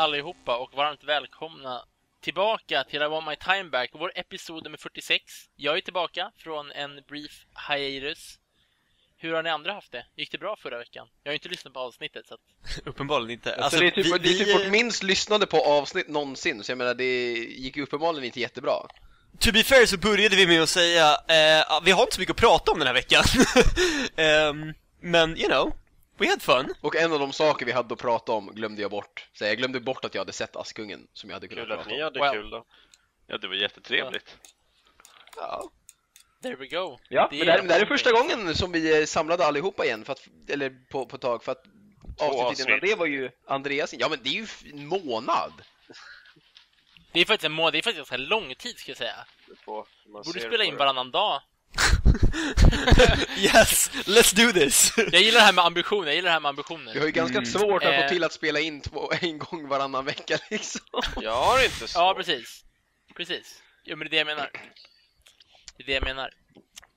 allihopa 0.00 0.56
och 0.56 0.74
varmt 0.74 1.04
välkomna 1.04 1.84
tillbaka 2.20 2.84
till 2.84 3.02
I 3.02 3.06
want 3.06 3.26
my 3.26 3.36
time 3.36 3.70
back, 3.70 3.90
vår 3.92 4.12
episod 4.14 4.64
nummer 4.64 4.78
46. 4.78 5.22
Jag 5.56 5.76
är 5.76 5.80
tillbaka 5.80 6.32
från 6.36 6.72
en 6.72 7.02
brief 7.08 7.46
hiatus. 7.68 8.38
Hur 9.18 9.32
har 9.32 9.42
ni 9.42 9.50
andra 9.50 9.72
haft 9.72 9.92
det? 9.92 10.06
Gick 10.16 10.32
det 10.32 10.38
bra 10.38 10.56
förra 10.56 10.78
veckan? 10.78 11.06
Jag 11.22 11.30
har 11.30 11.32
ju 11.32 11.36
inte 11.36 11.48
lyssnat 11.48 11.74
på 11.74 11.80
avsnittet 11.80 12.26
så 12.26 12.34
att... 12.34 12.40
Uppenbarligen 12.84 13.30
inte. 13.30 13.54
Alltså, 13.54 13.80
det 13.80 13.86
är 13.86 13.90
typ, 13.90 14.22
det 14.22 14.28
är 14.28 14.44
typ 14.44 14.54
vårt 14.54 14.70
minst 14.70 15.02
lyssnade 15.02 15.46
på 15.46 15.64
avsnitt 15.64 16.08
någonsin, 16.08 16.64
så 16.64 16.72
jag 16.72 16.78
menar 16.78 16.94
det 16.94 17.32
gick 17.34 17.76
ju 17.76 17.82
uppenbarligen 17.82 18.24
inte 18.24 18.40
jättebra. 18.40 18.72
To 19.38 19.52
be 19.52 19.64
fair 19.64 19.86
så 19.86 19.98
började 19.98 20.36
vi 20.36 20.46
med 20.46 20.62
att 20.62 20.68
säga, 20.68 21.12
eh, 21.12 21.80
vi 21.84 21.90
har 21.90 22.02
inte 22.02 22.14
så 22.14 22.20
mycket 22.20 22.34
att 22.34 22.40
prata 22.40 22.72
om 22.72 22.78
den 22.78 22.86
här 22.86 22.94
veckan. 22.94 23.24
Ehm, 24.16 24.74
men, 25.00 25.36
you 25.36 25.48
know, 25.48 25.72
we 26.20 26.28
had 26.28 26.42
fun. 26.42 26.74
Och 26.80 26.96
en 26.96 27.12
av 27.12 27.18
de 27.18 27.32
saker 27.32 27.66
vi 27.66 27.72
hade 27.72 27.94
att 27.94 28.00
prata 28.00 28.32
om 28.32 28.46
glömde 28.46 28.82
jag 28.82 28.90
bort. 28.90 29.28
Så 29.32 29.44
jag 29.44 29.56
glömde 29.58 29.80
bort 29.80 30.04
att 30.04 30.14
jag 30.14 30.20
hade 30.20 30.32
sett 30.32 30.56
Askungen 30.56 31.08
som 31.12 31.30
jag 31.30 31.36
hade 31.36 31.48
kunnat 31.48 31.64
Kul 31.64 31.72
att 31.72 31.78
prata 31.78 31.90
ni 31.90 31.96
om. 31.96 32.02
hade 32.02 32.20
Well. 32.20 32.32
kul 32.32 32.50
då. 32.50 32.64
Ja, 33.26 33.38
det 33.38 33.48
var 33.48 33.54
jättetrevligt. 33.54 34.36
Ja, 35.36 35.70
There 36.42 36.56
we 36.56 36.66
go. 36.66 36.98
ja 37.08 37.28
Det 37.30 37.36
men 37.36 37.46
det 37.46 37.52
här, 37.52 37.62
det 37.62 37.74
här 37.74 37.80
är 37.80 37.86
första 37.86 38.12
gången 38.12 38.54
som 38.54 38.72
vi 38.72 39.02
är 39.02 39.06
samlade 39.06 39.46
allihopa 39.46 39.84
igen, 39.84 40.04
för 40.04 40.12
att, 40.12 40.28
eller 40.48 40.70
på, 40.90 41.06
på 41.06 41.16
ett 41.16 41.22
tag, 41.22 41.44
för 41.44 41.52
att 41.52 41.64
avsnittet 42.18 42.66
innan 42.68 42.80
det 42.80 42.94
var 42.94 43.06
ju 43.06 43.30
Andreas 43.46 43.94
Ja 43.94 44.08
men 44.08 44.18
det 44.22 44.28
är 44.28 44.32
ju 44.32 44.46
en 44.72 44.86
månad! 44.86 45.52
Det 47.12 47.20
är 47.20 47.24
faktiskt 47.24 47.44
en 47.44 47.52
månad, 47.52 47.72
det 47.72 47.78
är 47.78 47.82
faktiskt 47.82 47.96
ganska 48.10 48.16
lång 48.16 48.54
tid 48.54 48.78
ska 48.78 48.90
jag 48.90 48.98
säga. 48.98 49.26
Borde 50.24 50.40
spela 50.40 50.64
in 50.64 50.76
varannan 50.76 51.10
dag. 51.10 51.42
yes, 53.36 53.90
let's 54.06 54.34
do 54.36 54.52
this! 54.52 54.92
Jag 55.12 55.22
gillar 55.22 55.40
det 55.40 55.44
här 55.46 55.52
med 55.52 55.64
ambitioner, 55.64 56.06
jag 56.06 56.14
gillar 56.14 56.28
det 56.28 56.32
här 56.32 56.40
med 56.40 56.48
ambitioner. 56.48 56.92
Vi 56.92 56.98
har 56.98 57.06
ju 57.06 57.12
ganska 57.12 57.38
Mm. 57.38 57.50
svårt 57.50 57.84
att 57.84 57.92
Eh. 57.94 58.02
få 58.02 58.08
till 58.08 58.24
att 58.24 58.32
spela 58.32 58.60
in 58.60 58.80
två, 58.80 59.10
en 59.20 59.38
gång 59.38 59.68
varannan 59.68 60.04
vecka 60.04 60.38
liksom. 60.50 60.80
Jag 61.22 61.32
har 61.32 61.64
inte 61.64 61.88
så. 61.88 61.98
Ja, 61.98 62.14
precis. 62.16 62.64
Precis. 63.16 63.62
Jo, 63.84 63.96
men 63.96 64.08
det 64.08 64.08
är 64.08 64.10
det 64.24 64.30
jag 64.30 64.36
menar. 64.36 64.50
Det 65.76 65.82
är 65.82 65.86
det 65.86 65.92
jag 65.92 66.04
menar. 66.04 66.30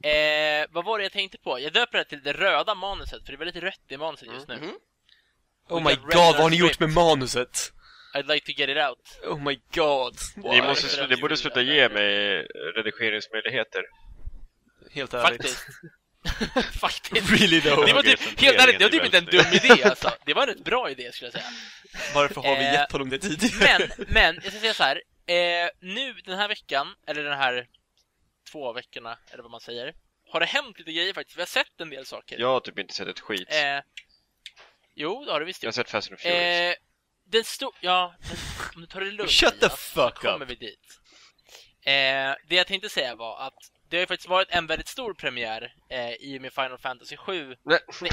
Eh, 0.03 0.65
vad 0.71 0.85
var 0.85 0.97
det 0.97 1.03
jag 1.05 1.11
tänkte 1.11 1.37
på? 1.37 1.59
Jag 1.59 1.73
döper 1.73 1.97
det 1.97 2.05
till 2.05 2.23
det 2.23 2.33
röda 2.33 2.75
manuset, 2.75 3.25
för 3.25 3.31
det 3.31 3.35
är 3.35 3.45
väldigt 3.45 3.63
rött 3.63 3.79
i 3.89 3.97
manuset 3.97 4.27
just 4.33 4.47
nu. 4.47 4.55
Mhm. 4.55 4.73
Oh 5.69 5.83
We 5.83 5.89
my 5.89 5.95
god, 5.95 6.13
vad 6.15 6.35
har 6.35 6.49
ni 6.49 6.55
gjort 6.55 6.79
med 6.79 6.89
manuset? 6.89 7.71
I'd 8.15 8.27
like 8.33 8.45
to 8.45 8.51
get 8.59 8.69
it 8.69 8.77
out. 8.77 9.31
Oh 9.33 9.43
my 9.43 9.59
god. 9.75 10.15
Ni, 10.35 10.61
måste, 10.61 11.07
ni 11.07 11.15
borde 11.17 11.37
sluta 11.37 11.61
ge 11.61 11.89
mig 11.89 12.07
redigeringsmöjligheter. 12.75 13.81
Helt 14.93 15.13
ärligt. 15.13 15.41
Faktiskt. 15.41 15.67
Faktiskt. 16.79 17.31
Really 17.31 17.61
though. 17.61 17.85
Det 17.85 17.93
var 17.93 18.03
typ, 18.03 18.41
helt 18.41 18.57
ärligt, 18.59 18.79
det 18.79 18.85
var 18.85 18.91
typ 18.91 19.05
inte 19.05 19.17
en 19.17 19.25
dum 19.25 19.45
idé 19.53 19.83
alltså. 19.83 20.11
Det 20.25 20.33
var 20.33 20.41
en 20.41 20.47
rätt 20.47 20.63
bra 20.63 20.89
idé 20.89 21.11
skulle 21.11 21.31
jag 21.33 21.33
säga. 21.41 21.53
Varför 22.15 22.41
har 22.41 22.55
vi 22.55 22.65
Eh, 22.65 22.73
gett 22.73 22.91
honom 22.91 23.09
det 23.09 23.19
tidigare? 23.19 23.89
Men, 23.97 24.07
men, 24.09 24.35
jag 24.43 24.51
ska 24.53 24.61
säga 24.61 24.73
så 24.73 24.83
här. 24.83 25.01
Eh, 25.27 25.69
nu 25.79 26.13
den 26.13 26.37
här 26.37 26.47
veckan, 26.47 26.95
eller 27.07 27.23
den 27.23 27.37
här 27.37 27.67
två 28.51 28.73
veckorna, 28.73 29.17
eller 29.31 29.43
vad 29.43 29.51
man 29.51 29.61
säger, 29.61 29.93
har 30.31 30.39
det 30.39 30.45
hänt 30.45 30.79
lite 30.79 30.91
grejer 30.91 31.13
faktiskt. 31.13 31.37
Vi 31.37 31.41
har 31.41 31.47
sett 31.47 31.81
en 31.81 31.89
del 31.89 32.05
saker. 32.05 32.39
Jag 32.39 32.47
har 32.47 32.59
typ 32.59 32.79
inte 32.79 32.93
sett 32.93 33.07
ett 33.07 33.19
skit. 33.19 33.47
Eh, 33.51 33.79
jo, 34.95 35.25
det 35.25 35.31
har 35.31 35.39
du 35.39 35.45
visst 35.45 35.63
Jag 35.63 35.67
har 35.67 35.71
gjort. 35.71 35.75
sett 35.75 35.89
Fast 35.89 36.11
and 36.11 36.19
Furious. 36.19 36.69
Eh, 36.69 36.75
den 37.25 37.43
stor... 37.43 37.73
Ja, 37.81 38.15
men 38.19 38.37
om 38.75 38.81
du 38.81 38.87
tar 38.87 39.01
det 39.01 39.11
lugnt 39.11 39.31
Shut 39.31 39.59
the 39.59 39.69
fuck 39.69 40.15
så 40.15 40.21
kommer 40.21 40.45
up. 40.45 40.51
vi 40.51 40.55
dit. 40.55 40.99
Eh, 41.85 42.35
det 42.47 42.55
jag 42.55 42.67
tänkte 42.67 42.89
säga 42.89 43.15
var 43.15 43.39
att 43.47 43.57
det 43.93 43.97
har 43.97 44.01
ju 44.01 44.07
faktiskt 44.07 44.29
varit 44.29 44.47
en 44.51 44.67
väldigt 44.67 44.87
stor 44.87 45.13
premiär 45.13 45.73
eh, 45.89 46.13
i 46.13 46.37
och 46.37 46.41
med 46.41 46.53
Final 46.53 46.77
Fantasy 46.77 47.17
7. 47.17 47.55
Nej. 47.65 47.79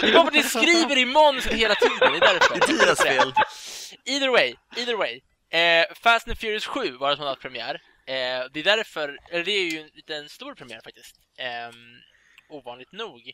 Det 0.00 0.12
var 0.12 0.20
för 0.20 0.26
att 0.26 0.32
ni 0.32 0.42
skriver 0.42 0.98
i 0.98 1.04
manuset 1.04 1.52
hela 1.52 1.74
tiden, 1.74 2.12
det 2.12 2.18
är 2.18 2.20
därför. 2.20 2.54
Det 2.54 2.64
är 2.64 2.86
Tias 2.86 3.02
fel. 3.02 3.32
Either 4.04 4.28
way, 4.28 4.54
either 4.76 4.94
way. 4.96 5.20
Eh, 5.50 5.86
Fast 6.02 6.28
and 6.28 6.38
Furious 6.38 6.66
7 6.66 6.96
var 6.96 7.10
det 7.10 7.16
som 7.16 7.24
hade 7.24 7.40
premiär. 7.40 7.74
Eh, 8.06 8.44
det 8.52 8.60
är 8.60 8.64
därför, 8.64 9.18
eller 9.30 9.44
det 9.44 9.52
är 9.52 9.70
ju 9.70 9.80
en 9.80 9.90
liten 9.94 10.28
stor 10.28 10.54
premiär 10.54 10.80
faktiskt. 10.84 11.16
Eh, 11.38 11.70
ovanligt 12.48 12.92
nog. 12.92 13.32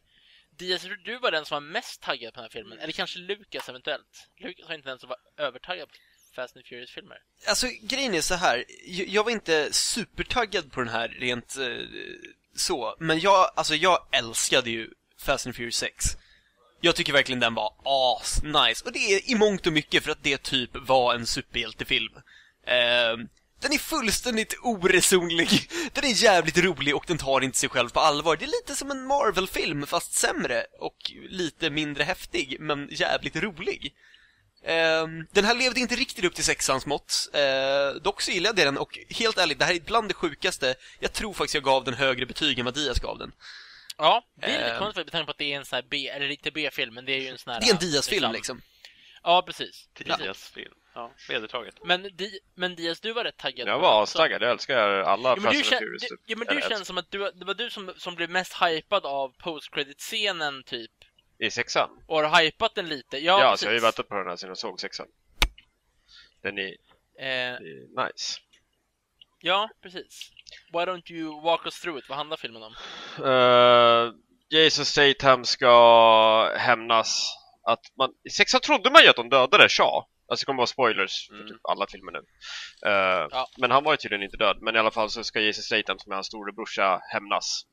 Diaz, 0.58 0.86
du 1.04 1.18
var 1.18 1.30
den 1.30 1.44
som 1.44 1.54
var 1.54 1.72
mest 1.72 2.02
taggad 2.02 2.34
på 2.34 2.40
den 2.40 2.44
här 2.44 2.50
filmen. 2.50 2.78
Eller 2.78 2.92
kanske 2.92 3.18
Lukas 3.18 3.68
eventuellt. 3.68 4.28
Lukas 4.40 4.68
var 4.68 4.74
inte 4.74 4.88
den 4.88 4.98
som 4.98 5.08
var 5.08 5.18
övertaggad 5.36 5.88
Fast 6.36 6.56
and 6.56 6.66
Furious-filmer. 6.66 7.16
Alltså, 7.48 7.66
grejen 7.82 8.14
är 8.14 8.20
så 8.20 8.34
här. 8.34 8.64
Jag, 8.86 9.24
var 9.24 9.30
inte 9.30 9.72
supertaggad 9.72 10.72
på 10.72 10.80
den 10.80 10.88
här 10.88 11.08
rent 11.08 11.56
eh, 11.56 11.66
så, 12.56 12.96
men 12.98 13.20
jag, 13.20 13.50
alltså 13.54 13.74
jag 13.74 13.98
älskade 14.12 14.70
ju 14.70 14.90
Fast 15.18 15.46
and 15.46 15.56
Furious 15.56 15.76
6. 15.76 16.06
Jag 16.80 16.96
tycker 16.96 17.12
verkligen 17.12 17.40
den 17.40 17.54
var 17.54 17.74
as 17.84 18.42
nice 18.42 18.84
och 18.84 18.92
det 18.92 18.98
är 18.98 19.30
i 19.30 19.34
mångt 19.34 19.66
och 19.66 19.72
mycket 19.72 20.04
för 20.04 20.10
att 20.10 20.22
det 20.22 20.42
typ 20.42 20.70
var 20.72 21.14
en 21.14 21.26
superhjältefilm. 21.26 22.12
Eh, 22.66 23.16
den 23.60 23.72
är 23.72 23.78
fullständigt 23.78 24.54
oresonlig, 24.62 25.48
den 25.92 26.04
är 26.04 26.22
jävligt 26.22 26.58
rolig 26.58 26.96
och 26.96 27.04
den 27.06 27.18
tar 27.18 27.40
inte 27.40 27.58
sig 27.58 27.68
själv 27.68 27.88
på 27.88 28.00
allvar. 28.00 28.36
Det 28.36 28.44
är 28.44 28.60
lite 28.60 28.76
som 28.76 28.90
en 28.90 29.06
Marvel-film 29.06 29.86
fast 29.86 30.12
sämre 30.12 30.64
och 30.78 31.12
lite 31.28 31.70
mindre 31.70 32.04
häftig, 32.04 32.56
men 32.60 32.88
jävligt 32.90 33.36
rolig. 33.36 33.94
Ehm, 34.64 35.26
den 35.32 35.44
här 35.44 35.54
levde 35.54 35.80
inte 35.80 35.94
riktigt 35.96 36.24
upp 36.24 36.34
till 36.34 36.44
sexans 36.44 36.86
mått. 36.86 37.28
Uh, 37.34 38.02
dock 38.02 38.22
så 38.22 38.30
gillade 38.30 38.62
jag 38.62 38.68
den 38.68 38.78
och 38.78 38.98
helt 39.10 39.38
ärligt, 39.38 39.58
det 39.58 39.64
här 39.64 39.74
är 39.74 39.80
bland 39.80 40.08
det 40.08 40.14
sjukaste. 40.14 40.74
Jag 40.98 41.12
tror 41.12 41.32
faktiskt 41.32 41.54
jag 41.54 41.64
gav 41.64 41.84
den 41.84 41.94
högre 41.94 42.26
betyg 42.26 42.58
än 42.58 42.64
vad 42.64 42.74
Diaz 42.74 42.98
gav 43.00 43.18
den. 43.18 43.32
Ja, 43.96 44.24
det 44.40 44.46
är 44.46 44.58
lite 44.58 44.72
Eh. 44.72 44.78
konstigt 44.78 45.06
med 45.06 45.12
tanke 45.12 45.24
på 45.26 45.30
att 45.30 45.38
det 45.38 45.52
är 45.52 45.56
en 45.56 45.64
sån 45.64 45.76
här 45.76 45.84
B, 45.90 46.08
eller 46.08 46.28
inte 46.30 46.50
B-film, 46.50 46.94
men 46.94 47.04
det 47.04 47.12
är 47.12 47.20
ju 47.20 47.28
en 47.28 47.38
sån 47.38 47.52
här... 47.52 47.60
Det 47.60 47.66
är 47.66 47.70
en 47.72 47.78
Diaz-film 47.78 48.32
liksom. 48.32 48.62
Ja, 49.22 49.42
precis. 49.46 49.88
Diaz-film. 49.94 50.74
Ja, 50.94 51.12
vedertaget. 51.28 51.74
Men, 51.84 52.02
Di, 52.02 52.38
men 52.54 52.74
Diaz, 52.76 53.00
du 53.00 53.12
var 53.12 53.24
rätt 53.24 53.36
taggad 53.36 53.68
Jag 53.68 53.78
var 53.78 54.02
astaggad, 54.02 54.42
jag 54.42 54.50
älskar 54.50 54.76
alla 54.88 55.34
Jo, 55.36 55.42
men 55.42 55.52
du, 55.52 55.62
kän, 55.62 55.80
du, 55.80 56.16
jo, 56.26 56.38
men 56.38 56.56
du 56.56 56.62
känns 56.68 56.86
som 56.86 56.98
att 56.98 57.10
du, 57.10 57.30
det 57.34 57.44
var 57.44 57.54
du 57.54 57.70
som, 57.70 57.92
som 57.96 58.14
blev 58.14 58.30
mest 58.30 58.54
hypad 58.62 59.06
av 59.06 59.34
post-credit-scenen 59.38 60.62
typ. 60.62 60.90
I 61.42 61.50
sexan? 61.50 61.90
Och 62.06 62.20
har 62.20 62.42
hypat 62.42 62.74
den 62.74 62.88
lite. 62.88 63.18
Ja, 63.18 63.40
Ja, 63.40 63.56
så 63.56 63.64
jag 63.64 63.70
har 63.70 63.74
ju 63.74 63.80
väntat 63.80 64.08
på 64.08 64.14
den 64.14 64.26
här 64.26 64.36
sedan 64.36 64.48
jag 64.48 64.58
såg 64.58 64.80
sexan. 64.80 65.06
Den 66.42 66.58
är, 66.58 66.74
Eh, 67.18 67.26
är 67.26 67.60
nice. 68.06 68.40
ja, 69.40 69.70
precis. 69.82 70.30
Why 70.72 70.78
don't 70.78 71.12
you 71.12 71.42
walk 71.42 71.64
us 71.64 71.80
through 71.80 71.98
it? 71.98 72.08
Vad 72.08 72.18
handlar 72.18 72.36
filmen 72.36 72.62
om? 72.62 72.74
Uh, 73.24 74.12
Jason 74.48 74.84
Statham 74.84 75.44
ska 75.44 76.54
hämnas 76.56 77.36
att 77.62 77.80
man, 77.98 78.10
i 78.24 78.30
sexan 78.30 78.60
trodde 78.60 78.90
man 78.90 79.02
ju 79.02 79.08
att 79.08 79.16
de 79.16 79.28
dödade 79.28 79.68
Shaw. 79.68 80.04
Alltså 80.28 80.42
det 80.42 80.46
kommer 80.46 80.56
vara 80.56 80.66
spoilers 80.66 81.26
för 81.28 81.34
Mm. 81.34 81.48
typ 81.48 81.60
alla 81.62 81.86
filmer 81.86 82.12
nu. 82.12 82.18
Uh, 82.90 83.44
Men 83.58 83.70
han 83.70 83.84
var 83.84 83.92
ju 83.92 83.96
tydligen 83.96 84.22
inte 84.22 84.36
död. 84.36 84.58
Men 84.60 84.76
i 84.76 84.78
alla 84.78 84.90
fall 84.90 85.10
så 85.10 85.24
ska 85.24 85.40
Jason 85.40 85.62
Statham 85.62 85.98
som 85.98 86.12
är 86.12 86.16
hans 86.16 86.26
storebrorsa 86.26 87.00
hämnas. 87.12 87.66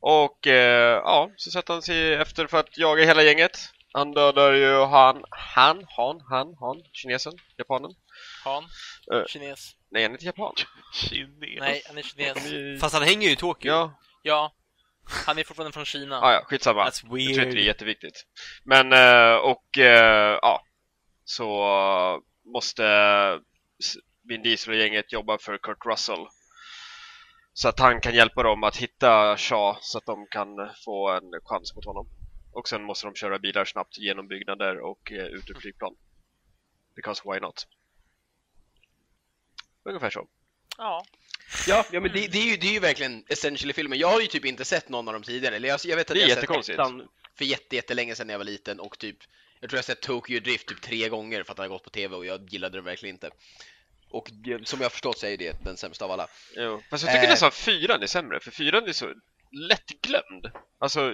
Och 0.00 0.46
eh, 0.46 0.94
ja, 1.04 1.30
så 1.36 1.50
sätter 1.50 1.72
han 1.72 1.82
sig 1.82 2.14
efter 2.14 2.46
för 2.46 2.58
att 2.58 2.78
jaga 2.78 3.04
hela 3.04 3.22
gänget. 3.22 3.58
Han 3.92 4.12
dödar 4.12 4.52
ju 4.52 4.84
han, 4.84 5.24
han, 5.30 5.84
han, 5.88 6.20
han, 6.30 6.54
han, 6.60 6.82
kinesen, 6.92 7.32
japanen. 7.56 7.90
Han? 8.44 8.64
Eh. 9.14 9.24
Kines? 9.26 9.72
Nej, 9.90 10.02
han 10.02 10.12
är 10.12 10.14
inte 10.14 10.26
japan. 10.26 10.54
Kines. 10.94 11.60
Nej, 11.60 11.82
han 11.86 11.98
är 11.98 12.02
kines. 12.02 12.80
Fast 12.80 12.94
han 12.94 13.02
hänger 13.02 13.26
ju 13.26 13.32
i 13.32 13.36
Tokyo. 13.36 13.70
Ja, 13.72 13.98
Ja. 14.22 14.52
Han 15.26 15.38
är 15.38 15.44
fortfarande 15.44 15.72
från 15.72 15.84
Kina. 15.84 16.20
ah, 16.20 16.32
ja, 16.32 16.44
skitsamma. 16.44 16.84
That's 16.84 17.00
Jag 17.02 17.08
tror 17.10 17.18
inte 17.18 17.40
det 17.40 17.48
är 17.50 17.52
weird. 17.52 17.66
jätteviktigt. 17.66 18.24
Men, 18.64 18.92
eh, 18.92 19.34
och 19.36 19.78
eh, 19.78 20.38
ja, 20.42 20.62
så 21.24 21.62
eh, 21.62 22.18
måste 22.54 22.82
Vin 24.28 24.42
Diesel 24.42 24.74
och 24.74 24.80
gänget 24.80 25.12
jobba 25.12 25.38
för 25.38 25.58
Kurt 25.58 25.86
Russell. 25.86 26.26
Så 27.58 27.68
att 27.68 27.78
han 27.78 28.00
kan 28.00 28.14
hjälpa 28.14 28.42
dem 28.42 28.64
att 28.64 28.76
hitta 28.76 29.36
Shaw 29.36 29.78
så 29.80 29.98
att 29.98 30.06
de 30.06 30.26
kan 30.26 30.48
få 30.84 31.10
en 31.10 31.40
chans 31.44 31.74
mot 31.74 31.84
honom. 31.84 32.08
Och 32.52 32.68
sen 32.68 32.82
måste 32.82 33.06
de 33.06 33.14
köra 33.14 33.38
bilar 33.38 33.64
snabbt 33.64 33.98
genom 33.98 34.28
byggnader 34.28 34.78
och 34.80 35.12
eh, 35.12 35.26
ut 35.26 35.50
ur 35.50 35.54
flygplan. 35.54 35.94
Because 36.96 37.22
why 37.24 37.40
not? 37.40 37.66
Ungefär 39.84 40.10
så. 40.10 40.26
Ja. 40.76 41.04
Ja, 41.66 41.84
ja 41.92 42.00
men 42.00 42.12
det, 42.12 42.26
det, 42.26 42.38
är 42.38 42.50
ju, 42.50 42.56
det 42.56 42.66
är 42.66 42.72
ju 42.72 42.80
verkligen 42.80 43.24
essentially 43.28 43.72
filmen. 43.72 43.98
Jag 43.98 44.08
har 44.08 44.20
ju 44.20 44.26
typ 44.26 44.44
inte 44.44 44.64
sett 44.64 44.88
någon 44.88 45.08
av 45.08 45.14
dem 45.14 45.22
tidigare. 45.22 45.56
Eller 45.56 45.68
jag, 45.68 45.80
jag 45.84 45.96
vet 45.96 46.10
att 46.10 46.14
Det 46.14 46.22
är 46.22 46.28
jag 46.28 46.36
har 46.36 46.62
sett 46.62 46.74
ettan 46.74 47.08
för 47.38 47.44
jätte, 47.44 47.76
jättelänge 47.76 48.14
sedan 48.14 48.26
när 48.26 48.34
jag 48.34 48.38
var 48.38 48.44
liten 48.44 48.80
och 48.80 48.98
typ 48.98 49.18
Jag 49.60 49.70
tror 49.70 49.76
jag 49.76 49.82
har 49.82 49.94
sett 49.94 50.02
Tokyo 50.02 50.40
Drift 50.40 50.68
typ 50.68 50.80
tre 50.80 51.08
gånger 51.08 51.42
för 51.42 51.52
att 51.52 51.56
den 51.56 51.64
har 51.64 51.68
gått 51.68 51.84
på 51.84 51.90
TV 51.90 52.16
och 52.16 52.26
jag 52.26 52.52
gillade 52.52 52.78
den 52.78 52.84
verkligen 52.84 53.14
inte. 53.14 53.30
Och 54.10 54.28
det- 54.32 54.68
som 54.68 54.80
jag 54.80 54.84
har 54.84 54.90
förstått 54.90 55.18
så 55.18 55.26
är 55.26 55.36
det 55.36 55.64
den 55.64 55.76
sämsta 55.76 56.04
av 56.04 56.10
alla. 56.10 56.28
Jo. 56.56 56.82
Fast 56.90 57.04
jag 57.04 57.12
tycker 57.12 57.24
Eh. 57.24 57.30
nästan 57.30 57.52
fyran 57.52 58.02
är 58.02 58.06
sämre, 58.06 58.40
för 58.40 58.50
fyran 58.50 58.88
är 58.88 58.92
så 58.92 59.14
lättglömd. 59.52 60.50
Alltså, 60.78 61.12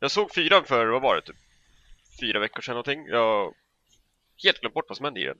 jag 0.00 0.10
såg 0.10 0.34
fyran 0.34 0.64
för, 0.64 0.86
vad 0.86 1.02
var 1.02 1.16
det, 1.16 1.22
typ 1.22 1.36
fyra 2.20 2.38
veckor 2.40 2.62
sedan 2.62 2.72
någonting. 2.72 3.06
Jag 3.06 3.18
har 3.18 3.54
helt 4.44 4.60
glömt 4.60 4.74
bort 4.74 4.84
vad 4.88 4.96
som 4.96 5.04
hände 5.04 5.20
i 5.20 5.24
den. 5.24 5.36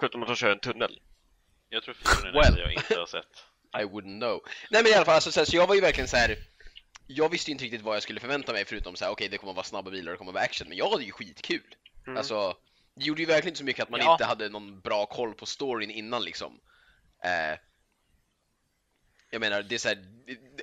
Förutom 0.00 0.22
att 0.22 0.28
de 0.28 0.36
kör 0.36 0.50
en 0.52 0.58
tunnel. 0.60 1.00
Jag 1.68 1.82
tror 1.82 1.94
fyran 1.94 2.26
är 2.26 2.32
Well. 2.32 2.42
nästa 2.50 2.60
jag 2.60 2.72
inte 2.72 2.94
har 2.98 3.06
sett. 3.06 3.44
I 3.80 3.84
wouldn't 3.84 4.18
know. 4.20 4.40
Nej 4.70 4.82
men 4.82 4.92
i 4.92 4.94
alla 4.94 5.04
fall, 5.04 5.14
alltså, 5.14 5.32
så, 5.32 5.40
här, 5.40 5.44
så 5.44 5.56
jag 5.56 5.66
var 5.66 5.74
ju 5.74 5.80
verkligen 5.80 6.08
så 6.08 6.16
här. 6.16 6.36
Jag 7.06 7.28
visste 7.30 7.50
ju 7.50 7.52
inte 7.52 7.64
riktigt 7.64 7.82
vad 7.82 7.96
jag 7.96 8.02
skulle 8.02 8.20
förvänta 8.20 8.52
mig 8.52 8.64
förutom 8.64 8.96
så 8.96 9.04
här, 9.04 9.12
okej 9.12 9.28
det 9.28 9.38
kommer 9.38 9.50
att 9.52 9.56
vara 9.56 9.64
snabba 9.64 9.90
bilar 9.90 10.12
och 10.12 10.14
det 10.14 10.18
kommer 10.18 10.30
att 10.30 10.34
vara 10.34 10.44
action, 10.44 10.68
men 10.68 10.76
jag 10.78 10.90
hade 10.90 11.04
ju 11.04 11.12
skitkul. 11.12 11.74
Mm. 12.06 12.16
Alltså, 12.16 12.56
det 12.98 13.04
gjorde 13.04 13.20
ju 13.22 13.26
verkligen 13.26 13.48
inte 13.48 13.58
så 13.58 13.64
mycket 13.64 13.82
att 13.82 13.90
man 13.90 14.00
Ja. 14.00 14.12
inte 14.12 14.24
hade 14.24 14.48
någon 14.48 14.80
bra 14.80 15.06
koll 15.06 15.34
på 15.34 15.46
storyn 15.46 15.90
innan 15.90 16.24
liksom. 16.24 16.60
Eh, 17.24 17.58
jag 19.30 19.40
menar, 19.40 19.62
det 19.62 19.74
är 19.74 19.78
såhär, 19.78 19.98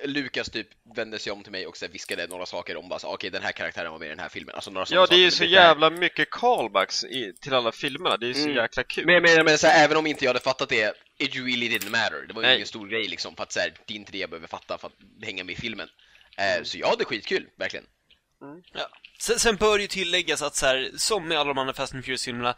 Lukas 0.04 0.50
typ 0.50 0.68
vände 0.96 1.18
sig 1.18 1.32
om 1.32 1.42
till 1.42 1.52
mig 1.52 1.66
och 1.66 1.76
så 1.76 1.88
viskade 1.88 2.26
några 2.26 2.46
saker 2.46 2.76
om 2.76 2.88
bara 2.88 2.98
så, 2.98 3.14
okej 3.14 3.30
den 3.30 3.42
här 3.42 3.52
karaktären 3.52 3.92
var 3.92 3.98
med 3.98 4.06
i 4.06 4.08
den 4.08 4.18
här 4.18 4.28
filmen. 4.28 4.54
Alltså 4.54 4.70
några 4.70 4.86
Ja, 4.90 5.06
det 5.06 5.14
är 5.14 5.18
ju 5.18 5.30
så 5.30 5.42
men 5.42 5.52
jävla 5.52 5.90
mycket 5.90 6.30
callbacks 6.30 7.04
i, 7.04 7.32
till 7.40 7.54
alla 7.54 7.72
filmerna. 7.72 8.16
Det 8.16 8.26
är 8.26 8.28
ju 8.28 8.34
så 8.34 8.40
Mm. 8.44 8.56
jäkla 8.56 8.82
kul. 8.84 9.06
Men 9.06 9.14
jag 9.14 9.22
menar, 9.22 9.44
men 9.44 9.58
så 9.58 9.66
här, 9.66 9.84
även 9.84 9.96
om 9.96 10.06
inte 10.06 10.24
jag 10.24 10.28
hade 10.30 10.40
fattat 10.44 10.68
det, 10.68 10.96
it 11.18 11.34
really 11.34 11.68
didn't 11.68 11.90
matter. 11.90 12.26
Det 12.26 12.34
var 12.34 12.42
ju 12.42 12.46
Nej. 12.46 12.56
ingen 12.56 12.66
stor 12.66 12.88
grej 12.88 13.08
liksom, 13.08 13.36
för 13.36 13.42
att 13.42 13.52
så 13.52 13.60
här, 13.60 13.74
det 13.86 13.94
är 13.94 13.96
inte 13.96 14.12
det 14.12 14.18
jag 14.18 14.30
behöver 14.30 14.48
fatta 14.48 14.78
för 14.78 14.86
att 14.86 14.94
hänga 15.24 15.44
med 15.44 15.52
i 15.52 15.56
filmen. 15.56 15.88
Eh, 16.38 16.62
så 16.62 16.78
ja, 16.78 16.94
det 16.98 17.02
är 17.02 17.06
skitkul, 17.06 17.48
verkligen. 17.56 17.86
Sen, 19.18 19.38
sen 19.38 19.56
bör 19.56 19.78
ju 19.78 19.86
tilläggas 19.86 20.42
att 20.42 20.56
så 20.56 20.66
här, 20.66 20.90
som 20.96 21.28
med 21.28 21.38
alla 21.38 21.48
de 21.48 21.58
andra 21.58 21.74
Fast 21.74 21.94
and 21.94 22.04
Furious-filmerna, 22.04 22.54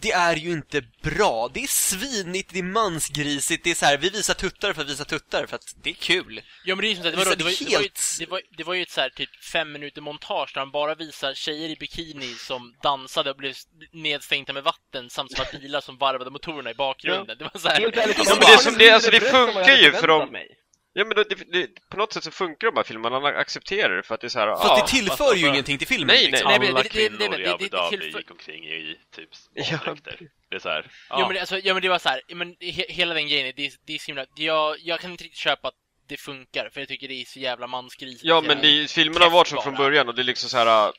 det 0.00 0.12
är 0.12 0.36
ju 0.36 0.50
inte 0.52 0.82
bra. 1.02 1.48
Det 1.54 1.62
är 1.62 1.66
svinigt, 1.66 2.50
det 2.52 2.58
är 2.58 2.62
mansgrisigt, 2.62 3.64
det 3.64 3.70
är 3.70 3.74
så 3.74 3.84
här, 3.86 3.98
vi 3.98 4.08
visar 4.10 4.34
tuttar 4.34 4.72
för 4.72 4.82
att 4.82 4.88
visa 4.90 5.04
tuttar 5.04 5.46
för 5.46 5.56
att 5.56 5.74
det 5.82 5.90
är 5.90 5.94
kul. 5.94 6.40
Ja 6.64 6.74
men 6.74 6.82
det 6.82 6.86
är 6.86 6.88
ju 6.88 6.94
som 6.94 7.04
det 7.04 7.10
Det 7.10 7.16
var, 7.16 7.36
det 7.36 7.44
var, 7.44 7.50
helt- 7.50 7.60
det 7.70 7.76
var, 7.76 7.82
ju- 7.82 7.88
det 8.18 8.30
var, 8.30 8.40
det 8.56 8.64
var 8.64 8.74
ju 8.74 8.82
ett 8.82 8.90
så 8.90 9.00
här 9.00 9.08
typ 9.10 9.44
fem 9.44 9.72
minuter 9.72 10.00
montage 10.00 10.50
där 10.54 10.60
han 10.60 10.70
bara 10.70 10.94
visar 10.94 11.34
tjejer 11.34 11.68
i 11.68 11.76
bikini 11.76 12.34
som 12.34 12.74
dansade 12.82 13.30
och 13.30 13.36
blev 13.36 13.54
nedstänkta 13.92 14.52
med 14.52 14.62
vatten 14.64 15.10
samt 15.10 15.32
som 15.36 15.44
var 15.52 15.60
bilar 15.60 15.80
som 15.80 15.98
varvade 15.98 16.30
motorerna 16.30 16.70
i 16.70 16.74
bakgrunden. 16.74 17.38
Det 17.38 17.44
var 17.44 17.60
så 17.60 17.68
här, 17.68 17.80
Helt 17.80 17.96
ärligt, 17.96 18.16
Ja, 18.18 18.24
men 18.28 18.40
det 18.40 18.52
är 18.52 18.56
som- 18.58 18.78
det- 18.78 18.90
alltså, 18.90 19.10
det 19.10 19.20
funkar 19.20 19.76
ju 19.76 19.92
för 19.92 20.06
dem. 20.08 20.28
mig. 20.32 20.56
Ja 20.98 21.04
men 21.04 21.14
det, 21.16 21.24
det, 21.52 21.68
på 21.90 21.96
något 21.96 22.12
sätt 22.12 22.24
så 22.24 22.30
funkar 22.30 22.66
de 22.66 22.76
här 22.76 22.84
filmerna, 22.84 23.20
man 23.20 23.36
accepterar 23.36 23.96
det 23.96 24.02
för 24.02 24.14
att 24.14 24.20
det 24.20 24.26
är 24.26 24.28
så 24.28 24.38
här, 24.38 24.46
För 24.46 24.52
att 24.54 24.78
ja, 24.78 24.84
det 24.84 24.90
tillför 24.90 25.16
fast- 25.16 25.36
ju 25.36 25.40
fast- 25.40 25.48
ingenting 25.52 25.78
till 25.78 25.86
filmen. 25.86 26.06
Nej, 26.06 26.22
nej. 26.22 26.30
liksom. 26.30 26.50
Nej, 26.50 26.58
men 26.60 26.68
Alla 26.68 26.82
det- 26.82 26.88
det- 26.92 26.98
det- 26.98 27.08
kvinnor 27.08 27.30
det- 27.36 27.40
i 27.40 27.44
det- 27.44 27.54
Abu 27.54 27.68
Dhabi 27.68 27.98
tillför- 27.98 28.18
gick 28.18 28.30
omkring 28.30 28.64
i 28.64 28.96
typ 29.16 29.28
Ja. 29.54 29.64
spårdräkter. 29.64 30.18
Det 30.50 30.56
är 30.56 30.60
så 30.60 30.68
här, 30.68 30.86
Ja, 31.08 31.18
men, 31.26 31.34
det, 31.34 31.40
alltså, 31.40 31.58
ja 31.58 31.74
men 31.74 31.82
det 31.82 31.88
var 31.88 31.98
så 31.98 32.08
här, 32.08 32.20
men 32.34 32.56
he, 32.60 32.84
hela 32.88 33.14
den 33.14 33.28
grejen, 33.28 33.52
det, 33.56 33.72
det 33.86 33.94
är 33.94 33.98
så 33.98 34.06
himla, 34.06 34.24
jag, 34.36 34.76
jag 34.80 35.00
kan 35.00 35.10
inte 35.10 35.24
riktigt 35.24 35.38
köpa 35.40 35.68
att 35.68 35.74
det 36.08 36.16
funkar, 36.16 36.70
för 36.72 36.80
jag 36.80 36.88
tycker 36.88 37.08
det 37.08 37.14
är 37.14 37.24
så 37.24 37.38
jävla 37.40 37.66
mansgrisigt. 37.66 38.24
ja 38.24 38.40
så 38.40 38.46
men 38.46 38.58
det, 38.62 38.90
filmerna 38.90 39.24
har 39.24 39.30
varit 39.32 39.48
så 39.48 39.60
från 39.62 39.74
början 39.74 40.08
och 40.08 40.14
det 40.14 40.22
är 40.22 40.24
liksom 40.24 40.50
så 40.50 40.56
här. 40.56 40.92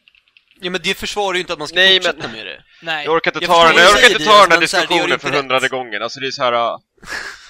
Ja, 0.62 0.70
men 0.70 0.82
det 0.84 0.94
försvarar 0.98 1.34
ju 1.34 1.40
inte 1.40 1.54
att 1.54 1.60
man 1.60 1.68
ska 1.68 1.76
Nej, 1.76 1.96
fortsätta 2.00 2.28
med 2.28 2.46
det. 2.46 2.64
Nej. 2.82 3.06
Jag 3.06 3.14
orkar 3.14 3.32
inte 3.32 3.46
Jag 3.46 3.52
ta 3.56 3.68
den, 3.68 3.84
jag 3.84 3.92
orkar 3.96 4.08
inte 4.12 4.24
ta 4.26 4.32
den 4.32 4.42
här 4.42 4.48
men 4.50 4.60
diskussionen 4.60 5.20
för 5.20 5.30
hundrade 5.30 5.68
gången, 5.68 6.04
alltså 6.04 6.20
det 6.20 6.28
är 6.28 6.32
så 6.32 6.44
här. 6.44 6.78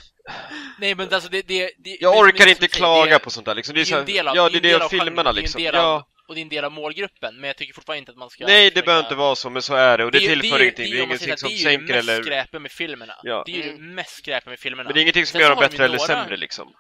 Nej 0.80 0.96
men 0.96 1.14
alltså 1.14 1.30
det, 1.30 1.42
det, 1.48 1.72
det 1.78 1.98
Jag 2.02 2.18
orkar 2.18 2.40
men 2.46 2.50
inte 2.50 2.68
klaga 2.68 3.12
det- 3.18 3.20
på 3.20 3.30
sånt 3.30 3.46
där 3.46 3.56
liksom. 3.56 3.76
Det 3.76 3.82
är 3.82 3.86
det 3.86 3.92
är 3.96 4.00
en 4.00 4.06
del 4.06 4.28
av, 4.28 4.36
ja 4.36 4.50
det 4.50 4.58
är 4.58 4.62
det 4.62 4.70
del 4.70 4.82
av 4.82 4.90
filmerna 4.90 5.32
liksom. 5.32 5.62
Det 5.62 5.68
är 5.68 5.74
av, 5.74 5.80
Ja. 5.84 6.08
och 6.28 6.36
det 6.36 6.40
är 6.40 6.44
en 6.44 6.50
del 6.50 6.64
av 6.66 6.72
målgruppen, 6.72 7.36
men 7.36 7.48
jag 7.48 7.58
tycker 7.58 7.74
fortfarande 7.74 8.00
inte 8.00 8.12
att 8.12 8.18
man 8.18 8.30
ska... 8.30 8.46
Nej, 8.46 8.72
det 8.72 8.86
behöver 8.86 9.04
inte 9.04 9.16
vara 9.16 9.36
så, 9.36 9.50
men 9.50 9.62
så 9.62 9.76
är 9.76 9.98
det 9.98 10.06
och 10.06 10.12
det, 10.12 10.18
är 10.18 10.22
ju- 10.22 10.28
tillför 10.28 10.56
är 10.56 10.60
ju- 10.60 10.64
ingenting. 10.66 10.92
Det 10.92 11.00
är 11.00 11.08
man 11.08 11.18
säger 11.18 11.28
ingenting 11.28 11.38
som 11.38 11.50
Det 11.50 11.54
är 11.54 11.58
ju 11.58 11.64
sänker 11.64 11.88
det 11.94 11.94
mest 11.98 12.10
eller... 12.10 12.24
skräpen 12.24 12.62
med 12.62 12.72
filmerna. 12.72 13.14
Ja. 13.24 13.44
Det 13.46 13.52
är 13.52 13.56
ju 13.66 13.72
det 13.72 13.78
mest 13.82 14.18
skräpen 14.18 14.50
med 14.50 14.60
filmerna. 14.60 14.88
Men 14.88 14.94
det 14.94 15.00
är 15.00 15.02
ingenting 15.02 15.26
som 15.26 15.32
Sen 15.32 15.42
gör 15.42 15.50
dem 15.50 15.60
bättre 15.60 15.86
eller 15.86 15.98
några- 15.98 16.08
sämre 16.08 16.38
liksom. 16.38 16.74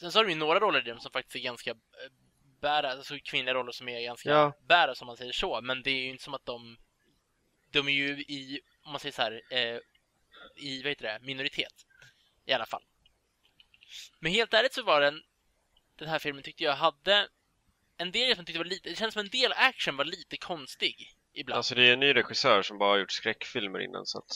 Sen 0.00 0.12
så 0.12 0.18
har 0.18 0.24
de 0.24 0.30
ju 0.30 0.36
några 0.38 0.60
roller 0.60 0.86
i 0.86 0.90
dem 0.90 1.00
som 1.00 1.10
faktiskt 1.10 1.36
är 1.36 1.40
ganska 1.40 1.70
eh, 1.70 1.76
bära, 2.62 2.90
alltså 2.90 3.14
kvinnliga 3.24 3.54
roller 3.54 3.72
som 3.72 3.88
är 3.88 4.00
ganska 4.00 4.30
Ja. 4.30 4.52
bära 4.68 4.94
som 4.94 5.06
man 5.06 5.16
säger 5.16 5.32
så, 5.32 5.60
men 5.62 5.82
det 5.82 5.90
är 5.90 6.02
ju 6.02 6.10
inte 6.10 6.24
som 6.24 6.34
att 6.34 6.46
de 6.46 6.76
de 7.72 7.88
är 7.88 7.92
ju 7.92 8.08
i, 8.18 8.60
om 8.84 8.92
man 8.92 9.00
säger 9.00 9.12
så 9.12 9.22
här, 9.22 9.40
eh, 9.50 9.78
i, 10.56 10.82
vad 10.82 10.88
heter 10.90 11.04
det, 11.04 11.18
minoritet. 11.22 11.72
I 12.46 12.52
alla 12.52 12.66
fall. 12.66 12.82
Men 14.20 14.32
helt 14.32 14.54
ärligt 14.54 14.74
så 14.74 14.82
var 14.82 15.00
den, 15.00 15.22
den 15.98 16.08
här 16.08 16.18
filmen 16.18 16.42
tyckte 16.42 16.64
jag 16.64 16.76
hade 16.76 17.28
en 17.98 18.12
del 18.12 18.36
som 18.36 18.44
tyckte 18.44 18.58
var 18.58 18.64
lite, 18.64 18.88
det 18.88 18.96
känns 18.96 19.14
som 19.14 19.20
en 19.20 19.28
del 19.28 19.52
action 19.52 19.96
var 19.96 20.04
lite 20.04 20.36
konstig 20.36 21.12
ibland. 21.32 21.56
Alltså 21.56 21.74
det 21.74 21.88
är 21.88 21.92
en 21.92 22.00
ny 22.00 22.14
regissör 22.14 22.62
som 22.62 22.78
bara 22.78 22.90
har 22.90 22.98
gjort 22.98 23.12
skräckfilmer 23.12 23.80
innan 23.80 24.06
så 24.06 24.18
att... 24.18 24.32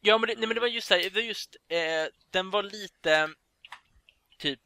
Ja, 0.00 0.18
men 0.18 0.28
det, 0.28 0.34
nej, 0.34 0.46
men 0.46 0.54
det 0.54 0.60
var 0.60 0.68
just 0.68 0.88
så 0.88 0.94
här, 0.94 1.02
det 1.02 1.14
var 1.14 1.20
just, 1.20 1.56
eh, 1.68 2.06
den 2.30 2.50
var 2.50 2.62
lite, 2.62 3.30
typ, 4.38 4.60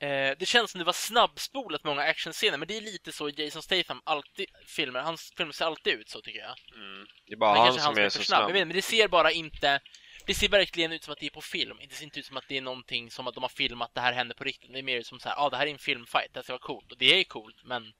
eh, 0.00 0.36
det 0.38 0.46
känns 0.46 0.70
som 0.70 0.78
det 0.78 0.84
var 0.84 0.92
snabbspolat 0.92 1.84
många 1.84 2.02
actionscener, 2.02 2.58
men 2.58 2.68
det 2.68 2.76
är 2.76 2.80
lite 2.80 3.12
så 3.12 3.28
Jason 3.28 3.62
Statham 3.62 4.00
alltid 4.04 4.46
filmer, 4.66 5.00
hans 5.00 5.32
filmer 5.36 5.52
ser 5.52 5.64
alltid 5.64 5.92
ut 5.92 6.08
så 6.08 6.20
tycker 6.20 6.38
jag. 6.40 6.54
mm. 6.74 7.06
Det 7.26 7.32
är 7.32 7.36
bara 7.36 7.52
Men 7.54 7.62
han 7.62 7.80
som 7.80 7.98
är 7.98 8.02
för 8.02 8.08
så 8.10 8.24
snabb. 8.24 8.26
snabb. 8.26 8.50
Jag 8.50 8.54
vet, 8.54 8.66
men 8.66 8.76
det 8.76 8.82
ser 8.82 9.08
bara 9.08 9.30
inte, 9.30 9.80
det 10.28 10.34
ser 10.34 10.48
verkligen 10.48 10.92
ut 10.92 11.04
som 11.04 11.12
att 11.12 11.18
det 11.18 11.26
är 11.26 11.30
på 11.30 11.40
film. 11.40 11.76
Det 11.88 11.94
ser 11.94 12.04
inte 12.04 12.20
ut 12.20 12.26
som 12.26 12.36
att 12.36 12.48
det 12.48 12.56
är 12.56 12.60
någonting 12.60 13.10
som 13.10 13.26
att 13.26 13.34
de 13.34 13.42
har 13.42 13.48
filmat 13.48 13.94
det 13.94 14.00
här 14.00 14.12
händer 14.12 14.34
på 14.34 14.44
riktigt. 14.44 14.72
Det 14.72 14.78
är 14.78 14.82
mer 14.82 15.02
som 15.02 15.20
så 15.20 15.28
här, 15.28 15.36
ja 15.36 15.42
ah, 15.42 15.50
det 15.50 15.56
här 15.56 15.66
är 15.66 15.70
en 15.70 15.78
filmfight, 15.78 16.28
det 16.32 16.38
här 16.38 16.42
ska 16.42 16.52
vara 16.52 16.62
coolt. 16.62 16.92
Och 16.92 16.98
det 16.98 17.20
är 17.20 17.24
coolt, 17.24 17.56
men 17.64 17.92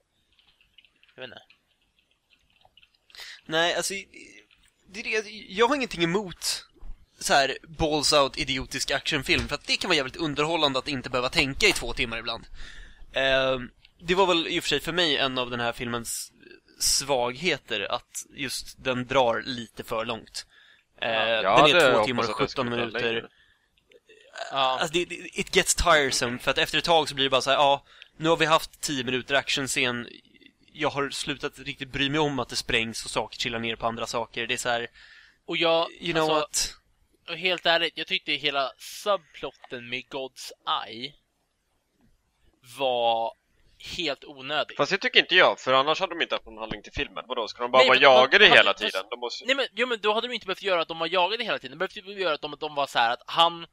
jag 1.14 1.20
vet 1.20 1.28
inte. 1.28 1.42
Nej, 3.44 3.74
alltså, 3.74 3.94
det 4.86 5.00
är 5.00 5.22
det, 5.22 5.30
jag 5.30 5.68
har 5.68 5.76
ingenting 5.76 6.02
emot 6.02 6.64
så 7.18 7.34
här 7.34 7.58
balls 7.62 8.12
out 8.12 8.38
idiotisk 8.38 8.90
actionfilm, 8.90 9.48
för 9.48 9.54
att 9.54 9.66
det 9.66 9.76
kan 9.76 9.88
vara 9.88 9.96
jävligt 9.96 10.16
underhållande 10.16 10.78
att 10.78 10.88
inte 10.88 11.10
behöva 11.10 11.28
tänka 11.28 11.66
i 11.66 11.72
två 11.72 11.92
timmar 11.92 12.18
ibland. 12.18 12.46
Eh, 13.12 13.58
det 14.00 14.14
var 14.14 14.26
väl 14.26 14.48
i 14.48 14.58
och 14.58 14.62
för 14.62 14.68
sig 14.68 14.80
för 14.80 14.92
mig 14.92 15.16
en 15.16 15.38
av 15.38 15.50
den 15.50 15.60
här 15.60 15.72
filmens 15.72 16.32
svagheter, 16.78 17.92
att 17.92 18.26
just 18.30 18.84
den 18.84 19.06
drar 19.06 19.42
lite 19.46 19.84
för 19.84 20.04
långt. 20.04 20.46
Eh, 21.02 21.10
Jag 21.10 21.68
den 21.68 21.76
är 21.76 21.92
två 21.92 22.04
timmar 22.04 22.22
och 22.22 22.26
den 22.26 22.34
17 22.34 22.48
skulle 22.48 22.70
ta 22.70 22.76
minuter. 22.76 23.28
Ja. 24.50 24.56
Alltså, 24.56 24.92
det, 24.92 25.04
det, 25.04 25.14
it 25.14 25.56
gets 25.56 25.74
tiresome, 25.74 26.38
för 26.38 26.50
att 26.50 26.58
efter 26.58 26.78
ett 26.78 26.84
tag 26.84 27.08
så 27.08 27.14
blir 27.14 27.24
det 27.24 27.30
bara 27.30 27.40
så 27.40 27.50
här, 27.50 27.56
ja, 27.56 27.84
nu 28.16 28.28
har 28.28 28.36
vi 28.36 28.44
haft 28.46 28.80
10 28.80 29.04
minuter 29.04 29.34
actionscen, 29.34 30.08
jag 30.72 30.90
har 30.90 31.10
slutat 31.10 31.58
riktigt 31.58 31.88
bry 31.92 32.10
mig 32.10 32.20
om 32.20 32.38
att 32.38 32.48
det 32.48 32.56
sprängs 32.56 33.04
och 33.04 33.10
saker 33.10 33.38
trillar 33.38 33.58
ner 33.58 33.76
på 33.76 33.86
andra 33.86 34.06
saker. 34.06 34.46
Det 34.46 34.54
är 34.54 34.58
så 34.58 34.68
här, 34.68 34.86
Och 35.46 35.56
jag, 35.56 35.90
you 35.92 36.12
know 36.12 36.22
alltså, 36.22 36.34
what? 36.34 36.74
och 37.28 37.36
helt 37.36 37.66
ärligt, 37.66 37.92
jag 37.98 38.06
tyckte 38.06 38.32
hela 38.32 38.72
subplotten 38.78 39.88
med 39.88 40.02
God's 40.04 40.50
Eye 40.86 41.12
var 42.78 43.32
helt 43.96 44.24
onödig. 44.24 44.76
Fast 44.76 44.92
det 44.92 44.98
tycker 44.98 45.20
inte 45.20 45.34
jag, 45.34 45.60
för 45.60 45.72
annars 45.72 46.00
hade 46.00 46.14
de 46.14 46.22
inte 46.22 46.34
haft 46.34 46.46
någon 46.46 46.58
handling 46.58 46.82
till 46.82 46.92
filmen. 46.92 47.24
Vadå, 47.28 47.48
ska 47.48 47.62
de 47.62 47.70
bara 47.70 47.78
Nej, 47.78 47.88
vara 47.88 47.98
jagade 47.98 48.38
de- 48.48 48.50
hela 48.50 48.74
tiden? 48.74 49.04
De 49.10 49.20
måste... 49.20 49.44
Nej 49.46 49.54
men, 49.56 49.66
jo, 49.74 49.86
men 49.86 49.98
då 50.00 50.12
hade 50.12 50.28
de 50.28 50.34
inte 50.34 50.46
behövt 50.46 50.62
göra 50.62 50.80
att 50.80 50.88
de 50.88 50.98
var 50.98 51.06
jagade 51.06 51.44
hela 51.44 51.58
tiden. 51.58 51.78
De 51.78 51.86
behövde 51.86 52.12
ju 52.12 52.20
göra 52.20 52.34
att 52.34 52.40
de, 52.40 52.56
de 52.60 52.74
var 52.74 52.86
så 52.86 52.98
här 52.98 53.12
att 53.12 53.22
han 53.26 53.66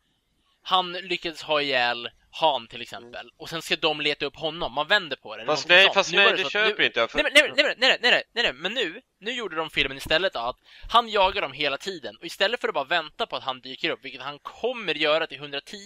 Han 0.63 0.91
lyckades 0.91 1.41
ha 1.41 1.61
ihjäl 1.61 2.09
Han 2.31 2.67
till 2.67 2.81
exempel. 2.81 3.31
Och 3.37 3.49
sen 3.49 3.61
ska 3.61 3.75
de 3.75 4.01
leta 4.01 4.25
upp 4.25 4.35
honom. 4.35 4.73
Man 4.73 4.87
vänder 4.87 5.15
på 5.15 5.37
det. 5.37 5.45
Fast 5.45 5.67
nej, 5.67 5.89
fast 5.93 6.13
nej, 6.13 6.33
det 6.37 6.45
att 6.45 6.51
köper 6.51 6.77
nu, 6.79 6.85
inte 6.85 6.99
jag. 6.99 7.11
För... 7.11 7.17
Nej 7.17 7.23
men, 7.23 7.33
nej, 7.33 7.53
nej, 7.55 7.65
men, 7.65 7.75
nej, 7.77 7.99
nej, 8.01 8.11
nej, 8.11 8.23
nej, 8.33 8.43
nej, 8.43 8.53
men 8.53 8.73
nu, 8.73 9.01
nu 9.25 9.31
gjorde 9.31 9.55
de 9.55 9.69
filmen 9.69 9.97
istället 9.97 10.33
då 10.33 10.39
att 10.39 10.57
han 10.89 11.09
jagar 11.09 11.41
dem 11.41 11.53
hela 11.53 11.77
tiden 11.77 12.15
och 12.17 12.25
istället 12.25 12.61
för 12.61 12.67
att 12.67 12.73
bara 12.73 12.83
vänta 12.83 13.25
på 13.25 13.35
att 13.35 13.43
han 13.43 13.61
dyker 13.61 13.89
upp, 13.89 13.99
vilket 14.05 14.21
han 14.21 14.39
kommer 14.39 14.93
göra 14.95 15.27
till 15.27 15.37
110 15.37 15.77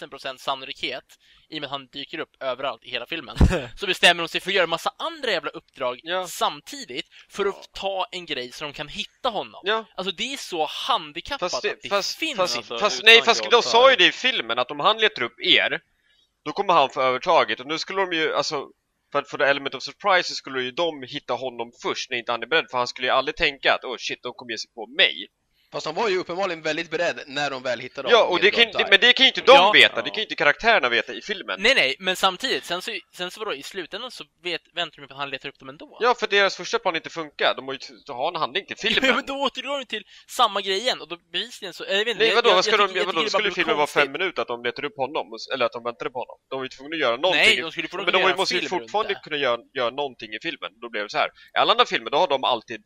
000 0.00 0.10
procent 0.10 0.40
sannolikhet 0.40 1.04
i 1.48 1.56
och 1.56 1.60
med 1.60 1.66
att 1.66 1.70
han 1.70 1.86
dyker 1.86 2.18
upp 2.18 2.42
överallt 2.42 2.84
i 2.84 2.90
hela 2.90 3.06
filmen, 3.06 3.36
så 3.76 3.86
bestämmer 3.86 4.22
de 4.22 4.28
sig 4.28 4.40
för 4.40 4.50
att 4.50 4.54
göra 4.54 4.66
massa 4.66 4.92
andra 4.98 5.30
jävla 5.30 5.50
uppdrag 5.50 6.00
Ja. 6.02 6.26
samtidigt 6.26 7.06
för 7.28 7.46
att 7.46 7.72
ta 7.72 8.06
en 8.10 8.26
grej 8.26 8.52
så 8.52 8.64
de 8.64 8.72
kan 8.72 8.88
hitta 8.88 9.28
honom. 9.28 9.60
Ja, 9.64 9.84
Alltså 9.96 10.12
det 10.12 10.32
är 10.32 10.36
så 10.36 10.66
handikappat 10.88 11.40
fast, 11.40 11.54
att 11.54 11.62
det, 11.62 11.82
det 11.82 11.88
fast, 11.88 12.18
finns 12.18 12.36
fast. 12.36 12.56
Alltså, 12.56 12.78
fast 12.78 13.02
nej, 13.04 13.22
fast 13.22 13.50
de 13.50 13.62
sa 13.62 13.90
ju 13.90 13.96
det 13.96 14.06
i 14.06 14.12
filmen 14.12 14.58
att 14.58 14.70
om 14.70 14.80
han 14.80 14.98
letar 14.98 15.22
upp 15.22 15.40
er, 15.40 15.80
då 16.44 16.52
kommer 16.52 16.74
han 16.74 16.90
få 16.90 17.02
övertaget 17.02 17.60
och 17.60 17.66
nu 17.66 17.78
skulle 17.78 18.00
de 18.00 18.12
ju, 18.12 18.34
alltså 18.34 18.68
för 19.12 19.18
att 19.18 19.30
få 19.30 19.36
the 19.36 19.44
element 19.44 19.74
of 19.74 19.82
surprise 19.82 20.28
så 20.28 20.34
skulle 20.34 20.62
ju 20.62 20.70
de 20.70 21.02
hitta 21.02 21.34
honom 21.34 21.72
först 21.82 22.10
när 22.10 22.18
inte 22.18 22.32
han 22.32 22.42
är 22.42 22.46
beredd 22.46 22.70
för 22.70 22.78
han 22.78 22.86
skulle 22.86 23.06
ju 23.06 23.12
aldrig 23.12 23.36
tänka 23.36 23.74
att 23.74 23.84
oh 23.84 23.96
shit, 23.98 24.22
de 24.22 24.32
kommer 24.32 24.52
ge 24.52 24.58
sig 24.58 24.70
på 24.74 24.86
mig. 24.86 25.28
Fast 25.72 25.86
han 25.86 25.94
var 25.94 26.08
ju 26.08 26.18
uppenbarligen 26.18 26.62
väldigt 26.62 26.90
beredd 26.90 27.20
när 27.26 27.50
de 27.50 27.62
väl 27.62 27.80
hittade 27.80 28.10
Ja, 28.10 28.24
och 28.24 28.40
det 28.40 28.50
kan, 28.50 28.64
Eye. 28.64 28.86
men 28.90 29.00
det 29.00 29.12
kan 29.12 29.24
ju 29.24 29.28
inte 29.28 29.40
de 29.40 29.52
Ja. 29.52 29.70
veta, 29.74 29.94
det 29.94 30.08
Ja. 30.08 30.14
kan 30.14 30.16
ju 30.16 30.22
inte 30.22 30.34
karaktärerna 30.34 30.88
veta 30.88 31.12
i 31.14 31.20
filmen. 31.22 31.56
Nej, 31.62 31.74
nej, 31.74 31.96
men 31.98 32.16
samtidigt, 32.16 32.64
sen 32.64 32.82
så, 32.82 32.90
sen 33.16 33.30
så 33.30 33.40
vadå, 33.40 33.54
i 33.54 33.62
slutändan 33.62 34.10
så 34.10 34.24
vet, 34.42 34.60
väntar 34.74 35.00
de 35.02 35.08
på 35.08 35.14
att 35.14 35.20
han 35.20 35.30
letar 35.30 35.48
upp 35.48 35.58
dem 35.58 35.68
ändå. 35.68 35.98
Ja, 36.00 36.14
för 36.20 36.26
deras 36.26 36.56
första 36.56 36.78
plan 36.78 36.96
inte 36.96 37.10
funkar. 37.10 37.54
De 37.56 37.64
måste 37.64 37.92
ju 37.92 38.12
ha 38.12 38.28
en 38.28 38.36
handling 38.36 38.66
till 38.66 38.76
Ja, 38.82 38.90
filmen. 38.90 39.16
men 39.16 39.26
då 39.26 39.34
återgår 39.34 39.78
de 39.78 39.84
till 39.84 40.04
samma 40.28 40.60
grej 40.60 40.78
igen 40.78 41.00
och 41.00 41.08
då 41.08 41.16
bevisligen 41.32 41.74
så, 41.74 41.84
jag 41.88 41.98
vet 41.98 42.08
inte, 42.08 42.24
Nej 42.24 42.34
vadå, 42.34 42.48
jag- 42.48 42.54
vad 42.54 42.64
ska 42.64 42.76
jag 42.76 42.88
de, 42.90 42.98
jag 42.98 43.04
vadå, 43.06 43.22
det 43.22 43.30
skulle 43.30 43.50
filmen 43.50 43.76
vara 43.76 43.86
fem 43.86 44.12
minuter 44.12 44.42
att 44.42 44.48
de 44.48 44.62
letar 44.62 44.84
upp 44.84 44.96
honom? 44.96 45.26
Eller 45.54 45.66
att 45.66 45.72
de 45.72 45.82
väntar 45.84 46.06
på 46.10 46.18
honom? 46.18 46.36
De 46.50 46.56
var 46.58 46.64
ju 46.64 46.68
tvungna 46.68 46.94
att 46.94 47.00
göra 47.00 47.16
någonting. 47.16 47.42
Nej, 47.46 47.60
de 47.60 47.72
skulle 47.72 47.88
få 47.88 47.96
men 47.96 48.12
de 48.12 48.34
måste 48.36 48.54
ju 48.54 48.68
fortfarande 48.68 49.14
det. 49.14 49.20
kunna 49.24 49.36
göra, 49.36 49.60
göra 49.78 49.90
någonting 49.90 50.30
i 50.34 50.38
filmen. 50.42 50.70
Då 50.80 50.90
blev 50.90 51.02
det 51.02 51.10
så 51.10 51.18
här. 51.18 51.28
I 51.28 51.58
alla 51.58 51.72
andra 51.72 51.86
filmer, 51.86 52.10
då 52.10 52.18
har 52.18 52.28
de 52.28 52.44
alltid... 52.44 52.80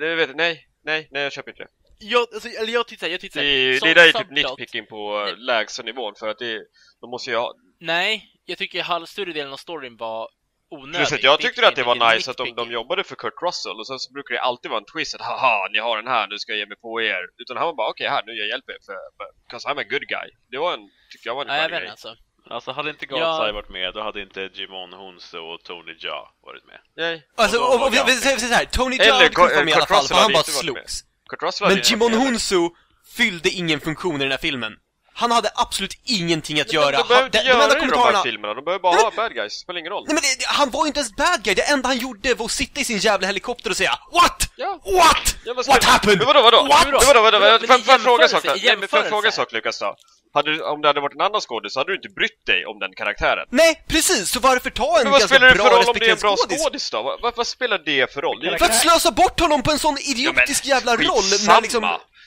Det 0.00 0.14
vet, 0.14 0.36
nej, 0.36 0.66
nej, 0.84 1.08
nej 1.10 1.22
jag 1.22 1.32
köper 1.32 1.50
inte 1.50 1.62
det. 1.62 1.68
Jag, 1.98 2.26
alltså, 2.34 2.48
eller 2.48 2.72
jag 2.72 2.86
tyckte 2.88 3.00
såhär, 3.02 3.12
jag 3.12 3.20
tyckte 3.20 3.40
Det, 3.40 3.44
såhär, 3.44 3.74
är- 3.74 3.78
som 3.78 3.88
det 3.88 3.94
där 3.94 4.08
är 4.08 4.12
typ 4.12 4.30
nitpicking 4.30 4.86
på 4.86 5.26
eh, 5.28 5.36
lägsta 5.36 5.82
nivån 5.82 6.14
för 6.18 6.28
att 6.28 6.38
det, 6.38 6.60
de 7.00 7.10
måste 7.10 7.30
ju 7.30 7.36
ha... 7.36 7.54
Nej, 7.80 8.24
jag 8.44 8.58
tycker 8.58 8.82
halv 8.82 9.06
större 9.06 9.32
delen 9.32 9.52
av 9.52 9.56
storyn 9.56 9.96
var 9.96 10.28
onödig. 10.70 10.96
Plus 10.96 11.12
att 11.12 11.22
jag 11.22 11.40
tyckte 11.40 11.60
är 11.62 11.68
att 11.68 11.76
det 11.76 11.82
var 11.82 12.14
nice 12.14 12.30
att 12.30 12.36
de, 12.36 12.54
de 12.54 12.70
jobbade 12.72 13.04
för 13.04 13.16
Kurt 13.16 13.42
Russell 13.42 13.78
och 13.80 13.86
sen 13.86 13.98
så 13.98 14.12
brukar 14.12 14.34
det 14.34 14.40
alltid 14.40 14.70
vara 14.70 14.78
en 14.80 14.84
twist 14.94 15.14
att 15.14 15.20
haha, 15.20 15.68
ni 15.72 15.78
har 15.78 15.96
den 15.96 16.06
här, 16.06 16.26
nu 16.28 16.38
ska 16.38 16.52
jag 16.52 16.58
ge 16.58 16.66
mig 16.66 16.76
på 16.76 17.02
er. 17.02 17.22
Utan 17.42 17.56
han 17.56 17.66
var 17.66 17.74
bara 17.74 17.90
okej 17.90 18.08
här, 18.08 18.22
nu 18.26 18.32
jag 18.32 18.48
hjälper 18.48 18.72
er 18.72 18.78
för, 18.88 18.98
för 19.16 19.28
'cause 19.50 19.64
I'm 19.68 19.80
a 19.80 19.84
good 19.90 20.06
guy. 20.14 20.28
Det 20.50 20.58
var 20.58 20.74
en, 20.74 20.80
tyckte 21.12 21.28
jag 21.28 21.34
var 21.34 21.42
en 21.42 21.48
Nej, 21.48 21.62
jag 21.62 21.68
vet 21.68 21.78
grej. 21.78 21.80
inte 21.82 21.90
alltså. 21.90 22.14
Alltså 22.50 22.70
hade 22.72 22.90
inte 22.90 23.06
God's 23.06 23.18
Ja. 23.20 23.52
Varit 23.52 23.68
med, 23.68 23.94
då 23.94 24.02
hade 24.02 24.20
inte 24.22 24.40
Jimon 24.54 24.92
Hunso 24.92 25.38
och 25.38 25.62
Tony 25.64 25.94
Jaa 25.98 26.28
varit 26.42 26.64
med. 26.66 26.80
Nej. 26.96 27.22
Alltså, 27.36 27.58
Och 27.58 27.74
och, 27.74 27.86
och, 27.86 27.94
vi, 27.94 27.98
vi, 28.06 28.12
säger 28.12 28.38
så 28.38 28.46
här, 28.54 28.64
Tony 28.64 28.96
Jaa 28.96 29.14
hade 29.14 29.28
kunnat 29.28 29.52
vara 29.54 29.64
med 29.64 29.72
i 29.72 29.74
alla 29.74 29.86
fall, 29.86 30.06
för 30.06 30.14
han 30.14 30.32
bara 30.32 30.72
med. 30.74 30.84
Kurt 31.28 31.42
Russell 31.42 31.68
Men 31.68 31.82
Jimon. 31.84 32.12
Hunsu 32.12 32.68
fyllde 33.16 33.50
ingen 33.50 33.80
funktion 33.80 34.16
i 34.16 34.18
den 34.18 34.30
här 34.30 34.38
filmen. 34.38 34.72
Han 35.18 35.30
hade 35.30 35.50
absolut 35.54 35.94
ingenting 36.04 36.60
att 36.60 36.66
Men 36.66 36.74
göra. 36.74 36.96
De, 36.96 37.08
behöver 37.08 37.26
inte 37.26 37.42
de, 37.42 37.48
göra 37.48 37.68
de 37.68 37.74
det 37.74 37.86
i 37.86 37.90
de 37.90 37.98
här 37.98 38.22
filmerna, 38.22 38.54
de 38.54 38.64
behöver 38.64 38.82
bara 38.82 38.94
Nej, 38.94 39.04
ha 39.04 39.10
bad 39.10 39.34
guys, 39.34 39.52
det 39.52 39.60
spelar 39.60 39.80
ingen 39.80 39.92
roll. 39.92 40.04
Nej 40.06 40.14
men 40.14 40.22
det, 40.22 40.46
han 40.46 40.70
var 40.70 40.84
ju 40.84 40.86
inte 40.86 41.00
ens 41.00 41.16
bad 41.16 41.42
guy, 41.42 41.54
det 41.54 41.62
enda 41.62 41.88
han 41.88 41.98
gjorde 41.98 42.34
var 42.34 42.44
att 42.44 42.50
sitta 42.50 42.80
i 42.80 42.84
sin 42.84 42.98
jävla 42.98 43.26
helikopter 43.26 43.70
och 43.70 43.76
säga 43.76 43.98
What? 44.12 44.50
Ja. 44.56 44.80
What? 44.84 45.36
Ja, 45.44 45.54
vad 45.54 45.66
What 45.66 45.84
happened? 45.84 46.18
Men 46.18 46.26
vadå, 46.26 46.42
vadå? 46.42 46.62
What? 46.62 46.84
Men 46.84 46.92
vadå, 47.06 47.22
vadå? 47.22 47.38
Men 47.38 47.60
Får 47.60 47.92
jag- 47.92 48.00
fråga 48.00 48.22
en 48.24 48.28
sak 48.28 48.44
men 48.78 48.88
får 48.88 48.98
jag 48.98 49.08
fråga 49.08 49.26
en 49.26 49.32
sak 49.32 49.52
Lukas 49.52 49.78
då? 49.78 49.96
Hade, 50.34 50.62
om 50.62 50.82
det 50.82 50.88
hade 50.88 51.00
varit 51.00 51.14
en 51.14 51.20
annan 51.20 51.40
skådis 51.40 51.72
så 51.72 51.80
hade 51.80 51.90
du 51.90 51.96
inte 51.96 52.08
brytt 52.08 52.46
dig 52.46 52.66
om 52.66 52.78
den 52.78 52.92
karaktären. 52.96 53.46
Nej, 53.50 53.84
precis! 53.88 54.30
Så 54.30 54.40
varför 54.40 54.70
ta 54.70 54.98
en 54.98 55.02
Men 55.02 55.12
vad 55.12 55.20
ganska 55.20 55.36
spelar 55.36 55.48
det 55.48 55.54
bra 55.54 55.64
för 55.64 55.76
roll 55.76 55.88
om 55.88 55.96
det 55.98 56.06
är 56.06 56.10
en 56.10 56.18
bra 56.18 56.36
skådis? 56.36 56.62
skådis 56.62 56.90
då? 56.90 57.18
Vad, 57.22 57.36
vad, 57.36 57.46
spelar 57.46 57.78
det 57.78 58.12
för 58.14 58.22
roll? 58.22 58.40
Det 58.40 58.58
För 58.58 58.66
att 58.66 58.80
slösa 58.80 59.10
bort 59.10 59.40
honom 59.40 59.62
på 59.62 59.70
en 59.70 59.78
sån 59.78 59.98
idiotisk 59.98 60.64
jävla 60.66 60.96
roll 60.96 61.24
när 61.46 61.60
liksom... 61.62 61.82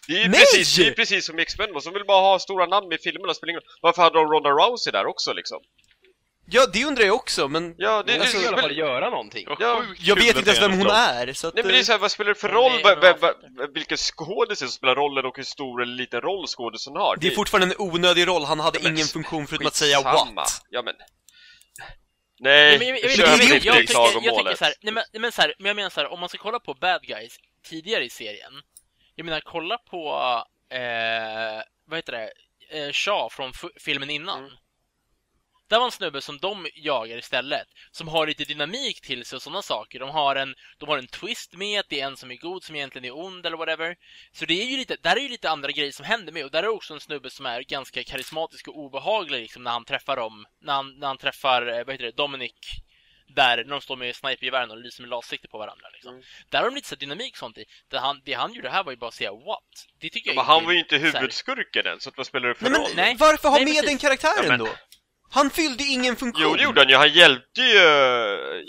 Det 0.10 0.16
är 0.16 0.24
ju 0.24 0.30
Nej! 0.30 0.40
precis, 0.40 0.76
det 0.76 0.88
är 0.88 0.92
precis 0.92 1.26
som 1.26 1.40
X-Men, 1.40 1.74
de 1.84 1.94
vill 1.94 2.06
bara 2.06 2.22
ha 2.22 2.40
stora 2.40 2.66
namn 2.66 2.94
i 2.94 2.98
filmerna, 2.98 3.34
spelar 3.34 3.52
ingen. 3.52 3.62
Varför 3.82 4.02
hade 4.02 4.16
de 4.16 4.32
Ronda 4.32 4.50
Rousey 4.50 4.92
där 4.92 5.06
också 5.06 5.34
liksom? 5.34 5.58
Ja, 6.52 6.66
det 6.74 6.86
undrar 6.86 7.06
jag 7.06 7.16
också, 7.16 7.48
men... 7.48 7.76
Ja, 7.78 8.04
det, 8.04 8.12
Hon 8.12 8.22
det, 8.22 8.28
ska 8.28 8.42
i 8.42 8.48
alla 8.48 8.62
fall 8.62 8.78
göra 8.78 9.10
någonting. 9.10 9.46
Ja, 9.60 9.84
Jag 10.00 10.16
vet 10.16 10.38
inte 10.38 10.50
ens 10.50 10.62
vem 10.62 10.78
hon 10.78 10.88
är, 10.88 11.34
så 11.34 11.48
att... 11.48 11.56
Nej 11.56 11.64
men 11.64 11.72
det 11.74 11.78
är 11.78 11.80
eh, 11.80 11.84
såhär, 11.84 12.00
vad 12.00 12.12
spelar 12.12 12.30
det 12.34 12.40
för 12.40 12.48
Nej, 12.48 12.56
roll? 12.58 12.84
Va, 12.84 12.96
va, 12.96 13.18
vad 13.22 13.34
va, 13.58 13.68
vilken 13.74 13.98
skådis 13.98 14.60
som 14.60 14.68
spelar 14.68 14.96
rollen 14.96 15.26
och 15.26 15.38
hur 15.38 15.44
stor 15.44 15.82
eller 15.82 15.94
liten 15.94 16.22
roll 16.22 16.48
skådisen 16.48 16.96
har? 16.96 17.18
Det 17.18 17.28
är 17.28 17.32
fortfarande 17.32 17.76
en 17.76 17.82
onödig 17.82 18.28
roll, 18.28 18.44
han 18.44 18.60
hade 18.60 18.80
Ja, 18.82 18.90
ingen 18.90 19.08
funktion 19.08 19.48
förutom 19.48 19.68
att 19.68 19.76
säga 19.76 20.02
what. 20.02 20.62
Ja 20.70 20.82
men... 20.82 20.94
Nej, 22.40 22.78
Nej, 22.78 22.80
men 22.80 22.88
jag, 22.88 22.98
jag, 22.98 23.12
jag, 23.12 23.18
det 23.18 23.24
är 23.24 23.28
jag, 23.28 23.40
ju 23.40 23.54
jag, 23.54 23.66
jag, 23.66 23.76
inte 23.76 23.82
tycker, 23.82 23.94
klagomålet. 23.94 24.26
jag 24.26 24.38
tycker 24.38 24.56
så 24.56 24.66
här, 24.66 24.74
nej 24.82 24.94
men, 24.94 25.04
nej, 25.14 25.22
men 25.22 25.32
så 25.32 25.42
här, 25.42 25.54
men 25.60 25.68
jag 25.68 25.76
menar 25.76 25.90
så 25.90 26.00
här, 26.00 26.12
om 26.14 26.20
man 26.20 26.30
ska 26.30 26.38
kolla 26.38 26.60
på 26.60 26.74
bad 26.74 27.02
guys 27.02 27.36
tidigare 27.70 28.06
i 28.06 28.10
serien. 28.10 28.54
Jag 29.20 29.26
menar, 29.26 29.42
kolla 29.42 29.78
på, 29.78 30.10
eh, 30.70 31.62
vad 31.86 31.98
heter 31.98 32.12
det, 32.12 32.32
eh, 32.70 32.92
Shaw 32.92 33.30
från 33.30 33.54
filmen 33.80 34.10
innan. 34.10 34.40
Mm. 34.40 34.52
Där 35.68 35.78
var 35.78 35.86
en 35.86 35.92
snubbe 35.92 36.22
som 36.22 36.38
de 36.38 36.68
jagar 36.76 37.18
istället, 37.18 37.68
som 37.92 38.08
har 38.08 38.28
lite 38.28 38.44
dynamik 38.44 39.02
till 39.02 39.26
sig 39.26 39.36
och 39.36 39.42
sådana 39.42 39.62
saker. 39.62 40.00
De 40.00 40.10
har 40.10 40.36
en, 40.36 40.56
de 40.78 40.90
har 40.90 40.98
en 40.98 41.08
twist 41.08 41.54
med 41.54 41.80
att 41.80 41.90
det 41.90 42.02
är 42.02 42.08
en 42.08 42.18
som 42.18 42.32
är 42.32 42.36
god 42.36 42.64
som 42.64 42.76
egentligen 42.76 43.06
är 43.06 43.18
ond 43.18 43.46
eller 43.46 43.58
whatever. 43.58 43.96
Så 44.32 44.46
det 44.46 44.62
är 44.62 44.66
ju 44.66 44.78
lite, 44.78 44.98
där 45.02 45.16
är 45.16 45.22
ju 45.22 45.30
lite 45.30 45.50
andra 45.50 45.72
grejer 45.72 45.92
som 45.92 46.06
händer 46.06 46.34
med 46.34 46.46
och 46.46 46.52
där 46.52 46.64
är 46.64 46.68
också 46.68 46.94
en 46.94 47.00
snubbe 47.00 47.30
som 47.30 47.46
är 47.46 47.62
ganska 47.62 48.04
karismatisk 48.04 48.68
och 48.68 48.78
obehaglig 48.78 49.42
liksom 49.42 49.64
när 49.64 49.72
han 49.72 49.86
träffar 49.86 50.16
dem, 50.16 50.46
när 50.62 50.74
han, 50.74 51.00
när 51.00 51.08
han 51.08 51.18
träffar, 51.18 51.68
eh, 51.68 51.86
vad 51.86 51.94
heter 51.94 52.06
det, 52.06 52.18
Dominic 52.18 52.82
där, 53.36 53.58
när 53.58 53.72
de 53.72 53.82
står 53.82 53.96
med 53.96 54.16
snipergevären 54.16 54.72
och 54.72 54.78
lyser 54.78 55.02
med 55.02 55.10
lassikte 55.10 55.48
på 55.48 55.58
varandra 55.58 55.86
liksom. 55.94 56.12
Mm. 56.14 56.24
Där 56.50 56.60
har 56.60 56.66
de 56.66 56.76
lite 56.76 56.88
så 56.88 56.96
här 56.96 57.00
dynamik 57.00 57.34
och 57.34 57.38
sånt 57.38 57.58
i. 57.58 57.66
Det 57.92 58.00
han, 58.00 58.22
det 58.26 58.34
han 58.34 58.54
gjorde 58.54 58.70
här 58.70 58.84
var 58.84 58.92
ju 58.92 58.98
bara 58.98 59.08
att 59.08 59.14
säga 59.14 59.32
what. 59.32 59.64
Det 60.02 60.10
tycker 60.10 60.30
jag 60.30 60.36
men 60.36 60.46
han 60.46 60.66
var 60.66 60.72
ju 60.72 60.80
inte 60.80 60.98
huvudskurken 60.98 61.86
än, 61.88 62.00
så 62.00 62.10
att 62.10 62.18
vad 62.18 62.26
spelar 62.28 62.48
det 62.48 62.56
för 62.56 62.64
Nej 62.64 62.72
men 62.72 62.82
roll? 62.82 62.92
Nej. 62.96 63.16
varför 63.20 63.50
ha 63.50 63.56
Nej, 63.56 63.66
med 63.66 63.74
precis. 63.74 63.90
den 63.90 63.98
karaktären 63.98 64.44
Ja, 64.44 64.50
men- 64.50 64.60
då? 64.60 64.70
Han 65.32 65.50
fyllde 65.50 65.84
ingen 65.84 66.16
funktion. 66.16 66.44
Jo 66.50 66.56
det 66.56 66.64
gjorde 66.64 66.82
han 66.82 66.90
ju, 66.90 66.96
han 66.96 67.14
hjälpte 67.14 67.62
ju, 67.62 67.80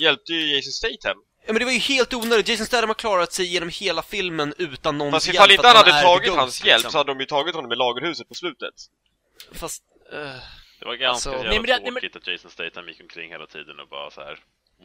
hjälpte 0.04 0.32
ju 0.32 0.54
Jason 0.54 0.72
Statham. 0.72 1.16
Ja 1.46 1.52
men 1.52 1.58
det 1.58 1.64
var 1.64 1.72
ju 1.72 1.78
helt 1.78 2.14
onödigt, 2.14 2.48
Jason 2.48 2.66
Statham 2.66 2.88
har 2.88 2.94
klarat 2.94 3.32
sig 3.32 3.46
genom 3.46 3.68
hela 3.68 4.02
filmen 4.02 4.54
utan 4.58 4.98
någon 4.98 5.12
Fast 5.12 5.26
hjälp 5.26 5.34
ifall 5.34 5.48
för 5.48 5.54
inte 5.54 5.66
han 5.66 5.76
hade 5.76 6.02
tagit 6.02 6.34
hans 6.34 6.64
hjälp 6.64 6.76
liksom. 6.78 6.92
så 6.92 6.98
hade 6.98 7.10
de 7.10 7.20
ju 7.20 7.26
tagit 7.26 7.54
honom 7.54 7.72
i 7.72 7.76
lagerhuset 7.76 8.28
på 8.28 8.34
slutet. 8.34 8.74
Fast... 9.52 9.82
eh, 10.12 10.42
Det 10.80 10.86
var 10.86 10.94
ganska 10.94 11.30
Alltså- 11.30 11.44
jävla 11.44 11.50
Nej, 11.50 11.66
det- 11.66 11.72
nej, 11.72 11.80
men- 11.84 11.92
tråkigt 11.92 12.16
att 12.16 12.26
Jason 12.26 12.50
Statham 12.50 12.88
gick 12.88 13.00
omkring 13.00 13.30
hela 13.30 13.46
tiden 13.46 13.80
och 13.80 13.88
bara 13.88 14.10
så 14.10 14.20
här. 14.20 14.38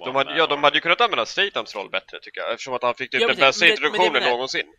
De 0.05 0.15
hade, 0.15 0.37
ja, 0.37 0.47
de 0.47 0.63
hade 0.63 0.77
ju 0.77 0.81
kunnat 0.81 1.01
använda 1.01 1.25
Stathams 1.25 1.75
roll 1.75 1.89
bättre 1.89 2.19
tycker 2.21 2.41
jag, 2.41 2.51
eftersom 2.51 2.73
att 2.73 2.83
han 2.83 2.95
fick 2.95 3.11
typ 3.11 3.21
Ja, 3.21 3.27
den 3.27 3.37
bästa 3.37 3.65
men 3.65 3.69
men 3.69 3.77
introduktionen 3.87 4.23
någonsin. 4.29 4.73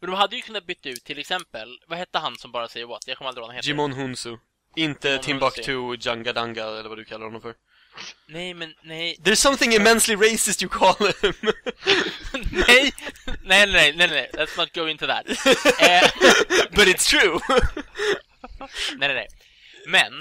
Men 0.00 0.10
de 0.10 0.16
hade 0.16 0.36
ju 0.36 0.42
kunnat 0.42 0.64
byta 0.66 0.88
ut 0.88 1.04
till 1.04 1.18
exempel, 1.18 1.78
vad 1.86 1.98
hette 1.98 2.18
han 2.18 2.36
som 2.38 2.52
bara 2.52 2.68
säger 2.68 2.86
what? 2.86 3.06
Jag 3.06 3.18
kommer 3.18 3.28
aldrig 3.28 3.42
ihåg 3.42 3.46
vad 3.46 3.50
han 3.50 3.56
heter. 3.56 3.68
Jimon 3.68 3.92
Hunsu. 3.92 4.36
Inte 4.76 5.18
Timbuktu 5.18 5.96
Jangadanga 6.00 6.64
eller 6.64 6.88
vad 6.88 6.98
du 6.98 7.04
kallar 7.04 7.24
honom 7.24 7.40
för. 7.42 7.54
Nej, 8.26 8.54
men 8.54 8.74
nej. 8.82 9.16
There's 9.24 9.34
something 9.34 9.72
immensely 9.72 10.16
racist 10.16 10.62
you 10.62 10.68
call 10.70 10.94
him. 11.22 11.32
nej, 12.68 12.92
nej, 13.44 13.66
nej, 13.66 13.92
nej, 13.96 14.08
nej, 14.08 14.30
let's 14.32 14.58
not 14.58 14.72
go 14.74 14.88
into 14.88 15.06
that. 15.06 15.26
Eh, 15.80 16.10
But 16.70 16.86
it's 16.88 17.10
true. 17.10 17.38
nej, 18.96 19.08
nej, 19.08 19.14
nej. 19.14 19.26
Men, 19.86 20.20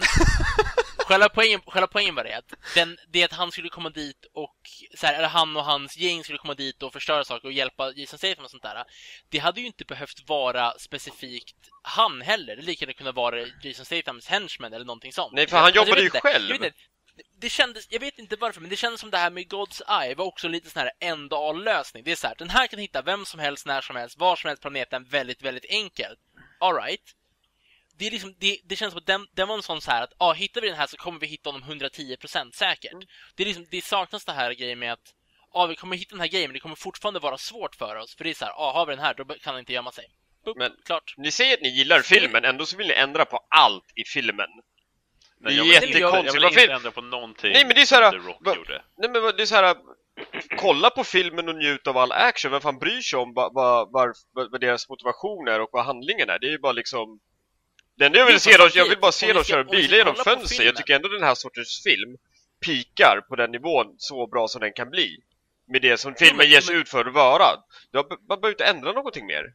själva 0.97 1.29
poängen, 1.29 1.61
själva 1.67 1.87
poängen 1.87 2.15
var 2.15 2.23
det 2.23 2.33
att, 2.37 2.53
den, 2.75 2.97
det 3.07 3.23
att 3.23 3.31
han 3.33 3.51
skulle 3.51 3.69
komma 3.69 3.89
dit 3.89 4.25
och, 4.33 4.55
så 4.97 5.07
här, 5.07 5.13
eller 5.13 5.27
han 5.27 5.57
och 5.57 5.63
hans 5.65 5.97
gäng 5.97 6.23
skulle 6.23 6.39
komma 6.39 6.53
dit 6.53 6.83
och 6.83 6.93
förstöra 6.93 7.23
saker 7.23 7.47
och 7.47 7.53
hjälpa 7.53 7.91
Jason 7.95 8.17
Statham 8.19 8.43
och 8.45 8.51
sånt 8.51 8.63
där. 8.63 8.83
Det 9.29 9.37
hade 9.39 9.61
ju 9.61 9.67
inte 9.67 9.85
behövt 9.85 10.29
vara 10.29 10.73
specifikt 10.79 11.55
han 11.83 12.21
heller. 12.21 12.55
Det 12.55 12.61
lika 12.61 12.85
gärna 12.85 12.93
kunna 12.93 13.11
vara 13.11 13.39
Jason 13.63 13.85
Stathams 13.85 14.27
henchman 14.27 14.73
eller 14.73 14.85
någonting 14.85 15.13
sånt. 15.13 15.33
Nej, 15.33 15.47
för 15.47 15.57
han 15.57 15.65
Alltså, 15.65 15.77
jobbade 15.79 15.95
vet 15.95 16.01
ju 16.01 16.05
inte. 16.05 16.19
själv. 16.19 16.49
Jag 16.49 16.59
vet 16.59 16.65
inte. 16.65 16.77
Det- 17.41 17.49
kändes, 17.49 17.87
jag 17.91 17.99
vet 17.99 18.19
inte 18.19 18.35
varför, 18.35 18.61
men 18.61 18.69
det 18.69 18.75
kändes 18.75 19.01
som 19.01 19.09
det 19.11 19.17
här 19.17 19.31
med 19.31 19.43
God's 19.53 20.01
Eye 20.03 20.15
var 20.15 20.25
också 20.25 20.47
lite 20.47 20.69
sån 20.69 20.79
här 20.81 20.91
en 20.99 21.27
lösning. 21.63 22.03
Det 22.03 22.11
är 22.11 22.15
så 22.15 22.27
här, 22.27 22.35
den 22.37 22.49
här 22.49 22.67
kan 22.67 22.79
hitta 22.79 23.01
vem 23.01 23.25
som 23.25 23.39
helst, 23.39 23.65
när 23.65 23.81
som 23.81 23.95
helst, 23.95 24.17
var 24.19 24.35
som 24.35 24.47
helst 24.47 24.63
på 24.63 24.69
planeten 24.69 25.03
väldigt, 25.03 25.41
väldigt 25.41 25.65
enkelt. 25.69 26.19
Alright. 26.59 27.01
Det, 27.99 28.07
är 28.07 28.11
liksom, 28.11 28.35
det, 28.39 28.57
det 28.63 28.75
känns 28.75 28.91
som 28.93 28.97
att 28.97 29.05
den, 29.05 29.27
den 29.35 29.47
var 29.47 29.55
en 29.55 29.63
sån 29.63 29.81
så 29.81 29.91
här 29.91 30.03
att 30.03 30.13
ah, 30.17 30.33
hittar 30.33 30.61
vi 30.61 30.67
den 30.67 30.77
här 30.77 30.87
så 30.87 30.97
kommer 30.97 31.19
vi 31.19 31.27
hitta 31.27 31.49
honom 31.51 31.69
110% 31.69 32.51
säkert. 32.51 32.91
Mm. 32.93 33.07
Det, 33.35 33.43
är 33.43 33.47
liksom, 33.47 33.65
det 33.71 33.83
saknas 33.83 34.25
det 34.25 34.31
här 34.31 34.53
grejen 34.53 34.79
med 34.79 34.93
att 34.93 35.13
ah, 35.53 35.65
vi 35.65 35.75
kommer 35.75 35.97
hitta 35.97 36.09
den 36.15 36.19
här 36.21 36.27
grejen 36.27 36.49
men 36.49 36.53
det 36.53 36.59
kommer 36.59 36.75
fortfarande 36.75 37.19
vara 37.19 37.37
svårt 37.37 37.75
för 37.75 37.95
oss. 37.95 38.15
För 38.15 38.23
det 38.23 38.29
är 38.29 38.33
så 38.33 38.45
här, 38.45 38.53
ah, 38.57 38.71
har 38.73 38.85
vi 38.85 38.95
den 38.95 39.03
här 39.05 39.13
då 39.13 39.25
kan 39.25 39.37
han 39.53 39.59
inte 39.59 39.73
gömma 39.73 39.91
sig. 39.91 40.05
Boop, 40.45 40.57
Men- 40.57 40.75
klart. 40.85 41.13
Ni 41.17 41.31
säger 41.31 41.53
att 41.53 41.61
ni 41.61 41.69
gillar 41.69 41.99
filmen, 42.01 42.45
ändå 42.45 42.65
så 42.65 42.77
vill 42.77 42.87
ni 42.87 42.93
ändra 42.93 43.25
på 43.25 43.39
allt 43.49 43.85
i 43.95 44.03
filmen. 44.03 44.47
Nej, 45.41 45.53
Det 45.53 45.53
är 45.53 45.57
jag 45.57 45.63
vill, 45.63 45.73
jag, 45.73 45.83
jättekonstigt. 45.89 46.35
vill 46.35 46.43
inte 46.43 46.73
ändra 46.73 46.91
på 46.91 47.01
någonting 47.01 47.51
Nej, 47.51 47.65
men 47.65 47.75
det 47.75 47.81
är 47.81 47.85
så 47.85 47.95
här, 47.95 48.11
som 48.11 48.21
The 48.21 48.27
Rock 48.27 48.37
va- 48.45 48.55
gjorde. 48.55 48.83
Nej 48.97 49.09
men 49.09 49.21
det 49.37 49.41
är 49.41 49.45
så 49.45 49.55
här. 49.55 49.75
kolla 50.57 50.89
på 50.89 51.03
filmen 51.03 51.49
och 51.49 51.55
njut 51.55 51.87
av 51.87 51.97
all 51.97 52.11
action, 52.11 52.51
vem 52.51 52.61
fan 52.61 52.79
bryr 52.79 53.01
sig 53.01 53.19
om 53.19 53.33
vad, 53.33 53.53
vad, 53.53 53.91
vad, 53.91 54.15
vad 54.51 54.61
deras 54.61 54.89
motivation 54.89 55.47
är 55.47 55.61
och 55.61 55.69
vad 55.71 55.85
handlingen 55.85 56.29
är? 56.29 56.39
Det 56.39 56.47
är 56.47 56.51
ju 56.51 56.59
bara 56.59 56.71
liksom... 56.71 57.19
Det 57.99 58.05
enda 58.05 58.19
jag 58.19 58.25
vill 58.25 58.39
se 58.39 58.57
dem, 58.57 58.69
jag 58.73 58.89
vill 58.89 58.99
bara 58.99 59.11
se 59.11 59.33
dem 59.33 59.43
köra 59.43 59.63
bilar 59.63 59.97
genom 59.97 60.15
fönster. 60.15 60.63
Jag 60.63 60.75
tycker 60.75 60.95
ändå 60.95 61.07
den 61.07 61.23
här 61.23 61.35
sortens 61.35 61.83
film 61.83 62.17
pikar 62.65 63.21
på 63.29 63.35
den 63.35 63.51
nivån 63.51 63.95
så 63.97 64.27
bra 64.27 64.47
som 64.47 64.61
den 64.61 64.73
kan 64.73 64.89
bli. 64.89 65.17
Med 65.67 65.81
det 65.81 65.97
som 65.97 66.15
filmen 66.15 66.37
men- 66.37 66.49
ger 66.49 66.61
sig 66.61 66.73
men- 66.75 66.81
ut 66.81 66.89
för 66.89 67.05
att 67.05 67.13
vara. 67.13 67.45
Man 67.93 68.41
behöver 68.41 68.49
inte 68.49 68.65
ändra 68.65 68.91
någonting 68.91 69.25
mer. 69.25 69.53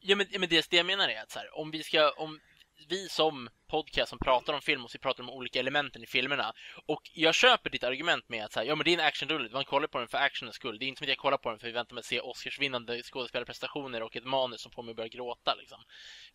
Ja 0.00 0.16
men, 0.16 0.26
men 0.38 0.48
det, 0.48 0.66
det 0.70 0.76
jag 0.76 0.86
menar 0.86 1.08
är 1.08 1.22
att 1.22 1.30
så 1.30 1.38
här, 1.38 1.58
om 1.58 1.70
vi 1.70 1.82
ska, 1.82 2.10
om 2.10 2.40
vi 2.88 3.08
som 3.08 3.48
podcast 3.68 4.08
som 4.08 4.18
pratar 4.18 4.52
om 4.52 4.60
film 4.60 4.84
och 4.84 4.90
så 4.90 4.98
pratar 4.98 5.22
om 5.22 5.30
olika 5.30 5.60
elementen 5.60 6.02
i 6.02 6.06
filmerna 6.06 6.52
och 6.86 7.10
jag 7.14 7.34
köper 7.34 7.70
ditt 7.70 7.84
argument 7.84 8.28
med 8.28 8.44
att 8.44 8.52
så 8.52 8.60
här, 8.60 8.66
ja 8.66 8.74
men 8.74 8.84
det 8.84 8.90
är 8.90 8.98
en 8.98 9.06
actionrulle, 9.06 9.48
man 9.52 9.64
kollar 9.64 9.86
på 9.86 9.98
den 9.98 10.08
för 10.08 10.18
actionens 10.18 10.56
skull. 10.56 10.78
Det 10.78 10.84
är 10.84 10.86
inte 10.88 10.98
som 10.98 11.04
att 11.04 11.08
jag 11.08 11.18
kollar 11.18 11.36
på 11.36 11.50
den 11.50 11.58
för 11.58 11.68
att 11.68 11.74
vänta 11.74 11.94
mig 11.94 12.00
att 12.00 12.06
se 12.06 12.20
Oscarsvinnande 12.20 13.02
skådespelarprestationer 13.02 14.02
och 14.02 14.16
ett 14.16 14.24
manus 14.24 14.60
som 14.60 14.72
får 14.72 14.82
mig 14.82 14.90
att 14.90 14.96
börja 14.96 15.08
gråta 15.08 15.54
liksom. 15.54 15.78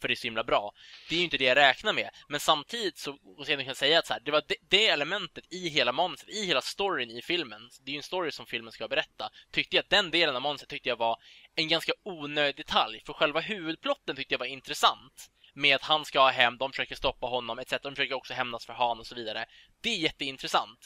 För 0.01 0.08
det 0.08 0.13
är 0.13 0.16
så 0.16 0.27
himla 0.27 0.44
bra. 0.44 0.72
Det 1.10 1.16
är 1.16 1.20
ju 1.20 1.24
inte 1.24 1.38
det 1.38 1.46
jag 1.46 1.58
räknar 1.58 1.94
med. 1.94 2.10
Men 2.27 2.39
samtidigt 2.39 2.98
så 2.98 3.18
och 3.38 3.46
sen 3.46 3.58
kan 3.58 3.66
jag 3.66 3.77
säga 3.77 4.00
att 4.00 4.08
så 4.08 4.13
här, 4.13 4.22
det 4.25 4.32
var 4.32 4.44
det, 4.48 4.56
det 4.70 4.88
elementet 4.88 5.44
i 5.50 5.70
hela 5.70 5.92
manuset, 5.92 6.30
i 6.30 6.46
hela 6.46 6.62
storyn 6.62 7.12
i 7.12 7.22
filmen. 7.22 7.70
Det 7.82 7.92
är 7.92 7.94
ju 7.94 7.98
en 7.98 8.04
story 8.04 8.32
som 8.32 8.46
filmen 8.46 8.72
ska 8.72 8.88
berätta. 8.88 9.30
Tyckte 9.51 9.75
jag 9.75 9.84
att 9.84 9.89
den 9.89 10.12
delen 10.12 10.36
av 10.36 10.42
manuset 10.42 10.70
tyckte 10.70 10.89
jag 10.89 10.98
var 10.98 11.18
en 11.56 11.68
ganska 11.68 11.92
onödig 12.04 12.56
detalj. 12.56 13.01
För 13.06 13.13
själva 13.13 13.39
huvudplotten 13.39 14.16
tyckte 14.16 14.34
jag 14.34 14.39
var 14.39 14.46
intressant. 14.46 15.30
Med 15.58 15.76
att 15.76 15.84
han 15.84 16.06
ska 16.06 16.20
ha 16.20 16.30
hem, 16.30 16.58
de 16.58 16.72
försöker 16.72 16.96
stoppa 16.96 17.28
honom 17.28 17.60
etc. 17.60 17.74
De 17.84 17.96
försöker 17.96 18.16
också 18.16 18.34
hämnas 18.34 18.66
för 18.66 18.74
Han 18.74 19.00
och 19.00 19.08
så 19.08 19.16
vidare. 19.16 19.46
Det 19.82 19.90
är 19.90 19.98
jätteintressant. 19.98 20.80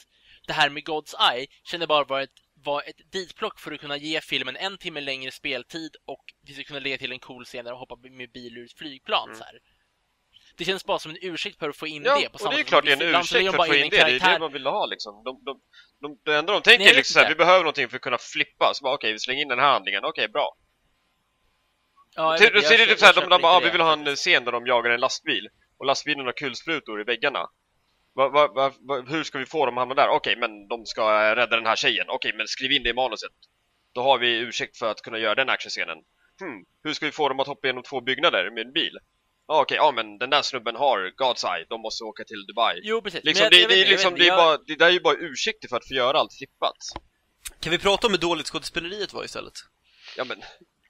Det 0.46 0.52
här 0.52 0.70
med 0.70 0.82
God's 0.82 1.32
Eye 1.32 1.46
kände 1.64 1.86
bara 1.86 2.04
var 2.04 2.20
ett, 2.20 2.30
var 2.64 2.82
ett 2.82 3.12
ditplock 3.12 3.60
för 3.60 3.72
att 3.72 3.80
kunna 3.80 3.96
ge 3.96 4.20
filmen 4.20 4.56
en 4.56 4.78
timme 4.78 5.00
längre 5.00 5.30
speltid 5.30 5.96
och 6.06 6.24
det 6.42 6.52
skulle 6.52 6.64
kunna 6.64 6.80
leda 6.80 6.98
till 6.98 7.12
en 7.12 7.18
cool 7.18 7.44
scen 7.44 7.64
där 7.64 7.72
de 7.72 7.78
hoppar 7.78 7.96
med 7.96 8.32
bil 8.32 8.58
ur 8.58 8.64
ett 8.64 8.78
flygplan. 8.78 9.28
Mm. 9.28 9.38
Så 9.38 9.44
här. 9.44 9.58
Det 10.56 10.64
känns 10.64 10.84
bara 10.84 10.98
som 10.98 11.10
en 11.10 11.18
ursäkt 11.20 11.58
för 11.58 11.68
att 11.68 11.76
få 11.76 11.86
in 11.86 12.02
Ja, 12.04 12.20
det. 12.20 12.28
På 12.28 12.34
och 12.34 12.40
samma 12.40 12.54
det 12.54 12.60
är 12.60 12.64
klart 12.64 12.84
det 12.84 12.92
är 12.92 13.02
en 13.02 13.20
ursäkt 13.20 13.50
för 13.50 13.58
att 13.58 13.66
få 13.66 13.74
in 13.74 13.90
det. 13.90 13.96
Det 13.96 14.02
är 14.02 14.32
det 14.32 14.38
man 14.38 14.52
vill 14.52 14.66
ha 14.66 14.86
liksom. 14.86 15.24
De, 15.24 15.44
de, 15.44 15.60
de, 16.00 16.18
det 16.24 16.38
enda 16.38 16.52
de 16.52 16.62
tänker 16.62 16.78
Nej, 16.78 16.86
jag 16.86 16.92
är 16.92 16.96
liksom 16.96 17.14
såhär, 17.14 17.28
vi 17.28 17.34
behöver 17.34 17.58
någonting 17.58 17.88
för 17.88 17.96
att 17.96 18.02
kunna 18.02 18.18
flippa. 18.18 18.74
Så 18.74 18.84
bara 18.84 18.94
okej, 18.94 19.12
vi 19.12 19.18
slänger 19.18 19.42
in 19.42 19.48
den 19.48 19.58
här 19.58 19.72
handlingen. 19.72 20.04
Okej, 20.04 20.28
bra. 20.28 20.56
Ja, 22.14 22.32
jag 22.32 22.38
Typ, 22.38 22.64
så 22.64 22.72
är 22.72 22.76
det 22.76 22.82
jag 22.82 22.88
typ 22.88 22.98
såhär, 22.98 23.14
de, 23.14 23.28
de 23.28 23.44
ah, 23.44 23.60
vi 23.60 23.70
vill 23.70 23.80
ha 23.80 23.92
en 23.92 24.16
scen 24.16 24.44
där 24.44 24.52
de 24.52 24.66
jagar 24.66 24.90
en 24.90 25.00
lastbil. 25.00 25.48
Och 25.78 25.86
lastbilen 25.86 26.26
har 26.26 26.32
kulsprutor 26.32 27.00
i 27.00 27.04
väggarna. 27.04 27.46
Va, 28.14 28.28
va, 28.28 28.46
va, 28.54 28.72
va, 28.80 29.00
hur 29.08 29.24
ska 29.24 29.38
vi 29.38 29.46
få 29.46 29.66
dem 29.66 29.78
att 29.78 29.82
hamna 29.82 29.94
där? 29.94 30.08
Okej, 30.08 30.36
men 30.36 30.68
de 30.68 30.86
ska 30.86 31.02
eh, 31.02 31.34
rädda 31.34 31.56
den 31.56 31.66
här 31.66 31.76
tjejen. 31.76 32.06
Okej, 32.08 32.32
men 32.36 32.48
skriv 32.48 32.72
in 32.72 32.82
det 32.82 32.90
i 32.90 32.92
manuset. 32.92 33.32
Då 33.94 34.02
har 34.02 34.18
vi 34.18 34.38
ursäkt 34.38 34.78
för 34.78 34.90
att 34.90 35.00
kunna 35.02 35.18
göra 35.18 35.34
den 35.34 35.48
actionscenen. 35.48 35.98
Hmm, 36.40 36.64
hur 36.84 36.92
ska 36.94 37.06
vi 37.06 37.12
få 37.12 37.28
dem 37.28 37.40
att 37.40 37.46
hoppa 37.46 37.66
genom 37.66 37.82
två 37.82 38.00
byggnader 38.00 38.50
med 38.50 38.66
en 38.66 38.72
bil? 38.72 38.98
Ja 39.48 39.60
okej, 39.60 39.76
ja 39.76 39.92
men 39.92 40.18
den 40.18 40.30
där 40.30 40.42
snubben 40.42 40.76
har 40.76 40.98
God's 41.16 41.54
Eye, 41.56 41.66
de 41.68 41.80
måste 41.80 42.04
åka 42.04 42.24
till 42.24 42.46
Dubai. 42.46 42.80
Jo, 42.82 43.02
precis. 43.02 43.24
Liksom, 43.24 43.48
Men 43.50 43.60
jag- 43.60 43.68
det, 43.68 43.74
jag 43.74 43.80
det, 43.80 43.80
jag 43.80 43.88
liksom, 43.88 44.12
vet 44.12 44.20
det, 44.20 44.28
är 44.28 44.36
bara, 44.36 44.58
det 44.66 44.76
där 44.76 44.86
är 44.86 44.90
ju 44.90 45.00
bara 45.00 45.16
ursäkter 45.18 45.68
för 45.68 45.76
att 45.76 45.88
få 45.88 45.94
göra 45.94 46.18
allt 46.18 46.34
flippat. 46.38 46.76
Kan 47.60 47.70
vi 47.70 47.78
prata 47.78 48.06
om 48.06 48.12
hur 48.12 48.20
dåligt 48.20 48.46
skådespeleriet 48.46 49.12
var 49.12 49.24
istället? 49.24 49.52
Ja 50.16 50.24
men, 50.24 50.42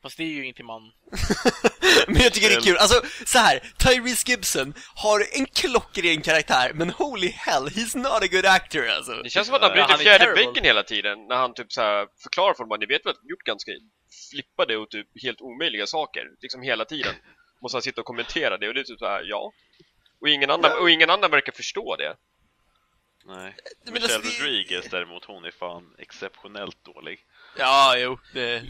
Fast 0.03 0.17
det 0.17 0.23
är 0.23 0.29
ju 0.29 0.43
ingenting 0.43 0.67
man... 0.67 0.83
Men 2.07 2.23
jag 2.23 2.33
tycker 2.33 2.49
det 2.49 2.55
är 2.55 2.61
kul, 2.61 2.77
alltså 2.77 3.03
så 3.27 3.39
här, 3.39 3.59
Tyrese 3.79 4.25
Gibson 4.31 4.75
har 4.95 5.27
en 5.33 5.47
klockren 5.47 6.23
karaktär, 6.23 6.73
men 6.75 6.91
holy 6.91 7.29
hell, 7.29 7.69
he's 7.69 7.97
not 7.97 8.23
a 8.23 8.27
good 8.31 8.47
actor 8.47 8.89
alltså. 8.89 9.13
det 9.13 9.31
känns 9.31 9.47
som 9.47 9.57
att 9.57 9.63
han 9.63 9.73
bryter 9.73 9.97
fjärde 9.97 10.35
väggen 10.35 10.65
hela 10.65 10.83
tiden 10.83 11.27
när 11.29 11.37
han 11.37 11.55
typ 11.55 11.73
så 11.73 11.81
här 11.81 12.07
förklarar 12.23 12.55
för 12.55 12.65
dem 12.65 12.73
att 12.73 12.81
ni 12.81 12.87
vet 12.87 13.07
väl 13.07 13.11
att 13.11 13.21
de 13.23 13.29
gjort 13.29 13.43
ganska 13.45 13.73
flippade 14.31 14.77
och 14.77 14.91
typ 14.91 15.07
helt 15.23 15.41
omöjliga 15.41 15.87
saker, 15.87 16.31
liksom 16.41 16.63
hela 16.63 16.85
tiden. 16.85 17.15
Måste 17.63 17.77
han 17.77 17.83
sitta 17.83 18.01
och 18.01 18.07
kommentera 18.07 18.59
det 18.59 18.69
och 18.69 18.75
det 18.75 18.81
är 18.81 18.85
typ 18.85 18.99
så 18.99 19.07
här, 19.07 19.23
ja. 19.25 19.53
Och 20.21 20.29
ingen 20.29 20.51
annan, 20.51 20.79
och 20.81 20.91
ingen 20.91 21.11
annan 21.11 21.31
verkar 21.31 21.53
förstå 21.53 21.97
det. 21.97 22.17
Nej. 23.25 23.55
Men 23.85 23.93
Michelle 23.95 24.15
alltså, 24.15 24.43
det- 24.43 24.47
Rodriguez 24.47 24.91
däremot, 24.91 25.25
hon 25.25 25.45
är 25.45 25.51
fan 25.51 25.95
exceptionellt 25.99 26.85
dålig. 26.85 27.27
Ja, 27.59 27.95
jo, 27.99 28.19
det... 28.35 28.63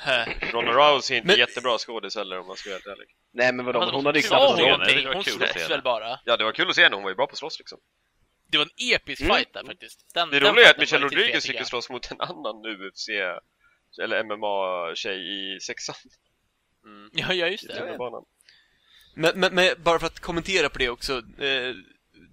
Här. 0.00 0.50
Ronda 0.52 0.72
Rousey 0.72 1.14
är 1.16 1.18
inte 1.18 1.26
Men- 1.26 1.38
jättebra 1.38 1.78
skådis 1.78 2.16
heller 2.16 2.38
om 2.38 2.46
man 2.46 2.56
ska 2.56 2.70
vara 2.70 2.74
helt 2.76 2.86
ärlig. 2.86 3.08
Nej 3.32 3.52
men 3.52 3.66
vadå, 3.66 3.80
Fast 3.80 3.92
hon 3.94 4.06
hade 4.06 4.18
ju 4.18 4.22
knappt 4.28 4.58
någonting? 4.58 5.06
Hon 5.14 5.24
slogs 5.24 5.52
henne. 5.52 5.68
väl 5.68 5.82
bara? 5.82 6.20
Ja, 6.24 6.36
det 6.36 6.44
var 6.44 6.52
kul 6.52 6.68
att 6.68 6.74
se 6.76 6.82
henne, 6.82 6.96
hon 6.96 7.02
var 7.02 7.10
ju 7.10 7.16
bra 7.16 7.26
på 7.26 7.32
att 7.32 7.38
slåss 7.38 7.58
liksom. 7.58 7.78
Det 8.50 8.58
var 8.58 8.64
en 8.64 8.94
episk 8.94 9.22
Mm. 9.22 9.36
fight 9.36 9.52
där 9.52 9.64
faktiskt. 9.66 10.14
Den, 10.14 10.30
Det 10.30 10.40
den 10.40 10.52
roliga 10.52 10.66
är 10.66 10.70
att 10.70 10.78
Michelle 10.78 11.04
Rodriguez 11.04 11.46
fick 11.46 11.66
slåss 11.66 11.90
mot 11.90 12.10
en 12.10 12.20
annan 12.20 12.66
UFC 12.66 13.08
eller 14.02 14.24
MMA-tjej 14.24 15.56
i 15.56 15.60
sexan. 15.60 15.94
Mm. 16.84 17.10
Ja, 17.28 17.32
ja, 17.34 17.46
just 17.46 17.68
det. 17.68 17.74
tunnelbanan. 17.76 18.24
Men, 19.14 19.40
men, 19.40 19.54
men 19.54 19.82
bara 19.82 19.98
för 19.98 20.06
att 20.06 20.20
kommentera 20.20 20.68
på 20.68 20.78
det 20.78 20.88
också, 20.88 21.16
eh, 21.18 21.74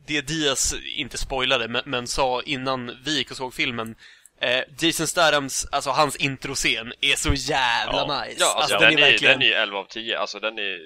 det 0.07 0.21
Diaz 0.21 0.75
inte 0.95 1.17
spoilade, 1.17 1.67
men, 1.67 1.81
men 1.85 2.07
sa 2.07 2.41
innan 2.41 2.97
vi 3.05 3.17
gick 3.17 3.31
och 3.31 3.37
såg 3.37 3.53
filmen, 3.53 3.95
eh, 4.41 4.61
Jason 4.79 5.07
Stathams, 5.07 5.67
alltså 5.71 5.89
hans 5.89 6.15
introscen, 6.15 6.93
är 7.01 7.15
så 7.15 7.33
jävla 7.33 7.93
Ja. 8.07 8.23
nice. 8.25 8.37
Ja, 8.39 8.55
alltså, 8.61 8.77
den, 8.79 8.93
den, 8.95 9.03
är 9.03 9.11
verkligen, 9.11 9.39
den 9.39 9.49
är 9.49 9.55
11 9.61 9.77
av 9.79 9.85
10, 9.85 10.19
alltså 10.19 10.39
den 10.39 10.57
är... 10.59 10.77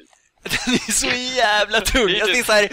den 0.66 0.74
är 0.74 0.92
så 0.92 1.08
jävla 1.38 1.82
tung. 1.82 2.08
Det 2.08 2.18
är 2.18 2.22
Alltså, 2.22 2.34
det 2.34 2.40
är 2.40 2.44
så 2.44 2.54
här, 2.54 2.70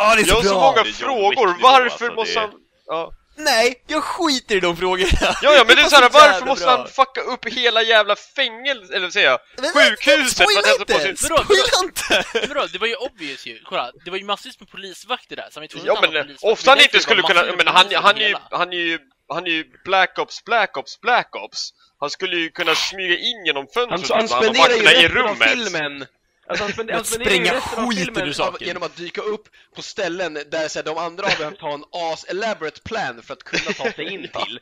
åh, 0.00 0.14
det 0.16 0.22
är 0.22 0.24
så 0.24 0.30
Jag 0.30 0.34
har 0.34 0.42
bra. 0.42 0.50
så 0.50 0.60
många 0.60 0.84
frågor, 0.84 1.56
varför 1.62 1.84
alltså, 1.84 2.12
måste 2.12 2.34
det 2.34 2.40
han... 2.40 2.50
Ja. 2.86 3.12
Nej, 3.40 3.84
jag 3.86 4.04
skiter 4.04 4.56
i 4.56 4.60
de 4.60 4.76
frågorna. 4.76 5.08
ja, 5.20 5.36
ja, 5.42 5.64
men 5.66 5.76
det 5.76 5.82
är 5.82 5.88
såhär, 5.88 6.02
så 6.10 6.18
varför 6.18 6.46
måste 6.46 6.64
bra. 6.64 6.76
han 6.76 6.88
fucka 6.88 7.20
upp 7.20 7.44
hela 7.48 7.82
jävla 7.82 8.16
fängelse, 8.16 8.92
eller 8.94 9.06
vad 9.06 9.12
säger 9.12 9.28
jag, 9.30 9.38
Men- 9.58 9.70
sjukhuset 9.72 10.36
för 10.38 10.44
spoila 10.44 10.60
att 10.60 10.66
hälsa 10.66 10.84
på 10.84 10.92
inte! 10.92 11.04
sin... 11.04 11.16
Spoila 11.16 11.84
inte! 11.84 12.24
Men 12.34 12.48
vadå, 12.48 12.66
det 12.72 12.78
var 12.78 12.86
ju 12.86 12.94
obvious 12.94 13.46
ju. 13.46 13.60
Kolla, 13.64 13.92
det 14.04 14.10
var 14.10 14.18
ju 14.18 14.24
massvis 14.24 14.60
med 14.60 14.70
polisvakter 14.70 15.36
där, 15.36 15.42
så 15.50 15.54
han 15.54 15.60
var 15.60 15.62
ju 15.62 15.68
tvungen 15.68 15.86
Ja 15.86 15.92
att 15.92 15.98
ha 15.98 16.10
men 16.12 16.22
polisvakter. 16.22 16.52
ofta 16.52 16.70
han 16.70 16.78
Det 16.78 16.82
är 16.82 16.84
inte 16.84 17.00
skulle 17.00 17.22
kunna, 17.22 17.42
men 17.42 17.66
han, 17.66 17.84
poliser 17.84 18.00
han, 18.02 18.16
är 18.16 18.28
ju, 18.28 18.36
han 18.50 18.72
är 18.72 18.76
ju, 18.76 18.98
han 19.28 19.46
är 19.46 19.50
ju 19.50 19.64
Black 19.84 20.18
Ops, 20.18 20.44
Black 20.44 20.76
Ops, 20.76 21.00
Black 21.00 21.36
Ops. 21.36 21.74
Han 22.00 22.10
skulle 22.10 22.36
ju 22.36 22.50
kunna 22.50 22.74
smyga 22.74 23.18
in 23.18 23.44
genom 23.46 23.66
Han, 23.74 23.88
fönstret 23.88 24.18
han 24.20 24.26
bara 24.28 24.42
spenderar 24.42 25.00
ju 25.02 25.08
resten 25.08 25.18
av 25.22 25.28
rummet. 25.28 25.50
filmen 25.50 26.06
alltså, 26.48 26.64
han 26.64 26.72
spend- 26.72 26.90
Att 26.90 26.96
han 26.96 27.04
spenderar 27.04 27.30
ju 27.30 27.38
spränga 27.38 27.54
resten 27.54 27.84
av 27.84 27.90
skit 27.90 27.98
ur 27.98 28.04
filmen 28.14 28.34
saken. 28.34 28.66
genom 28.68 28.82
att 28.82 28.96
dyka 28.96 29.20
upp 29.20 29.48
på 29.76 29.82
ställen 29.82 30.34
där 30.50 30.68
så 30.68 30.78
här, 30.78 30.84
de 30.84 30.98
andra 30.98 31.26
har 31.28 31.36
behövt 31.38 31.60
ha 31.60 31.74
en 31.74 31.84
as 31.92 32.24
elaborate 32.24 32.80
plan 32.80 33.22
för 33.22 33.32
att 33.32 33.42
kunna 33.42 33.72
ta 33.72 33.92
sig 33.92 34.12
in 34.14 34.22
till. 34.46 34.60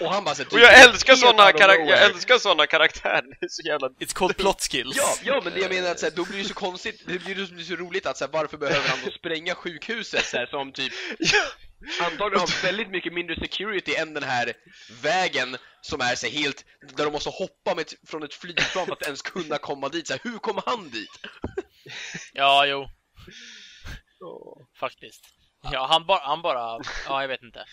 Och 0.00 0.12
han 0.12 0.24
bara 0.24 0.34
så 0.34 0.42
här, 0.42 0.52
Och 0.52 0.60
jag 0.60 0.80
älskar 0.80 1.14
såna, 1.14 1.42
jag 1.42 2.02
älskar 2.02 2.66
karaktärer, 2.66 3.22
det 3.40 3.46
är 3.46 3.48
så 3.48 3.62
jävla... 3.62 3.88
It's 3.88 4.14
called 4.14 4.36
plot 4.36 4.60
skills. 4.70 4.96
Ja, 4.96 5.14
ja, 5.24 5.40
men 5.44 5.52
det 5.52 5.60
jag 5.60 5.72
menar 5.72 5.90
att 5.90 6.00
så 6.00 6.06
här, 6.06 6.12
då 6.16 6.24
blir 6.24 6.38
det 6.38 6.48
så 6.48 6.54
konstigt, 6.54 7.02
det 7.06 7.18
blir 7.18 7.34
blir 7.52 7.64
så 7.64 7.74
roligt 7.76 8.06
att 8.06 8.16
så 8.18 8.24
här, 8.24 8.32
varför 8.32 8.56
behöver 8.56 8.88
han 8.88 8.98
då 9.04 9.10
spränga 9.10 9.54
sjukhuset 9.54 10.24
så 10.26 10.36
här, 10.36 10.46
som 10.46 10.72
typ 10.72 10.92
antagligen 12.00 12.40
har 12.40 12.62
väldigt 12.62 12.88
mycket 12.88 13.12
mindre 13.12 13.36
security 13.36 13.94
än 13.94 14.14
den 14.14 14.22
här 14.22 14.52
vägen 15.02 15.56
som 15.80 16.00
är 16.00 16.14
så 16.14 16.26
helt, 16.26 16.64
där 16.96 17.04
de 17.04 17.12
måste 17.12 17.30
hoppa 17.30 17.74
med 17.74 17.82
ett, 17.82 17.94
från 18.08 18.22
ett 18.22 18.34
flygplan 18.34 18.86
för 18.86 18.92
att 18.92 19.02
ens 19.02 19.22
kunna 19.22 19.58
komma 19.58 19.88
dit. 19.88 20.06
Så 20.06 20.12
här, 20.12 20.20
hur 20.24 20.38
kommer 20.38 20.62
han 20.66 20.90
dit? 20.90 21.10
Ja, 22.32 22.66
jo. 22.66 22.88
Faktiskt. 24.80 25.24
Ja, 25.72 25.86
han 25.90 26.06
bara, 26.06 26.20
han 26.26 26.42
bara, 26.42 26.80
ja 27.06 27.20
jag 27.20 27.28
vet 27.28 27.42
inte. 27.42 27.64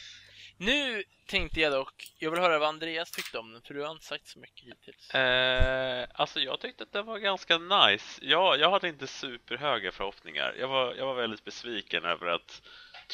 Nu 0.58 1.04
tänkte 1.28 1.60
jag 1.60 1.72
dock, 1.72 2.14
jag 2.20 2.32
vill 2.32 2.40
höra 2.40 2.60
vad 2.60 2.70
Andreas 2.70 3.12
tyckte 3.12 3.38
om 3.40 3.54
den, 3.54 3.62
för 3.62 3.74
du 3.74 3.84
har 3.84 3.92
inte 3.92 4.06
sagt 4.06 4.28
så 4.28 4.40
mycket 4.40 4.66
hittills. 4.66 5.10
Eh, 5.10 6.08
alltså 6.14 6.40
jag 6.40 6.60
tyckte 6.60 6.84
att 6.84 6.94
den 6.94 7.06
var 7.06 7.18
ganska 7.18 7.58
nice. 7.58 8.20
Jag, 8.26 8.60
jag 8.60 8.72
hade 8.72 8.88
inte 8.88 9.08
superhöga 9.08 9.92
förhoppningar. 9.92 10.56
Jag 10.60 10.68
var, 10.68 10.96
jag 10.96 11.06
var 11.06 11.16
väldigt 11.16 11.44
besviken 11.44 12.06
över 12.06 12.28
att 12.28 12.62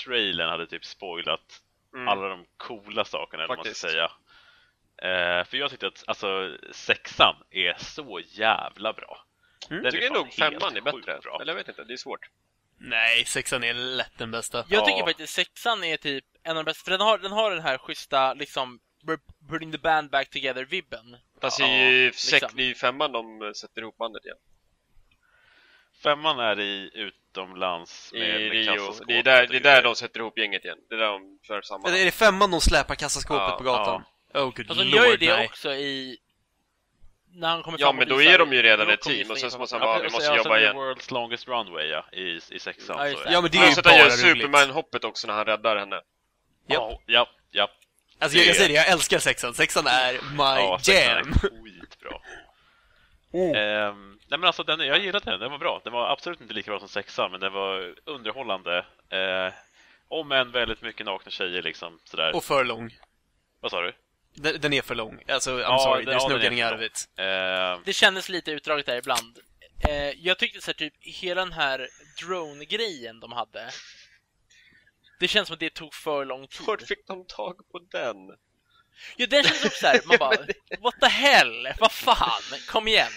trailern 0.06 0.50
hade 0.50 0.68
typ 0.68 0.86
spoilat 0.86 1.62
Mm. 1.94 2.08
alla 2.08 2.28
de 2.28 2.46
coola 2.58 3.06
sakerna, 3.06 3.44
eller 3.44 3.56
man 3.56 3.66
ska 3.66 3.74
säga. 3.74 4.04
Eh, 5.02 5.46
för 5.46 5.58
jag 5.58 5.70
tyckte 5.72 5.88
att 5.88 6.04
alltså, 6.08 6.58
sexan 6.72 7.36
är 7.50 7.76
så 7.80 8.22
jävla 8.26 8.94
bra. 8.94 9.26
Mm. 9.70 9.84
Den 9.84 9.92
tycker 9.92 10.08
fan 10.08 10.18
nog 10.18 10.34
femman 10.34 10.78
är 10.78 10.82
bättre. 10.82 11.20
Bra. 11.24 11.38
Eller 11.42 11.54
jag 11.54 11.58
vet 11.58 11.68
inte, 11.68 11.84
det 11.84 11.94
är 11.94 11.98
svårt. 11.98 12.30
Nej, 12.78 13.26
sexan 13.26 13.64
är 13.64 13.74
lätt 13.74 14.18
den 14.18 14.32
bästa. 14.32 14.66
Jag 14.70 14.86
tycker 14.86 15.00
Ja. 15.00 15.06
faktiskt 15.06 15.34
sexan 15.34 15.84
är 15.84 15.98
typ 15.98 16.26
en 16.44 16.58
av 16.58 16.64
de 16.66 16.70
bästa, 16.70 16.84
för 16.84 16.92
den 16.92 17.02
har, 17.02 17.18
den 17.18 17.32
har 17.32 17.52
den 17.52 17.62
här 17.62 17.78
schyssta, 17.78 18.34
liksom, 18.34 18.80
putting 19.50 19.72
the 19.72 19.78
band 19.78 20.10
back 20.10 20.30
together-vibben. 20.30 21.18
Fast 21.42 21.60
Ja, 21.60 21.68
i, 21.68 22.12
sex, 22.14 22.42
liksom. 22.42 22.60
i 22.60 22.76
femman 22.76 23.12
de 23.12 23.54
sätter 23.56 23.82
ihop 23.82 23.98
bandet 23.98 24.26
igen. 24.26 24.38
Femman 26.04 26.40
är 26.40 26.60
i 26.60 26.92
utomlands 27.38 28.14
I 28.14 28.20
med, 28.20 28.30
med 28.42 28.52
Rio. 28.52 28.94
Det 29.08 29.18
är, 29.18 29.24
där, 29.24 29.44
och 29.44 29.50
det 29.50 29.58
är 29.58 29.62
där 29.62 29.84
de 29.84 29.96
sätter 29.96 30.20
ihop 30.20 30.38
gänget 30.38 30.66
igen. 30.66 30.78
Det 30.90 30.96
är 30.96 31.00
där 31.00 31.06
de 31.08 31.40
för 31.48 31.62
samman. 31.62 31.92
Eller 31.92 32.02
är 32.02 32.06
det 32.06 32.12
femman 32.12 32.52
de 32.52 32.62
släpar 32.62 32.96
kassaskåpet 32.96 33.48
Ja, 33.50 33.58
på 33.58 33.64
gatan? 33.64 34.04
Oh 34.34 34.44
good 34.44 34.60
Alltså, 34.70 34.84
de 34.84 34.90
lord, 34.92 34.96
gör 35.04 35.12
ju 35.12 35.18
det 35.18 35.36
nej. 35.36 35.46
också 35.46 35.74
i... 35.74 36.18
När 37.34 37.48
han 37.50 37.64
kommer 37.64 37.80
Ja, 37.82 37.92
men 37.92 38.02
och 38.04 38.08
då 38.10 38.16
visar- 38.16 38.32
är 38.34 38.38
de 38.38 38.54
ju 38.54 38.62
redan 38.62 38.88
då 38.88 38.94
ett 38.94 39.02
team, 39.02 39.32
och 39.32 39.38
sen 39.38 39.52
så 39.52 39.58
måste 39.60 39.76
han 39.76 39.82
bara- 39.82 39.98
Ja, 39.98 40.04
vi 40.04 40.10
måste 40.10 40.26
jobba 40.26 40.38
alltså, 40.40 40.58
igen. 40.58 40.76
World's 40.76 41.14
longest 41.14 41.48
runway 41.48 41.88
ja, 41.88 42.06
i, 42.12 42.40
i 42.56 42.60
sexan. 42.60 42.96
Ja, 43.10 43.18
så 43.18 43.24
det. 43.24 43.30
är 43.30 43.34
Ja 43.34 43.42
men 43.42 43.52
det 43.52 43.58
är 43.58 43.70
ju 43.70 43.82
bara 43.82 44.04
roligt. 44.04 44.14
Superman-hoppet 44.20 45.04
också 45.06 45.28
när 45.28 45.34
han 45.34 45.46
räddar 45.46 45.78
henne. 45.78 46.02
Ja, 46.68 47.02
ja, 47.06 47.28
ja. 47.52 47.70
Alltså 48.20 48.38
jag, 48.38 48.56
säger 48.56 48.70
det, 48.70 48.76
jag 48.76 48.88
älskar 48.88 49.20
sexan. 49.20 49.54
Sexan 49.54 49.88
är 49.88 50.14
my 50.14 50.62
ja 50.62 50.80
jam. 50.84 51.34
Mm. 53.38 53.56
Ehm, 53.56 54.20
nej 54.28 54.40
men 54.40 54.44
alltså, 54.48 54.64
den, 54.64 54.80
jag 54.80 55.00
gillade 55.00 55.32
den. 55.32 55.40
Den 55.40 55.52
var 55.52 55.58
bra. 55.58 55.82
Den 55.84 55.94
var 55.94 56.10
absolut 56.12 56.42
inte 56.42 56.54
lika 56.54 56.72
bra 56.72 56.80
som 56.80 56.90
sexan, 56.90 57.32
men 57.32 57.40
den 57.40 57.54
var 57.54 57.96
underhållande. 58.06 58.78
Eh, 59.10 59.54
om 60.08 60.32
än 60.32 60.52
väldigt 60.52 60.82
mycket 60.82 61.06
nakna 61.06 61.32
tjejer 61.32 61.62
liksom, 61.62 62.00
sådär. 62.04 62.36
Och 62.36 62.44
för 62.44 62.64
lång. 62.66 62.98
Vad 63.60 63.72
sa 63.72 63.82
du? 63.82 63.94
Den, 64.36 64.62
den 64.62 64.74
är 64.74 64.82
för 64.82 64.96
lång. 64.96 65.24
Alltså, 65.28 65.52
I'm 65.52 65.60
Ja, 65.62 65.80
sorry, 65.80 66.06
den- 66.06 66.14
den 66.40 66.54
är 66.60 66.66
of 66.74 66.80
lång. 66.80 66.84
it. 66.86 67.10
Ehm, 67.18 67.82
Det 67.86 67.94
kändes 67.94 68.30
lite 68.30 68.52
utdraget 68.52 68.86
där 68.86 68.96
ibland. 68.98 69.40
Eh, 69.90 70.10
jag 70.10 70.38
tyckte 70.40 70.62
så 70.62 70.68
här, 70.72 70.74
typ, 70.74 70.94
hela 71.00 71.42
den 71.42 71.54
här 71.54 71.88
drone-grejen 72.22 73.20
de 73.20 73.32
hade. 73.32 73.70
Det 75.20 75.28
känns 75.28 75.48
som 75.48 75.54
att 75.54 75.60
det 75.60 75.74
tog 75.74 75.94
för 75.94 76.26
lång 76.26 76.48
tid. 76.48 76.68
Vart 76.68 76.88
fick 76.88 77.08
de 77.08 77.26
tag 77.26 77.58
på 77.72 77.80
den? 77.92 78.16
Ja, 79.16 79.28
den 79.28 79.44
känns 79.44 79.66
också 79.66 79.80
såhär, 79.80 80.02
man 80.06 80.18
bara, 80.20 80.38
what 80.80 80.96
the 81.02 81.08
hell? 81.08 81.68
Vad 81.80 81.92
fan? 81.92 82.42
Kom 82.68 82.88
igen! 82.88 83.12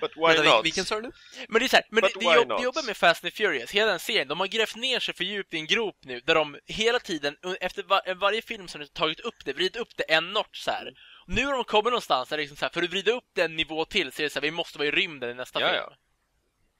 But 0.00 0.16
why 0.16 0.22
Vänta, 0.36 0.42
not? 0.56 0.64
vilken 0.66 0.84
sa 0.84 0.94
du 0.96 1.02
nu? 1.02 1.12
Men 1.48 1.58
det 1.60 1.66
är 1.66 1.68
så 1.68 1.76
här, 1.76 1.84
men 1.90 2.00
But 2.00 2.12
det, 2.14 2.20
det, 2.28 2.34
jobb, 2.34 2.48
det 2.48 2.62
jobbar 2.64 2.82
med 2.82 2.96
Fast 2.96 3.24
and 3.24 3.32
Furious, 3.32 3.70
hela 3.70 3.90
den 3.90 3.98
serien, 4.00 4.28
de 4.28 4.40
har 4.40 4.46
grävt 4.46 4.76
ner 4.76 5.00
sig 5.00 5.14
för 5.14 5.24
djupt 5.24 5.54
i 5.54 5.56
en 5.56 5.66
grop 5.66 5.96
nu, 6.04 6.20
där 6.20 6.34
de 6.34 6.58
hela 6.66 6.98
tiden, 6.98 7.36
efter 7.60 7.82
var, 7.82 8.14
varje 8.14 8.42
film 8.42 8.68
som 8.68 8.80
de 8.80 8.86
tagit 8.86 9.20
upp 9.20 9.44
det, 9.44 9.52
vridit 9.52 9.76
upp 9.76 9.96
det 9.96 10.02
en 10.02 10.32
notch 10.32 10.58
så 10.64 10.70
här. 10.70 10.92
Nu 11.26 11.46
har 11.46 11.52
de 11.54 11.64
kommit 11.64 11.84
någonstans 11.84 12.28
där 12.28 12.36
det 12.36 12.40
är 12.40 12.42
liksom 12.42 12.56
så 12.56 12.64
här, 12.64 12.70
för 12.70 12.82
att 12.82 12.90
vrida 12.90 13.12
upp 13.12 13.24
den 13.36 13.56
nivå 13.56 13.84
till 13.84 14.12
så 14.12 14.22
är 14.22 14.24
det 14.24 14.30
så 14.30 14.36
här, 14.38 14.42
vi 14.42 14.50
måste 14.50 14.78
vara 14.78 14.88
i 14.88 14.90
rymden 14.90 15.30
i 15.30 15.34
nästa 15.34 15.60
Ja, 15.60 15.66
film. 15.68 15.76
ja. 15.88 15.96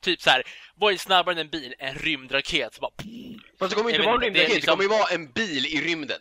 Typ 0.02 0.22
så 0.22 0.30
här, 0.30 0.42
vad 0.74 0.92
är 0.92 0.96
snabbare 0.96 1.32
än 1.34 1.38
en 1.38 1.50
bil? 1.50 1.74
En 1.78 1.94
rymdraket. 1.94 2.74
Så 2.74 2.80
bara, 2.80 2.90
Fast 3.58 3.70
det 3.70 3.76
kommer 3.76 3.90
inte 3.90 4.02
vara 4.02 4.14
en 4.14 4.20
det 4.20 4.26
rymdraket, 4.26 4.48
det 4.48 4.54
liksom- 4.54 4.70
kommer 4.72 4.82
ju 4.84 4.88
vara 4.88 5.08
en 5.08 5.32
bil 5.32 5.66
i 5.66 5.80
rymden. 5.80 6.20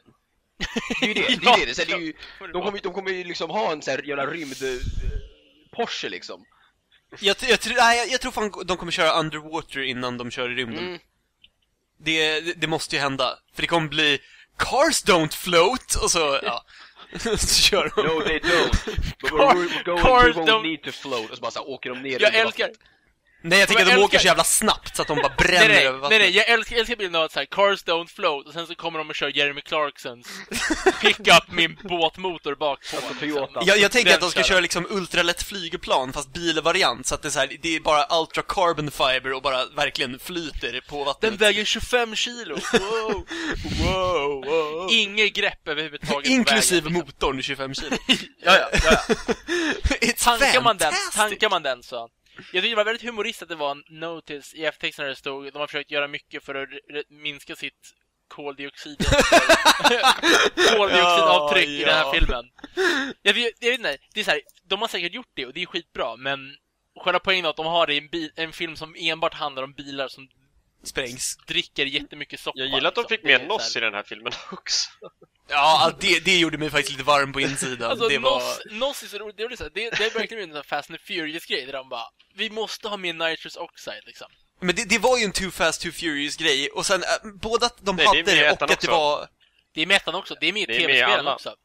Det 1.02 1.06
är 1.06 1.08
ju 1.08 1.14
det, 1.14 1.36
det, 1.42 1.50
är 1.62 1.66
det. 1.66 1.76
Så 1.76 1.84
det 1.84 1.94
är 1.94 1.98
ju, 1.98 2.14
de, 2.40 2.52
kommer, 2.64 2.80
de 2.84 2.94
kommer 2.94 3.12
ju 3.12 3.24
liksom 3.24 3.50
ha 3.50 3.72
en 3.72 3.82
sån 3.82 3.92
här 3.92 4.02
jävla 4.08 4.26
rymd... 4.26 4.64
eh, 4.64 4.80
Porsche 5.72 6.10
liksom. 6.10 6.46
Jag, 7.20 7.36
jag, 7.42 7.60
tror- 7.60 7.76
nej, 7.78 7.98
jag, 7.98 8.08
jag 8.10 8.22
tror 8.22 8.32
fan 8.32 8.52
de 8.66 8.78
kommer 8.78 8.92
köra 8.92 9.20
underwater 9.20 9.80
innan 9.82 10.18
de 10.18 10.32
kör 10.32 10.52
i 10.52 10.56
rymden. 10.56 10.88
Mm. 10.88 11.00
Det, 12.00 12.40
det, 12.62 12.68
måste 12.68 12.96
ju 12.96 13.02
hända. 13.02 13.40
För 13.56 13.62
det 13.62 13.68
kommer 13.68 13.88
bli 13.88 14.20
Cars 14.58 15.04
don't 15.06 15.34
float! 15.36 15.96
Och 16.04 16.12
så, 16.12 16.40
ja. 16.44 16.66
så 17.38 17.62
kör 17.62 17.92
de. 17.96 18.02
No 18.08 18.22
they 18.22 18.40
don't. 18.40 18.86
But 19.22 19.32
Car- 19.32 19.54
we're, 19.56 19.68
we're 19.68 19.84
going, 19.86 20.04
cars 20.04 20.36
we 20.36 20.42
won't 20.42 20.48
don't- 20.48 20.64
need 20.64 20.84
to 20.84 20.92
float. 20.92 21.30
Och 21.30 21.36
så 21.36 21.42
bara 21.42 21.52
så 21.52 21.60
här, 21.60 21.70
åker 21.70 21.90
de 21.90 22.02
ner 22.02 22.22
Jag 22.22 22.36
älskar, 22.36 22.68
vattnet. 22.68 22.88
Nej, 23.50 23.60
jag 23.60 23.68
tänker 23.68 23.84
att 23.84 23.88
de 23.90 23.94
älskar- 23.94 24.06
åker 24.06 24.20
så 24.20 24.26
jävla 24.28 24.44
snabbt 24.44 24.96
så 24.96 25.02
att 25.02 25.08
de 25.08 25.16
bara 25.18 25.28
Nej, 25.28 25.48
bränner 25.48 25.68
nej, 25.68 25.86
över 25.86 25.92
nej, 25.92 26.02
vattnet. 26.02 26.22
nej, 26.22 26.36
jag 26.38 26.48
älskar, 26.50 26.76
jag 26.76 26.80
älskar 26.80 26.96
bilden 26.96 27.16
av 27.16 27.24
att 27.24 27.32
så 27.32 27.40
här, 27.40 27.46
cars 27.46 27.84
don't 27.86 28.08
float 28.16 28.48
och 28.48 28.54
sen 28.54 28.68
så 28.68 28.76
kommer 28.76 29.00
de 29.00 29.10
och 29.10 29.16
kör 29.16 29.38
Jeremy 29.38 29.62
Clarksons 29.62 30.28
pickup 31.02 31.52
med 31.52 31.66
en 31.66 31.78
båtmotor 31.90 32.56
bak 32.56 32.80
på. 32.92 32.96
Alltså, 32.96 33.12
liksom. 33.12 33.18
Toyota. 33.20 33.60
Jag, 33.66 33.78
jag 33.78 33.92
tänker 33.92 34.14
att 34.14 34.20
de 34.20 34.32
ska 34.32 34.40
kör 34.44 34.48
köra 34.48 34.60
liksom 34.60 34.88
ultralätt 34.90 35.44
flygplan 35.44 36.14
fast 36.14 36.34
bilvariant 36.34 37.08
så 37.08 37.16
att 37.16 37.22
det 37.22 37.28
är 37.28 37.30
så 37.30 37.40
här, 37.40 37.58
det 37.62 37.76
är 37.76 37.80
bara 37.80 38.20
ultra 38.20 38.44
carbon 38.48 38.92
fiber 38.92 39.34
och 39.34 39.42
bara 39.42 39.66
verkligen 39.66 40.20
flyter 40.20 40.82
på 40.90 41.04
vattnet. 41.04 41.32
Den 41.32 41.38
väger 41.38 41.66
25 41.66 42.16
kilo! 42.16 42.58
Wow! 42.80 43.26
wow, 43.84 44.46
wow. 44.46 44.88
Inget 44.92 45.34
grepp 45.34 45.68
överhuvudtaget 45.68 46.28
Inklusive 46.32 46.82
vägen, 46.82 46.94
liksom. 47.04 47.28
motorn 47.30 47.42
25 47.44 47.74
kilo. 47.74 47.96
Ja, 48.46 48.58
ja, 48.58 48.70
ja, 48.84 49.00
ja. 49.08 49.16
It's 50.02 50.24
Tankar 50.24 50.62
man 50.62 50.78
den, 50.78 50.94
tankar 51.14 51.50
man 51.50 51.64
den 51.64 51.84
så. 51.84 52.10
Jag 52.38 52.46
tyckte 52.64 52.70
det 52.70 52.76
var 52.76 52.86
väldigt 52.86 53.10
humoristiskt 53.10 53.42
att 53.42 53.50
det 53.50 53.56
var 53.56 53.72
en 53.72 53.84
notice 53.88 54.54
i 54.54 54.66
eftertexten 54.66 55.04
där 55.04 55.10
det 55.10 55.16
stod 55.16 55.54
de 55.54 55.60
har 55.60 55.68
försökt 55.68 55.92
göra 55.92 56.08
mycket 56.08 56.44
för 56.44 56.56
att 56.56 56.70
minska 57.10 57.56
sitt 57.56 57.94
koldioxid 58.28 58.98
koldioxidavtryck 60.78 61.68
i 61.68 61.84
den 61.84 61.94
här 61.94 62.02
Ja, 62.02 62.14
ja. 62.14 62.20
filmen. 62.20 62.46
Jag 63.22 63.34
vet, 63.34 63.54
jag 63.60 63.70
vet 63.70 63.80
inte, 63.80 63.98
det 64.14 64.20
är 64.20 64.24
så 64.24 64.32
här, 64.32 64.42
de 64.64 64.82
har 64.82 64.88
säkert 64.88 65.14
gjort 65.14 65.32
det 65.34 65.46
och 65.46 65.54
det 65.54 65.62
är 65.62 65.66
skitbra, 65.66 66.16
men 66.16 66.56
själva 67.00 67.20
poängen 67.20 67.46
är 67.46 67.50
att 67.50 67.56
de 67.56 67.66
har 67.66 67.88
det 67.88 67.94
i 67.94 67.98
en, 67.98 68.08
bil, 68.08 68.32
en 68.36 68.52
film 68.52 68.76
som 68.76 68.96
enbart 68.98 69.34
handlar 69.34 69.64
om 69.64 69.74
bilar 69.74 70.08
som 70.08 70.28
Sprängs. 70.84 71.38
dricker 71.48 71.86
jättemycket 71.86 72.40
soppa. 72.40 72.60
Jag 72.60 72.68
gillar 72.68 72.88
att 72.88 72.96
de 72.96 73.06
fick 73.06 73.24
Det 73.24 73.40
med 73.40 73.48
Noss 73.48 73.76
i 73.76 73.80
den 73.80 73.94
här 73.94 74.04
filmen 74.04 74.34
också. 74.52 74.90
Ja, 75.50 75.92
det, 76.00 76.26
det 76.26 76.40
gjorde 76.40 76.58
mig 76.58 76.70
faktiskt 76.70 76.92
lite 76.92 77.04
varm 77.04 77.34
på 77.34 77.42
insidan. 77.42 77.92
Alltså, 77.92 78.08
det 78.08 78.18
var... 78.18 78.40
Noss, 78.40 78.60
Noss 78.72 79.04
är 79.04 79.08
så 79.08 79.18
roligt. 79.18 79.38
Det 79.38 79.44
är, 79.44 79.56
så 79.56 79.64
det, 79.64 79.70
det 79.74 80.06
är 80.06 80.14
verkligen 80.20 80.44
en 80.44 80.56
sån 80.56 80.64
Fast 80.64 80.90
and 80.90 81.00
Furious-grej 81.00 81.66
där 81.66 81.74
de 81.74 81.90
bara 81.90 82.04
Vi 82.36 82.50
måste 82.50 82.88
ha 82.88 82.98
med 82.98 83.16
nitrous 83.16 83.58
oxide 83.58 84.04
liksom. 84.06 84.28
Men 84.60 84.76
det, 84.76 84.90
det 84.90 85.00
var 85.00 85.18
ju 85.18 85.24
en 85.26 85.32
Too 85.32 85.52
Fast 85.52 85.82
Too 85.82 85.92
Furious 85.92 86.36
grej 86.38 86.70
och 86.70 86.86
sen 86.86 87.04
äh, 87.04 87.32
både 87.42 87.66
att 87.66 87.78
de 87.86 87.96
Nej, 87.96 88.06
det 88.06 88.08
hade 88.08 88.20
i 88.20 88.24
det 88.24 88.52
och 88.52 88.62
att 88.62 88.68
det 88.68 88.74
också. 88.74 88.92
var... 88.92 89.28
Det 89.74 89.82
är 89.82 89.86
med 89.86 89.98
ettan 89.98 90.16
också, 90.16 90.36
det 90.40 90.48
är 90.48 90.54
med 90.54 90.62
i 90.62 90.66
Det 90.66 90.80
tv-spelen 90.80 91.28
också. 91.28 91.56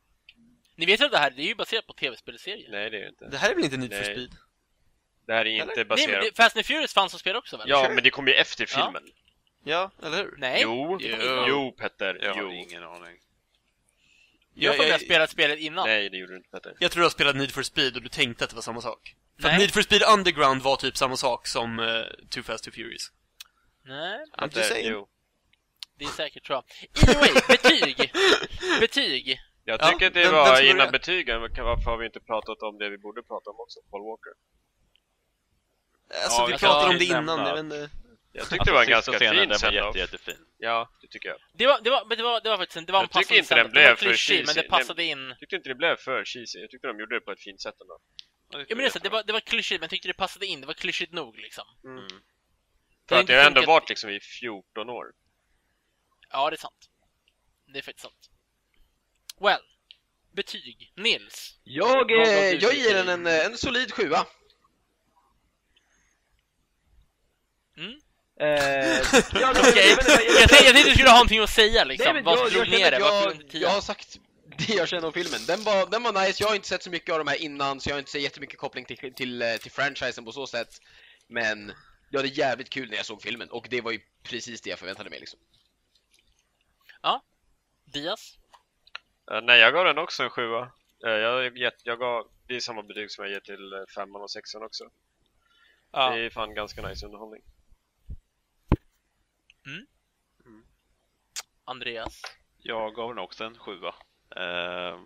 Ni 0.77 0.87
vet 0.87 1.01
ju 1.01 1.05
att 1.05 1.13
det 1.13 1.19
här 1.19 1.31
det 1.31 1.43
är 1.43 1.47
ju 1.47 1.55
baserat 1.55 1.87
på 1.87 1.93
tv-spelserier? 1.93 2.71
Nej, 2.71 2.91
det 2.91 2.97
är 2.97 3.01
det 3.01 3.09
inte. 3.09 3.29
Det 3.29 3.39
här 3.39 3.51
är 3.51 3.55
väl 3.55 3.65
inte 3.65 3.77
Need 3.77 3.91
for 3.93 4.01
Nej. 4.01 4.15
Speed? 4.15 4.31
Det 5.27 5.33
här 5.33 5.41
är 5.47 5.51
inte 5.51 5.63
Eller? 5.63 5.77
Nej, 5.77 5.85
baserat... 5.85 6.11
men 6.11 6.21
det, 6.25 6.37
Fast 6.37 6.57
and 6.57 6.67
Furious 6.67 6.95
fanns 6.95 7.13
som 7.13 7.19
spel 7.21 7.37
också 7.37 7.57
väl? 7.57 7.69
Ja, 7.69 7.89
men 7.95 8.05
det 8.05 8.11
kommer 8.11 8.29
ju 8.31 8.35
efter 8.35 8.67
Ja. 8.77 8.85
filmen. 8.85 9.03
Ja, 9.65 9.91
eller 10.03 10.17
hur? 10.17 10.35
Nej? 10.39 10.61
Jo, 10.63 10.99
jo, 11.01 11.09
kom 11.09 11.47
innan. 11.47 11.73
Petter. 11.73 12.19
Jag 12.23 12.35
har 12.35 12.43
Jo. 12.43 12.51
ingen 12.53 12.83
aning. 12.83 13.19
Jag 14.55 14.73
har 14.73 14.77
Jag- 14.85 14.89
jag, 14.89 15.01
spelat 15.01 15.31
spelet 15.31 15.59
innan. 15.59 15.87
Nej, 15.89 16.11
det 16.11 16.17
gjorde 16.17 16.33
du 16.33 16.37
inte 16.37 16.49
Petter. 16.51 16.77
Jag 16.79 16.91
tror 16.91 17.01
du 17.01 17.05
har 17.05 17.11
spelat 17.11 17.37
Need 17.37 17.51
for 17.53 17.63
Speed 17.63 17.97
och 17.97 18.03
du 18.03 18.09
tänkte 18.09 18.45
att 18.45 18.51
det 18.51 18.57
var 18.57 18.63
samma 18.63 18.81
sak. 18.81 19.15
För 19.41 19.49
att 19.49 19.53
Nej. 19.55 19.61
Need 19.61 19.73
for 19.75 19.83
Speed 19.83 20.03
Underground 20.15 20.63
var 20.63 20.77
typ 20.77 20.97
samma 20.97 21.17
sak 21.17 21.47
som 21.47 21.79
uh, 21.79 22.05
Too 22.31 22.43
Fast 22.43 22.65
Too 22.65 22.73
Furious. 22.73 23.11
Nej, 23.85 24.19
I'm 24.39 24.57
just 24.57 24.69
saying. 24.69 24.91
jo. 24.91 25.09
det 25.99 26.05
är 26.05 26.09
säkert 26.09 26.49
jag. 26.49 26.65
Anyway, 27.09 27.33
betyg! 27.49 28.13
Betyg! 28.81 29.39
Jag 29.65 29.81
Ja, 29.83 29.91
tycker 29.91 30.07
att 30.07 30.15
det 30.15 30.25
vem 30.25 30.33
var 30.33 30.55
ska 30.57 30.65
innan 30.67 30.91
betygen, 30.93 31.41
varför 31.41 31.91
har 31.91 31.97
vi 31.99 32.07
inte 32.07 32.21
pratat 32.21 32.63
om 32.63 32.79
det 32.79 32.91
vi 32.91 32.99
borde 32.99 33.23
prata 33.23 33.51
om 33.51 33.61
också? 33.61 33.81
Paul 33.91 34.03
Walker. 34.05 34.33
Alltså, 36.25 36.41
Ja, 36.41 36.47
vi 36.47 36.59
pratade 36.59 36.93
om 36.93 36.99
det 36.99 37.05
innan, 37.05 37.47
jag 37.47 37.55
vet 37.55 37.65
inte. 37.65 37.91
Jag 38.33 38.49
tyckte 38.49 38.65
det 38.65 38.73
var 38.73 38.83
en 38.83 38.89
ganska 38.89 39.19
fin 39.19 39.55
send-off. 39.55 39.73
jätte, 39.75 39.99
jättefin. 39.99 40.47
Ja, 40.59 40.91
det 41.01 41.09
tycker 41.09 41.29
jag. 41.29 41.39
Det 41.55 41.67
var, 41.67 41.81
det 41.81 41.91
var, 41.91 42.05
men 42.05 42.17
det 42.17 42.23
var, 42.25 42.41
det 42.41 42.49
var 42.49 42.57
faktiskt 42.57 42.77
en, 42.77 42.87
det 42.87 42.93
var 42.93 43.01
en 43.01 43.09
Jag 43.13 43.27
tycker 43.27 43.35
passande 43.35 43.39
inte 43.39 43.55
den 43.55 43.71
blev 43.71 43.85
Det 43.85 43.91
var 43.91 43.97
för 43.97 44.05
klyschig, 44.05 44.39
men 44.39 44.47
cheesy. 44.47 44.63
det 44.63 44.69
passade 44.69 45.05
in. 45.05 45.29
Jag 45.29 45.39
tyckte 45.39 45.57
inte 45.57 45.69
det 45.69 45.75
blev 45.75 45.97
för 45.97 46.25
cheesy. 46.25 46.59
Jag 46.59 46.71
tyckte 46.71 46.87
de 46.87 47.01
gjorde 47.01 47.17
det 47.17 47.21
på 47.21 47.33
ett 47.33 47.41
fint 47.41 47.61
sätt 47.61 47.75
ändå. 47.81 47.99
Ja, 48.69 48.77
men 48.77 48.79
det, 48.79 49.03
det, 49.03 49.09
var, 49.09 49.23
det 49.23 49.33
var 49.33 49.41
klyschigt, 49.41 49.81
men 49.81 49.85
jag 49.85 49.91
tyckte 49.91 50.09
det 50.09 50.15
passade 50.15 50.47
in. 50.47 50.61
Det 50.61 50.67
var 50.67 50.75
klyschigt 50.75 51.13
nog 51.13 51.39
liksom. 51.39 51.65
Mm. 51.85 52.07
Det 52.07 52.15
För 53.09 53.21
att 53.21 53.29
jag 53.29 53.39
har 53.39 53.47
ändå 53.47 53.67
varit 53.67 53.89
liksom 53.89 54.11
i 54.11 54.21
14 54.21 54.89
år. 54.89 55.07
Ja, 56.31 56.51
det 56.51 56.55
är 56.55 56.59
sant. 56.59 56.89
Det 57.73 57.79
är 57.79 57.83
faktiskt 57.83 58.05
sant. 58.05 58.31
Well. 59.41 59.61
Betyg. 60.33 60.93
Nils. 60.97 61.61
Jag, 61.65 62.11
eh, 62.11 62.51
jag 62.51 62.75
ger 62.75 62.95
den 62.95 63.09
en, 63.09 63.27
eh, 63.27 63.47
en 63.47 63.57
solid 63.57 63.93
sjua. 63.93 64.27
Ja, 68.43 69.51
Okej, 69.51 69.89
jag 69.89 69.99
jag 70.41 70.49
tänkte 70.49 70.65
jag 70.65 70.75
tänkte 70.75 70.89
du 70.89 70.95
skulle 70.95 71.09
ha 71.09 71.17
någonting 71.17 71.41
att 71.41 71.51
säga 71.51 71.85
liksom. 71.85 72.13
Nej, 72.15 72.23
Vad 72.23 72.39
jag, 72.39 72.53
jag, 72.53 72.69
ner 72.69 72.91
det? 72.91 72.97
att 72.97 73.03
jag, 73.53 73.63
jag 73.63 73.69
har 73.69 73.81
sagt 73.81 74.19
det 74.59 74.75
jag 74.75 74.89
känner 74.89 75.07
om 75.07 75.13
filmen. 75.13 75.41
Den 75.47 75.65
var, 75.65 75.87
den 75.87 76.03
var 76.03 76.13
nice, 76.13 76.43
jag 76.43 76.49
har 76.49 76.55
inte 76.55 76.69
sett 76.69 76.83
så 76.83 76.91
mycket 76.91 77.13
av 77.13 77.19
de 77.19 77.29
här 77.29 77.43
innan 77.43 77.81
så 77.81 77.91
jag 77.91 77.95
har 77.95 77.99
inte 77.99 78.11
sett 78.11 78.23
jättemycket 78.23 78.59
koppling 78.59 78.85
till, 78.85 79.15
till, 79.15 79.43
eh, 79.43 79.57
till 79.57 79.71
franchisen 79.71 80.25
på 80.25 80.33
så 80.33 80.47
sätt. 80.47 80.69
Men 81.27 81.73
jag 82.11 82.19
hade 82.19 82.29
jävligt 82.29 82.71
kul 82.71 82.91
när 82.91 82.97
jag 82.97 83.07
såg 83.07 83.23
filmen 83.23 83.51
och 83.51 83.67
det 83.71 83.81
var 83.81 83.93
ju 83.93 84.01
precis 84.23 84.61
det 84.61 84.71
jag 84.71 84.79
förväntade 84.79 85.11
mig 85.11 85.21
liksom. 85.21 85.39
Diaz? 87.93 88.39
Eh, 89.31 89.41
nej, 89.43 89.61
jag 89.61 89.73
gav 89.73 89.85
den 89.85 89.99
också 89.99 90.23
en 90.23 90.31
sjua. 90.31 90.73
Eh, 91.07 91.11
jag, 91.11 91.59
gett, 91.59 91.81
jag 91.85 91.99
gav, 91.99 92.29
det 92.47 92.57
är 92.57 92.61
samma 92.61 92.83
betyg 92.83 93.11
som 93.11 93.25
jag 93.25 93.33
ger 93.33 93.41
till 93.41 93.85
femman 93.95 94.23
och 94.23 94.31
sexan 94.31 94.63
också. 94.63 94.85
Ja. 95.93 96.11
Det 96.11 96.21
är 96.21 96.31
fan 96.31 96.55
ganska 96.55 96.89
nice 96.89 97.07
underhållning. 97.07 97.43
Andreas? 101.65 102.23
Jag 102.59 102.95
gav 102.95 103.09
den 103.09 103.19
också 103.19 103.45
en 103.45 103.59
sjua. 103.59 103.95
Eh, 104.37 105.01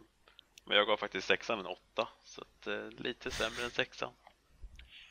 men 0.64 0.76
jag 0.76 0.86
gav 0.86 0.96
faktiskt 0.96 1.26
sexan 1.26 1.60
en 1.60 1.66
åtta. 1.66 2.08
Så 2.24 2.40
att, 2.42 2.66
eh, 2.66 2.88
lite 2.90 3.30
sämre 3.30 3.64
än 3.64 3.70
sexan. 3.70 4.12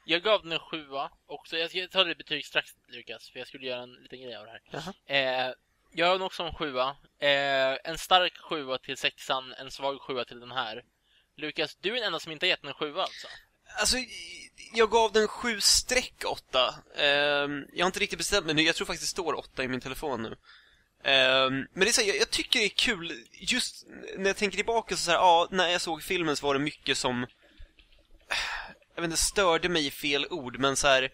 Jag 0.05 0.21
gav 0.23 0.43
den 0.43 0.51
en 0.51 0.59
sjua 0.59 1.11
också. 1.25 1.57
Jag 1.57 1.69
ska 1.69 1.87
ta 1.87 2.03
ditt 2.03 2.17
betyg 2.17 2.45
strax 2.45 2.75
Lukas, 2.87 3.29
för 3.29 3.39
jag 3.39 3.47
skulle 3.47 3.67
göra 3.67 3.83
en 3.83 3.93
liten 3.93 4.21
grej 4.21 4.35
av 4.35 4.45
det 4.45 4.51
här. 4.51 4.93
Eh, 5.05 5.53
jag 5.91 6.07
gav 6.07 6.19
den 6.19 6.25
också 6.25 6.43
en 6.43 6.53
sjua. 6.53 6.95
Eh, 7.19 7.77
en 7.83 7.97
stark 7.97 8.37
sjua 8.37 8.77
till 8.77 8.97
sexan, 8.97 9.53
en 9.53 9.71
svag 9.71 10.01
sjua 10.01 10.25
till 10.25 10.39
den 10.39 10.51
här. 10.51 10.83
Lukas, 11.35 11.75
du 11.75 11.89
är 11.89 11.95
den 11.95 12.03
enda 12.03 12.19
som 12.19 12.31
inte 12.31 12.45
har 12.45 12.49
gett 12.49 12.61
den 12.61 12.69
en 12.69 12.75
sjua 12.75 13.01
alltså? 13.01 13.27
Alltså, 13.79 13.97
jag 14.73 14.89
gav 14.89 15.11
den 15.11 15.27
7 15.27 15.61
streck 15.61 16.23
8. 16.25 16.75
Ehm, 16.95 17.65
jag 17.73 17.85
har 17.85 17.87
inte 17.87 17.99
riktigt 17.99 18.19
bestämt 18.19 18.45
mig 18.45 18.55
nu, 18.55 18.61
jag 18.61 18.75
tror 18.75 18.85
faktiskt 18.85 19.03
det 19.03 19.21
står 19.21 19.33
8 19.33 19.63
i 19.63 19.67
min 19.67 19.81
telefon 19.81 20.23
nu. 20.23 20.35
Ehm, 21.03 21.53
men 21.53 21.79
det 21.79 21.87
är 21.87 21.91
så 21.91 22.01
här, 22.01 22.07
jag, 22.07 22.17
jag 22.17 22.29
tycker 22.29 22.59
det 22.59 22.65
är 22.65 22.69
kul, 22.69 23.25
just 23.31 23.85
när 24.17 24.25
jag 24.25 24.37
tänker 24.37 24.55
tillbaka 24.55 24.95
så, 24.95 25.01
så 25.01 25.11
här, 25.11 25.17
ja, 25.17 25.47
när 25.51 25.67
jag 25.67 25.81
såg 25.81 26.03
filmen 26.03 26.35
så 26.35 26.47
var 26.47 26.53
det 26.53 26.59
mycket 26.59 26.97
som, 26.97 27.27
jag 28.95 29.01
vet 29.01 29.09
inte, 29.09 29.21
störde 29.21 29.69
mig 29.69 29.85
i 29.85 29.91
fel 29.91 30.27
ord, 30.29 30.59
men 30.59 30.75
så 30.75 30.87
här. 30.87 31.11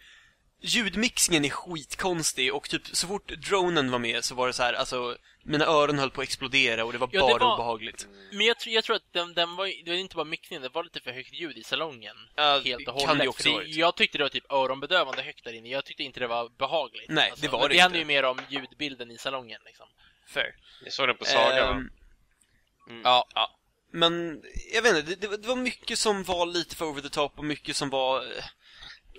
Ljudmixningen 0.64 1.46
är 1.46 1.50
skitkonstig 1.50 2.54
och 2.54 2.70
typ 2.70 2.82
så 2.88 3.08
fort 3.08 3.28
dronen 3.28 3.92
var 3.92 4.00
med 4.00 4.24
så 4.26 4.36
var 4.36 4.48
det 4.48 4.54
så 4.54 4.64
här, 4.64 4.74
alltså 4.74 5.18
mina 5.44 5.66
öron 5.66 6.00
höll 6.00 6.12
på 6.12 6.22
att 6.22 6.28
explodera 6.28 6.86
och 6.86 6.92
det 6.92 6.98
var 6.98 7.10
Ja, 7.12 7.28
det 7.28 7.34
bara 7.34 7.44
var- 7.46 7.54
obehagligt. 7.56 8.08
Men 8.32 8.46
jag, 8.46 8.60
tror- 8.60 8.76
jag 8.76 8.84
tror 8.84 8.96
att 8.96 9.14
den, 9.14 9.34
den 9.34 9.56
var, 9.56 9.84
det 9.86 9.92
var 9.92 9.98
inte 9.98 10.16
bara 10.16 10.26
mixningen, 10.26 10.62
det 10.62 10.70
var 10.70 10.84
lite 10.84 11.00
för 11.00 11.12
högt 11.12 11.34
ljud 11.34 11.58
i 11.58 11.64
salongen. 11.64 12.16
Ja, 12.36 12.62
helt 12.66 12.88
och 12.88 13.00
kan 13.00 13.08
hållet. 13.08 13.24
det 13.24 13.28
också 13.28 13.50
det, 13.60 13.68
jag 13.68 13.96
tyckte 13.96 14.18
det 14.18 14.24
var 14.24 14.30
typ 14.30 14.52
öronbedövande 14.52 15.22
högt 15.22 15.44
där 15.44 15.54
inne. 15.54 15.70
Jag 15.70 15.86
tyckte 15.86 16.04
inte 16.04 16.20
det 16.20 16.28
var 16.28 16.50
behagligt. 16.50 17.02
Alltså, 17.02 17.14
Nej, 17.14 17.34
det 17.38 17.48
var 17.48 17.60
men 17.60 17.70
det 17.70 17.76
Det 17.76 17.80
handlar 17.80 18.00
inte. 18.00 18.12
ju 18.14 18.16
mer 18.18 18.24
om 18.24 18.42
ljudbilden 18.50 19.12
i 19.12 19.18
salongen 19.18 19.62
liksom. 19.66 19.88
Fair. 20.28 20.56
Ni 20.86 20.92
såg 20.92 21.08
den 21.08 21.18
på 21.18 21.26
Saga 21.26 21.66
va? 21.66 21.72
Ehm, 21.72 23.02
Ja, 23.04 23.26
ja. 23.36 23.58
Men, 23.94 24.42
jag 24.74 24.82
vet 24.82 24.96
inte, 24.98 25.10
det, 25.16 25.22
det, 25.22 25.28
var- 25.28 25.56
det 25.56 25.62
mycket 25.62 26.00
som 26.00 26.24
var 26.24 26.46
lite 26.46 26.76
för 26.76 26.86
over 26.86 27.02
the 27.02 27.10
top 27.10 27.38
och 27.40 27.46
mycket 27.46 27.76
som 27.76 27.90
var 27.90 28.18
eh, 28.22 28.44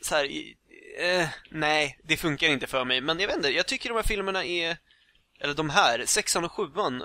så 0.03 0.15
här, 0.15 0.29
eh, 0.99 1.29
nej, 1.51 1.99
det 2.05 2.17
funkar 2.17 2.49
inte 2.49 2.67
för 2.67 2.85
mig. 2.85 3.01
Men 3.01 3.21
jag 3.21 3.27
vet 3.27 3.37
inte, 3.37 3.49
jag 3.49 3.67
tycker 3.67 3.89
de 3.89 3.95
här 3.97 4.03
filmerna 4.03 4.45
är, 4.45 4.77
eller 5.41 5.55
de 5.55 5.71
här, 5.71 6.05
sexan 6.07 6.45
och 6.45 6.53
sjuan, 6.53 7.03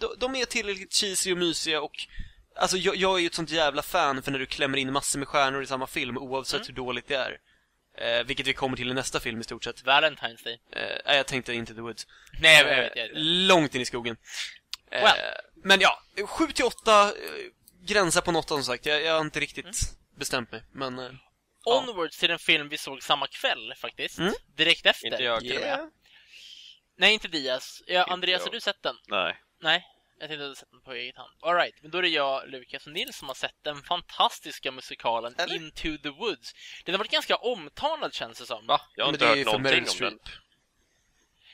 de, 0.00 0.14
de 0.18 0.34
är 0.36 0.44
tillräckligt 0.44 0.92
cheesy 0.94 1.32
och 1.32 1.38
mysiga 1.38 1.80
och 1.82 2.06
Alltså 2.60 2.76
jag, 2.76 2.96
jag 2.96 3.14
är 3.14 3.18
ju 3.20 3.26
ett 3.26 3.34
sånt 3.34 3.50
jävla 3.50 3.82
fan 3.82 4.22
för 4.22 4.30
när 4.30 4.38
du 4.38 4.46
klämmer 4.46 4.78
in 4.78 4.92
massor 4.92 5.18
med 5.18 5.28
stjärnor 5.28 5.62
i 5.62 5.66
samma 5.66 5.86
film 5.86 6.18
oavsett 6.18 6.54
Mm. 6.60 6.66
hur 6.68 6.74
dåligt 6.74 7.08
det 7.08 7.14
är. 7.16 7.38
Eh, 7.98 8.24
vilket 8.26 8.46
vi 8.46 8.52
kommer 8.52 8.76
till 8.76 8.90
i 8.90 8.94
nästa 8.94 9.20
film 9.20 9.40
i 9.40 9.44
stort 9.44 9.64
sett. 9.64 9.84
Valentine's 9.84 10.44
Day. 10.44 10.60
Eh, 10.72 10.98
nej, 11.06 11.16
jag 11.16 11.26
tänkte 11.26 11.52
Into 11.52 11.74
the 11.74 11.80
Woods. 11.80 12.06
Nej, 12.40 12.56
jag 12.56 12.64
vet, 12.64 12.92
jag 12.96 13.04
Eh, 13.04 13.08
vet. 13.14 13.22
Långt 13.22 13.74
in 13.74 13.80
i 13.80 13.84
skogen. 13.84 14.16
Eh, 14.90 15.02
Well. 15.02 15.14
Men 15.64 15.80
ja, 15.80 16.02
7 16.26 16.46
till 16.46 16.64
8 16.64 17.12
gränsar 17.86 18.20
på 18.20 18.32
något 18.32 18.48
som 18.48 18.64
sagt. 18.64 18.86
Jag, 18.86 19.02
jag 19.02 19.12
har 19.14 19.20
inte 19.20 19.40
riktigt 19.40 19.64
Mm. 19.64 19.74
bestämt 20.18 20.52
mig. 20.52 20.62
Men, 20.72 20.98
eh, 20.98 21.10
Ja. 21.64 21.78
Onwards 21.88 22.18
till 22.18 22.30
en 22.30 22.38
film 22.38 22.68
vi 22.68 22.78
såg 22.78 23.02
samma 23.02 23.26
kväll 23.26 23.74
faktiskt. 23.76 24.18
Mm. 24.18 24.32
Direkt 24.56 24.86
efter. 24.86 25.06
Inte 25.06 25.22
jag. 25.22 25.40
till 25.40 25.54
och 25.54 25.60
med. 25.60 25.68
yeah. 25.68 25.88
Nej, 26.96 27.14
inte 27.14 27.28
Diaz. 27.28 27.82
Ja, 27.86 28.04
Andreas, 28.04 28.40
jag. 28.40 28.46
har 28.46 28.52
du 28.52 28.60
sett 28.60 28.82
den? 28.82 28.96
Nej. 29.08 29.36
Nej, 29.60 29.86
jag 30.18 30.28
tänkte 30.28 30.44
att 30.44 30.50
du 30.50 30.54
sett 30.54 30.70
den 30.70 30.80
på 30.82 30.92
eget 30.92 31.16
hand. 31.16 31.30
Alright, 31.42 31.74
men 31.82 31.90
då 31.90 31.98
är 31.98 32.02
det 32.02 32.08
jag, 32.08 32.48
Lukas 32.50 32.86
och 32.86 32.92
Nils 32.92 33.16
som 33.16 33.28
har 33.28 33.34
sett 33.34 33.64
den 33.64 33.82
fantastiska 33.82 34.72
musikalen 34.72 35.34
Eller? 35.38 35.54
Into 35.54 36.02
the 36.02 36.08
Woods. 36.08 36.54
Den 36.84 36.94
har 36.94 36.98
varit 36.98 37.10
ganska 37.10 37.36
omtalad 37.36 38.14
känns 38.14 38.38
det 38.38 38.46
som. 38.46 38.66
Va? 38.66 38.80
Jag 38.96 39.04
har 39.04 39.12
Men 39.12 39.14
inte 39.14 39.24
det 39.26 39.32
är 39.32 39.36
hört 39.36 39.46
någonting 39.46 39.86
om 39.90 39.96
den. 40.00 40.18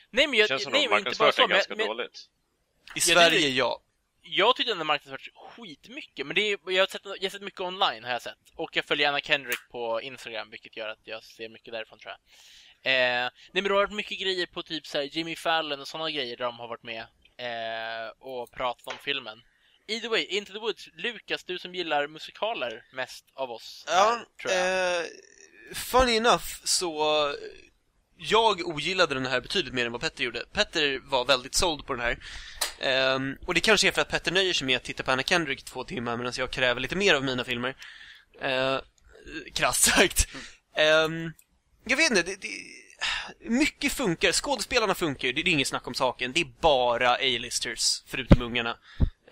Nej, 0.09 0.27
men 0.27 0.31
Det 0.31 0.37
jag, 0.37 0.49
känns 0.49 0.63
som 0.63 0.71
nej, 0.71 0.81
de 0.83 0.89
men 0.89 0.97
inte 1.07 1.17
bara 1.17 1.25
marknadsfört 1.25 1.35
så, 1.35 1.41
den 1.41 1.49
men, 1.49 1.55
ganska 1.57 1.75
men, 1.75 1.87
dåligt. 1.87 2.29
I 2.89 2.91
det- 2.95 3.01
Sverige, 3.01 3.49
ja. 3.49 3.81
Jag 4.27 4.55
tyckte 4.55 4.71
den 4.71 4.77
har 4.77 4.85
marknadsförts 4.85 5.29
skitmycket, 5.35 6.25
men 6.27 6.35
det 6.35 6.41
är, 6.41 6.57
jag, 6.71 6.81
har 6.81 6.87
sett, 6.87 7.01
jag 7.05 7.21
har 7.21 7.29
sett 7.29 7.41
mycket 7.41 7.59
online 7.61 8.03
har 8.03 8.11
jag 8.11 8.21
sett. 8.21 8.37
Och 8.55 8.75
jag 8.77 8.85
följer 8.85 9.07
Anna 9.09 9.19
Kendrick 9.19 9.59
på 9.71 10.01
Instagram, 10.01 10.49
vilket 10.49 10.77
gör 10.77 10.87
att 10.89 10.99
jag 11.03 11.23
ser 11.23 11.49
mycket 11.49 11.73
därifrån 11.73 11.99
tror 11.99 12.11
jag. 12.11 12.19
Eh, 12.91 13.21
nej 13.21 13.31
men 13.51 13.63
det 13.63 13.69
har 13.69 13.75
varit 13.75 13.91
mycket 13.91 14.19
grejer 14.19 14.45
på 14.45 14.63
typ 14.63 14.87
så 14.87 14.97
här 14.97 15.05
Jimmy 15.05 15.35
Fallon 15.35 15.79
och 15.81 15.87
sådana 15.87 16.11
grejer 16.11 16.37
där 16.37 16.45
de 16.45 16.59
har 16.59 16.67
varit 16.67 16.83
med 16.83 17.01
eh, 17.37 18.09
och 18.19 18.51
pratat 18.51 18.87
om 18.87 18.97
filmen. 19.03 19.41
Either 19.87 20.09
way, 20.09 20.25
Into 20.25 20.53
the 20.53 20.59
Woods, 20.59 20.89
Lukas, 20.95 21.43
du 21.43 21.59
som 21.59 21.75
gillar 21.75 22.07
musikaler 22.07 22.83
mest 22.93 23.25
av 23.33 23.51
oss 23.51 23.85
här, 23.87 23.95
Ja, 23.95 24.25
tror 24.41 24.53
jag. 24.53 24.99
eh, 25.01 25.05
funny 25.75 26.15
enough 26.17 26.45
så 26.63 27.27
jag 28.17 28.67
ogillade 28.67 29.13
den 29.13 29.25
här 29.25 29.41
betydligt 29.41 29.73
mer 29.73 29.85
än 29.85 29.91
vad 29.91 30.01
Petter 30.01 30.23
gjorde. 30.23 30.43
Petter 30.53 30.99
var 31.03 31.25
väldigt 31.25 31.55
såld 31.55 31.85
på 31.85 31.93
den 31.93 32.01
här. 32.01 32.17
Ehm, 32.79 33.37
och 33.45 33.53
det 33.53 33.59
kanske 33.59 33.87
är 33.87 33.91
för 33.91 34.01
att 34.01 34.09
Petter 34.09 34.31
nöjer 34.31 34.53
sig 34.53 34.67
med 34.67 34.77
att 34.77 34.83
titta 34.83 35.03
på 35.03 35.11
Anna 35.11 35.23
Kendrick 35.23 35.63
två 35.63 35.83
timmar 35.83 36.17
medan 36.17 36.33
jag 36.37 36.51
kräver 36.51 36.81
lite 36.81 36.95
mer 36.95 37.15
av 37.15 37.23
mina 37.23 37.43
filmer. 37.43 37.75
Uh, 38.43 38.79
krasst 39.53 39.83
sagt. 39.83 40.27
Ehm, 40.75 41.33
jag 41.85 41.97
vet 41.97 42.09
inte, 42.09 42.23
det, 42.23 42.35
det, 42.35 42.49
mycket 43.49 43.91
funkar. 43.91 44.31
Skådespelarna 44.31 44.95
funkar 44.95 45.27
ju, 45.27 45.33
det, 45.33 45.43
det 45.43 45.49
är 45.49 45.51
inget 45.51 45.67
snack 45.67 45.87
om 45.87 45.93
saken. 45.93 46.31
Det 46.31 46.41
är 46.41 46.47
bara 46.61 47.15
A-listers, 47.15 48.03
förutom 48.07 48.41
ungarna. 48.41 48.77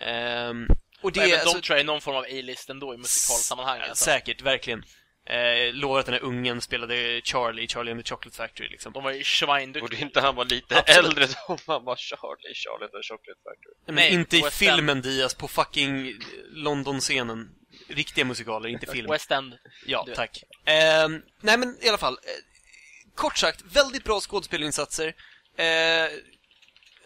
Ehm, 0.00 0.66
och 1.02 1.12
det 1.12 1.20
Men 1.20 1.28
även 1.28 1.40
alltså- 1.40 1.56
de 1.56 1.62
tror 1.62 1.76
jag 1.76 1.80
är 1.80 1.86
någon 1.86 2.00
form 2.00 2.16
av 2.16 2.22
A-list 2.22 2.70
ändå 2.70 2.94
i 2.94 2.96
musikalsammanhang. 2.96 3.80
Alltså. 3.80 4.04
Säkert, 4.04 4.42
verkligen. 4.42 4.84
Eh, 5.26 5.72
lovar 5.74 6.00
att 6.00 6.06
den 6.06 6.12
här 6.14 6.22
ungen 6.22 6.60
spelade 6.60 7.20
Charlie 7.24 7.68
Charlie 7.68 7.90
and 7.92 8.04
the 8.04 8.08
Chocolate 8.08 8.36
Factory 8.36 8.68
liksom. 8.68 8.92
De 8.92 9.04
var 9.04 9.10
ju 9.12 9.24
svinduktiga. 9.24 9.80
Borde 9.82 9.96
inte 9.96 10.20
han 10.20 10.34
vara 10.34 10.46
lite 10.48 10.78
Absolut. 10.78 11.04
äldre 11.04 11.28
som 11.28 11.58
han 11.66 11.84
var 11.84 11.96
Charlie 11.96 12.50
i 12.50 12.54
Charlie 12.54 12.84
and 12.84 12.92
the 12.92 13.02
Chocolate 13.08 13.40
Factory? 13.44 13.74
Men 13.86 13.94
Nej, 13.94 14.12
inte 14.12 14.36
i 14.36 14.42
filmen 14.52 15.02
Diaz, 15.02 15.34
på 15.34 15.48
fucking 15.48 16.14
London-scenen. 16.50 17.50
Riktiga 17.88 18.24
musikaler, 18.24 18.68
inte 18.68 18.86
film. 18.86 19.10
West 19.10 19.30
End. 19.30 19.54
Ja, 19.86 20.04
Du. 20.06 20.14
tack. 20.14 20.42
Ehm, 20.64 21.22
nej 21.40 21.58
men 21.58 21.78
i 21.80 21.88
alla 21.88 21.98
fall. 21.98 22.14
Eh, 22.14 23.14
kort 23.14 23.36
sagt, 23.38 23.62
väldigt 23.72 24.04
bra 24.04 24.20
skådespelinsatser. 24.20 25.14
Eh, 25.56 26.08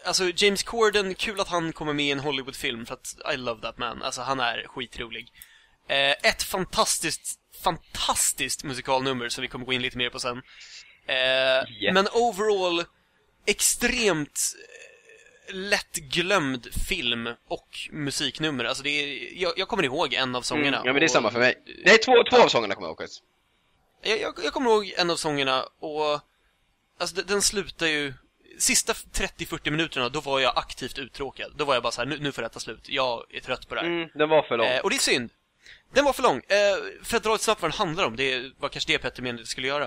alltså 0.05 0.31
James 0.35 0.63
Corden, 0.63 1.15
kul 1.15 1.39
att 1.39 1.47
han 1.47 1.73
kommer 1.73 1.93
med 1.93 2.05
i 2.05 2.11
en 2.11 2.19
Hollywoodfilm 2.19 2.85
för 2.85 2.93
att 2.93 3.33
I 3.33 3.37
love 3.37 3.61
that 3.61 3.77
man. 3.77 4.01
Alltså 4.03 4.21
han 4.21 4.39
är 4.39 4.65
skitrolig. 4.67 5.27
Eh, 5.87 6.11
ett 6.11 6.43
fantastiskt, 6.43 7.39
fantastiskt 7.63 8.63
musikalnummer 8.63 9.29
som 9.29 9.41
vi 9.41 9.47
kommer 9.47 9.65
gå 9.65 9.73
in 9.73 9.81
lite 9.81 9.97
mer 9.97 10.09
på 10.09 10.19
sen. 10.19 10.37
Eh, 11.07 11.93
Men 11.93 12.07
overall, 12.13 12.83
extremt 13.45 14.39
eh, 15.49 15.55
lättglömd 15.55 16.67
film 16.87 17.29
och 17.47 17.67
musiknummer. 17.91 18.65
Alltså 18.65 18.83
det 18.83 18.89
är, 18.89 19.29
jag, 19.41 19.53
jag 19.57 19.67
kommer 19.67 19.83
ihåg 19.83 20.13
en 20.13 20.35
av 20.35 20.41
sångerna. 20.41 20.77
Mm, 20.77 20.87
ja 20.87 20.93
men 20.93 20.99
det 20.99 21.05
är 21.05 21.07
och- 21.07 21.11
samma 21.11 21.31
för 21.31 21.39
mig. 21.39 21.55
Nej, 21.85 21.97
två, 21.97 22.13
två 22.31 22.37
av 22.37 22.47
sångerna 22.47 22.75
kommer 22.75 22.87
jag 22.87 23.01
ihåg 23.01 23.09
jag, 24.01 24.19
jag, 24.21 24.33
jag 24.43 24.53
kommer 24.53 24.69
ihåg 24.71 24.93
en 24.97 25.09
av 25.09 25.15
sångerna 25.15 25.63
och 25.79 26.19
alltså 26.99 27.15
den, 27.15 27.25
den 27.27 27.41
slutar 27.41 27.87
ju 27.87 28.13
Sista 28.57 28.93
30-40 28.93 29.69
minuterna, 29.71 30.09
då 30.09 30.19
var 30.21 30.39
jag 30.39 30.57
aktivt 30.57 30.97
uttråkad. 30.97 31.51
Då 31.55 31.65
var 31.65 31.73
jag 31.73 31.83
bara 31.83 31.91
så 31.91 32.01
här, 32.01 32.05
nu, 32.05 32.17
nu 32.19 32.31
får 32.31 32.41
det 32.41 32.49
ta 32.49 32.59
slut. 32.59 32.89
Jag 32.89 33.25
är 33.35 33.39
trött 33.39 33.69
på 33.69 33.75
det 33.75 33.81
här. 33.81 33.87
Mm, 33.87 34.09
den 34.15 34.29
var 34.29 34.43
för 34.43 34.57
lång. 34.57 34.67
Eh, 34.67 34.79
och 34.81 34.89
det 34.89 34.95
är 34.95 34.99
synd. 34.99 35.29
Den 35.93 36.05
var 36.05 36.13
för 36.13 36.23
lång. 36.23 36.37
Eh, 36.37 37.03
för 37.03 37.17
att 37.17 37.23
dra 37.23 37.35
ett 37.35 37.41
snabbt 37.41 37.61
vad 37.61 37.71
den 37.71 37.77
handlar 37.77 38.03
om, 38.03 38.15
det 38.15 38.51
var 38.59 38.69
kanske 38.69 38.91
det 38.91 38.97
Petter 38.99 39.21
menade 39.21 39.41
att 39.43 39.47
skulle 39.49 39.67
göra. 39.67 39.85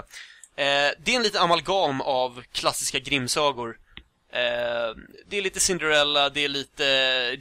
Eh, 0.56 0.90
det 0.98 1.12
är 1.12 1.16
en 1.16 1.22
lite 1.22 1.40
amalgam 1.40 2.00
av 2.00 2.42
klassiska 2.52 2.98
Grimmsagor. 2.98 3.78
Eh, 4.32 4.96
det 5.26 5.36
är 5.36 5.42
lite 5.42 5.60
Cinderella, 5.60 6.30
det 6.30 6.44
är 6.44 6.48
lite 6.48 6.84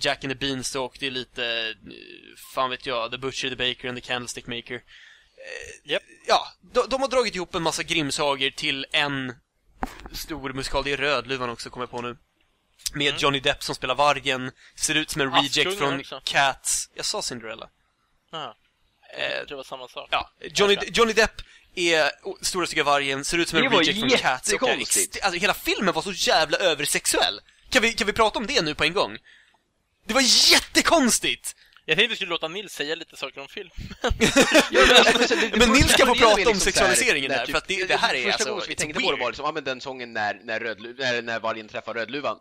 Jack 0.02 0.24
and 0.24 0.34
the 0.34 0.46
Beanstalk, 0.48 1.00
det 1.00 1.08
är 1.08 1.12
lite, 1.12 1.46
eh, 1.46 1.94
fan 2.54 2.70
vet 2.70 2.86
jag, 2.86 3.12
The 3.12 3.18
Butcher, 3.18 3.50
The 3.50 3.56
Baker 3.56 3.90
and 3.90 3.98
the 3.98 4.08
Candlestick 4.08 4.48
Maker. 4.48 4.76
Eh, 4.76 5.92
Japp. 5.92 6.04
Ja, 6.28 6.48
de, 6.74 6.90
de 6.90 7.02
har 7.02 7.08
dragit 7.08 7.36
ihop 7.36 7.56
en 7.56 7.64
massa 7.64 7.84
Grimmsagor 7.84 8.50
till 8.50 8.86
en 8.92 9.36
stor 10.14 10.54
musikal. 10.54 10.84
Det 10.84 10.94
är 10.94 10.98
Rödluvan 10.98 11.50
också, 11.50 11.70
kommer 11.70 11.84
jag 11.84 11.92
på 11.92 12.02
nu. 12.02 12.18
Med 12.94 13.08
Mm. 13.08 13.20
Johnny 13.20 13.40
Depp 13.40 13.64
som 13.64 13.76
spelar 13.76 13.96
vargen, 13.96 14.52
ser 14.76 14.96
ut 14.96 15.10
som 15.10 15.22
en 15.22 15.34
reject 15.34 15.78
från 15.78 16.00
också. 16.00 16.22
Cats. 16.24 16.90
Jag 16.94 17.06
sa 17.06 17.22
Cinderella. 17.22 17.70
Aha. 18.34 18.56
Eh, 19.18 19.24
Jag 19.24 19.38
tror 19.38 19.46
det 19.48 19.56
var 19.56 19.64
samma 19.64 19.88
sak. 19.88 20.08
Ja, 20.12 20.30
Johnny. 20.42 20.78
Johnny 20.94 21.14
Depp 21.14 21.42
är 21.76 22.12
stora 22.46 22.66
stygga 22.68 22.84
vargen, 22.84 23.26
ser 23.26 23.38
ut 23.38 23.50
som 23.50 23.58
en 23.58 23.64
Det 23.64 23.70
var 23.70 23.80
reject 23.80 24.00
från 24.00 24.10
Cats 24.10 24.54
och 24.54 24.64
är 24.64 24.68
jättekonstigt. 24.68 25.24
Alltså 25.24 25.40
hela 25.40 25.54
filmen 25.54 25.94
var 25.94 26.02
så 26.02 26.12
jävla 26.12 26.58
översexuell. 26.58 27.40
Kan 27.70 27.82
vi, 27.82 27.94
kan 27.94 28.08
vi 28.08 28.14
prata 28.14 28.40
om 28.40 28.48
det 28.48 28.62
nu 28.62 28.76
på 28.76 28.84
en 28.84 28.94
gång? 28.94 29.18
Det 30.08 30.14
var 30.14 30.52
jättekonstigt! 30.52 31.56
Jag 31.86 31.98
tänkte 31.98 32.10
vi 32.10 32.16
skulle 32.16 32.30
låta 32.30 32.48
Nils 32.48 32.74
säga 32.74 32.96
lite 32.96 33.18
saker 33.18 33.42
om 33.42 33.48
film. 33.48 33.70
Ja, 34.02 34.10
men 34.88 34.98
alltså, 34.98 35.36
men 35.36 35.50
det- 35.52 35.58
det 35.58 35.66
Nils 35.68 35.82
första 35.82 35.94
ska 35.98 36.06
få 36.06 36.16
prata 36.16 36.36
med 36.38 36.48
om 36.48 36.54
liksom 36.54 36.60
sexualiseringen 36.60 37.32
där, 37.32 37.46
för 37.46 37.58
att 37.58 37.68
det- 37.68 37.86
det 37.86 37.96
här 37.98 38.14
är 38.16 38.24
Första 38.24 38.32
alltså- 38.34 38.50
gången 38.50 38.66
vi 38.68 38.76
tänkte 38.76 39.02
på 39.02 39.12
det 39.12 39.18
var 39.18 39.28
liksom, 39.30 39.46
ja 39.46 39.52
men 39.52 39.64
den 39.64 39.82
sången 39.82 40.14
när, 40.14 40.40
när, 40.44 40.60
rödlu, 40.60 40.96
när, 41.00 41.22
när 41.22 41.40
vargen 41.40 41.68
träffar 41.68 41.94
Rödluvan. 41.94 42.38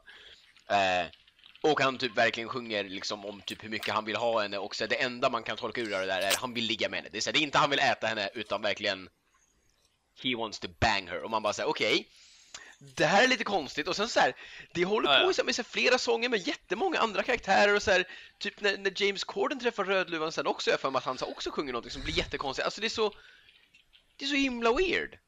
Eh, 0.70 1.06
och 1.62 1.80
han 1.80 1.98
typ 1.98 2.16
verkligen 2.18 2.48
sjunger 2.48 2.84
liksom 2.84 3.24
om 3.26 3.40
typ 3.40 3.64
hur 3.64 3.68
mycket 3.68 3.94
han 3.94 4.04
vill 4.04 4.16
ha 4.16 4.42
henne 4.42 4.58
och 4.58 4.76
så 4.76 4.86
det 4.86 5.02
enda 5.02 5.30
man 5.30 5.42
kan 5.42 5.56
tolka 5.56 5.80
ur 5.80 5.90
det 5.90 6.06
där 6.06 6.22
är 6.22 6.36
han 6.36 6.54
vill 6.54 6.64
ligga 6.64 6.88
med 6.88 6.98
henne. 6.98 7.08
Det 7.12 7.18
är, 7.18 7.20
så 7.20 7.28
här, 7.30 7.32
det 7.32 7.38
är 7.38 7.42
inte 7.42 7.58
han 7.58 7.70
vill 7.70 7.78
äta 7.78 8.06
henne 8.06 8.30
utan 8.34 8.62
verkligen 8.62 9.08
He 10.22 10.36
wants 10.36 10.58
to 10.58 10.68
bang 10.80 11.08
her. 11.08 11.22
Och 11.22 11.30
man 11.30 11.42
bara 11.42 11.52
säger 11.52 11.68
okej. 11.68 12.08
det 12.78 13.04
här 13.04 13.22
är 13.24 13.28
lite 13.28 13.44
konstigt 13.44 13.88
och 13.88 13.96
sen 13.96 14.08
så 14.08 14.20
här, 14.20 14.36
det 14.74 14.84
håller 14.84 15.08
Ja, 15.12 15.18
på 15.18 15.24
ja. 15.30 15.32
här 15.36 15.44
med 15.44 15.54
så 15.54 15.62
här 15.62 15.68
flera 15.70 15.98
sånger 15.98 16.28
med 16.28 16.48
jättemånga 16.48 16.98
andra 16.98 17.22
karaktärer 17.22 17.74
och 17.74 17.82
så 17.82 17.90
här, 17.90 18.04
typ 18.38 18.60
när, 18.60 18.78
när 18.78 19.02
James 19.02 19.24
Corden 19.24 19.60
träffar 19.60 19.84
Rödluvan 19.84 20.32
sen 20.32 20.46
också, 20.46 20.70
jag 20.70 20.80
för 20.80 20.90
mig 20.90 20.98
att 20.98 21.04
han 21.04 21.18
så 21.18 21.26
också 21.26 21.50
sjunger 21.50 21.72
någonting 21.72 21.92
som 21.92 22.02
blir 22.02 22.18
jättekonstigt. 22.18 22.64
Alltså 22.64 22.80
det 22.80 22.86
är 22.86 22.88
så, 22.88 23.12
det 24.16 24.24
är 24.24 24.28
så 24.28 24.34
himla 24.34 24.72
weird. 24.72 25.18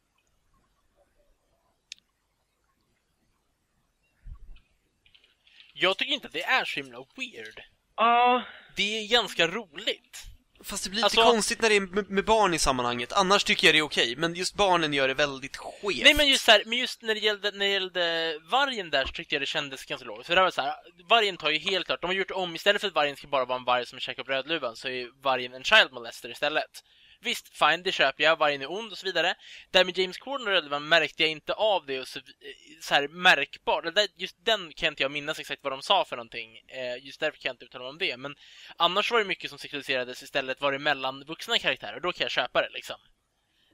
Jag 5.83 5.99
tycker 5.99 6.13
inte 6.13 6.27
att 6.27 6.33
det 6.33 6.43
är 6.45 6.65
så 6.65 6.81
himla 6.81 6.99
weird. 6.99 7.61
Ja. 7.97 8.43
Det 8.77 8.99
är 8.99 9.09
ganska 9.09 9.47
roligt. 9.47 10.23
Fast 10.65 10.85
det 10.85 10.91
blir 10.91 10.97
lite 10.97 11.05
Alltså- 11.05 11.23
konstigt 11.23 11.63
när 11.63 11.69
det 11.69 11.77
är 11.77 12.13
med, 12.13 12.25
barn 12.25 12.55
i 12.55 12.59
sammanhanget. 12.59 13.13
Annars 13.13 13.45
tycker 13.45 13.67
jag 13.67 13.75
det 13.75 13.79
är 13.79 13.83
okej, 13.83 14.17
men 14.17 14.35
just 14.35 14.55
barnen 14.55 14.93
gör 14.93 15.09
det 15.09 15.15
väldigt 15.15 15.57
skevt. 15.57 16.03
Nej 16.05 16.15
men 16.15 16.29
just 16.29 16.47
här, 16.47 16.63
men 16.67 16.79
just 16.79 17.03
när 17.03 17.15
det 17.15 17.21
gällde, 17.21 17.51
när 17.51 17.67
det 17.67 17.73
gällde 17.73 18.39
vargen 18.51 18.91
där 18.91 19.05
så 19.05 19.13
tyckte 19.13 19.35
jag 19.35 19.43
det 19.43 19.47
kändes 19.47 19.85
ganska 19.85 20.07
logiskt. 20.07 20.27
För 20.27 20.37
det 20.37 20.43
var 20.43 20.51
så 20.51 20.63
här, 20.63 20.75
vargen 21.09 21.37
tar 21.37 21.51
ju 21.51 21.59
helt 21.59 21.87
klart, 21.87 22.01
de 22.01 22.07
har 22.07 22.15
gjort 22.15 22.31
om, 22.31 22.55
istället 22.55 22.81
för 22.81 22.89
att 22.89 22.95
vargen 22.95 23.17
ska 23.17 23.27
bara 23.29 23.45
vara 23.45 23.59
en 23.59 23.65
varg 23.65 23.87
som 23.87 24.01
käkar 24.01 24.23
upp 24.23 24.29
Rödluvan 24.29 24.77
så 24.77 24.89
är 24.89 25.23
vargen 25.23 25.55
en 25.55 25.65
child 25.65 25.93
molester 25.93 26.31
istället. 26.31 26.85
Visst, 27.23 27.57
fine, 27.59 27.83
det 27.83 27.93
köper 27.93 28.25
jag, 28.25 28.37
vargen 28.39 28.63
är 28.63 28.71
ond 28.73 28.93
och 28.93 28.99
så 28.99 29.07
vidare. 29.07 29.35
Där 29.71 29.85
med 29.85 29.99
James 29.99 30.19
Corden 30.19 30.47
och 30.47 30.53
Rödluvan 30.53 30.89
märkte 30.89 31.23
jag 31.23 31.31
inte 31.31 31.53
av 31.53 31.87
det 31.87 32.01
och 32.01 32.09
så, 32.09 32.19
eh, 32.19 32.25
så 32.81 32.95
här 32.95 33.09
märkbart. 33.09 33.85
Just 34.17 34.37
den 34.45 34.73
kan 34.73 34.89
inte 34.89 35.03
jag 35.03 35.11
minnas 35.13 35.39
exakt 35.39 35.65
vad 35.65 35.73
de 35.73 35.83
sa 35.83 36.05
för 36.05 36.17
någonting. 36.17 36.59
Eh, 36.69 37.05
just 37.07 37.21
därför 37.21 37.39
kan 37.39 37.49
jag 37.49 37.55
inte 37.55 37.65
uttala 37.65 37.85
mig 37.85 37.91
om 37.91 37.99
det. 37.99 38.17
Men 38.17 38.37
annars 38.77 39.11
var 39.11 39.19
det 39.19 39.25
mycket 39.25 39.51
som 39.51 39.59
sexualiserades 39.59 40.23
istället 40.23 40.61
var 40.61 40.73
det 40.73 40.79
mellan 40.79 41.25
vuxna 41.25 41.59
karaktärer. 41.59 42.01
Då 42.01 42.13
kan 42.13 42.25
jag 42.25 42.31
köpa 42.31 42.63
det 42.63 42.71
liksom. 42.73 42.97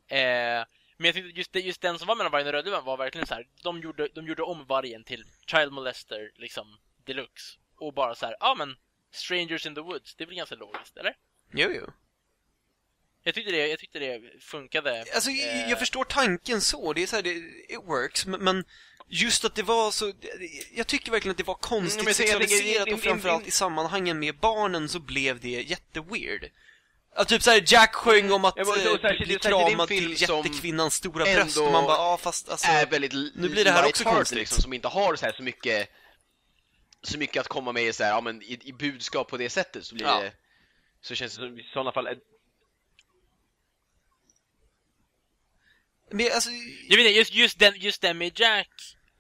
Eh, 0.09 0.65
men 0.97 1.07
jag 1.07 1.15
tyckte 1.15 1.39
just, 1.39 1.53
det- 1.53 1.61
just 1.61 1.81
den 1.81 1.99
som 1.99 2.07
var 2.09 2.17
mellan 2.17 2.33
vargen 2.33 2.47
och 2.47 2.53
Rödluvan 2.53 2.85
var 2.85 2.97
verkligen 2.97 3.27
så 3.27 3.35
här. 3.35 3.47
De 3.63 3.81
gjorde, 3.81 4.09
de 4.15 4.27
gjorde 4.27 4.43
om 4.43 4.67
vargen 4.67 5.05
till 5.05 5.25
child 5.47 5.73
molester 5.73 6.31
liksom 6.35 6.79
deluxe. 7.05 7.59
Och 7.77 7.95
bara 7.95 8.15
så 8.15 8.27
här, 8.27 8.37
ja 8.41 8.51
ah, 8.51 8.55
men 8.55 8.77
Strangers 9.11 9.67
in 9.67 9.75
the 9.75 9.81
Woods, 9.81 10.15
det 10.15 10.25
är 10.25 10.27
väl 10.27 10.37
ganska 10.37 10.55
logiskt, 10.55 10.97
eller? 10.97 11.17
Jo, 11.53 11.71
jo. 11.75 11.87
Jag 13.29 13.35
tyckte 13.35 13.53
det, 13.53 13.67
jag 13.69 13.79
tyckte 13.79 13.99
det 13.99 14.21
funkade. 14.41 15.05
Alltså, 15.15 15.31
eh, 15.31 15.71
jag 15.71 15.79
förstår 15.79 16.05
tanken 16.05 16.61
så, 16.61 16.93
det 16.93 17.03
är 17.03 17.07
så 17.07 17.17
här, 17.17 17.23
det, 17.23 17.31
it 17.69 17.81
works, 17.85 18.27
men, 18.27 18.41
men 18.45 18.65
just 19.09 19.45
att 19.45 19.55
det 19.55 19.63
var 19.63 19.91
så, 19.91 20.13
jag 20.75 20.87
tycker 20.87 21.11
verkligen 21.13 21.31
att 21.31 21.37
det 21.39 21.45
var 21.47 21.55
konstigt 21.55 22.01
Mm, 22.01 22.15
jag 22.19 22.29
jag 22.29 22.39
tänker- 22.41 22.47
sexualiserat 22.49 22.93
och 22.93 23.01
framförallt 23.01 23.47
i 23.47 23.51
sammanhangen 23.51 24.19
med 24.19 24.39
barnen 24.39 24.89
så 24.89 25.01
blev 25.01 25.41
det 25.41 25.49
jätteweird. 25.49 26.51
Ja, 27.17 27.25
typ 27.25 27.43
såhär, 27.43 27.63
Jack 27.67 27.95
sjöng 27.95 28.33
om 28.33 28.45
att 28.45 28.55
Ja, 28.57 28.65
men- 28.65 28.93
och 28.95 29.05
eh, 29.05 29.19
bli 29.27 29.39
kramad 29.39 29.89
till 29.89 30.23
jättekvinnans 30.23 30.95
stora 30.95 31.25
bröst 31.25 31.57
och 31.59 31.73
man 31.73 31.85
bara, 31.85 31.97
ja 31.97 32.17
fast 32.23 32.49
alltså... 32.49 32.69
är 32.69 32.87
väldigt 32.87 33.13
nu 33.13 33.49
blir 33.49 33.65
det 33.65 33.71
här 33.71 33.89
också 33.89 34.05
konstigt. 34.05 34.39
liksom, 34.39 34.63
som 34.63 34.73
inte 34.73 34.89
har 34.89 35.17
så, 35.17 35.27
här 35.27 35.33
så 35.33 35.43
mycket 35.43 35.89
så 37.03 37.19
mycket 37.19 37.41
att 37.41 37.49
komma 37.49 37.73
med 37.73 37.83
i, 37.83 37.93
så 37.93 38.05
här, 38.05 38.11
ja, 38.11 38.21
men 38.21 38.43
i, 38.43 38.59
i 38.63 38.73
budskap 38.73 39.29
på 39.29 39.37
det 39.37 39.51
sättet 39.51 39.85
så 39.85 39.95
blir 39.95 40.07
Ja. 40.07 40.21
det 40.21 40.33
så 41.01 41.15
känns 41.15 41.33
det 41.37 41.41
som 41.41 41.59
i 41.59 41.63
sådana 41.73 41.93
fall 41.93 42.09
Men 46.11 46.33
alltså, 46.33 46.51
Jag 46.89 46.97
vet 46.97 47.07
inte, 47.07 47.19
just, 47.19 47.35
just, 47.35 47.59
den, 47.59 47.75
just 47.77 48.01
den 48.03 48.19
med 48.19 48.41
Jack, 48.41 48.71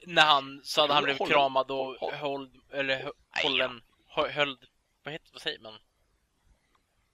när 0.07 0.22
han 0.22 0.61
sa 0.64 0.85
att 0.85 0.90
han 0.90 1.05
blev 1.05 1.16
kramad 1.29 1.70
och 1.70 1.94
håll- 2.20 2.51
eller 2.72 3.11
hållen, 3.42 3.83
hö- 4.09 4.29
höljd, 4.29 4.59
vad 5.05 5.12
heter, 5.12 5.29
vad 5.33 5.42
säger 5.42 5.59
man? 5.59 5.74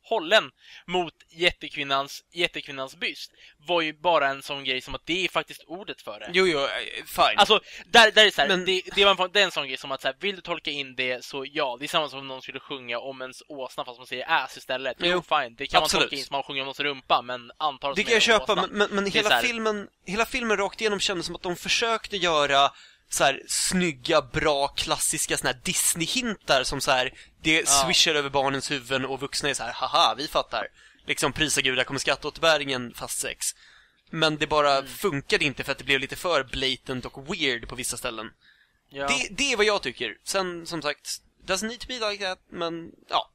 Hållen 0.04 0.50
mot 0.86 1.14
jättekvinnans, 1.30 2.24
jättekvinnans 2.32 2.96
byst 2.96 3.32
var 3.66 3.80
ju 3.82 3.92
bara 3.92 4.28
en 4.28 4.42
sån 4.42 4.64
grej 4.64 4.80
som 4.80 4.94
att 4.94 5.06
det 5.06 5.24
är 5.24 5.28
faktiskt 5.28 5.64
ordet 5.66 6.02
för 6.02 6.20
det. 6.20 6.30
Jo, 6.32 6.46
jo, 6.46 6.58
eh, 6.60 6.68
fine. 7.06 7.38
Alltså, 7.38 7.60
där, 7.86 8.10
där 8.12 8.26
är 8.26 8.30
så 8.30 8.40
här, 8.40 8.48
Men- 8.48 8.64
det, 8.64 8.82
det, 8.94 9.04
var 9.04 9.24
en, 9.24 9.30
det 9.32 9.40
är 9.40 9.44
en 9.44 9.50
sån 9.50 9.66
grej 9.68 9.76
som 9.76 9.92
att 9.92 10.00
så 10.02 10.08
här, 10.08 10.16
vill 10.20 10.36
du 10.36 10.42
tolka 10.42 10.70
in 10.70 10.94
det 10.94 11.24
så 11.24 11.44
ja, 11.52 11.76
det 11.80 11.86
är 11.86 11.88
samma 11.88 12.08
som 12.08 12.18
om 12.18 12.28
någon 12.28 12.42
skulle 12.42 12.60
sjunga 12.60 12.98
om 12.98 13.20
ens 13.22 13.42
åsna 13.48 13.84
fast 13.84 13.98
man 13.98 14.06
säger 14.06 14.30
ass 14.30 14.56
istället. 14.56 14.96
Jo, 15.00 15.06
Jo, 15.06 15.22
fine, 15.22 15.54
det 15.58 15.66
kan 15.66 15.82
absolut. 15.82 16.00
man 16.00 16.08
tolka 16.08 16.16
in 16.16 16.24
som 16.24 16.34
man 16.34 16.42
sjunger 16.42 16.60
om 16.60 16.64
någons 16.66 16.80
rumpa, 16.80 17.22
men 17.22 17.50
antar 17.58 17.94
Det 17.94 18.04
kan 18.04 18.12
jag 18.12 18.22
köpa, 18.22 18.52
åsna. 18.52 18.54
men, 18.66 18.70
men, 18.78 18.88
men 18.90 19.06
hela, 19.10 19.30
här- 19.30 19.42
filmen, 19.42 19.88
hela 20.06 20.26
filmen 20.26 20.56
rakt 20.56 20.80
igenom 20.80 21.00
kändes 21.00 21.26
som 21.26 21.34
att 21.36 21.42
de 21.42 21.56
försökte 21.56 22.16
göra 22.16 22.70
så 23.10 23.24
här 23.24 23.42
snygga, 23.48 24.22
bra, 24.22 24.68
klassiska 24.68 25.36
såna 25.38 25.50
här 25.52 25.60
Disney-hintar 25.64 26.64
som 26.64 26.80
så 26.80 26.90
här 26.90 27.12
det 27.42 27.60
Ja. 27.60 27.66
swishar 27.66 28.14
över 28.14 28.30
barnens 28.30 28.70
huvuden 28.70 29.04
och 29.04 29.20
vuxna 29.20 29.48
är 29.48 29.54
så 29.54 29.62
här 29.62 29.72
haha, 29.72 30.14
vi 30.18 30.28
fattar. 30.28 30.66
Liksom 31.06 31.32
prisa 31.32 31.60
gud, 31.60 31.78
här 31.78 31.84
kommer 31.84 32.00
skatteåterbäringen 32.00 32.94
fast 32.94 33.18
sex. 33.18 33.46
Men 34.10 34.36
det 34.36 34.46
bara 34.46 34.76
Mm. 34.78 34.90
funkade 34.90 35.44
inte 35.44 35.64
för 35.64 35.72
att 35.72 35.78
det 35.78 35.84
blev 35.84 36.00
lite 36.00 36.16
för 36.16 36.44
blatant 36.44 37.04
och 37.06 37.34
weird 37.34 37.68
på 37.68 37.74
vissa 37.74 37.96
ställen. 37.96 38.30
ja. 38.90 39.06
Det, 39.08 39.28
det 39.30 39.52
är 39.52 39.56
vad 39.56 39.66
jag 39.66 39.82
tycker. 39.82 40.16
Sen, 40.24 40.66
som 40.66 40.82
sagt, 40.82 41.20
doesn't 41.46 41.66
need 41.66 41.80
to 41.80 41.86
be 41.88 42.10
like 42.10 42.24
that, 42.24 42.38
men 42.50 42.90
ja. 43.08 43.30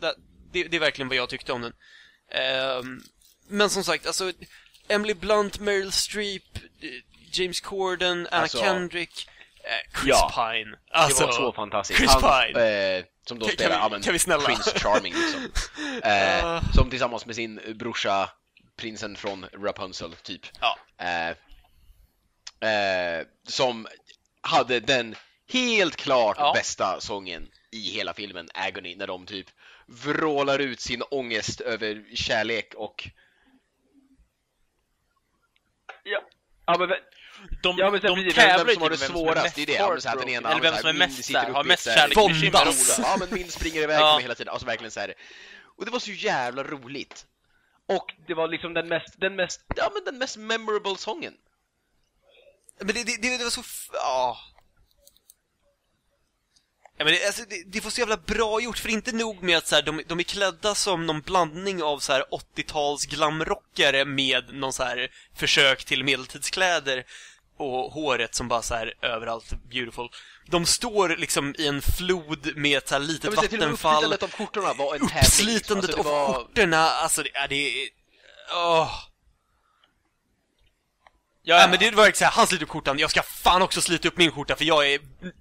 Det, 0.00 0.14
det, 0.52 0.64
det 0.68 0.76
är 0.76 0.80
verkligen 0.80 1.08
vad 1.08 1.16
jag 1.16 1.28
tyckte 1.28 1.52
om 1.52 1.62
den. 1.62 1.72
Ehm, 2.30 3.02
men 3.48 3.70
som 3.70 3.84
sagt, 3.84 4.06
alltså, 4.06 4.32
Emily 4.88 5.14
Blunt, 5.14 5.58
Meryl 5.60 5.92
Streep, 5.92 6.56
eh, 6.56 6.90
James 7.38 7.60
Corden, 7.60 8.28
Anna 8.30 8.42
Alltså- 8.42 8.58
Kendrick, 8.58 9.28
eh, 9.64 10.00
Chris 10.00 10.08
Ja. 10.08 10.32
Pine. 10.52 10.76
Alltså, 10.90 11.20
det 11.20 11.26
var 11.26 11.32
så 11.32 11.52
fantastiskt. 11.52 11.98
Chris 11.98 12.10
Han, 12.14 12.22
Pine. 12.52 12.60
eh, 12.96 13.04
som 13.28 13.38
då 13.38 13.46
Kan- 13.46 13.54
spelar 13.54 13.70
kan 13.70 13.78
vi- 13.80 13.84
ja, 13.84 13.88
men, 13.88 14.02
kan 14.02 14.12
vi 14.12 14.18
snälla? 14.18 14.44
Prince 14.46 14.78
Charming 14.78 15.14
liksom. 15.14 15.52
Eh, 16.10 16.62
som 16.74 16.90
tillsammans 16.90 17.26
med 17.26 17.36
sin 17.36 17.60
brorsa, 17.74 18.30
prinsen 18.76 19.16
från 19.16 19.46
Rapunzel, 19.52 20.12
typ. 20.12 20.42
Ja. 20.60 20.78
Eh, 21.04 21.28
eh, 22.70 23.26
som 23.48 23.86
hade 24.40 24.80
den 24.80 25.14
helt 25.52 25.96
klart 25.96 26.36
Ja. 26.38 26.52
bästa 26.54 27.00
sången 27.00 27.48
i 27.70 27.90
hela 27.90 28.14
filmen, 28.14 28.48
Agony, 28.54 28.96
när 28.96 29.06
de 29.06 29.26
typ 29.26 29.46
vrålar 29.86 30.58
ut 30.58 30.80
sin 30.80 31.02
ångest 31.02 31.60
över 31.60 32.04
kärlek 32.14 32.74
och... 32.76 33.08
Ja, 36.04 36.20
ja 36.66 36.76
men 36.78 36.88
De, 37.62 37.74
Ja, 37.78 37.90
men 37.90 38.00
de 38.00 38.24
det 38.24 38.32
tävlar 38.32 38.64
vem 38.64 38.68
ju 38.68 38.74
som 38.74 38.82
har 38.82 38.90
typ 38.90 39.00
det 39.00 39.06
vem 39.06 39.08
som 39.08 39.16
är 39.16 39.20
svårast, 39.20 39.44
mest 39.44 39.56
det 39.56 39.62
är 39.62 39.66
det. 39.66 39.72
Ja, 39.72 39.88
men 39.90 40.00
så 40.00 40.08
att 40.08 40.18
den 40.18 40.28
ena 40.28 40.50
Eller 40.50 40.60
vem 40.62 40.74
så 40.74 40.80
som 40.80 40.88
är 40.88 40.92
mest, 40.92 41.16
min 41.16 41.22
så 41.22 41.38
här, 41.38 41.40
sitter 41.44 41.52
har 41.54 41.64
mest. 41.64 42.98
Ola. 42.98 43.08
Ja, 43.08 43.16
men 43.20 43.28
min 43.30 43.50
springer 43.50 43.82
iväg 43.82 44.00
Ja. 44.00 44.18
hela 44.22 44.34
tiden. 44.34 44.52
Alltså 44.52 44.66
verkligen 44.66 44.90
så 44.90 45.00
här. 45.00 45.14
Och 45.76 45.84
det 45.84 45.90
var 45.90 45.98
så 45.98 46.10
jävla 46.10 46.62
roligt. 46.64 47.26
Och 47.88 48.14
det 48.26 48.34
var 48.34 48.48
liksom 48.48 48.74
den 48.74 48.88
mest, 48.88 49.20
den 49.20 49.36
mest, 49.36 49.60
ja 49.76 49.90
men 49.94 50.04
den 50.04 50.18
mest 50.18 50.36
memorable 50.36 50.96
sången. 50.96 51.34
Men 52.78 52.86
det, 52.94 53.04
det, 53.04 53.16
det, 53.22 53.38
det 53.38 53.44
var 53.44 53.50
så... 53.50 53.62
Ja. 53.92 54.38
Ja, 56.98 57.04
men 57.04 57.14
det, 57.14 57.26
alltså, 57.26 57.42
det, 57.48 57.62
det 57.66 57.84
var 57.84 57.90
så 57.90 58.00
jävla 58.00 58.16
bra 58.16 58.60
gjort, 58.60 58.78
för 58.78 58.88
inte 58.88 59.12
nog 59.12 59.42
med 59.42 59.56
att 59.58 59.66
så 59.66 59.74
här, 59.74 59.82
de, 59.82 60.02
de 60.06 60.18
är 60.18 60.22
klädda 60.22 60.74
som 60.74 61.06
någon 61.06 61.20
blandning 61.20 61.82
av 61.82 61.98
så 61.98 62.12
här 62.12 62.24
80-tals 62.56 63.06
glamrockare 63.06 64.04
med 64.04 64.54
någon 64.54 64.72
så 64.72 64.82
här 64.82 65.08
försök 65.36 65.84
till 65.84 66.04
medeltidskläder 66.04 67.04
och 67.58 67.92
håret 67.92 68.34
som 68.34 68.48
bara 68.48 68.62
så 68.62 68.74
här 68.74 68.94
överallt 69.02 69.52
beautiful. 69.70 70.08
De 70.46 70.66
står 70.66 71.08
liksom 71.08 71.54
i 71.58 71.66
en 71.66 71.82
flod 71.82 72.56
med 72.56 72.78
ett 72.78 72.88
så 72.88 72.94
här 72.94 73.00
litet 73.02 73.24
med 73.24 73.34
vattenfall. 73.34 73.68
uppslitandet 74.04 74.22
av 74.22 74.30
skjortorna 74.30 74.72
var 74.74 74.94
en 74.94 75.00
tävling. 75.08 75.18
Uppslitandet 75.22 75.84
Alltså, 75.94 75.98
av 76.00 76.04
var- 76.04 76.34
skjortorna, 76.34 76.78
alltså 76.78 77.22
det, 77.22 77.30
ja, 77.34 77.46
det 77.48 77.82
är... 77.82 77.88
Åh. 78.54 78.90
Ja, 81.48 81.60
Ja, 81.60 81.68
men 81.68 81.78
det 81.78 81.90
var 81.90 82.10
såhär, 82.12 82.32
han 82.32 82.46
sliter 82.46 82.64
upp 82.64 82.70
skjortan, 82.70 82.98
jag 82.98 83.10
ska 83.10 83.22
fan 83.22 83.62
också 83.62 83.80
slita 83.80 84.08
upp 84.08 84.16
min 84.16 84.30
skjorta 84.32 84.56
för 84.56 84.64
jag 84.64 84.86
är... 84.92 85.00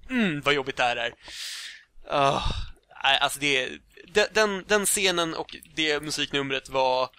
Mm, 0.09 0.41
vad 0.41 0.53
jobbigt 0.53 0.77
det 0.77 0.83
här 0.83 0.95
är. 0.95 1.09
Uh, 2.13 2.47
nej, 3.03 3.17
alltså 3.19 3.39
det 3.39 3.69
de- 4.13 4.27
Den, 4.33 4.63
den 4.67 4.85
scenen 4.85 5.33
och 5.33 5.55
det 5.75 6.03
musiknumret 6.03 6.69
var 6.69 7.09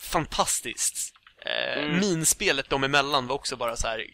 fantastiskt. 0.00 1.14
Eh, 1.46 1.82
Mm. 1.84 2.00
Minspelet 2.00 2.70
dem 2.70 2.84
emellan 2.84 3.26
var 3.26 3.34
också 3.34 3.56
bara 3.56 3.76
så 3.76 3.86
här 3.88 4.04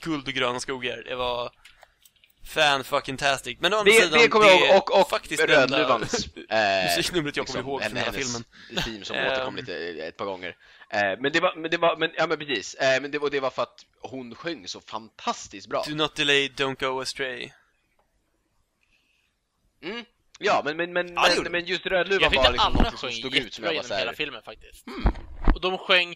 guld 0.00 0.28
och 0.28 0.34
gröna 0.34 0.60
skogar. 0.60 1.02
Det 1.08 1.14
var 1.14 1.50
fan 2.46 2.84
fucking 2.84 3.16
tastic. 3.16 3.56
Men 3.60 3.72
å 3.74 3.76
andra 3.76 3.92
Det, 3.92 4.00
sidan, 4.00 4.18
det 4.20 4.28
kommer 4.28 4.46
jag 4.46 4.60
ihåg, 4.60 4.76
och, 4.76 5.00
och 5.00 5.10
faktiskt 5.10 5.46
det 5.46 5.56
Rödluvans 5.56 6.26
eh, 6.50 6.96
musiknumret 6.96 7.36
jag 7.36 7.46
kommer 7.46 7.60
ihåg 7.60 7.82
från 7.82 7.96
hela 7.96 8.12
filmen. 8.12 8.44
theme 8.84 9.04
som 9.04 9.16
Ehm. 9.22 9.32
återkom 9.32 9.56
lite 9.56 9.76
eh, 9.76 10.06
ett 10.08 10.16
par 10.16 10.24
gånger. 10.24 10.54
Eh, 10.92 11.18
men 11.18 11.32
det 11.32 11.40
var, 11.40 11.54
men 11.56 11.70
det 11.70 11.76
var, 11.78 11.96
men, 11.96 12.10
ja 12.16 12.26
men 12.26 12.38
precis. 12.38 12.74
Eh, 12.74 13.02
men 13.02 13.10
det, 13.10 13.18
var, 13.18 13.30
det 13.30 13.40
var 13.40 13.50
för 13.50 13.62
att 13.62 13.86
hon 14.00 14.34
sjöng 14.34 14.68
så 14.68 14.80
fantastiskt 14.80 15.68
bra. 15.68 15.82
Do 15.88 15.94
not 15.94 16.14
delay, 16.14 16.48
don't 16.48 16.80
go 16.80 17.00
astray. 17.00 17.52
Mm. 19.82 20.04
Ja, 20.38 20.62
men, 20.64 20.76
men, 20.76 20.92
men, 20.92 21.14
Ja, 21.14 21.28
men, 21.42 21.52
men 21.52 21.64
just 21.64 21.86
Rödluvan 21.86 22.32
var 22.34 22.52
liksom 22.52 22.72
något 22.72 22.98
som 22.98 23.10
stod 23.10 23.36
ut 23.36 23.54
som 23.54 23.64
jag 23.64 23.70
var 23.70 23.74
genom 23.74 23.90
hela 23.90 24.04
såhär, 24.04 24.14
filmen 24.14 24.42
faktiskt. 24.42 24.86
hmm. 24.86 25.14
Och 25.54 25.60
de 25.60 25.78
sjöng 25.78 26.14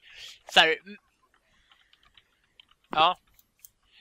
så 0.52 0.60
här, 0.60 0.78
mm, 0.84 0.96
Ja. 2.90 3.18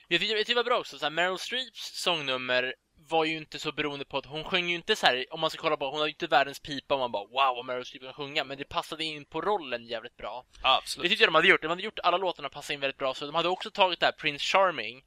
Jag 0.08 0.20
tyckte, 0.20 0.34
jag 0.34 0.38
tyckte 0.38 0.52
det 0.52 0.56
var 0.56 0.64
bra 0.64 0.78
också, 0.78 0.98
så 0.98 1.04
här, 1.04 1.10
Meryl 1.10 1.38
Streeps 1.38 2.02
sångnummer 2.02 2.74
var 3.08 3.24
ju 3.24 3.36
inte 3.36 3.58
så 3.58 3.72
beroende 3.72 4.04
på 4.04 4.18
att 4.18 4.26
hon 4.26 4.44
sjöng 4.44 4.68
ju 4.68 4.74
inte 4.74 4.96
så 4.96 5.06
här, 5.06 5.26
om 5.30 5.40
man 5.40 5.50
ska 5.50 5.62
kolla 5.62 5.76
på, 5.76 5.90
hon 5.90 5.98
har 5.98 6.06
ju 6.06 6.12
inte 6.12 6.26
världens 6.26 6.60
pipa 6.60 6.94
och 6.94 7.00
man 7.00 7.12
bara 7.12 7.24
wow 7.24 7.56
vad 7.56 7.64
Meryl 7.64 7.84
Streep 7.84 8.02
kan 8.02 8.12
sjunga, 8.12 8.44
men 8.44 8.58
det 8.58 8.64
passade 8.64 9.04
in 9.04 9.24
på 9.24 9.40
rollen 9.40 9.86
jävligt 9.86 10.16
bra. 10.16 10.44
Det 10.52 10.68
Absolut. 10.68 11.10
tyckte 11.10 11.24
jag 11.24 11.28
de 11.28 11.34
hade 11.34 11.48
gjort, 11.48 11.62
de 11.62 11.68
hade 11.68 11.82
gjort 11.82 11.98
alla 11.98 12.16
låtarna 12.16 12.48
passa 12.48 12.72
in 12.72 12.80
väldigt 12.80 12.98
bra, 12.98 13.14
så 13.14 13.26
de 13.26 13.34
hade 13.34 13.48
också 13.48 13.70
tagit 13.70 14.00
det 14.00 14.06
här 14.06 14.12
Prince 14.12 14.44
Charming, 14.44 15.04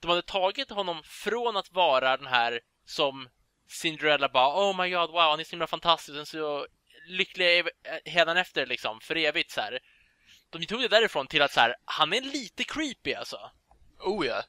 de 0.00 0.08
hade 0.10 0.22
tagit 0.22 0.70
honom 0.70 1.02
från 1.04 1.56
att 1.56 1.72
vara 1.72 2.16
den 2.16 2.26
här 2.26 2.60
som 2.86 3.28
Cinderella 3.68 4.28
bara 4.28 4.70
oh 4.70 4.82
my 4.82 4.90
god, 4.90 5.10
wow, 5.10 5.20
han 5.20 5.40
är 5.40 5.44
så 5.44 5.50
himla 5.50 5.66
fantastisk, 5.66 6.20
och 6.20 6.28
så 6.28 6.66
lycklig 7.06 7.58
ev- 7.58 8.00
hädanefter 8.04 8.66
liksom, 8.66 9.00
för 9.00 9.16
evigt 9.16 9.50
så 9.50 9.60
här. 9.60 9.78
De 10.50 10.66
tog 10.66 10.80
det 10.80 10.88
därifrån 10.88 11.26
till 11.26 11.42
att 11.42 11.52
så 11.52 11.60
här, 11.60 11.74
han 11.84 12.12
är 12.12 12.20
lite 12.20 12.64
creepy 12.64 13.14
alltså. 13.14 13.50
Oh 14.00 14.26
ja. 14.26 14.42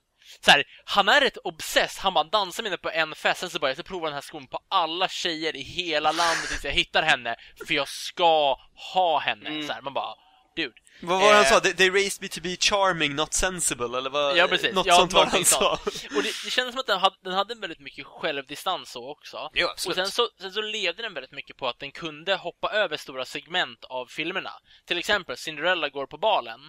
Så 0.45 0.51
här, 0.51 0.63
han 0.85 1.09
är 1.09 1.21
rätt 1.21 1.37
obsessed, 1.43 2.03
han 2.03 2.13
bara 2.13 2.23
dansar 2.23 2.63
med 2.63 2.69
henne 2.71 2.77
på 2.77 2.89
en 2.91 3.15
fest, 3.15 3.39
sen 3.39 3.49
så 3.49 3.59
bara 3.59 3.69
jag 3.69 3.77
ska 3.77 3.83
prova 3.83 4.05
den 4.05 4.13
här 4.13 4.21
skon 4.21 4.47
på 4.47 4.59
alla 4.69 5.07
tjejer 5.07 5.55
i 5.55 5.61
hela 5.61 6.11
landet 6.11 6.47
tills 6.49 6.63
jag 6.65 6.71
hittar 6.71 7.03
henne, 7.03 7.35
för 7.67 7.73
jag 7.73 7.87
ska 7.87 8.57
ha 8.93 9.19
henne. 9.19 9.49
Mm. 9.49 9.67
Så 9.67 9.73
här, 9.73 9.81
man 9.81 9.93
bara, 9.93 10.15
dude. 10.55 10.73
Vad 11.01 11.21
var 11.21 11.27
det 11.29 11.35
han 11.35 11.43
Eh. 11.45 11.49
sa? 11.49 11.59
They, 11.59 11.73
they 11.73 11.89
raised 11.89 12.21
me 12.21 12.27
to 12.27 12.41
be 12.41 12.57
charming, 12.59 13.15
not 13.15 13.33
sensible, 13.33 13.97
eller 13.97 14.09
vad? 14.09 14.37
Ja, 14.37 14.47
precis. 14.47 14.75
Något 14.75 14.85
Ja, 14.85 14.95
sånt 14.95 15.13
var 15.13 15.25
han 15.25 15.45
sa. 15.45 15.73
Och 16.15 16.23
det, 16.23 16.31
det 16.45 16.49
kändes 16.51 16.73
som 16.73 16.79
att 16.79 16.87
den 16.87 16.99
hade, 16.99 17.15
den 17.23 17.33
hade 17.33 17.55
väldigt 17.55 17.79
mycket 17.79 18.05
självdistans 18.05 18.91
så 18.91 19.09
också. 19.11 19.49
Jo, 19.53 19.67
Och 19.87 19.95
sen 19.95 20.07
så, 20.11 20.29
sen 20.41 20.51
så 20.51 20.61
levde 20.61 21.03
den 21.03 21.13
väldigt 21.13 21.31
mycket 21.31 21.57
på 21.57 21.67
att 21.67 21.79
den 21.79 21.91
kunde 21.91 22.35
hoppa 22.35 22.69
över 22.69 22.97
stora 22.97 23.25
segment 23.25 23.83
av 23.83 24.05
filmerna. 24.05 24.51
Till 24.85 24.97
exempel 24.97 25.37
Cinderella 25.37 25.89
går 25.89 26.05
på 26.07 26.17
balen. 26.17 26.59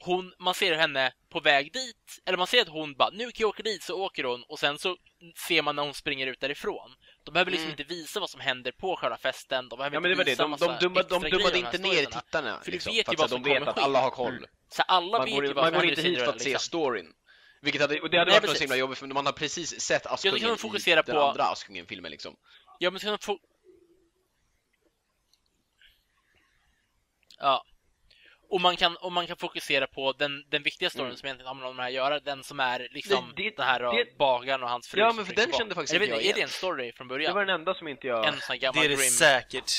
Hon, 0.00 0.34
man 0.38 0.54
ser 0.54 0.74
henne 0.76 1.12
på 1.28 1.40
väg 1.40 1.72
dit, 1.72 2.18
eller 2.26 2.38
man 2.38 2.46
ser 2.46 2.62
att 2.62 2.68
hon 2.68 2.94
bara, 2.94 3.10
nu 3.10 3.24
kan 3.24 3.32
jag 3.38 3.48
åka 3.48 3.62
dit, 3.62 3.82
så 3.82 4.02
åker 4.02 4.24
hon 4.24 4.42
och 4.48 4.58
sen 4.58 4.78
så 4.78 4.96
ser 5.48 5.62
man 5.62 5.76
när 5.76 5.82
hon 5.82 5.94
springer 5.94 6.26
ut 6.26 6.40
därifrån. 6.40 6.90
De 7.24 7.32
behöver 7.32 7.50
liksom 7.50 7.68
Mm. 7.68 7.80
inte 7.80 7.94
visa 7.94 8.20
vad 8.20 8.30
som 8.30 8.40
händer 8.40 8.72
på 8.72 8.96
själva 8.96 9.16
festen, 9.18 9.68
de 9.68 9.76
behöver 9.76 9.96
Ja 9.96 10.00
men 10.00 10.10
det 10.10 10.16
var 10.16 10.22
inte 10.28 10.42
det, 10.42 10.42
de, 10.42 10.50
de, 10.50 10.78
dummade, 10.86 11.08
de 11.08 11.30
dummade 11.30 11.58
inte 11.58 11.78
de 11.78 11.88
ner 11.88 12.04
tittarna. 12.04 12.58
För 12.58 12.64
du 12.66 12.70
liksom, 12.72 12.92
vet 12.92 13.06
för 13.06 13.12
ju 13.12 13.16
vad 13.16 13.30
så 13.30 13.34
som 13.36 13.42
de 13.42 13.48
vet 13.50 13.58
kommer 13.58 13.70
att 13.70 13.76
ske. 13.78 13.82
alla 13.84 14.00
har 14.00 14.10
koll. 14.10 14.46
Så 14.68 14.82
alla 14.82 15.18
Man 15.18 15.24
vet 15.26 15.34
går, 15.34 15.46
ju 15.46 15.52
vad 15.52 15.64
man 15.64 15.72
som 15.72 15.80
går 15.80 15.88
inte 15.90 16.02
hit 16.02 16.18
för 16.18 16.26
att 16.26 16.40
se 16.42 16.48
liksom. 16.48 16.66
storyn. 16.66 17.12
Vilket 17.62 17.80
hade, 17.80 18.00
och 18.00 18.10
det 18.10 18.18
hade 18.18 18.30
Nej, 18.30 18.40
varit 18.40 18.56
så 18.56 18.62
himla 18.62 18.76
jobbigt 18.76 18.98
för 18.98 19.06
man 19.06 19.26
har 19.26 19.32
precis 19.32 19.80
sett 19.80 20.02
Ja, 20.04 20.08
kan 20.08 20.14
Askungen 20.14 20.48
man 20.48 20.58
fokusera 20.58 21.00
i 21.00 21.02
den 21.06 21.14
på- 21.16 21.22
andra 21.22 21.42
Askungen-filmen 21.44 22.10
liksom. 22.10 22.36
Ja, 22.78 22.90
men 22.90 23.00
ska 23.00 23.08
man 23.10 23.18
få... 23.18 23.38
Ja. 27.38 27.64
Och 28.50 28.60
man 28.60 28.76
kan, 28.76 28.96
och 28.96 29.12
man 29.12 29.26
kan 29.26 29.36
fokusera 29.36 29.86
på 29.86 30.12
den, 30.12 30.44
den 30.50 30.62
viktiga 30.62 30.90
storyn 30.90 31.06
Mm. 31.06 31.16
som 31.16 31.26
egentligen 31.26 31.46
har 31.48 31.54
med 31.54 31.64
de 31.64 31.78
här 31.78 31.86
att 31.86 31.92
göra, 31.92 32.20
den 32.20 32.44
som 32.44 32.60
är 32.60 32.88
liksom 32.90 33.32
Det- 33.36 33.42
det- 33.42 33.56
den 33.56 33.66
här 33.66 33.80
det- 33.96 34.18
bagaren 34.18 34.62
och 34.62 34.68
hans 34.68 34.88
fru 34.88 35.00
Ja, 35.00 35.12
men 35.12 35.26
för 35.26 35.34
den 35.34 35.52
kände 35.52 35.74
faktiskt 35.74 35.94
inte 35.94 36.00
vet 36.06 36.08
jag 36.08 36.18
Är 36.18 36.22
det 36.22 36.38
igen. 36.38 36.42
en 36.42 36.48
story 36.48 36.92
från 36.92 37.08
Det 37.08 37.14
början? 37.14 37.34
var 37.34 37.44
den 37.44 37.54
enda 37.54 37.74
som 37.74 37.88
inte 37.88 38.06
jag... 38.06 38.26
En 38.26 38.32
sån 38.32 38.40
här 38.48 38.56
gammal 38.56 38.80
Det 38.80 38.86
är 38.86 38.88
det 38.88 38.94
grim... 38.96 39.10
säkert. 39.10 39.72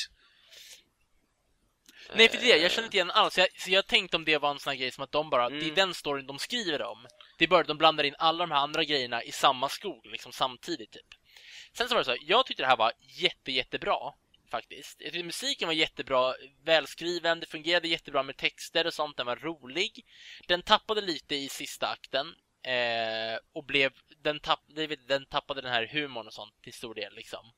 Nej, 2.15 2.29
för 2.29 2.37
det, 2.37 2.47
jag 2.47 2.71
känner 2.71 2.85
inte 2.85 2.97
igen 2.97 3.11
alls. 3.11 3.37
Jag, 3.37 3.47
så 3.61 3.71
jag 3.71 3.87
tänkte 3.87 4.17
om 4.17 4.25
det 4.25 4.37
var 4.37 4.51
en 4.51 4.59
sån 4.59 4.71
här 4.71 4.77
grej 4.77 4.91
som 4.91 5.03
att 5.03 5.11
de 5.11 5.29
bara, 5.29 5.49
det 5.49 5.55
är 5.55 5.61
Mm. 5.61 5.75
den 5.75 5.93
storyn 5.93 6.27
de 6.27 6.39
skriver 6.39 6.81
om. 6.81 7.07
Det 7.37 7.43
är 7.45 7.47
bara 7.47 7.61
att 7.61 7.67
de 7.67 7.77
blandar 7.77 8.03
in 8.03 8.15
alla 8.19 8.45
de 8.45 8.51
här 8.51 8.59
andra 8.59 8.83
grejerna 8.83 9.23
i 9.23 9.31
samma 9.31 9.69
skog, 9.69 10.05
liksom 10.05 10.31
samtidigt 10.31 10.91
typ. 10.91 11.07
Sen 11.73 11.87
så 11.89 11.95
var 11.95 12.01
det 12.01 12.05
så, 12.05 12.15
jag 12.21 12.45
tyckte 12.45 12.63
det 12.63 12.67
här 12.67 12.77
var 12.77 12.91
jätte, 12.99 13.51
jättebra. 13.51 13.97
Faktiskt. 14.49 15.01
Jag 15.01 15.13
tyckte 15.13 15.25
musiken 15.25 15.67
var 15.67 15.73
jättebra, 15.73 16.33
välskriven, 16.63 17.39
det 17.39 17.45
fungerade 17.45 17.87
jättebra 17.87 18.23
med 18.23 18.37
texter 18.37 18.87
och 18.87 18.93
sånt, 18.93 19.17
den 19.17 19.25
var 19.25 19.35
rolig. 19.35 20.05
Den 20.47 20.61
tappade 20.61 21.01
lite 21.01 21.35
i 21.35 21.49
sista 21.49 21.87
akten. 21.87 22.35
Eh, 22.63 23.39
och 23.53 23.63
blev, 23.63 23.93
den, 24.17 24.39
tapp, 24.39 24.59
den 25.07 25.25
tappade 25.25 25.61
den 25.61 25.71
här 25.71 25.87
humorn 25.87 26.27
och 26.27 26.33
sånt 26.33 26.61
till 26.61 26.73
stor 26.73 26.95
del 26.95 27.15
liksom. 27.15 27.51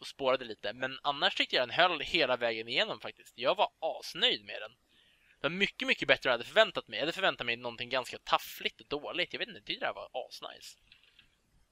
och 0.00 0.06
spårade 0.06 0.44
lite. 0.44 0.72
Men 0.72 0.98
annars 1.02 1.34
tyckte 1.34 1.56
jag 1.56 1.68
den 1.68 1.76
höll 1.76 2.00
hela 2.00 2.36
vägen 2.36 2.68
igenom 2.68 3.00
faktiskt. 3.00 3.38
Jag 3.38 3.54
var 3.56 3.68
asnöjd 3.80 4.44
med 4.44 4.62
den. 4.62 4.70
Det 5.40 5.48
var 5.48 5.50
mycket, 5.50 5.88
mycket 5.88 6.08
bättre 6.08 6.28
än 6.28 6.32
jag 6.32 6.38
hade 6.38 6.48
förväntat 6.48 6.88
mig. 6.88 6.96
Jag 6.98 7.02
hade 7.02 7.12
förväntat 7.12 7.46
mig 7.46 7.56
någonting 7.56 7.88
ganska 7.88 8.18
taffligt 8.18 8.80
och 8.80 8.86
dåligt. 8.86 9.32
Jag 9.32 9.38
vet 9.38 9.48
inte, 9.48 9.58
jag 9.58 9.66
tyckte 9.66 9.84
det 9.84 9.86
här 9.86 9.94
var 9.94 10.28
asnice. 10.28 10.78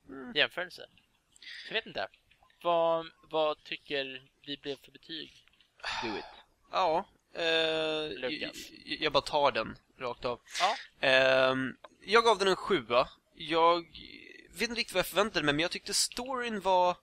Mm. 0.08 0.32
Jämförelse. 0.34 0.88
Jag 1.68 1.74
vet 1.74 1.86
inte. 1.86 2.08
Vad, 2.62 3.06
vad 3.30 3.64
tycker 3.64 4.22
vi 4.46 4.56
blev 4.56 4.76
för 4.84 4.92
betyg? 4.92 5.32
Do 6.02 6.18
it. 6.18 6.24
Ja, 6.72 7.08
eh, 7.34 7.44
jag, 7.44 8.50
jag 8.84 9.12
bara 9.12 9.20
tar 9.22 9.52
den 9.52 9.78
rakt 9.98 10.24
av. 10.24 10.40
Ja. 10.60 10.76
Ehm, 11.08 11.76
jag 12.06 12.24
gav 12.24 12.38
den 12.38 12.48
en 12.48 12.56
sjua. 12.56 13.08
Jag 13.34 13.86
vet 14.52 14.68
inte 14.68 14.80
riktigt 14.80 14.94
vad 14.94 14.98
jag 14.98 15.06
förväntade 15.06 15.44
mig, 15.44 15.54
men 15.54 15.62
jag 15.62 15.70
tyckte 15.70 15.94
storyn 15.94 16.60
var... 16.60 16.96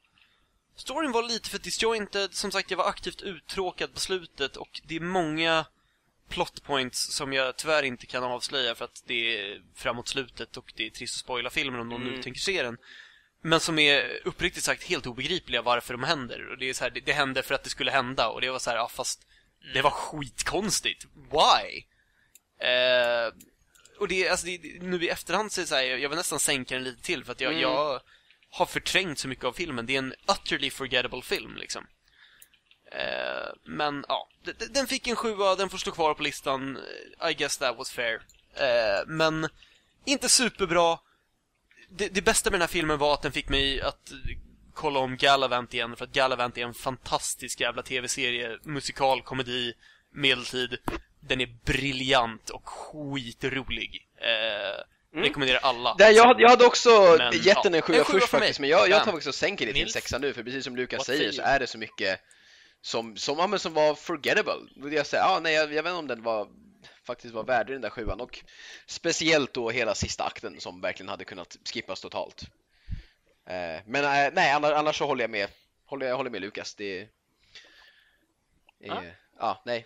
Storyn 0.76 1.12
var 1.12 1.24
lite 1.24 1.50
för 1.50 1.60
disjointed. 1.60 2.34
Som 2.34 2.52
sagt, 2.52 2.72
jag 2.72 2.78
var 2.78 2.90
aktivt 2.90 3.22
uttråkad 3.22 3.94
på 3.94 4.00
slutet 4.00 4.58
och 4.58 4.82
det 4.84 4.96
är 4.96 5.00
många 5.00 5.66
plot 6.30 6.64
points 6.64 7.16
som 7.16 7.34
jag 7.34 7.58
tyvärr 7.58 7.84
inte 7.84 8.06
kan 8.06 8.24
avslöja 8.24 8.76
för 8.76 8.86
att 8.86 9.04
det 9.06 9.38
är 9.38 9.62
framåt 9.76 10.08
slutet 10.08 10.58
och 10.58 10.74
det 10.76 10.86
är 10.86 10.90
trist 10.90 11.16
att 11.16 11.20
spoila 11.20 11.50
filmen 11.50 11.82
om 11.82 11.90
någon 11.90 12.02
nu 12.04 12.10
Mm. 12.10 12.22
tänker 12.22 12.40
se 12.40 12.64
den. 12.64 12.78
Men 13.42 13.60
som 13.60 13.80
är 13.80 14.20
uppriktigt 14.26 14.64
sagt 14.64 14.84
helt 14.84 15.08
obegripliga 15.08 15.62
varför 15.62 15.94
de 15.94 16.04
händer. 16.04 16.50
Och 16.52 16.58
det 16.58 16.70
är 16.70 16.74
så 16.74 16.84
här, 16.84 16.92
det, 16.92 17.00
det 17.00 17.14
hände 17.14 17.44
för 17.44 17.56
att 17.56 17.64
det 17.64 17.70
skulle 17.70 17.92
hända 17.92 18.30
och 18.30 18.42
det 18.42 18.50
var 18.50 18.60
så 18.60 18.70
här, 18.70 18.78
ja 18.78 18.88
fast 18.88 19.28
det 19.74 19.82
var 19.82 19.92
skitkonstigt. 19.92 21.06
Why? 21.16 21.84
Eh, 22.68 23.34
och 24.00 24.08
det, 24.08 24.30
alltså 24.30 24.46
det, 24.46 24.82
nu 24.82 25.04
i 25.04 25.10
efterhand 25.10 25.52
så 25.52 25.62
är 25.62 25.64
det 25.64 25.68
så 25.68 25.76
här, 25.76 25.84
jag, 25.84 26.10
vill 26.10 26.18
nästan 26.18 26.40
sänka 26.40 26.76
den 26.76 26.84
lite 26.84 27.02
till 27.02 27.26
för 27.26 27.32
att 27.32 27.42
jag, 27.42 27.52
Mm. 27.52 27.62
jag 27.62 28.02
har 28.52 28.66
förträngt 28.66 29.20
så 29.20 29.28
mycket 29.28 29.46
av 29.46 29.54
filmen. 29.54 29.86
Det 29.86 29.94
är 29.94 29.98
en 30.00 30.14
utterly 30.32 30.70
forgettable 30.72 31.22
film 31.22 31.56
liksom. 31.56 31.88
Eh, 32.92 33.50
men 33.66 34.06
ja, 34.08 34.28
den 34.70 34.88
fick 34.88 35.08
en 35.08 35.16
sjua, 35.16 35.56
den 35.56 35.70
får 35.70 35.78
stå 35.78 35.92
kvar 35.92 36.14
på 36.14 36.24
listan. 36.24 36.80
I 37.30 37.34
guess 37.34 37.58
that 37.58 37.78
was 37.78 37.92
fair. 37.92 38.22
Eh, 38.54 39.08
men 39.08 39.50
inte 40.06 40.30
superbra. 40.30 41.00
Det, 41.90 42.08
det 42.08 42.22
bästa 42.22 42.50
med 42.50 42.60
den 42.60 42.62
här 42.62 42.68
filmen 42.68 42.98
var 42.98 43.14
att 43.14 43.22
den 43.22 43.32
fick 43.32 43.50
mig 43.50 43.82
att 43.82 44.12
kolla 44.74 45.00
om 45.00 45.18
Galavant 45.18 45.74
igen, 45.74 45.96
för 45.96 46.06
att 46.06 46.12
Galavant 46.12 46.58
är 46.58 46.62
en 46.62 46.74
fantastisk 46.74 47.62
jävla 47.62 47.82
tv-serie, 47.82 48.58
musikal, 48.64 49.22
komedi, 49.22 49.74
medeltid. 50.14 50.78
Den 51.20 51.42
är 51.42 51.56
briljant 51.66 52.50
och 52.50 52.70
skitrolig. 52.70 54.08
Eh, 54.18 54.84
Rekommenderar 55.22 55.60
alla. 55.64 55.96
Där, 55.98 56.12
jag, 56.12 56.26
hade, 56.26 56.42
jag 56.42 56.50
hade 56.50 56.66
också 56.66 57.16
Men, 57.18 57.34
gett 57.42 57.64
den 57.64 57.74
en 57.74 57.82
sjua 57.82 58.04
först 58.04 58.28
faktiskt, 58.28 58.60
men 58.60 58.70
jag, 58.70 58.90
jag 58.90 59.04
tar 59.04 59.12
faktiskt 59.12 59.28
och 59.28 59.36
sänker 59.36 59.66
det 59.66 59.74
till 59.74 59.84
en 59.84 59.90
sexa 59.90 60.18
nu, 60.18 60.34
för 60.34 60.44
precis 60.44 60.64
som 60.64 60.76
Lukas 60.76 61.06
säger 61.06 61.32
så 61.32 61.42
är 61.42 61.60
det 61.60 61.68
så 61.68 61.78
mycket 61.78 62.20
som, 62.82 63.18
som, 63.18 63.38
ja, 63.38 63.48
men 63.48 63.60
som 63.60 63.74
var 63.74 63.96
forgettable. 63.96 64.84
Och 64.84 64.94
Jag, 64.94 65.06
säger, 65.06 65.24
ja, 65.24 65.40
nej, 65.44 65.54
jag, 65.54 65.74
jag 65.74 65.84
vet 65.84 65.90
inte 65.90 66.00
om 66.00 66.08
den 66.08 66.24
var 66.24 66.48
faktiskt 67.10 67.34
var 67.34 67.44
värd 67.44 67.68
den 67.68 67.82
där 67.82 67.90
sjuan 67.90 68.22
och 68.22 68.44
speciellt 68.86 69.54
då 69.54 69.70
hela 69.70 69.96
sista 69.96 70.24
akten 70.24 70.60
som 70.60 70.82
verkligen 70.82 71.10
hade 71.10 71.26
kunnat 71.26 71.58
skippas 71.74 72.02
totalt. 72.02 72.44
Eh, 73.46 73.82
men 73.86 74.04
eh, 74.06 74.34
nej, 74.34 74.52
annars, 74.52 74.72
annars 74.72 74.98
så 74.98 75.06
håller 75.06 75.24
jag 75.24 75.30
med, 75.30 75.50
håller 75.86 76.06
jag 76.08 76.18
håller 76.18 76.30
med 76.30 76.42
Lukas. 76.42 76.76
Det 76.76 77.00
är, 77.00 77.08
Ja. 78.80 79.04
ja. 79.04 79.12
ja, 79.40 79.62
nej. 79.66 79.86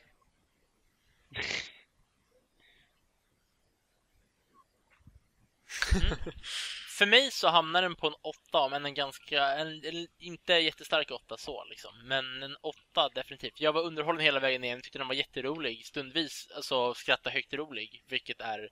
För 6.93 7.05
mig 7.05 7.31
så 7.31 7.47
hamnar 7.47 7.81
den 7.81 7.95
på 7.95 8.07
en 8.07 8.13
åtta, 8.21 8.69
men 8.69 8.85
en 8.85 8.93
ganska, 8.93 9.47
en, 9.47 9.85
en 9.85 10.07
inte 10.19 10.53
jättestark 10.53 11.11
åtta 11.11 11.37
så 11.37 11.63
liksom. 11.65 12.07
Men 12.07 12.43
en 12.43 12.55
åtta 12.61 13.09
definitivt. 13.15 13.61
Jag 13.61 13.73
var 13.73 13.81
underhållen 13.81 14.21
hela 14.21 14.39
vägen 14.39 14.61
ner, 14.61 14.79
tyckte 14.79 14.97
den 14.97 15.07
var 15.07 15.15
jätterolig. 15.15 15.85
Stundvis, 15.85 16.51
alltså 16.55 16.93
skratta 16.93 17.29
högt 17.29 17.53
rolig, 17.53 18.03
vilket 18.07 18.41
är 18.41 18.69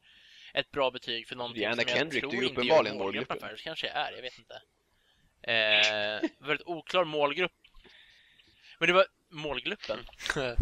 ett 0.54 0.72
bra 0.72 0.92
betyg 0.92 1.28
för 1.28 1.36
någonting 1.36 1.66
Anna 1.66 1.76
som 1.76 1.90
jag 1.90 1.98
Kendrick, 1.98 2.22
tror 2.22 2.32
du 2.32 2.38
är 2.38 2.42
inte 2.42 2.54
uppenbarligen 2.54 2.96
gör 2.96 3.04
målgruppen 3.04 3.40
för. 3.40 3.50
Det 3.50 3.58
kanske 3.58 3.88
jag 3.88 3.96
är, 3.96 4.12
jag 4.12 4.22
vet 4.22 4.38
inte. 4.38 4.62
Eh, 5.44 6.30
väldigt 6.48 6.68
oklar 6.68 7.04
målgrupp. 7.04 7.54
Men 8.80 8.88
det 8.88 8.94
var 8.94 9.06
målgruppen. 9.30 10.00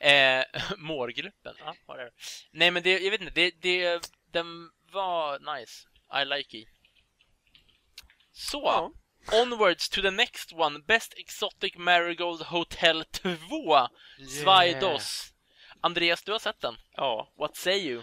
Eh, 0.00 0.44
målgruppen, 0.76 1.54
ja, 1.86 1.96
det? 1.96 2.10
Nej 2.50 2.70
men 2.70 2.82
det, 2.82 2.98
jag 2.98 3.10
vet 3.10 3.20
inte, 3.20 3.32
det, 3.34 3.50
det, 3.60 4.10
den 4.30 4.70
var 4.90 5.56
nice. 5.56 5.88
I 6.22 6.24
like 6.24 6.58
it. 6.58 6.77
Så, 8.38 8.62
Ja. 8.64 8.90
onwards 9.42 9.88
to 9.88 10.02
the 10.02 10.10
next 10.10 10.52
one. 10.52 10.78
Best 10.78 11.14
Exotic 11.16 11.76
Marigold 11.76 12.42
Hotel 12.42 13.04
2. 13.04 13.88
Svajdos. 14.42 15.32
Andreas, 15.80 16.22
du 16.22 16.32
har 16.32 16.38
sett 16.38 16.60
den. 16.60 16.76
Ja, 16.96 17.32
What 17.38 17.56
say 17.56 17.78
you? 17.78 18.02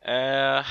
Eh, 0.00 0.66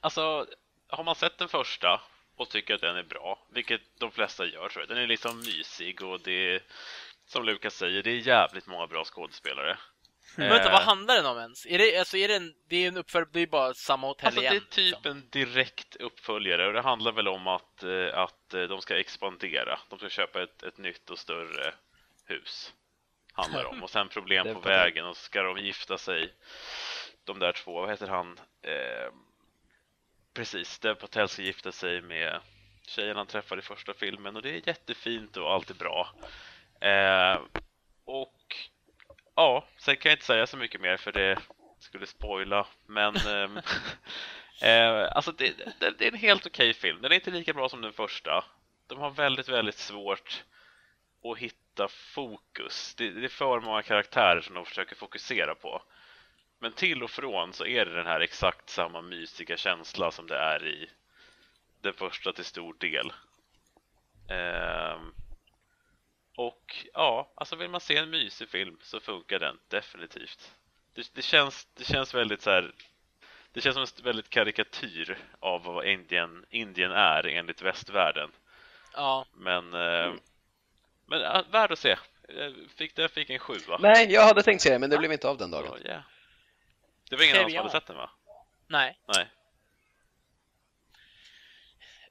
alltså, 0.00 0.46
har 0.88 1.04
man 1.04 1.14
sett 1.14 1.38
den 1.38 1.48
första 1.48 2.00
och 2.36 2.48
tycker 2.48 2.74
att 2.74 2.80
den 2.80 2.96
är 2.96 3.02
bra, 3.02 3.46
vilket 3.52 3.80
de 4.00 4.10
flesta 4.12 4.46
gör 4.46 4.68
tror 4.68 4.82
jag. 4.82 4.88
Den 4.88 4.98
är 4.98 5.06
liksom 5.06 5.38
mysig 5.38 6.02
och 6.02 6.20
det 6.20 6.54
är, 6.54 6.62
som 7.26 7.44
Lukas 7.44 7.74
säger, 7.74 8.02
det 8.02 8.10
är 8.10 8.18
jävligt 8.18 8.66
många 8.66 8.86
bra 8.86 9.04
skådespelare. 9.04 9.78
Men 10.36 10.48
vänta, 10.48 10.66
Eh, 10.66 10.72
vad 10.72 10.82
handlar 10.82 11.14
den 11.16 11.26
om 11.26 11.38
ens? 11.38 11.66
Är 11.66 11.78
det, 11.78 11.98
alltså, 11.98 12.16
är 12.16 12.28
det, 12.28 12.36
en, 12.36 12.54
det 12.68 12.76
är 12.76 12.88
en 12.88 12.96
uppföljd, 12.96 13.28
det 13.32 13.40
är 13.40 13.46
bara 13.46 13.74
samma 13.74 14.06
hotell 14.06 14.26
Alltså 14.26 14.40
det 14.40 14.46
igen? 14.46 14.56
är 14.56 14.74
typ 14.74 14.94
liksom. 14.94 15.10
en 15.10 15.28
direkt 15.30 15.96
uppföljare 15.96 16.66
och 16.66 16.72
det 16.72 16.80
handlar 16.80 17.12
väl 17.12 17.28
om 17.28 17.46
att, 17.46 17.82
eh, 17.82 18.18
att 18.18 18.54
eh, 18.54 18.62
de 18.62 18.80
ska 18.80 18.98
expandera. 18.98 19.78
De 19.88 19.98
ska 19.98 20.08
köpa 20.08 20.42
ett, 20.42 20.62
ett 20.62 20.78
nytt 20.78 21.10
och 21.10 21.18
större 21.18 21.74
hus. 22.26 22.72
Handlar 23.32 23.62
det 23.62 23.68
om. 23.68 23.82
Och 23.82 23.90
sen 23.90 24.08
problem 24.08 24.46
Det 24.46 24.54
på 24.54 24.60
vägen 24.60 25.06
och 25.06 25.16
så 25.16 25.22
ska 25.22 25.42
de 25.42 25.58
gifta 25.58 25.98
sig. 25.98 26.34
De 27.24 27.38
där 27.38 27.52
två, 27.52 27.80
vad 27.80 27.90
heter 27.90 28.06
han? 28.06 28.38
Eh, 28.62 29.12
precis, 30.34 30.78
Dev 30.78 30.94
Patel 30.94 31.28
ska 31.28 31.42
gifta 31.42 31.72
sig 31.72 32.00
med 32.02 32.40
tjejen 32.86 33.16
han 33.16 33.26
träffade 33.26 33.58
i 33.58 33.62
första 33.62 33.94
filmen 33.94 34.36
och 34.36 34.42
det 34.42 34.50
är 34.50 34.68
jättefint 34.68 35.36
och 35.36 35.52
allt 35.52 35.70
är 35.70 35.74
bra. 35.74 36.14
Eh, 36.80 37.40
och 38.04 38.43
ja, 39.34 39.64
sen 39.76 39.96
kan 39.96 40.10
jag 40.10 40.16
inte 40.16 40.26
säga 40.26 40.46
så 40.46 40.56
mycket 40.56 40.80
mer 40.80 40.96
för 40.96 41.12
det 41.12 41.38
skulle 41.78 42.06
spoila, 42.06 42.66
men 42.86 43.16
ehm, 43.26 43.56
eh, 44.62 45.16
alltså 45.16 45.32
det, 45.32 45.52
det, 45.80 45.90
det 45.98 46.06
är 46.06 46.12
en 46.12 46.18
helt 46.18 46.46
okej 46.46 46.74
film. 46.74 47.02
Den 47.02 47.12
är 47.12 47.16
inte 47.16 47.30
lika 47.30 47.52
bra 47.52 47.68
som 47.68 47.80
den 47.80 47.92
första. 47.92 48.44
De 48.86 48.98
har 48.98 49.10
väldigt, 49.10 49.48
väldigt 49.48 49.78
svårt 49.78 50.44
att 51.24 51.38
hitta 51.38 51.88
fokus. 51.88 52.94
Det, 52.94 53.10
det 53.10 53.24
är 53.24 53.28
för 53.28 53.60
många 53.60 53.82
karaktärer 53.82 54.40
som 54.40 54.54
de 54.54 54.64
försöker 54.64 54.96
fokusera 54.96 55.54
på. 55.54 55.82
Men 56.58 56.72
till 56.72 57.02
och 57.02 57.10
från 57.10 57.52
så 57.52 57.66
är 57.66 57.86
det 57.86 57.94
den 57.94 58.06
här 58.06 58.20
exakt 58.20 58.70
samma 58.70 59.02
mysiga 59.02 59.56
känsla 59.56 60.10
som 60.10 60.26
det 60.26 60.36
är 60.36 60.66
i 60.66 60.90
den 61.80 61.94
första 61.94 62.32
till 62.32 62.44
stor 62.44 62.74
del. 62.78 63.12
Ehm, 64.28 65.14
och 66.36 66.86
ja, 66.94 67.32
alltså 67.34 67.56
vill 67.56 67.70
man 67.70 67.80
se 67.80 67.96
en 67.96 68.10
mysig 68.10 68.48
film 68.48 68.78
så 68.82 69.00
funkar 69.00 69.38
den 69.38 69.58
definitivt. 69.68 70.54
Det, 70.94 71.14
det, 71.14 71.22
känns, 71.22 71.68
det 71.74 71.84
känns 71.84 72.14
väldigt 72.14 72.42
så 72.42 72.50
här. 72.50 72.74
Det 73.52 73.60
känns 73.60 73.74
som 73.74 73.82
en 73.82 74.04
väldigt 74.04 74.30
karikatyr 74.30 75.18
av 75.40 75.64
vad 75.64 75.86
Indien, 75.86 76.46
Indien 76.50 76.92
är 76.92 77.26
enligt 77.26 77.62
västvärlden. 77.62 78.30
Ja, 78.94 79.26
Men, 79.32 79.74
eh, 79.74 80.12
men 81.06 81.20
ja, 81.20 81.44
värd 81.50 81.72
att 81.72 81.78
se. 81.78 81.96
Fick, 82.76 82.96
den 82.96 83.08
fick 83.08 83.30
en 83.30 83.38
sjua. 83.38 83.78
Nej, 83.80 84.12
jag 84.12 84.22
hade 84.22 84.42
tänkt 84.42 84.62
se 84.62 84.70
det, 84.70 84.78
men 84.78 84.90
det 84.90 84.98
blev 84.98 85.12
inte 85.12 85.28
av 85.28 85.38
den 85.38 85.50
dagen. 85.50 85.68
Så, 85.68 85.78
yeah. 85.78 86.02
Det 87.10 87.16
var 87.16 87.24
ingen 87.24 87.36
annan 87.36 87.50
som 87.50 87.58
hade 87.58 87.70
sett 87.70 87.86
den 87.86 87.96
va? 87.96 88.10
nej. 88.66 88.98
Nej. 89.06 89.28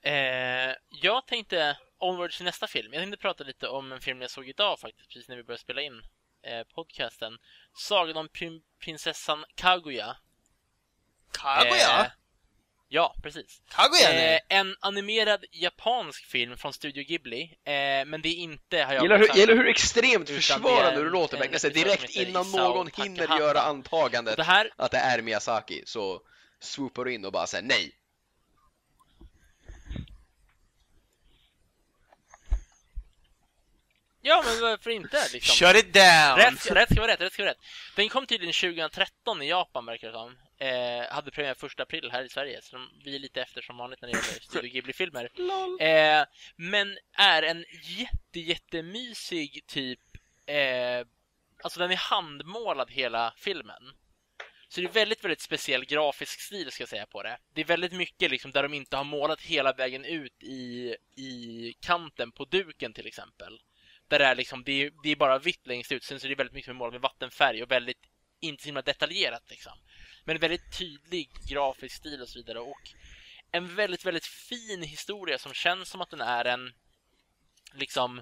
Eh, 0.02 0.76
jag 0.90 1.28
tänkte 1.28 1.78
onwards 2.04 2.38
till 2.38 2.46
nästa 2.46 2.68
film. 2.68 2.94
Jag 2.94 3.02
tänkte 3.02 3.18
prata 3.18 3.44
lite 3.44 3.68
om 3.68 3.92
en 3.92 4.02
film 4.02 4.22
jag 4.22 4.32
såg 4.32 4.50
idag 4.50 4.80
faktiskt, 4.80 5.10
precis 5.10 5.28
när 5.30 5.36
vi 5.36 5.44
började 5.44 5.62
spela 5.62 5.82
in 5.82 6.02
eh, 6.44 6.64
podcasten. 6.76 7.38
Sagan 7.74 8.18
om 8.18 8.28
prin- 8.30 8.62
prinsessan 8.80 9.46
Kaguya. 9.56 10.16
Kaguya? 11.32 12.00
Eh, 12.06 12.12
ja, 12.88 13.16
precis. 13.24 13.62
Kaguya? 13.70 14.36
Eh, 14.36 14.40
en 14.50 14.76
animerad 14.80 15.46
japansk 15.52 16.26
film 16.26 16.58
från 16.58 16.74
Studio 16.74 17.04
Ghibli. 17.04 17.42
Eh, 17.44 18.06
men 18.06 18.22
det 18.22 18.30
är 18.30 18.36
inte 18.36 18.84
Hayao 18.84 19.04
Gillar 19.04 19.18
hur, 19.18 19.28
gillar 19.36 19.54
hur 19.56 19.68
extremt 19.68 20.30
försvarande 20.30 21.04
du 21.04 21.10
låter 21.10 21.38
regissör 21.38 21.70
direkt 21.70 22.10
innan 22.10 22.52
någon 22.52 22.90
hinner 22.98 23.40
göra 23.40 23.62
antagandet 23.62 24.38
Det 24.38 24.44
här, 24.44 24.72
att 24.76 24.92
det 24.92 24.98
är 24.98 25.22
Miyazaki 25.22 25.84
så 25.86 26.22
swoopar 26.60 27.06
du 27.06 27.14
in 27.14 27.26
och 27.26 27.32
bara 27.32 27.48
säger 27.48 27.64
nej. 27.64 27.92
Ja, 34.26 34.44
men 34.46 34.62
varför 34.62 34.90
inte? 34.90 35.28
Liksom. 35.34 35.68
Shut 35.68 35.76
it 35.76 35.94
down! 35.94 36.38
Rätt, 36.38 36.72
rätt 36.72 36.92
ska 36.92 37.02
vara 37.02 37.12
rätt, 37.12 37.22
rätt 37.22 37.34
ska 37.34 37.44
vara 37.44 37.52
rätt. 37.52 37.64
Den 37.96 38.10
kom 38.10 38.26
tydligen 38.26 38.54
2013 38.54 39.42
i 39.42 39.50
Japan, 39.50 39.86
verkar 39.86 40.08
det 40.08 40.14
som. 40.14 40.38
Eh, 40.58 41.14
hade 41.14 41.32
premiär 41.32 41.66
1 41.66 41.80
april 41.80 42.10
här 42.12 42.24
i 42.24 42.30
Sverige, 42.30 42.62
så 42.62 42.76
de, 42.76 42.90
vi 43.06 43.16
är 43.16 43.20
lite 43.20 43.42
efter 43.42 43.62
som 43.62 43.78
vanligt 43.78 44.02
när 44.02 44.10
det 44.10 44.18
gäller 44.18 44.42
Studio 44.42 44.72
Ghibli-filmer. 44.72 45.30
Eh, 45.80 46.26
men 46.56 46.98
är 47.18 47.44
en 47.44 47.66
jätte, 47.84 48.40
jättemysig 48.40 49.64
typ... 49.68 50.00
Eh, 50.46 51.08
alltså 51.64 51.80
den 51.80 51.92
är 51.92 51.96
handmålad 51.96 52.92
hela 52.92 53.34
filmen. 53.38 53.94
Så 54.68 54.82
det 54.82 54.88
är 54.88 54.92
väldigt, 54.92 55.24
väldigt 55.24 55.42
speciell 55.42 55.86
grafisk 55.86 56.40
stil 56.40 56.72
ska 56.72 56.82
jag 56.82 56.90
säga 56.90 57.06
på 57.06 57.24
det. 57.24 57.38
Det 57.54 57.62
är 57.62 57.66
väldigt 57.66 57.94
mycket 57.94 58.32
liksom 58.32 58.52
där 58.52 58.64
de 58.64 58.74
inte 58.74 58.98
har 58.98 59.04
målat 59.04 59.42
hela 59.42 59.74
vägen 59.74 60.06
ut 60.06 60.44
i, 60.44 60.96
i 61.16 61.74
kanten 61.80 62.32
på 62.32 62.46
duken 62.46 62.94
till 62.94 63.08
exempel 63.08 63.60
papper 64.14 64.26
det 64.26 64.32
är 64.32 64.36
liksom, 64.36 64.64
det 64.64 64.72
är, 64.72 64.92
det 65.04 65.10
är 65.10 65.16
bara 65.16 65.40
vitt 65.40 65.68
längst 65.68 65.92
ut, 65.92 66.04
sen 66.04 66.20
så 66.20 66.28
är 66.28 66.30
det 66.30 66.36
väldigt 66.36 66.54
mycket 66.54 66.66
som 66.66 66.76
är 66.76 66.80
målat 66.80 66.94
med 66.94 67.02
vattenfärg 67.02 67.64
och 67.64 67.72
väldigt, 67.72 67.98
inte 68.42 68.64
så 68.64 68.68
himla 68.68 68.82
detaljerat 68.82 69.44
liksom. 69.50 69.74
Men 70.26 70.40
väldigt 70.40 70.78
tydlig 70.78 71.30
grafisk 71.50 71.96
stil 71.96 72.22
och 72.22 72.30
så 72.30 72.40
vidare 72.40 72.60
och 72.60 72.82
en 73.52 73.76
väldigt, 73.76 74.06
väldigt 74.06 74.26
fin 74.26 74.84
historia 74.84 75.38
som 75.38 75.54
känns 75.54 75.90
som 75.90 76.02
att 76.02 76.10
den 76.10 76.22
är 76.22 76.46
en 76.46 76.74
liksom 77.74 78.20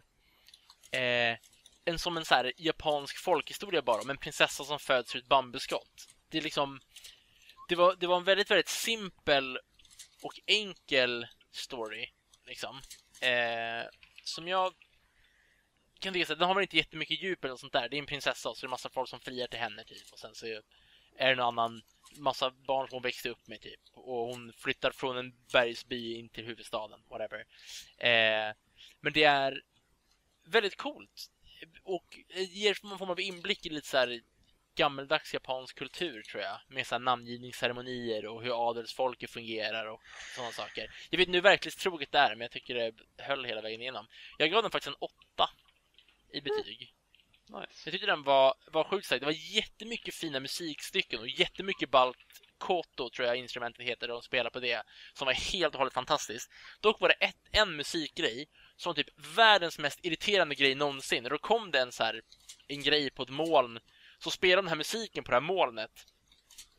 eh, 0.91 1.37
en 1.85 1.99
som 1.99 2.17
en 2.17 2.25
så 2.25 2.35
här 2.35 2.53
japansk 2.57 3.17
folkhistoria 3.17 3.81
bara 3.81 4.01
om 4.01 4.09
en 4.09 4.17
prinsessa 4.17 4.63
som 4.63 4.79
föds 4.79 5.15
ur 5.15 5.19
ett 5.19 5.27
bambuskott. 5.27 6.07
Det 6.29 6.37
är 6.37 6.41
liksom 6.41 6.79
det 7.69 7.75
var, 7.75 7.95
det 7.95 8.07
var 8.07 8.17
en 8.17 8.23
väldigt, 8.23 8.51
väldigt 8.51 8.69
simpel 8.69 9.59
och 10.21 10.39
enkel 10.45 11.27
story 11.51 12.09
liksom. 12.45 12.81
Eh, 13.21 13.87
som 14.23 14.47
jag 14.47 14.73
kan 16.01 16.13
tycka 16.13 16.33
att 16.33 16.39
den 16.39 16.47
har 16.47 16.55
väl 16.55 16.61
inte 16.61 16.77
jättemycket 16.77 17.23
djup 17.23 17.43
eller 17.43 17.55
sånt 17.55 17.73
där. 17.73 17.89
Det 17.89 17.95
är 17.95 17.99
en 17.99 18.05
prinsessa 18.05 18.49
och 18.49 18.57
så 18.57 18.65
är 18.65 18.67
det 18.67 18.71
massa 18.71 18.89
folk 18.89 19.09
som 19.09 19.19
friar 19.19 19.47
till 19.47 19.59
henne 19.59 19.83
typ 19.83 20.11
och 20.11 20.19
sen 20.19 20.35
så 20.35 20.45
är 21.17 21.29
det 21.29 21.35
någon 21.35 21.59
annan 21.59 21.81
massa 22.17 22.51
barn 22.51 22.87
som 22.87 22.95
hon 22.95 23.03
växte 23.03 23.29
upp 23.29 23.47
med 23.47 23.61
typ 23.61 23.79
och 23.93 24.27
hon 24.27 24.53
flyttar 24.53 24.91
från 24.91 25.17
en 25.17 25.33
bergsby 25.53 26.15
in 26.19 26.29
till 26.29 26.45
huvudstaden, 26.45 26.99
whatever. 27.09 27.39
Eh, 27.97 28.55
men 28.99 29.13
det 29.13 29.23
är 29.23 29.61
väldigt 30.45 30.77
coolt 30.77 31.29
och 31.83 32.19
ger 32.35 32.77
någon 32.83 32.97
form 32.97 33.09
av 33.09 33.19
inblick 33.19 33.65
i 33.65 33.69
lite 33.69 33.87
så 33.87 33.97
här 33.97 34.21
gammeldags 34.75 35.33
japansk 35.33 35.77
kultur 35.77 36.21
tror 36.21 36.43
jag 36.43 36.59
med 36.67 36.87
så 36.87 36.95
här 36.95 36.99
namngivningsceremonier 36.99 38.25
och 38.25 38.43
hur 38.43 38.69
adelsfolket 38.69 39.29
fungerar 39.29 39.85
och 39.85 40.01
sådana 40.35 40.51
saker. 40.51 40.91
Jag 41.09 41.17
vet 41.17 41.27
inte 41.27 41.37
hur 41.37 41.43
verklighetstroget 41.43 42.11
det 42.11 42.17
är 42.17 42.29
men 42.29 42.41
jag 42.41 42.51
tycker 42.51 42.75
det 42.75 42.93
höll 43.23 43.45
hela 43.45 43.61
vägen 43.61 43.81
igenom. 43.81 44.07
Jag 44.37 44.51
gav 44.51 44.61
den 44.61 44.71
faktiskt 44.71 44.95
en 44.95 45.07
åtta 45.07 45.49
i 46.33 46.41
betyg. 46.41 46.93
Nice. 47.49 47.81
Jag 47.85 47.91
tyckte 47.91 48.07
den 48.07 48.23
var, 48.23 48.53
var 48.71 48.83
sjukt 48.83 49.05
stark. 49.05 49.19
Det 49.19 49.25
var 49.25 49.55
jättemycket 49.55 50.15
fina 50.15 50.39
musikstycken 50.39 51.19
och 51.19 51.27
jättemycket 51.27 51.89
ballt 51.89 52.17
Koto 52.61 53.09
tror 53.09 53.27
jag 53.27 53.37
instrumentet 53.37 53.85
heter, 53.85 54.07
de 54.07 54.21
spelar 54.21 54.49
på 54.49 54.59
det, 54.59 54.83
som 55.13 55.25
var 55.25 55.33
helt 55.33 55.73
och 55.73 55.79
hållet 55.79 55.93
fantastiskt. 55.93 56.51
Dock 56.81 56.99
var 56.99 57.09
det 57.09 57.25
ett, 57.25 57.37
en 57.51 57.75
musikgrej 57.75 58.47
som 58.75 58.89
var 58.89 58.95
typ 58.95 59.35
världens 59.35 59.79
mest 59.79 60.05
irriterande 60.05 60.55
grej 60.55 60.75
någonsin. 60.75 61.23
Då 61.23 61.37
kom 61.37 61.71
det 61.71 61.79
en 61.79 61.91
så 61.91 62.03
här, 62.03 62.21
en 62.67 62.83
grej 62.83 63.09
på 63.09 63.23
ett 63.23 63.29
moln, 63.29 63.79
så 64.19 64.31
spelade 64.31 64.61
den 64.61 64.69
här 64.69 64.75
musiken 64.75 65.23
på 65.23 65.31
det 65.31 65.35
här 65.35 65.41
molnet. 65.41 65.91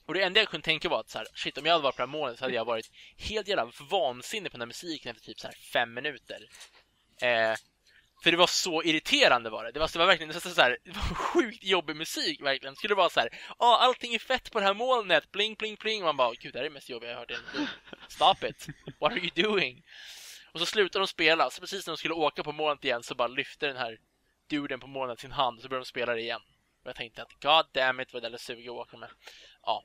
Och 0.06 0.14
det 0.14 0.22
enda 0.22 0.40
jag 0.40 0.48
kunde 0.48 0.64
tänka 0.64 0.88
var 0.88 1.00
att 1.00 1.10
så 1.10 1.18
här, 1.18 1.26
shit, 1.34 1.58
om 1.58 1.66
jag 1.66 1.72
hade 1.72 1.82
varit 1.82 1.96
på 1.96 2.02
det 2.02 2.06
här 2.06 2.18
molnet 2.18 2.38
så 2.38 2.44
hade 2.44 2.54
jag 2.54 2.64
varit 2.64 2.90
helt 3.16 3.48
jävla 3.48 3.72
vansinnig 3.90 4.52
på 4.52 4.56
den 4.56 4.60
här 4.60 4.66
musiken 4.66 5.10
efter 5.10 5.26
typ 5.26 5.40
så 5.40 5.46
här 5.46 5.56
fem 5.72 5.94
minuter. 5.94 6.48
Eh, 7.22 7.54
för 8.22 8.30
det 8.30 8.36
var 8.36 8.46
så 8.46 8.82
irriterande 8.82 9.50
var 9.50 9.64
det. 9.64 9.72
Det 9.72 9.80
var, 9.80 9.90
det 9.92 9.98
var 9.98 10.06
verkligen 10.06 10.40
så, 10.40 10.50
så 10.50 10.60
här, 10.60 10.78
det 10.84 10.90
var 10.90 11.14
sjukt 11.14 11.64
jobbig 11.64 11.96
musik 11.96 12.42
verkligen. 12.42 12.74
Det 12.74 12.78
skulle 12.78 12.94
vara 12.94 13.10
så 13.10 13.20
här, 13.20 13.28
ja, 13.48 13.54
oh, 13.58 13.82
allting 13.82 14.14
är 14.14 14.18
fett 14.18 14.52
på 14.52 14.60
det 14.60 14.66
här 14.66 14.74
molnet, 14.74 15.32
bling, 15.32 15.54
bling, 15.54 15.76
bling. 15.80 16.02
Och 16.02 16.06
man 16.06 16.16
bara, 16.16 16.34
gud, 16.34 16.52
det 16.52 16.58
här 16.58 16.64
är 16.64 16.68
det 16.68 16.74
mest 16.74 16.88
jobbiga 16.88 17.10
jag 17.10 17.16
har 17.16 17.20
hört 17.20 17.30
i. 17.30 17.66
Stop 18.08 18.48
it. 18.48 18.66
What 19.00 19.12
are 19.12 19.20
you 19.20 19.30
doing? 19.34 19.84
Och 20.52 20.60
så 20.60 20.66
slutar 20.66 21.00
de 21.00 21.06
spela, 21.06 21.50
så 21.50 21.60
precis 21.60 21.86
när 21.86 21.92
de 21.92 21.96
skulle 21.96 22.14
åka 22.14 22.42
på 22.42 22.52
molnet 22.52 22.84
igen 22.84 23.02
så 23.02 23.14
bara 23.14 23.28
lyfte 23.28 23.66
den 23.66 23.76
här 23.76 23.98
duden 24.46 24.80
på 24.80 24.86
molnet 24.86 25.20
sin 25.20 25.32
hand 25.32 25.58
och 25.58 25.62
så 25.62 25.68
började 25.68 25.84
de 25.84 25.88
spela 25.88 26.14
det 26.14 26.20
igen. 26.20 26.42
Och 26.82 26.88
jag 26.88 26.96
tänkte 26.96 27.22
att 27.22 27.42
god 27.42 27.66
damn 27.72 28.00
it 28.00 28.12
vad 28.12 28.22
det 28.22 28.28
där 28.28 28.38
suger 28.38 28.70
att 28.70 28.86
åka 28.86 28.96
med. 28.96 29.10
Ja. 29.62 29.84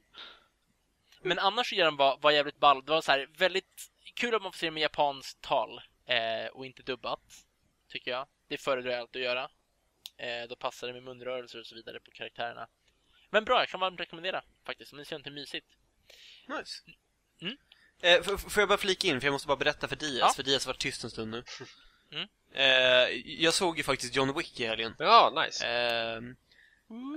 Men 1.21 1.39
annars 1.39 1.69
så 1.69 1.75
gör 1.75 1.91
var, 1.91 2.17
var 2.17 2.31
jävligt 2.31 2.59
ball. 2.59 2.85
Det 2.85 2.91
var 2.91 3.01
så 3.01 3.11
här 3.11 3.29
väldigt 3.37 3.91
kul 4.15 4.35
att 4.35 4.41
man 4.41 4.51
får 4.51 4.57
se 4.57 4.67
det 4.67 4.71
med 4.71 4.81
japanskt 4.81 5.41
tal 5.41 5.81
eh, 6.05 6.47
och 6.53 6.65
inte 6.65 6.83
dubbat 6.83 7.46
tycker 7.89 8.11
jag. 8.11 8.27
Det 8.47 8.57
föredrar 8.57 8.91
jag 8.91 8.99
alltid 8.99 9.21
att 9.21 9.25
göra. 9.25 9.49
Eh, 10.17 10.47
då 10.49 10.55
passar 10.55 10.87
det 10.87 10.93
med 10.93 11.03
munrörelser 11.03 11.59
och 11.59 11.65
så 11.65 11.75
vidare 11.75 11.99
på 11.99 12.11
karaktärerna. 12.11 12.67
Men 13.29 13.45
bra, 13.45 13.59
jag 13.59 13.69
kan 13.69 13.79
varmt 13.79 13.99
rekommendera 13.99 14.43
faktiskt, 14.65 14.91
om 14.93 14.97
ni 14.99 15.05
ser 15.05 15.17
något 15.19 15.33
mysigt. 15.33 15.67
Nice. 16.47 16.81
Mm. 17.41 17.57
Eh, 18.01 18.13
f- 18.33 18.41
får 18.49 18.61
jag 18.61 18.69
bara 18.69 18.77
flika 18.77 19.07
in, 19.07 19.21
för 19.21 19.27
jag 19.27 19.31
måste 19.31 19.47
bara 19.47 19.57
berätta 19.57 19.87
för 19.87 19.95
Diaz, 19.95 20.19
Ja. 20.19 20.33
för 20.35 20.43
Diaz 20.43 20.65
har 20.65 20.73
varit 20.73 20.79
tyst 20.81 21.03
en 21.03 21.09
stund 21.09 21.31
nu. 21.31 21.43
Mm. 22.11 22.27
Eh, 22.53 23.09
jag 23.43 23.53
såg 23.53 23.77
ju 23.77 23.83
faktiskt 23.83 24.15
John 24.15 24.37
Wick 24.37 24.59
i 24.59 24.65
helgen. 24.65 24.95
Ja, 24.99 25.43
nice. 25.45 25.67
Eh, 25.67 26.21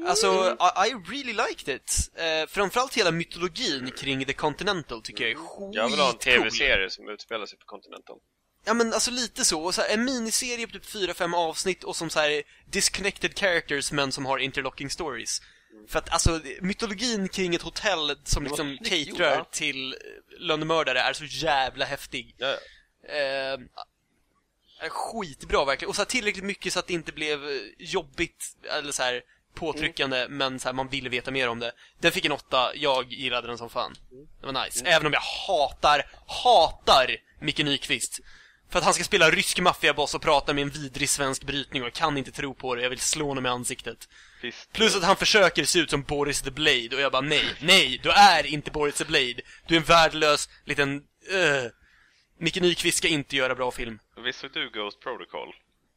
alltså, 0.09 0.57
I, 0.61 0.89
I 0.91 0.95
really 0.95 1.33
liked 1.49 1.75
it. 1.77 2.11
Eh, 2.15 2.47
framförallt 2.49 2.97
hela 2.97 3.11
mytologin 3.11 3.91
kring 3.91 4.25
The 4.25 4.33
Continental 4.33 5.03
tycker 5.03 5.25
jag 5.25 5.31
är 5.31 5.35
skitcool. 5.37 5.77
Jag 5.77 5.91
vill 5.91 5.99
ha 6.01 6.11
en 6.13 6.19
tv-serie 6.19 6.91
som 6.91 7.09
utspelar 7.09 7.47
sig 7.47 7.59
på 7.59 7.65
Continental. 7.67 8.19
Ja 8.65 8.75
men 8.75 8.93
alltså 8.93 9.11
lite 9.11 9.45
så, 9.45 9.63
och 9.63 9.75
så 9.75 9.81
här, 9.81 9.89
en 9.89 10.05
miniserie 10.05 10.67
på 10.67 10.73
typ 10.73 10.85
4-5 10.85 11.35
avsnitt 11.35 11.85
och 11.85 11.97
som 11.97 12.11
så 12.11 12.21
här 12.21 12.43
disconnected 12.71 13.39
characters 13.39 13.93
men 13.93 14.13
som 14.13 14.27
har 14.27 14.39
interlocking 14.39 14.91
stories. 14.91 15.43
För 15.89 15.99
att 15.99 16.11
alltså, 16.11 16.41
mytologin 16.61 17.29
kring 17.29 17.55
ett 17.55 17.63
hotell 17.63 18.17
som 18.25 18.45
liksom 18.45 18.79
caterar 18.79 19.45
till 19.51 19.93
eh, 19.93 19.99
lönnmördare 20.39 21.01
är 21.01 21.13
så 21.13 21.25
jävla 21.25 21.85
häftig. 21.85 22.35
Ja, 22.39 22.57
Eh, 23.09 23.59
är 24.81 24.89
skitbra 24.89 25.65
verkligen. 25.65 25.89
Och 25.89 25.97
så 25.97 26.03
här, 26.03 26.07
tillräckligt 26.07 26.45
mycket 26.45 26.73
så 26.73 26.79
att 26.79 26.87
det 26.87 26.95
inte 26.95 27.13
blev 27.13 27.45
eh, 27.45 27.61
jobbigt 27.79 28.57
eller 28.79 28.93
så 28.93 29.03
här 29.03 29.23
påtryckande, 29.55 30.27
men 30.29 30.61
så 30.61 30.69
här, 30.69 30.73
man 30.73 30.89
ville 30.89 31.09
veta 31.09 31.31
mer 31.31 31.49
om 31.49 31.59
det. 31.59 31.73
Den 32.01 32.13
fick 32.13 32.25
en 32.25 32.33
åtta, 32.33 32.73
jag 32.75 33.13
gillade 33.13 33.47
den 33.47 33.59
som 33.59 33.71
fan. 33.71 33.95
Det 34.41 34.47
var 34.47 34.65
nice. 34.65 34.85
Även 34.85 35.07
om 35.07 35.13
jag 35.13 35.21
hatar, 35.21 36.11
hatar 36.27 37.17
Micke 37.41 37.59
Nyqvist. 37.59 38.21
För 38.71 38.79
att 38.79 38.85
han 38.85 38.95
ska 38.95 39.05
spela 39.05 39.31
rysk 39.31 39.61
maffiaboss 39.61 40.15
och 40.15 40.23
prata 40.23 40.55
med 40.55 40.63
en 40.63 40.71
vidrig 40.71 41.09
svensk 41.09 41.45
brytning 41.45 41.83
och 41.83 41.87
jag 41.87 41.95
kan 41.95 42.19
inte 42.19 42.31
tro 42.31 42.55
på 42.55 42.75
det, 42.75 42.83
jag 42.83 42.91
vill 42.91 43.01
slå 43.01 43.29
honom 43.29 43.47
i 43.47 43.49
ansiktet. 43.49 44.09
Visst. 44.43 44.73
Plus 44.73 44.97
att 44.97 45.05
han 45.05 45.17
försöker 45.17 45.65
se 45.65 45.79
ut 45.79 45.91
som 45.91 46.03
Boris 46.03 46.43
the 46.43 46.51
Blade 46.51 46.89
och 46.97 47.01
jag 47.01 47.13
bara 47.13 47.23
nej, 47.23 47.45
nej, 47.61 48.01
du 48.03 48.11
är 48.11 48.47
inte 48.47 48.71
Boris 48.71 48.95
the 48.95 49.05
Blade. 49.05 49.41
Du 49.67 49.75
är 49.75 49.81
en 49.81 49.85
värdelös 49.85 50.49
liten, 50.65 50.97
uh. 50.97 51.71
Micke 52.39 52.61
Nyqvist 52.61 52.99
ska 52.99 53.09
inte 53.09 53.37
göra 53.37 53.55
bra 53.55 53.71
film. 53.71 53.99
Visst 54.25 54.41
såg 54.41 54.51
du 54.53 54.71
Ghost 54.71 55.01
Protocol 55.01 55.55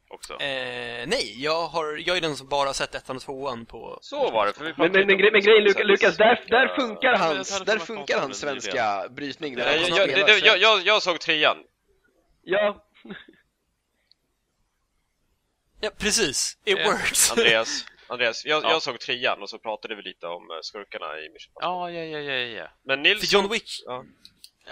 också? 0.10 0.34
Eh, 0.34 1.08
nej, 1.08 1.44
jag 1.44 1.68
har, 1.68 2.02
jag 2.08 2.18
är 2.18 2.22
den 2.22 2.36
som 2.36 2.48
bara 2.48 2.74
sett 2.74 2.96
ettan 2.96 3.16
och 3.16 3.22
tvåan 3.22 3.66
på... 3.66 3.98
Så 4.02 4.32
var 4.32 4.46
det, 4.46 4.54
för 4.54 4.66
vi 4.66 4.74
Men, 4.78 4.92
men, 4.92 5.08
men, 5.08 5.32
men 5.32 5.42
grejen 5.42 5.64
Lukas, 5.64 5.84
Lukas 5.86 6.18
där, 6.18 6.46
där 6.48 6.76
funkar 6.76 7.18
hans, 7.18 7.64
där 7.66 7.80
funkar 7.80 8.20
hans 8.20 8.40
svenska 8.40 9.10
brytning. 9.10 9.56
Där 9.56 9.88
jag, 9.90 10.10
jag, 10.10 10.40
jag, 10.40 10.58
jag, 10.58 10.82
jag 10.86 11.02
såg 11.02 11.20
trean. 11.20 11.58
Ja, 12.44 12.86
Ja, 15.82 15.92
precis. 15.98 16.58
It 16.66 16.78
Eh, 16.78 16.86
works. 16.86 17.32
Andreas, 17.32 17.86
Andreas 18.08 18.46
jag, 18.46 18.64
Ja. 18.64 18.70
jag 18.72 18.82
såg 18.82 19.00
trean 19.00 19.42
och 19.42 19.50
så 19.50 19.60
pratade 19.60 19.96
vi 19.96 20.02
lite 20.02 20.28
om 20.28 20.52
eh, 20.52 20.58
skurkarna 20.62 21.20
i 21.20 21.30
Mission. 21.30 21.54
Ja, 21.60 21.92
ja, 21.92 22.04
ja, 22.04 22.20
ja, 22.20 22.34
ja. 22.34 22.68
Men 22.86 23.02
Nils 23.02 23.20
För 23.30 23.36
John 23.38 23.50
Wick, 23.50 23.82
Ja. 23.86 24.06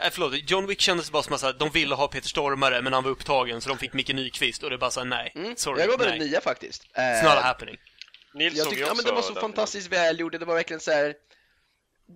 äh, 0.03 0.09
förlåt, 0.11 0.49
John 0.51 0.67
Wick 0.67 0.81
kändes 0.81 1.11
bara 1.11 1.23
som 1.23 1.33
att 1.49 1.59
de 1.59 1.69
ville 1.69 1.95
ha 1.95 2.07
Peter 2.07 2.29
Stormare 2.29 2.81
men 2.81 2.93
han 2.93 3.03
var 3.03 3.11
upptagen 3.11 3.61
så 3.61 3.69
de 3.69 3.77
fick 3.77 3.93
Micke 3.93 4.13
Nyqvist 4.13 4.63
och 4.63 4.69
det 4.69 4.77
bara 4.77 4.91
såhär, 4.91 5.07
nej, 5.07 5.31
mm. 5.35 5.55
sorry, 5.55 5.79
jag 5.81 5.89
gav 5.89 5.97
den 5.99 6.07
nej. 6.07 6.17
en 6.19 6.25
nia 6.25 6.41
faktiskt. 6.41 6.83
Eh, 6.97 7.01
It's 7.01 7.23
not 7.23 7.43
happening. 7.43 7.77
Nils 8.33 8.57
jag 8.57 8.69
tyckte, 8.69 8.85
ja, 8.85 8.93
men 8.93 9.05
det 9.05 9.11
var 9.11 9.21
så 9.21 9.33
den 9.33 9.41
fantastiskt 9.41 9.87
välgjord, 9.87 10.39
det 10.39 10.45
var 10.45 10.55
verkligen 10.55 10.79
så 10.79 10.91
här. 10.91 11.15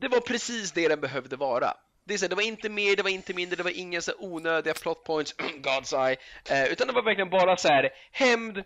Det 0.02 0.08
var 0.08 0.20
precis 0.20 0.72
det 0.72 0.88
den 0.88 1.02
behövde 1.02 1.36
vara. 1.36 1.74
Det, 2.06 2.14
är 2.14 2.18
så 2.18 2.26
här, 2.26 2.30
det 2.30 2.36
var 2.36 2.44
inte 2.44 2.70
mer, 2.70 2.96
det 2.96 3.04
var 3.04 3.10
inte 3.10 3.34
mindre, 3.34 3.56
det 3.56 3.64
var 3.64 3.80
inga 3.80 4.02
så 4.02 4.14
onödiga 4.20 4.74
plot 4.74 5.04
points, 5.04 5.36
God's 5.38 6.08
eye, 6.08 6.18
eh, 6.50 6.72
utan 6.72 6.88
det 6.88 6.94
var 6.94 7.02
verkligen 7.02 7.30
bara 7.30 7.58
så 7.58 7.68
här 7.68 7.90
hämnd 8.12 8.64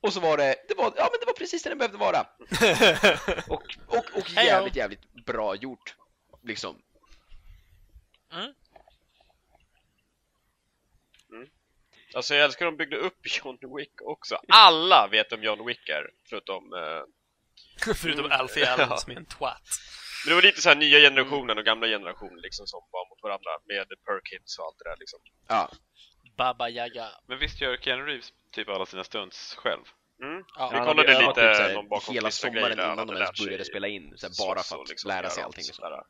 och 0.00 0.12
så 0.12 0.20
var 0.20 0.36
det, 0.36 0.56
det 0.68 0.74
var, 0.74 0.84
ja 0.84 1.08
men 1.12 1.20
det 1.20 1.26
var 1.26 1.32
precis 1.32 1.62
det 1.62 1.68
den 1.68 1.78
behövde 1.78 1.98
vara. 1.98 2.20
Och, 3.48 3.62
och, 3.86 4.04
och 4.14 4.30
jävligt, 4.30 4.76
jävligt 4.76 5.24
bra 5.26 5.54
gjort. 5.54 5.94
Liksom. 6.42 6.82
Alltså 12.14 12.34
jag 12.34 12.44
älskar 12.44 12.66
att 12.66 12.72
de 12.72 12.76
byggde 12.76 12.96
upp 12.96 13.18
John 13.44 13.76
Wick 13.76 14.02
också. 14.02 14.40
Alla 14.48 15.08
vet 15.10 15.32
om 15.32 15.42
John 15.42 15.66
Wick 15.66 15.88
är, 15.88 16.10
förutom... 16.24 16.72
Eh, 16.72 17.02
Förutom 17.94 18.30
Alfie 18.30 18.70
Allen 18.72 18.98
som 18.98 19.12
är 19.12 19.16
en 19.16 19.26
twat. 19.26 19.62
Men 20.24 20.28
det 20.30 20.34
var 20.34 20.42
lite 20.42 20.60
så 20.60 20.68
här 20.68 20.76
nya 20.76 20.98
generationen 20.98 21.58
och 21.58 21.64
gamla 21.64 21.86
generationen 21.86 22.40
liksom 22.40 22.66
som 22.66 22.80
var 22.90 23.08
mot 23.10 23.22
varandra 23.22 23.50
med 23.68 23.86
Perkins 24.06 24.58
och 24.58 24.64
allt 24.64 24.78
det 24.78 24.90
där 24.90 24.96
liksom. 24.98 25.20
Ja. 25.48 25.70
Baba 26.36 26.68
Yaga. 26.68 27.08
Men 27.26 27.38
visst 27.38 27.60
gör 27.60 27.76
Keanu 27.76 28.04
Reeves 28.04 28.32
typ 28.52 28.68
alla 28.68 28.86
sina 28.86 29.04
stunts 29.04 29.54
själv? 29.54 29.84
Mm. 30.22 30.44
Ja. 30.58 30.68
Vi 30.72 30.76
Han 30.78 30.86
kollade 30.86 31.12
övat 31.12 31.36
lite 31.36 31.54
typ 31.54 31.66
så 31.66 31.72
någon 31.72 31.88
bakom 31.88 32.14
hela 32.14 32.30
sommaren 32.30 32.76
grejer 32.76 32.92
innan 32.92 33.06
de 33.06 33.16
ens 33.16 33.44
började 33.44 33.64
spela 33.64 33.88
in, 33.88 34.12
så 34.16 34.26
här, 34.26 34.46
bara 34.46 34.62
för 34.62 34.82
att 34.82 34.88
liksom 34.88 35.08
lära 35.08 35.30
sig 35.30 35.42
allting. 35.42 35.64
Sådär. 35.64 36.02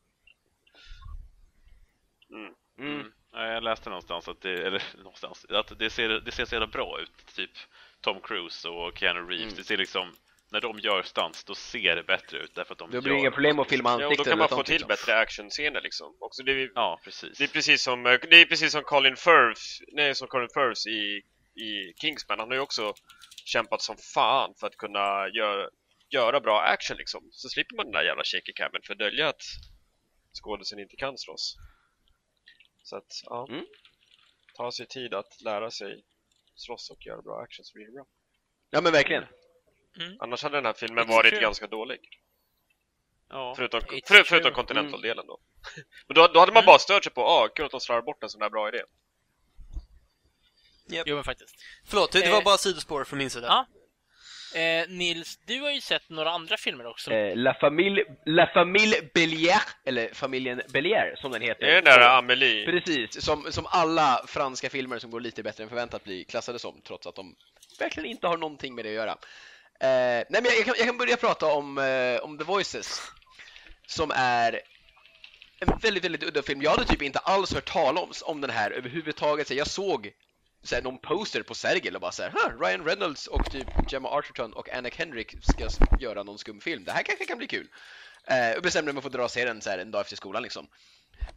mm. 2.31 2.55
Mm. 2.79 3.01
Mm. 3.01 3.13
Ja, 3.33 3.47
jag 3.47 3.63
läste 3.63 3.91
någonstans 3.91 4.29
att 4.29 4.41
det, 4.41 4.67
eller 4.67 4.83
någonstans, 4.97 5.47
att 5.49 5.79
det 5.79 5.91
ser, 5.91 6.09
det 6.09 6.33
ser 6.33 6.45
så 6.45 6.55
jävla 6.55 6.67
bra 6.67 7.01
ut. 7.01 7.35
Typ 7.35 7.51
Tom 8.01 8.21
Cruise 8.21 8.69
och 8.69 8.99
Keanu 8.99 9.21
Reeves. 9.21 9.43
Mm. 9.43 9.55
Det 9.57 9.65
ser 9.65 9.77
liksom, 9.77 10.13
när 10.53 10.61
de 10.61 10.79
gör 10.79 11.03
stunts, 11.03 11.45
då 11.45 11.55
ser 11.55 11.97
det 11.97 12.03
bättre 12.03 12.39
ut 12.39 12.55
därför 12.55 12.73
att 12.73 12.79
de 12.79 12.91
Det 12.91 13.01
blir 13.01 13.13
gör 13.13 13.19
inga 13.19 13.31
problem 13.31 13.59
att 13.59 13.69
filma 13.69 13.89
Ja, 13.91 13.95
och 13.95 14.01
då 14.01 14.07
ansikten 14.07 14.31
kan 14.31 14.39
man 14.39 14.49
få 14.49 14.63
till 14.63 14.73
liksom. 14.73 14.89
bättre 14.89 15.19
actionscener 15.19 15.81
liksom. 15.81 16.17
Också 16.21 16.43
det, 16.43 16.53
är, 16.53 16.71
Ja, 16.75 17.01
precis. 17.05 17.39
det 17.39 17.45
är 17.45 17.49
precis 17.49 17.83
som 17.83 18.07
eh, 18.07 18.19
det 18.31 18.37
är 18.41 18.45
precis 18.45 18.73
som 18.73 18.83
Colin 18.83 19.17
Firth, 19.17 19.63
nej 19.93 20.15
som 20.15 20.29
Colin 20.29 20.49
Firth 20.55 20.89
i, 20.89 21.23
i 21.65 21.93
Kingsman. 22.01 22.39
Han 22.39 22.49
har 22.49 22.55
ju 22.55 22.61
också 22.61 22.95
kämpat 23.45 23.83
som 23.83 23.97
fan 24.15 24.55
för 24.61 24.67
att 24.67 24.77
kunna 24.77 25.29
göra, 25.29 25.69
göra 26.11 26.41
bra 26.41 26.61
action 26.61 26.97
liksom. 26.97 27.29
Så 27.31 27.49
slipper 27.49 27.77
man 27.77 27.87
den 27.87 27.93
där 27.93 28.05
jävla 28.05 28.25
shaky 28.25 28.53
cammen 28.53 28.81
för 28.87 28.93
att 28.93 28.99
dölja 28.99 29.29
att 29.29 29.43
skådisen 30.43 30.79
inte 30.79 30.97
kan 30.97 31.19
slåss. 31.19 31.57
Så 32.83 32.97
att, 32.97 33.13
ja. 33.25 33.47
Mm. 33.51 33.67
Ta 34.57 34.73
sig 34.73 34.87
tid 34.87 35.15
att 35.15 35.41
lära 35.45 35.71
sig 35.71 36.05
slåss 36.55 36.91
och 36.91 37.07
göra 37.07 37.23
bra 37.23 37.41
action 37.41 37.65
så 37.65 37.73
blir 37.75 37.87
det 37.87 37.93
bra. 37.93 38.07
Ja 38.71 38.81
men 38.81 38.93
verkligen. 38.93 39.25
Annars 40.21 40.43
hade 40.43 40.57
den 40.57 40.67
här 40.67 40.73
filmen 40.73 41.05
It's 41.05 41.09
varit 41.09 41.31
true. 41.31 41.43
ganska 41.43 41.67
dålig. 41.67 42.01
Ja. 43.29 43.55
Förutom, 43.57 43.81
för, 44.07 44.23
förutom 44.23 44.53
Continental-delen 44.53 45.27
då. 45.27 45.39
Men 46.07 46.15
då, 46.15 46.27
då 46.27 46.41
hade 46.41 46.53
man 46.53 46.61
Mm. 46.63 46.67
bara 46.67 46.79
stört 46.79 47.05
sig 47.05 47.13
på, 47.13 47.23
ah, 47.25 47.49
kul 47.49 47.65
att 47.65 47.71
de 47.71 47.81
slarvar 47.81 48.03
bort 48.03 48.23
en 48.23 48.29
sån 48.29 48.41
där 48.41 48.51
bra 48.51 48.69
idé. 48.69 48.83
Jo 51.07 51.15
men 51.15 51.25
faktiskt. 51.25 51.55
Förlåt, 51.87 52.13
det, 52.13 52.21
det 52.21 52.27
Eh. 52.27 52.33
var 52.33 52.43
bara 52.43 52.57
sidospår 52.59 53.05
från 53.05 53.19
min 53.19 53.31
sida. 53.31 53.47
Ja. 53.47 53.67
Eh, 54.61 54.89
Nils, 54.89 55.39
du 55.47 55.61
har 55.61 55.71
ju 55.71 55.81
sett 55.81 56.09
några 56.09 56.31
andra 56.31 56.57
filmer 56.57 56.87
också. 56.87 57.11
Eh, 57.13 57.37
La 57.37 57.55
Famille, 57.61 58.05
La 58.27 58.47
Famille 58.55 58.97
Bellier, 59.15 59.63
eller 59.85 60.15
familjen 60.15 60.63
Bellier 60.73 61.15
som 61.17 61.33
den 61.33 61.43
heter. 61.43 61.61
Det 61.67 61.71
är 61.71 61.75
den 61.75 61.85
där 61.85 62.19
Amelie. 62.19 62.65
Precis, 62.67 63.25
som, 63.25 63.53
som 63.53 63.67
alla 63.71 64.25
franska 64.27 64.71
filmer 64.71 64.99
som 64.99 65.11
går 65.11 65.21
lite 65.21 65.43
bättre 65.43 65.63
än 65.63 65.69
förväntat 65.69 66.05
blir 66.05 66.25
klassade 66.25 66.59
som, 66.59 66.81
trots 66.87 67.07
att 67.07 67.15
de 67.15 67.37
verkligen 67.79 68.11
inte 68.11 68.27
har 68.27 68.37
någonting 68.37 68.75
med 68.75 68.85
det 68.85 68.89
att 68.89 68.95
göra. 68.95 69.17
Eh, 69.83 70.25
nej 70.29 70.43
men 70.43 70.45
jag, 70.45 70.55
jag, 70.55 70.65
kan, 70.65 70.75
jag 70.79 70.87
kan 70.87 70.99
börja 70.99 71.17
prata 71.17 71.47
om, 71.47 71.79
eh, 71.79 72.25
om 72.25 72.39
The 72.39 72.45
Voices, 72.45 73.03
som 73.87 74.11
är 74.15 74.61
en 75.61 75.79
väldigt, 75.83 76.05
väldigt 76.05 76.23
udda 76.23 76.43
film. 76.43 76.63
Jag 76.63 76.71
hade 76.71 76.85
typ 76.85 77.03
inte 77.03 77.19
alls 77.19 77.55
hört 77.55 77.73
talas 77.73 78.23
om 78.27 78.41
den 78.41 78.51
här 78.51 78.71
överhuvudtaget. 78.71 79.49
Så 79.49 79.55
jag 79.55 79.67
såg 79.67 80.13
så 80.63 80.75
här, 80.75 80.83
någon 80.83 80.99
poster 80.99 81.43
på 81.43 81.55
Sergel 81.55 81.95
och 81.95 82.01
bara 82.01 82.13
såhär, 82.13 82.31
huh, 82.31 82.61
Ryan 82.61 82.85
Reynolds 82.85 83.27
och 83.27 83.51
typ 83.51 83.67
Gemma 83.93 84.09
Arterton 84.09 84.53
och 84.53 84.69
Anna 84.75 84.91
Kendrick 84.91 85.35
ska 85.43 85.69
göra 86.01 86.23
någon 86.23 86.39
skum 86.39 86.61
film. 86.61 86.85
Det 86.85 86.93
här 86.93 87.03
kanske 87.03 87.27
kan 87.27 87.39
bli 87.39 87.47
kul. 87.47 87.69
Eh, 88.27 88.57
och 88.57 88.63
bestämde 88.63 88.93
mig 88.93 89.03
för 89.03 89.09
att 89.09 89.15
dra 89.15 89.25
och 89.25 89.31
se 89.31 89.45
den 89.45 89.61
så 89.61 89.71
här, 89.71 89.79
en 89.79 89.91
dag 89.91 90.01
efter 90.01 90.17
skolan 90.17 90.43
liksom. 90.43 90.67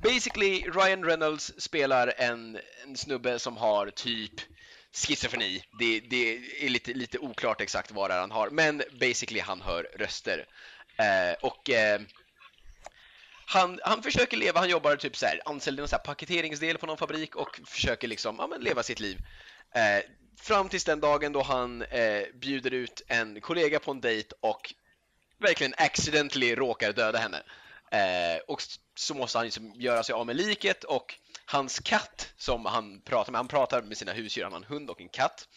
Basically, 0.04 0.62
Ryan 0.62 1.06
Reynolds 1.06 1.54
spelar 1.58 2.14
en, 2.18 2.60
en 2.84 2.98
snubbe 2.98 3.40
som 3.40 3.58
har 3.58 3.90
typ 3.90 4.34
schizofreni. 4.96 5.64
Det, 5.80 6.00
det 6.00 6.38
är 6.66 6.70
lite, 6.70 6.94
lite 6.94 7.20
oklart 7.20 7.62
exakt 7.62 7.92
vad 7.92 8.10
det 8.10 8.14
är 8.14 8.20
han 8.20 8.32
har, 8.32 8.50
men 8.50 8.84
basically 9.00 9.40
han 9.40 9.62
hör 9.62 9.84
röster. 9.84 10.46
Eh, 10.98 11.34
och 11.42 11.70
eh, 11.70 12.02
han, 13.46 13.80
han 13.84 14.04
försöker 14.04 14.38
leva, 14.38 14.60
han 14.60 14.70
jobbar 14.70 14.96
typ 14.96 15.18
så 15.18 15.26
här, 15.26 15.42
anställd 15.46 15.80
i 15.80 15.82
någon 15.82 15.88
så 15.88 15.96
här 15.96 16.04
paketeringsdel 16.04 16.78
på 16.78 16.86
någon 16.86 16.98
fabrik 16.98 17.36
och 17.36 17.60
försöker 17.66 18.08
liksom, 18.08 18.36
ja, 18.40 18.48
men 18.48 18.62
leva 18.62 18.84
sitt 18.84 19.00
liv. 19.00 19.18
Eh, 19.76 20.04
fram 20.42 20.70
tills 20.70 20.84
den 20.84 21.00
dagen 21.00 21.34
då 21.34 21.42
han 21.42 21.82
eh, 21.82 22.24
bjuder 22.34 22.74
ut 22.74 23.02
en 23.08 23.42
kollega 23.42 23.80
på 23.80 23.92
en 23.92 24.02
dejt 24.02 24.36
och 24.40 24.74
verkligen 25.38 25.74
accidentally 25.78 26.56
råkar 26.56 26.94
döda 26.94 27.20
henne. 27.20 27.44
Eh, 27.92 28.42
och 28.48 28.62
så 28.96 29.14
måste 29.14 29.38
han 29.38 29.46
liksom 29.46 29.74
göra 29.76 30.04
sig 30.04 30.14
av 30.14 30.26
med 30.26 30.36
liket 30.36 30.84
och 30.84 31.16
hans 31.46 31.80
katt 31.80 32.34
som 32.38 32.66
han 32.66 33.02
pratar 33.02 33.32
med, 33.32 33.40
han 33.40 33.48
pratar 33.48 33.82
med 33.82 33.98
sina 33.98 34.14
husdjur, 34.14 34.44
han 34.44 34.54
har 34.54 34.60
en 34.60 34.66
hund 34.66 34.90
och 34.90 35.02
en 35.02 35.10
katt. 35.10 35.48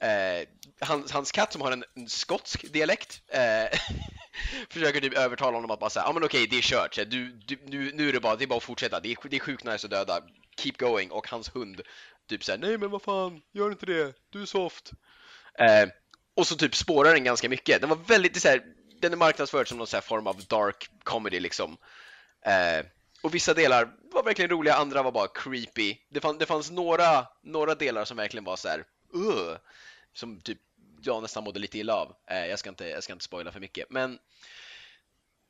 Eh, 0.00 0.48
hans, 0.80 1.12
hans 1.12 1.32
katt 1.32 1.52
som 1.52 1.60
har 1.60 1.72
en, 1.72 1.84
en 1.94 2.08
skotsk 2.08 2.72
dialekt 2.72 3.22
eh, 3.28 3.78
försöker 4.70 5.00
typ 5.00 5.18
övertala 5.18 5.56
honom 5.56 5.70
att 5.70 5.80
bara 5.80 5.90
säga, 5.90 6.04
ja 6.06 6.12
men 6.12 6.24
okej 6.24 6.46
det 6.46 6.58
är 6.58 6.62
kört, 6.62 6.94
Så 6.94 7.04
du, 7.04 7.32
du, 7.32 7.58
nu, 7.66 7.92
nu 7.94 8.08
är 8.08 8.12
det 8.12 8.20
bara, 8.20 8.36
det 8.36 8.44
är 8.44 8.46
bara 8.46 8.56
att 8.56 8.62
fortsätta, 8.62 9.00
det 9.00 9.12
är, 9.12 9.28
det 9.28 9.36
är 9.36 9.40
sjukt 9.40 9.64
nice 9.64 9.86
att 9.86 9.90
döda, 9.90 10.20
keep 10.60 10.72
going 10.78 11.10
och 11.10 11.28
hans 11.28 11.56
hund 11.56 11.80
typ 12.28 12.44
såhär, 12.44 12.58
nej 12.58 12.78
men 12.78 12.90
vad 12.90 13.02
fan, 13.02 13.40
gör 13.52 13.70
inte 13.70 13.86
det, 13.86 14.14
du 14.30 14.42
är 14.42 14.46
soft. 14.46 14.92
Eh, 15.58 15.88
och 16.36 16.46
så 16.46 16.56
typ 16.56 16.74
spårar 16.74 17.12
den 17.12 17.24
ganska 17.24 17.48
mycket. 17.48 17.80
Den 17.80 17.90
var 17.90 17.96
väldigt 17.96 18.42
så 18.42 18.48
här, 18.48 18.62
den 19.00 19.12
är 19.12 19.16
marknadsförd 19.16 19.68
som 19.68 19.78
någon 19.78 19.86
så 19.86 19.96
här 19.96 20.02
form 20.02 20.26
av 20.26 20.44
dark 20.44 20.88
comedy 21.02 21.40
liksom. 21.40 21.76
Eh, 22.46 22.86
och 23.24 23.34
vissa 23.34 23.54
delar 23.54 23.88
var 24.12 24.22
verkligen 24.22 24.50
roliga, 24.50 24.74
andra 24.74 25.02
var 25.02 25.12
bara 25.12 25.28
creepy. 25.28 25.96
Det, 26.08 26.20
fann, 26.20 26.38
det 26.38 26.46
fanns 26.46 26.70
några, 26.70 27.26
några 27.42 27.74
delar 27.74 28.04
som 28.04 28.16
verkligen 28.16 28.44
var 28.44 28.56
så 28.56 28.68
här, 28.68 28.84
uh, 29.14 29.56
som 30.12 30.40
typ 30.40 30.58
jag 31.02 31.22
nästan 31.22 31.44
mådde 31.44 31.60
lite 31.60 31.78
illa 31.78 31.94
av. 31.94 32.14
Eh, 32.30 32.46
jag, 32.46 32.58
ska 32.58 32.70
inte, 32.70 32.88
jag 32.88 33.02
ska 33.02 33.12
inte 33.12 33.24
spoila 33.24 33.52
för 33.52 33.60
mycket, 33.60 33.90
men 33.90 34.18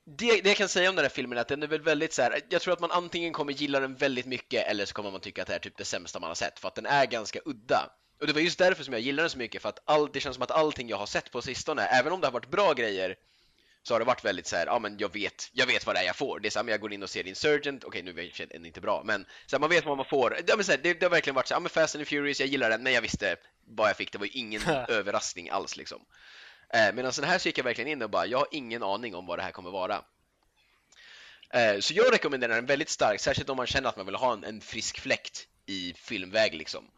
det, 0.05 0.41
det 0.41 0.49
jag 0.49 0.57
kan 0.57 0.69
säga 0.69 0.91
om 0.91 0.97
den 0.97 1.05
här 1.05 1.11
filmen 1.11 1.39
är 1.39 1.43
att 1.43 1.49
den 1.49 1.63
är 1.63 1.67
väl 1.67 1.83
väldigt 1.83 2.13
så 2.13 2.23
här. 2.23 2.41
jag 2.49 2.63
tror 2.63 2.73
att 2.73 2.81
man 2.81 2.91
antingen 2.91 3.33
kommer 3.33 3.53
gilla 3.53 3.81
den 3.81 3.95
väldigt 3.95 4.27
mycket 4.27 4.67
eller 4.67 4.85
så 4.85 4.95
kommer 4.95 5.11
man 5.11 5.21
tycka 5.21 5.43
att 5.43 5.49
det 5.49 5.55
är 5.55 5.59
typ 5.59 5.77
det 5.77 5.85
sämsta 5.85 6.21
man 6.21 6.31
har 6.31 6.35
sett, 6.35 6.59
för 6.59 6.69
att 6.69 6.75
den 6.75 6.87
är 6.87 7.07
ganska 7.07 7.41
udda. 7.45 7.91
Och 8.21 8.27
det 8.27 8.33
var 8.33 8.41
just 8.41 8.59
därför 8.59 8.85
som 8.85 8.95
jag 8.95 9.03
gillade 9.03 9.23
den 9.23 9.31
så 9.31 9.39
mycket, 9.39 9.63
för 9.63 9.69
att 9.69 9.83
all, 9.85 10.13
det 10.13 10.21
känns 10.21 10.37
som 10.37 10.43
att 10.43 10.51
allting 10.51 10.89
jag 10.89 10.97
har 10.97 11.07
sett 11.07 11.31
på 11.31 11.43
sistone, 11.43 11.83
även 11.83 12.13
om 12.13 12.21
det 12.21 12.27
har 12.27 12.33
varit 12.33 12.51
bra 12.51 12.73
grejer, 12.73 13.17
så 13.87 13.95
har 13.95 13.99
det 13.99 14.05
varit 14.05 14.25
väldigt 14.25 14.47
så 14.47 14.57
här, 14.57 14.67
ja 14.67 14.79
men 14.79 14.99
jag 14.99 15.13
vet, 15.13 15.51
jag 15.53 15.67
vet 15.67 15.87
vad 15.87 15.97
det 15.97 16.01
är 16.01 16.05
jag 16.05 16.17
får. 16.17 16.41
Det 16.41 16.49
är 16.49 16.51
så 16.51 16.63
här, 16.63 16.71
jag 16.71 16.81
går 16.81 16.93
in 16.93 17.03
och 17.03 17.11
ser 17.11 17.27
Insurgent, 17.27 17.85
okej 17.85 18.03
nu 18.03 18.11
är 18.11 18.47
den 18.47 18.67
inte 18.67 18.81
bra, 18.81 19.03
men 19.05 19.27
så 19.47 19.57
här, 19.57 19.61
man 19.61 19.71
vet 19.71 19.85
vad 19.85 19.97
man 19.97 20.07
får. 20.07 20.37
Ja, 20.47 20.57
men 20.57 20.65
så 20.65 20.71
här, 20.73 20.79
det, 20.83 20.95
det 20.95 21.07
har 21.07 21.11
verkligen 21.11 21.35
varit 21.35 21.47
så 21.49 21.55
här, 21.55 21.57
ja 21.57 21.61
men 21.61 21.71
Fast 21.71 21.95
and 21.97 22.07
Furious, 22.09 22.41
jag 22.41 22.49
gillar 22.49 22.71
den, 22.71 22.83
men 22.83 22.93
jag 22.93 23.03
visste 23.03 23.37
vad 23.67 23.89
jag 23.89 23.97
fick, 23.97 24.13
det 24.13 24.19
var 24.19 24.27
ju 24.27 24.33
ingen 24.33 24.63
överraskning 24.89 25.51
alls 25.51 25.77
liksom. 25.77 26.05
Eh, 26.75 26.93
Medan 26.95 27.13
den 27.17 27.25
här 27.25 27.39
så 27.39 27.49
gick 27.49 27.59
jag 27.59 27.65
verkligen 27.65 27.91
in 27.91 28.03
och 28.03 28.11
bara, 28.11 28.27
jag 28.27 28.39
har 28.39 28.49
ingen 28.51 28.83
aning 28.83 29.15
om 29.15 29.27
vad 29.27 29.39
det 29.39 29.43
här 29.43 29.51
kommer 29.53 29.71
vara. 29.71 30.05
Eh, 31.51 31.79
Så 31.81 31.95
jag 31.95 32.13
rekommenderar 32.13 32.55
den 32.55 32.67
väldigt 32.67 32.89
starkt, 32.91 33.23
särskilt 33.23 33.49
om 33.51 33.57
man 33.57 33.67
känner 33.67 33.89
att 33.89 33.97
man 33.97 34.07
vill 34.07 34.15
ha 34.15 34.33
en, 34.33 34.45
en 34.45 34.61
frisk 34.61 35.01
fläkt 35.01 35.47
i 35.67 35.95
filmväg 35.97 36.55
liksom. 36.55 36.91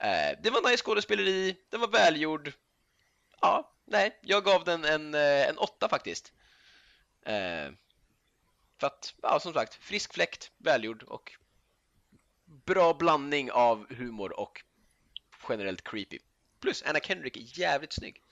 Eh, 0.00 0.40
Det 0.42 0.50
var 0.50 0.70
nice 0.70 0.82
skådespeleri, 0.82 1.56
den 1.70 1.80
var 1.80 1.88
välgjord. 1.88 2.52
Ja, 3.40 3.72
nej, 3.86 4.18
jag 4.22 4.44
gav 4.44 4.64
den 4.64 4.84
en, 4.84 5.14
eh, 5.14 5.48
en 5.48 5.58
åtta 5.58 5.88
faktiskt. 5.88 6.32
Eh, 7.22 7.70
För 8.80 8.86
att, 8.86 9.14
ja 9.22 9.40
som 9.40 9.52
sagt, 9.52 9.74
frisk 9.74 10.14
fläkt, 10.14 10.50
välgjord 10.58 11.02
och 11.02 11.32
bra 12.44 12.94
blandning 12.94 13.50
av 13.52 13.94
humor 13.94 14.40
och 14.40 14.62
generellt 15.48 15.84
creepy. 15.84 16.18
Plus 16.60 16.82
Anna 16.82 17.00
Kendrick 17.00 17.36
är 17.36 17.58
jävligt 17.60 17.92
snygg. 17.92 18.22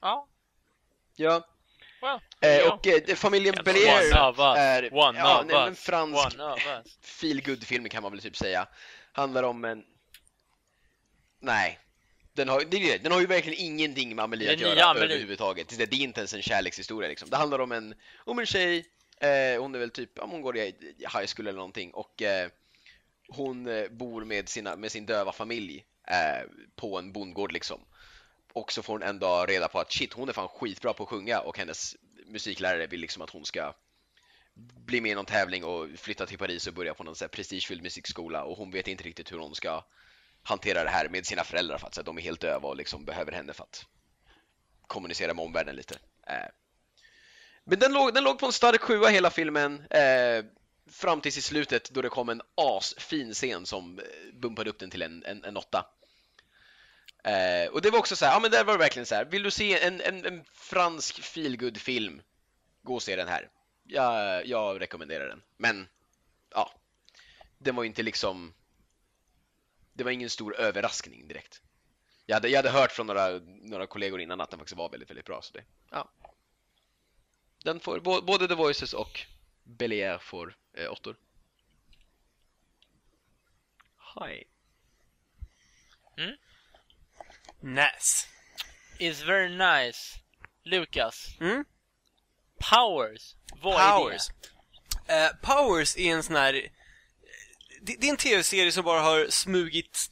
Ja. 0.00 0.28
Ja, 1.16 1.48
Well, 2.02 2.20
eh, 2.40 2.72
och 2.72 2.86
eh, 2.86 3.14
familjen 3.16 3.54
One 3.54 3.62
Bellier 3.62 4.28
of 4.28 4.38
us. 4.38 4.58
är 4.58 4.94
One 4.94 5.18
ja, 5.18 5.44
nej, 5.46 5.56
en 5.56 5.68
us. 5.68 5.80
fransk 5.80 6.26
One 6.34 6.52
of 6.52 6.66
us. 6.66 6.98
feel 7.00 7.56
film 7.60 7.88
kan 7.88 8.02
man 8.02 8.12
väl 8.12 8.20
typ 8.22 8.36
säga. 8.36 8.68
Handlar 9.12 9.42
om 9.42 9.64
en... 9.64 9.84
Nej. 11.42 11.78
Den 12.32 12.48
har, 12.48 12.64
det 12.64 12.98
den 12.98 13.12
har 13.12 13.20
ju 13.20 13.26
verkligen 13.26 13.58
ingenting 13.58 14.16
med 14.16 14.22
Amelie 14.22 14.52
att 14.52 14.58
nya 14.58 14.68
göra 14.68 14.84
Amelie. 14.84 15.04
överhuvudtaget. 15.04 15.78
Det 15.78 15.82
är 15.82 15.94
inte 15.94 16.20
ens 16.20 16.34
en 16.34 16.42
kärlekshistoria 16.42 17.08
liksom. 17.08 17.30
Det 17.30 17.36
handlar 17.36 17.58
om 17.58 17.72
en, 17.72 17.94
om 18.24 18.38
en 18.38 18.46
tjej, 18.46 18.86
eh, 19.20 19.60
hon 19.60 19.74
är 19.74 19.78
väl 19.78 19.90
typ, 19.90 20.10
ja, 20.14 20.26
hon 20.30 20.42
går 20.42 20.56
i 20.56 20.74
high 20.98 21.26
school 21.36 21.46
eller 21.46 21.52
någonting 21.52 21.90
och 21.90 22.22
eh, 22.22 22.48
hon 23.28 23.68
eh, 23.68 23.88
bor 23.88 24.24
med, 24.24 24.48
sina, 24.48 24.76
med 24.76 24.92
sin 24.92 25.06
döva 25.06 25.32
familj 25.32 25.84
eh, 26.08 26.50
på 26.76 26.98
en 26.98 27.12
bondgård 27.12 27.52
liksom. 27.52 27.80
Och 28.52 28.72
så 28.72 28.82
får 28.82 28.92
hon 28.92 29.02
en 29.02 29.18
dag 29.18 29.50
reda 29.50 29.68
på 29.68 29.78
att 29.78 29.92
shit, 29.92 30.12
hon 30.12 30.28
är 30.28 30.32
fan 30.32 30.48
skitbra 30.48 30.92
på 30.92 31.02
att 31.02 31.08
sjunga 31.08 31.40
och 31.40 31.58
hennes 31.58 31.96
musiklärare 32.26 32.86
vill 32.86 33.00
liksom 33.00 33.22
att 33.22 33.30
hon 33.30 33.44
ska 33.44 33.74
bli 34.86 35.00
med 35.00 35.12
i 35.12 35.14
någon 35.14 35.26
tävling 35.26 35.64
och 35.64 35.88
flytta 35.96 36.26
till 36.26 36.38
Paris 36.38 36.66
och 36.66 36.74
börja 36.74 36.94
på 36.94 37.04
någon 37.04 37.16
så 37.16 37.28
prestigefylld 37.28 37.82
musikskola 37.82 38.44
och 38.44 38.56
hon 38.56 38.70
vet 38.70 38.88
inte 38.88 39.04
riktigt 39.04 39.32
hur 39.32 39.38
hon 39.38 39.54
ska 39.54 39.84
hantera 40.42 40.84
det 40.84 40.90
här 40.90 41.08
med 41.08 41.26
sina 41.26 41.44
föräldrar 41.44 41.78
för 41.78 41.86
att 41.86 41.94
så 41.94 42.02
de 42.02 42.18
är 42.18 42.22
helt 42.22 42.40
döva 42.40 42.68
och 42.68 42.76
liksom 42.76 43.04
behöver 43.04 43.32
henne 43.32 43.52
för 43.52 43.64
att 43.64 43.86
kommunicera 44.86 45.34
med 45.34 45.44
omvärlden 45.44 45.76
lite. 45.76 45.98
Eh. 46.26 46.48
Men 47.64 47.78
den 47.78 47.92
låg, 47.92 48.14
den 48.14 48.24
låg 48.24 48.38
på 48.38 48.46
en 48.46 48.52
stark 48.52 48.80
sjua 48.80 49.08
hela 49.08 49.30
filmen 49.30 49.82
eh, 49.90 50.44
fram 50.90 51.20
tills 51.20 51.38
i 51.38 51.42
slutet 51.42 51.90
då 51.90 52.02
det 52.02 52.08
kom 52.08 52.28
en 52.28 52.42
asfin 52.54 53.34
scen 53.34 53.66
som 53.66 53.98
eh, 53.98 54.04
bumpade 54.34 54.70
upp 54.70 54.78
den 54.78 54.90
till 54.90 55.02
en, 55.02 55.24
en, 55.24 55.44
en 55.44 55.56
åtta. 55.56 55.86
Eh, 57.24 57.72
och 57.72 57.82
det 57.82 57.90
var 57.90 57.98
också 57.98 58.16
så 58.16 58.24
här, 58.24 58.32
ja 58.32 58.40
men 58.40 58.50
där 58.50 58.64
var 58.64 58.72
det 58.72 58.78
verkligen 58.78 59.06
så 59.06 59.14
här, 59.14 59.24
vill 59.24 59.42
du 59.42 59.50
se 59.50 59.80
en, 59.80 60.00
en, 60.00 60.26
en 60.26 60.44
fransk 60.52 61.22
feelgood 61.22 61.78
film 61.78 62.22
gå 62.82 62.94
och 62.94 63.02
se 63.02 63.16
den 63.16 63.28
här. 63.28 63.48
Jag, 63.84 64.46
jag 64.46 64.80
rekommenderar 64.80 65.28
den. 65.28 65.42
Men, 65.56 65.88
ja. 66.50 66.70
Den 67.58 67.76
var 67.76 67.82
ju 67.82 67.86
inte 67.86 68.02
liksom 68.02 68.54
det 69.92 70.04
var 70.04 70.10
ingen 70.10 70.30
stor 70.30 70.56
överraskning 70.56 71.28
direkt. 71.28 71.62
Jag 72.26 72.36
hade, 72.36 72.48
jag 72.48 72.58
hade 72.58 72.70
hört 72.70 72.92
från 72.92 73.06
några, 73.06 73.28
några 73.44 73.86
kollegor 73.86 74.20
innan 74.20 74.40
att 74.40 74.50
den 74.50 74.58
faktiskt 74.58 74.76
var 74.76 74.90
väldigt, 74.90 75.10
väldigt 75.10 75.26
bra. 75.26 75.42
Så 75.42 75.52
det, 75.52 75.64
ja. 75.90 76.10
Den 77.64 77.80
får, 77.80 78.00
bå- 78.00 78.24
både 78.24 78.48
The 78.48 78.54
Voices 78.54 78.92
och 78.92 79.20
Bel-Air 79.64 80.18
får 80.18 80.56
eh, 80.76 80.92
åttor. 80.92 81.16
Hi. 84.14 84.44
Nice. 87.60 88.26
Is 88.98 89.22
very 89.22 89.48
nice. 89.48 90.18
Lukas. 90.62 91.26
Mm? 91.40 91.64
Powers. 92.70 93.34
Vad 93.62 93.80
är 93.80 93.98
Powers. 93.98 94.28
Eh, 95.06 95.28
Powers 95.42 95.96
är 95.96 96.12
en 96.12 96.22
sån 96.22 96.36
här... 96.36 96.68
Det, 97.84 97.96
det 98.00 98.06
är 98.06 98.10
en 98.10 98.16
tv-serie 98.16 98.72
som 98.72 98.84
bara 98.84 99.00
har 99.00 99.26
smugit... 99.30 100.10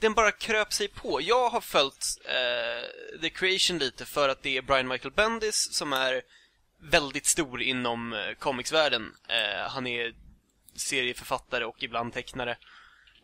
Den 0.00 0.14
bara 0.14 0.32
kröp 0.32 0.72
sig 0.72 0.88
på. 0.88 1.20
Jag 1.20 1.50
har 1.50 1.60
följt 1.60 2.18
eh, 2.24 3.20
The 3.20 3.30
Creation 3.30 3.78
lite 3.78 4.04
för 4.04 4.28
att 4.28 4.42
det 4.42 4.56
är 4.56 4.62
Brian 4.62 4.88
Michael 4.88 5.14
Bendis 5.14 5.74
som 5.74 5.92
är 5.92 6.22
väldigt 6.90 7.26
stor 7.26 7.62
inom 7.62 8.12
eh, 8.12 8.34
comicsvärlden. 8.38 9.12
Eh, 9.28 9.70
han 9.70 9.86
är 9.86 10.14
serieförfattare 10.76 11.64
och 11.64 11.82
ibland 11.82 12.12
tecknare. 12.12 12.56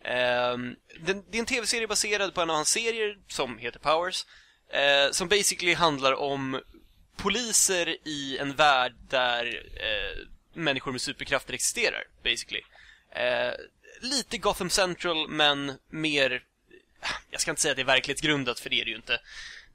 Ehm, 0.05 0.77
den, 1.01 1.25
det 1.31 1.39
är 1.39 1.41
en 1.41 1.47
tv-serie 1.47 1.87
baserad 1.87 2.35
på 2.35 2.41
en 2.41 2.51
av 2.51 2.57
hans 2.57 2.71
serier 2.71 3.19
som 3.29 3.59
heter 3.59 3.79
Powers. 3.79 4.27
Eh, 4.73 5.11
som 5.11 5.29
basically 5.29 5.75
handlar 5.75 6.13
om 6.13 6.61
poliser 7.17 7.97
i 8.05 8.39
en 8.39 8.55
värld 8.55 8.95
där 9.09 9.63
eh, 9.77 10.27
människor 10.55 10.93
med 10.93 11.01
superkrafter 11.01 11.55
existerar, 11.55 12.05
basically. 12.25 12.63
Eh, 13.11 13.55
lite 14.01 14.39
Gotham 14.39 14.71
Central, 14.71 15.29
men 15.29 15.73
mer... 15.91 16.43
Jag 17.31 17.41
ska 17.41 17.51
inte 17.51 17.63
säga 17.63 17.73
att 17.73 17.77
det 17.77 17.83
är 17.83 17.87
verklighetsgrundat, 17.87 18.61
för 18.61 18.71
det 18.71 18.81
är 18.81 18.85
det 18.85 18.91
ju 18.91 18.97
inte. 18.97 19.15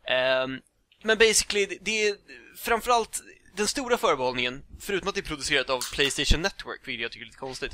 Eh, 0.03 0.47
men 1.03 1.17
basically, 1.17 1.77
det- 1.81 2.07
är 2.07 2.15
framförallt 2.57 3.21
den 3.55 3.67
stora 3.67 3.97
förbehållningen, 3.97 4.63
förutom 4.81 5.09
att 5.09 5.15
det 5.15 5.21
är 5.21 5.25
producerat 5.25 5.69
av 5.69 5.81
Playstation 5.93 6.41
Network, 6.41 6.81
vilket 6.87 7.01
jag 7.01 7.11
tycker 7.11 7.23
är 7.23 7.27
lite 7.27 7.37
konstigt. 7.37 7.71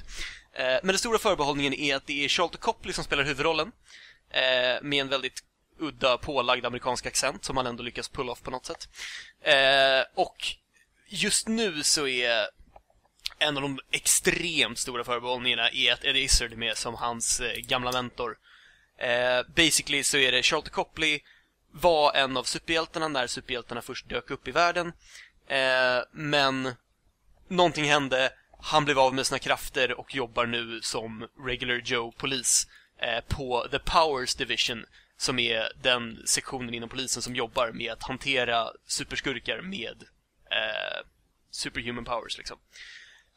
Eh, 0.53 0.65
men 0.65 0.87
den 0.87 0.97
stora 0.97 1.19
förbehållningen 1.19 1.73
är 1.73 1.95
att 1.95 2.07
det 2.07 2.23
är 2.25 2.27
Charlton 2.27 2.61
Copley 2.61 2.93
som 2.93 3.03
spelar 3.03 3.23
huvudrollen. 3.23 3.71
Eh, 4.29 4.81
med 4.81 5.01
en 5.01 5.07
väldigt 5.09 5.43
udda 5.79 6.17
pålagd 6.17 6.65
amerikansk 6.65 7.05
accent 7.05 7.45
som 7.45 7.57
han 7.57 7.67
ändå 7.67 7.83
lyckas 7.83 8.09
pull 8.09 8.29
off 8.29 8.41
på 8.41 8.51
något 8.51 8.65
sätt. 8.65 8.87
Eh, 9.41 10.03
och 10.15 10.37
just 11.07 11.47
nu 11.47 11.83
så 11.83 12.07
är 12.07 12.47
en 13.39 13.57
av 13.57 13.61
de 13.61 13.79
extremt 13.91 14.79
stora 14.79 15.03
förbehållningarna 15.03 15.69
är 15.69 15.93
att 15.93 16.05
Eddie 16.05 16.23
Izzard 16.23 16.51
är 16.51 16.55
med 16.55 16.77
som 16.77 16.95
hans 16.95 17.41
eh, 17.41 17.57
gamla 17.57 17.91
mentor. 17.91 18.37
Eh, 18.97 19.41
basically 19.55 20.03
så 20.03 20.17
är 20.17 20.31
det 20.31 20.43
Charlotte 20.43 20.69
Copley 20.69 21.19
var 21.71 22.13
en 22.13 22.37
av 22.37 22.43
superhjältarna 22.43 23.07
när 23.07 23.27
superhjältarna 23.27 23.81
först 23.81 24.09
dök 24.09 24.31
upp 24.31 24.47
i 24.47 24.51
världen. 24.51 24.93
Eh, 25.47 26.03
men 26.11 26.75
någonting 27.47 27.85
hände, 27.85 28.33
han 28.61 28.85
blev 28.85 28.99
av 28.99 29.13
med 29.13 29.25
sina 29.27 29.39
krafter 29.39 29.99
och 29.99 30.15
jobbar 30.15 30.45
nu 30.45 30.79
som 30.81 31.27
regular 31.45 31.81
Joe-polis 31.85 32.67
eh, 32.97 33.23
på 33.27 33.67
The 33.71 33.79
Powers 33.79 34.35
Division 34.35 34.85
som 35.17 35.39
är 35.39 35.71
den 35.81 36.19
sektionen 36.25 36.73
inom 36.73 36.89
polisen 36.89 37.21
som 37.21 37.35
jobbar 37.35 37.71
med 37.71 37.91
att 37.91 38.03
hantera 38.03 38.67
superskurkar 38.87 39.61
med 39.61 40.03
eh, 40.51 41.05
superhuman 41.51 42.05
powers 42.05 42.37
liksom. 42.37 42.57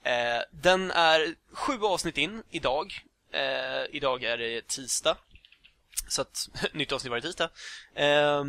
Eh, 0.05 0.43
den 0.51 0.91
är 0.91 1.35
sju 1.53 1.83
avsnitt 1.83 2.19
in 2.19 2.43
idag. 2.51 3.05
Eh, 3.33 3.97
idag 3.97 4.25
är 4.25 4.39
det 4.39 4.67
tisdag. 4.69 5.17
Så 6.09 6.23
att, 6.23 6.49
nytt 6.73 6.93
avsnitt 6.93 7.11
varje 7.11 7.23
tisdag. 7.23 7.51
Eh, 7.95 8.45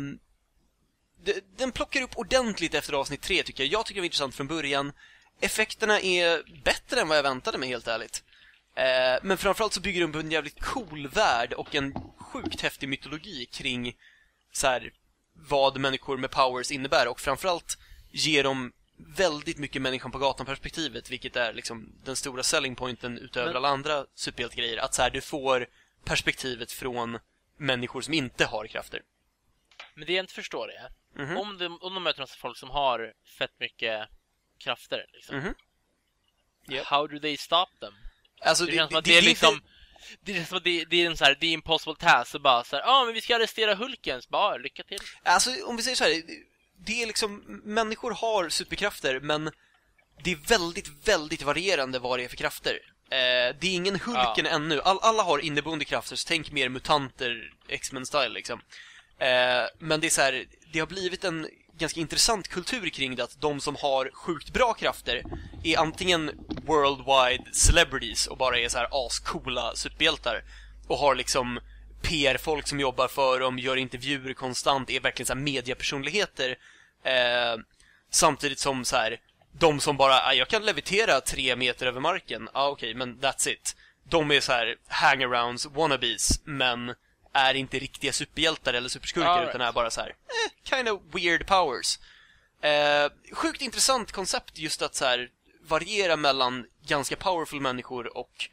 den 1.56 1.72
plockar 1.72 2.02
upp 2.02 2.18
ordentligt 2.18 2.74
efter 2.74 2.92
avsnitt 2.92 3.22
tre 3.22 3.42
tycker 3.42 3.64
jag. 3.64 3.72
Jag 3.72 3.86
tycker 3.86 3.94
det 3.94 4.00
var 4.00 4.06
intressant 4.06 4.34
från 4.34 4.46
början. 4.46 4.92
Effekterna 5.40 6.00
är 6.00 6.62
bättre 6.64 7.00
än 7.00 7.08
vad 7.08 7.18
jag 7.18 7.22
väntade 7.22 7.58
mig 7.58 7.68
helt 7.68 7.88
ärligt. 7.88 8.22
Eh, 8.76 9.18
men 9.22 9.38
framförallt 9.38 9.72
så 9.72 9.80
bygger 9.80 10.00
de 10.00 10.12
på 10.12 10.18
en 10.18 10.30
jävligt 10.30 10.60
cool 10.60 11.08
värld 11.08 11.52
och 11.52 11.74
en 11.74 11.94
sjukt 12.18 12.60
häftig 12.60 12.88
mytologi 12.88 13.46
kring 13.46 13.96
så 14.52 14.66
här, 14.66 14.92
vad 15.32 15.78
människor 15.78 16.16
med 16.16 16.30
powers 16.30 16.70
innebär 16.70 17.08
och 17.08 17.20
framförallt 17.20 17.78
ger 18.10 18.44
dem 18.44 18.72
väldigt 18.98 19.58
mycket 19.58 19.82
människan 19.82 20.10
på 20.10 20.18
gatan-perspektivet, 20.18 21.10
vilket 21.10 21.36
är 21.36 21.52
liksom 21.52 21.92
den 22.04 22.16
stora 22.16 22.42
selling 22.42 22.76
pointen 22.76 23.18
utöver 23.18 23.46
Men- 23.46 23.56
alla 23.56 23.68
andra 23.68 24.06
superhjältegrejer. 24.14 24.76
Att 24.78 24.94
så 24.94 25.02
här, 25.02 25.10
du 25.10 25.20
får 25.20 25.66
perspektivet 26.04 26.72
från 26.72 27.18
människor 27.58 28.00
som 28.02 28.14
inte 28.14 28.44
har 28.44 28.66
krafter. 28.66 29.02
Men 29.94 30.06
det 30.06 30.12
jag 30.12 30.22
inte 30.22 30.34
förstår 30.34 30.70
är, 30.72 30.88
Mhm. 31.24 31.36
om, 31.36 31.58
de, 31.58 31.78
om 31.82 31.94
de 31.94 32.02
möter 32.02 32.20
massa 32.20 32.36
folk 32.36 32.58
som 32.58 32.70
har 32.70 33.12
fett 33.38 33.60
mycket 33.60 34.08
krafter, 34.58 35.06
liksom. 35.12 35.36
Mhm. 35.36 35.54
Yep. 36.70 36.86
How 36.86 37.06
do 37.06 37.18
they 37.18 37.36
stop 37.36 37.66
them? 37.80 37.94
Alltså, 38.40 38.64
Det 38.66 38.72
känns 38.72 38.90
som 38.90 38.98
att 38.98 39.04
det 39.04 39.18
är 39.18 39.22
liksom... 39.22 39.62
Det 40.20 40.34
känns 40.34 40.48
som 40.48 40.58
att 40.58 40.64
det, 40.64 40.84
det 40.84 40.96
är 41.02 41.06
en 41.06 41.16
så 41.16 41.24
här, 41.24 41.36
det 41.40 41.46
är 41.46 41.52
impossible 41.52 41.94
task, 41.96 42.30
så 42.30 42.38
bara 42.38 42.64
så 42.64 42.76
här, 42.76 42.82
ja 42.82 42.88
ah, 42.90 43.04
men 43.04 43.14
vi 43.14 43.20
ska 43.20 43.36
arrestera 43.36 43.74
Hulken, 43.74 44.22
så 44.22 44.28
bara, 44.30 44.52
"Ja, 44.54 44.58
lycka 44.58 44.82
till. 44.82 44.98
Alltså, 45.22 45.50
om 45.64 45.76
vi 45.76 45.82
säger 45.82 45.96
så 45.96 46.04
här, 46.04 46.22
det 46.78 47.02
är 47.02 47.06
liksom, 47.06 47.60
människor 47.64 48.10
har 48.10 48.48
superkrafter, 48.48 49.20
men 49.20 49.50
det 50.22 50.32
är 50.32 50.48
väldigt, 50.48 51.08
väldigt 51.08 51.42
varierande 51.42 51.98
vad 51.98 52.18
det 52.18 52.24
är 52.24 52.28
för 52.28 52.36
krafter. 52.36 52.78
Eh, 53.10 53.56
det 53.60 53.66
är 53.66 53.74
ingen 53.74 54.00
Hulken 54.00 54.46
ännu. 54.46 54.80
All, 54.80 54.98
alla 55.02 55.22
har 55.22 55.38
inneboende 55.38 55.84
krafter, 55.84 56.16
så 56.16 56.28
tänk 56.28 56.52
mer 56.52 56.68
mutanter, 56.68 57.52
X-Men-style 57.68 58.28
liksom. 58.28 58.60
Eh, 59.18 59.64
men 59.78 60.00
det 60.00 60.06
är 60.06 60.10
så 60.10 60.20
här, 60.20 60.44
det 60.72 60.78
har 60.78 60.86
blivit 60.86 61.24
en 61.24 61.48
ganska 61.78 62.00
intressant 62.00 62.48
kultur 62.48 62.88
kring 62.88 63.16
det, 63.16 63.24
att 63.24 63.40
de 63.40 63.60
som 63.60 63.76
har 63.76 64.10
sjukt 64.12 64.52
bra 64.52 64.74
krafter 64.74 65.22
är 65.64 65.78
antingen 65.78 66.30
worldwide 66.66 67.54
celebrities 67.54 68.26
och 68.26 68.36
bara 68.36 68.58
är 68.58 68.68
så 68.68 68.78
här 68.78 69.06
ascoola 69.06 69.74
superhjältar 69.74 70.44
och 70.88 70.98
har 70.98 71.14
liksom 71.14 71.60
PR-folk 72.08 72.66
som 72.66 72.80
jobbar 72.80 73.08
för 73.08 73.40
dem, 73.40 73.58
gör 73.58 73.76
intervjuer 73.76 74.34
konstant, 74.34 74.90
är 74.90 75.00
verkligen 75.00 75.26
så 75.26 75.32
här 75.32 75.40
mediapersonligheter. 75.40 76.56
Eh, 77.04 77.56
samtidigt 78.10 78.58
som 78.58 78.84
så 78.84 78.96
här, 78.96 79.20
de 79.52 79.80
som 79.80 79.96
bara, 79.96 80.14
ah, 80.14 80.32
jag 80.32 80.48
kan 80.48 80.64
levitera 80.64 81.20
tre 81.20 81.56
meter 81.56 81.86
över 81.86 82.00
marken, 82.00 82.48
ja 82.54 82.60
ah, 82.60 82.68
okej, 82.68 82.94
men 82.94 83.18
that's 83.18 83.48
it. 83.48 83.76
De 84.04 84.30
är 84.30 84.40
så 84.40 84.52
här 84.52 84.76
hangarounds, 84.88 85.66
wannabes, 85.66 86.40
men 86.44 86.94
är 87.32 87.54
inte 87.54 87.78
riktiga 87.78 88.12
superhjältar 88.12 88.74
eller 88.74 88.88
superskurkar 88.88 89.36
right. 89.36 89.48
utan 89.48 89.60
är 89.60 89.72
bara 89.72 89.90
så 89.90 90.00
här, 90.00 90.08
eh, 90.08 90.70
kind 90.76 90.88
of 90.88 91.00
weird 91.14 91.46
powers. 91.46 91.98
Eh, 92.60 93.10
sjukt 93.32 93.62
intressant 93.62 94.12
koncept 94.12 94.58
just 94.58 94.82
att 94.82 94.94
så 94.94 95.04
här 95.04 95.28
variera 95.68 96.16
mellan 96.16 96.66
ganska 96.86 97.16
powerful 97.16 97.60
människor 97.60 98.16
och 98.16 98.50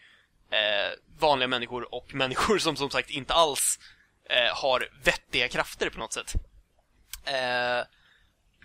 eh, 0.54 0.92
vanliga 1.20 1.48
människor 1.48 1.96
och 1.96 2.14
människor 2.14 2.58
som 2.58 2.76
som 2.76 2.90
sagt 2.90 3.10
inte 3.10 3.34
alls 3.34 3.80
eh, 4.30 4.56
har 4.56 4.90
vettiga 5.04 5.48
krafter 5.48 5.90
på 5.90 6.00
något 6.00 6.14
sätt. 6.14 6.34
Eh, 7.26 7.86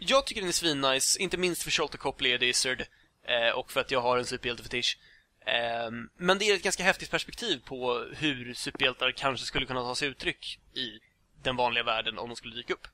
jag 0.01 0.27
tycker 0.27 0.41
den 0.41 0.49
är 0.49 0.53
svinnice, 0.53 1.23
inte 1.23 1.37
minst 1.37 1.63
för 1.63 1.71
Sholto 1.71 1.99
Copley 1.99 2.37
och 2.37 2.43
Izzard 2.43 2.85
eh, 3.25 3.51
och 3.55 3.73
för 3.73 3.81
att 3.81 3.91
jag 3.91 4.01
har 4.01 4.19
en 4.19 4.27
superhjältefetisch. 4.27 4.99
Eh, 5.47 5.91
men 6.17 6.39
det 6.39 6.45
är 6.45 6.55
ett 6.55 6.63
ganska 6.63 6.83
häftigt 6.83 7.11
perspektiv 7.11 7.63
på 7.65 8.07
hur 8.17 8.55
superhjältar 8.55 9.13
kanske 9.13 9.47
skulle 9.47 9.67
kunna 9.67 9.83
ta 9.83 9.95
sig 9.95 10.09
uttryck 10.09 10.61
i 10.75 10.99
den 11.43 11.57
vanliga 11.57 11.85
världen 11.85 12.19
om 12.19 12.29
de 12.29 12.37
skulle 12.37 12.55
dyka 12.55 12.73
upp. 12.73 12.87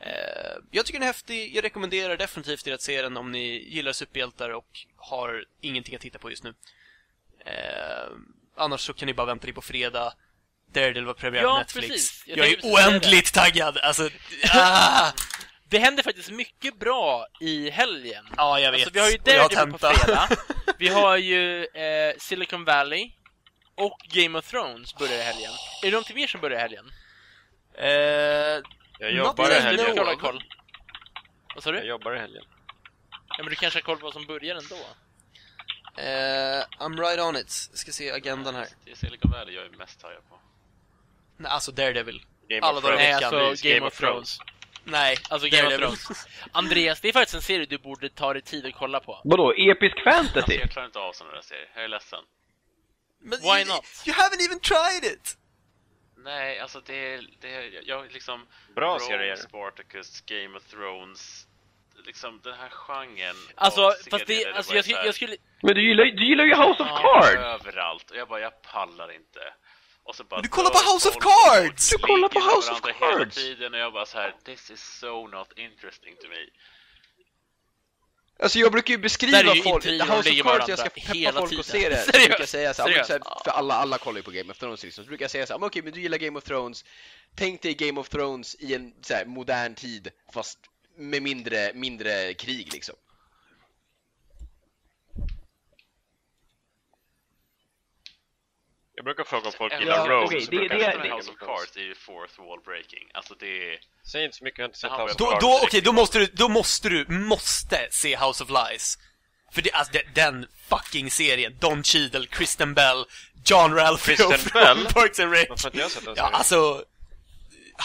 Eh, 0.00 0.62
jag 0.70 0.86
tycker 0.86 0.98
den 0.98 1.08
är 1.08 1.12
häftig, 1.12 1.56
jag 1.56 1.64
rekommenderar 1.64 2.16
definitivt 2.16 2.66
er 2.66 2.74
att 2.74 2.82
se 2.82 3.02
den 3.02 3.16
om 3.16 3.32
ni 3.32 3.68
gillar 3.68 3.92
superhjältar 3.92 4.50
och 4.50 4.86
har 4.96 5.44
ingenting 5.60 5.94
att 5.94 6.00
titta 6.00 6.18
på 6.18 6.30
just 6.30 6.44
nu. 6.44 6.54
Eh, 7.52 8.08
annars 8.56 8.80
så 8.80 8.92
kan 8.94 9.06
ni 9.06 9.14
bara 9.14 9.26
vänta 9.26 9.44
till 9.44 9.54
på 9.54 9.62
fredag. 9.62 10.12
Daredevil 10.74 11.04
var 11.04 11.14
premiär 11.14 11.42
på 11.42 11.48
Ja, 11.48 11.58
Netflix. 11.58 11.88
precis. 11.88 12.22
Jag 12.26 12.38
Jag, 12.38 12.46
är 12.48 12.60
oändligt 12.62 13.34
taggad! 13.34 13.78
Alltså, 13.78 14.10
ah! 14.54 15.12
Det 15.70 15.78
händer 15.78 16.02
faktiskt 16.02 16.30
mycket 16.30 16.78
bra 16.78 17.26
i 17.40 17.70
helgen. 17.70 18.24
Ja, 18.36 18.60
jag 18.60 18.72
vet. 18.72 18.80
Alltså, 18.80 18.94
vi 18.94 19.00
har 19.00 19.08
ju 19.08 19.16
jag 19.24 19.50
Daredevil 19.50 19.72
på 19.72 19.78
fredag. 19.78 20.28
Vi 20.78 20.88
har 20.88 21.16
ju 21.16 21.64
eh, 21.64 22.14
Silicon 22.18 22.64
Valley 22.64 23.10
och 23.74 23.98
Game 24.12 24.38
of 24.38 24.50
Thrones 24.50 24.94
börjar 24.94 25.14
i 25.18 25.22
helgen. 25.22 25.50
Är 25.82 25.86
det 25.86 25.90
någonting 25.90 26.16
mer 26.16 26.26
som 26.26 26.40
börjar 26.40 26.58
i 26.58 26.60
helgen? 26.60 26.90
Eh, 27.74 27.88
Jag 28.98 29.12
jobbar 29.12 29.44
i 29.44 29.54
Du 29.54 29.60
helgen. 29.60 29.86
of. 29.98 30.20
koll? 30.20 30.44
Vad 31.54 31.64
sa 31.64 31.70
Jag 31.74 31.82
du? 31.82 31.88
jobbar 31.88 32.16
i 32.16 32.18
helgen. 32.18 32.44
Ja, 33.28 33.36
men 33.44 33.46
du 33.50 33.54
kanske 33.54 33.76
har 33.78 33.82
koll 33.82 33.96
på 33.96 34.04
vad 34.04 34.12
som 34.12 34.26
börjar 34.26 34.56
ändå? 34.56 34.76
Eh, 35.98 36.64
I'm 36.78 37.00
right 37.00 37.20
on 37.20 37.36
it. 37.36 37.50
Ska 37.50 37.92
se 37.92 38.10
agendan 38.10 38.54
här. 38.54 38.66
Det 38.84 38.90
är 38.90 38.94
Silicon 38.96 39.30
Valley 39.30 39.54
jag 39.54 39.64
är 39.64 39.70
mest 39.70 40.00
taggad 40.00 40.28
på. 40.28 40.38
Nej, 41.36 41.50
alltså 41.52 41.72
Daredevil. 41.72 42.24
Game 42.48 42.60
Alla 42.66 42.78
of 42.78 42.84
dagar 42.84 42.94
i 42.94 43.20
Thrones. 43.20 43.20
Nej, 43.20 43.20
veckan. 43.20 43.34
alltså 43.34 43.50
Precis, 43.50 43.72
Game, 43.74 43.86
of 43.86 43.96
Thrones. 43.98 44.38
Nej, 44.84 45.16
Alltså 45.30 45.48
Game 45.48 45.62
of 45.66 45.70
Daredevil. 45.70 45.96
Thrones. 45.96 46.26
Andreas, 46.52 47.00
det 47.00 47.08
är 47.08 47.12
faktiskt 47.12 47.34
en 47.34 47.42
serie 47.42 47.66
du 47.66 47.78
borde 47.78 48.08
ta 48.08 48.32
dig 48.32 48.42
tid 48.42 48.66
att 48.66 48.74
kolla 48.74 49.00
på. 49.00 49.20
Vadå, 49.24 49.52
episk 49.56 49.96
Alltså, 50.06 50.32
fantasy? 50.32 50.54
jag 50.54 50.70
klarar 50.70 50.86
inte 50.86 50.98
av 50.98 51.12
sådana 51.12 51.34
där 51.34 51.42
serier. 51.42 51.70
Jag 51.74 51.84
är 51.84 51.88
ledsen. 51.88 52.24
Men 53.20 53.38
Why 53.40 53.46
you, 53.58 53.64
not? 53.68 53.84
You 54.06 54.16
haven't 54.16 54.46
even 54.46 54.60
tried 54.60 55.12
it! 55.12 55.36
Nej, 56.16 56.58
alltså 56.58 56.80
det 56.80 57.14
är, 57.14 57.26
det 57.40 57.54
är 57.54 57.80
jag 57.88 58.12
liksom... 58.12 58.46
Bra 58.74 58.88
Rome, 58.88 59.00
serier. 59.00 59.36
Spartacus, 59.36 60.20
Game 60.20 60.56
of 60.56 60.64
Thrones. 60.64 61.47
Liksom 62.06 62.40
den 62.44 62.54
här 62.54 62.68
genren 62.68 63.36
Alltså, 63.54 63.94
fast 64.10 64.26
det, 64.26 64.44
där 64.44 64.52
alltså 64.52 64.74
jag, 64.74 64.84
skulle, 64.84 65.04
jag 65.04 65.14
skulle... 65.14 65.36
Men 65.62 65.74
du 65.74 65.88
gillar, 65.88 66.04
du 66.04 66.24
gillar 66.28 66.44
ju 66.44 66.54
House 66.54 66.82
of 66.82 66.88
Ja, 66.88 66.98
Cards! 67.20 67.36
överallt 67.36 68.10
och 68.10 68.16
jag 68.16 68.28
bara, 68.28 68.40
jag 68.40 68.62
pallar 68.62 69.12
inte. 69.12 69.40
Och 70.04 70.14
så 70.16 70.24
bara 70.24 70.40
Du 70.40 70.48
kollar 70.48 70.70
på 70.70 70.92
House 70.92 71.08
of 71.08 71.14
Cards! 71.16 71.92
och 71.92 72.00
Du 72.00 72.06
kollar 72.06 72.28
på 72.28 72.40
House 72.40 72.72
of 72.72 72.82
varandra 72.82 73.06
Hela 73.06 73.18
Cards! 73.18 73.36
tiden 73.36 73.74
och 73.74 73.80
jag 73.80 73.92
bara 73.92 74.06
så 74.06 74.18
här, 74.18 74.34
this 74.44 74.70
is 74.70 74.98
so 75.00 75.26
not 75.26 75.52
interesting 75.56 76.16
to 76.16 76.28
me. 76.28 76.36
Alltså 78.42 78.58
jag 78.58 78.72
brukar 78.72 78.92
ju 78.94 78.98
beskriva 78.98 79.54
folk, 79.54 79.84
House 79.86 80.30
of 80.30 80.42
Cards, 80.42 80.68
jag 80.68 80.78
ska 80.78 80.88
peppa 80.88 81.12
hela 81.12 81.40
folk 81.40 81.50
tiden. 81.50 81.64
se 81.64 81.88
det. 81.88 81.96
Så 82.04 82.12
Seriöst? 82.12 82.28
brukar 82.28 82.40
jag 82.40 82.48
säga 82.48 82.74
så, 82.74 82.82
här, 82.82 83.02
så 83.04 83.18
för 83.44 83.50
alla, 83.50 83.74
alla 83.74 83.98
kollar 83.98 84.16
ju 84.16 84.22
på 84.22 84.30
Game 84.30 84.50
of 84.52 84.58
Thrones 84.58 84.82
liksom, 84.84 85.04
så 85.04 85.08
brukar 85.08 85.24
jag 85.24 85.30
säga 85.30 85.46
så 85.46 85.52
här, 85.52 85.58
men 85.60 85.66
okej 85.66 85.82
men 85.82 85.92
du 85.92 86.00
gillar 86.00 86.18
Game 86.18 86.38
of 86.38 86.44
Thrones, 86.44 86.84
tänk 87.36 87.62
dig 87.62 87.74
Game 87.74 88.00
of 88.00 88.08
Thrones 88.08 88.54
i 88.60 88.74
en 88.74 88.94
så 89.02 89.14
här, 89.14 89.24
modern 89.24 89.74
tid, 89.74 90.08
fast 90.32 90.58
med 90.98 91.22
mindre, 91.22 91.72
mindre 91.74 92.34
krig 92.34 92.72
liksom. 92.72 92.94
Jag 98.94 99.04
brukar 99.04 99.24
fråga 99.24 99.46
om 99.46 99.52
folk 99.52 99.72
Ja, 99.72 99.78
gillar 99.80 100.08
Rome. 100.08 100.26
okej, 100.26 100.40
så 100.40 100.50
det- 100.50 100.56
brukar 100.56 100.74
det- 100.76 100.82
jag 100.82 100.90
det- 100.90 101.00
säga 101.02 101.12
det, 101.14 101.16
House 101.16 101.30
of. 101.30 101.36
Cards 101.38 101.76
är 101.76 101.80
ju 101.80 101.94
fourth 101.94 102.38
wall 102.40 102.60
breaking. 102.64 103.10
Alltså 103.14 103.34
det 103.34 103.46
är... 103.74 103.78
Säg 104.12 104.24
inte 104.24 104.36
så 104.36 104.44
mycket, 104.44 104.58
jag 104.58 104.64
har 104.64 104.68
inte 104.68 104.78
sett 104.78 104.90
House 104.90 105.02
of 105.02 105.08
handlar 105.10 105.18
Då, 105.18 105.30
Cards. 105.30 105.60
då, 105.60 105.66
okej, 105.66 105.80
då 105.80 105.92
måste 105.92 106.18
du, 106.18 106.26
då 106.26 106.48
måste 106.48 106.88
du, 106.88 107.06
måste 107.08 107.88
se 107.90 108.16
House 108.16 108.44
of 108.44 108.50
Lies. 108.50 108.98
För 109.52 109.62
det, 109.62 109.72
alltså, 109.72 109.92
det, 109.92 110.02
den 110.14 110.46
fucking 110.68 111.10
serien, 111.10 111.56
Don 111.60 111.82
Cheadle, 111.84 112.26
Kristen 112.26 112.74
Bell, 112.74 113.04
John 113.44 113.74
Ralphio 113.74 114.16
Kristen 114.16 114.38
från 114.38 114.62
Bell? 114.62 114.86
Parks 114.92 115.20
and 115.20 115.32
Rec. 115.32 115.46
Varför 115.48 115.62
har 115.64 115.70
inte 115.70 115.80
jag 115.80 115.90
sett 115.90 116.04
den 116.04 116.14
Ja, 116.16 116.22
serien? 116.22 116.34
alltså... 116.34 116.84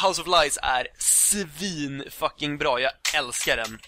House 0.01 0.21
of 0.21 0.27
Lies 0.27 0.59
är 0.61 0.87
svin 0.97 2.03
fucking 2.11 2.57
bra, 2.57 2.79
jag 2.81 2.91
älskar 3.15 3.57
den. 3.57 3.79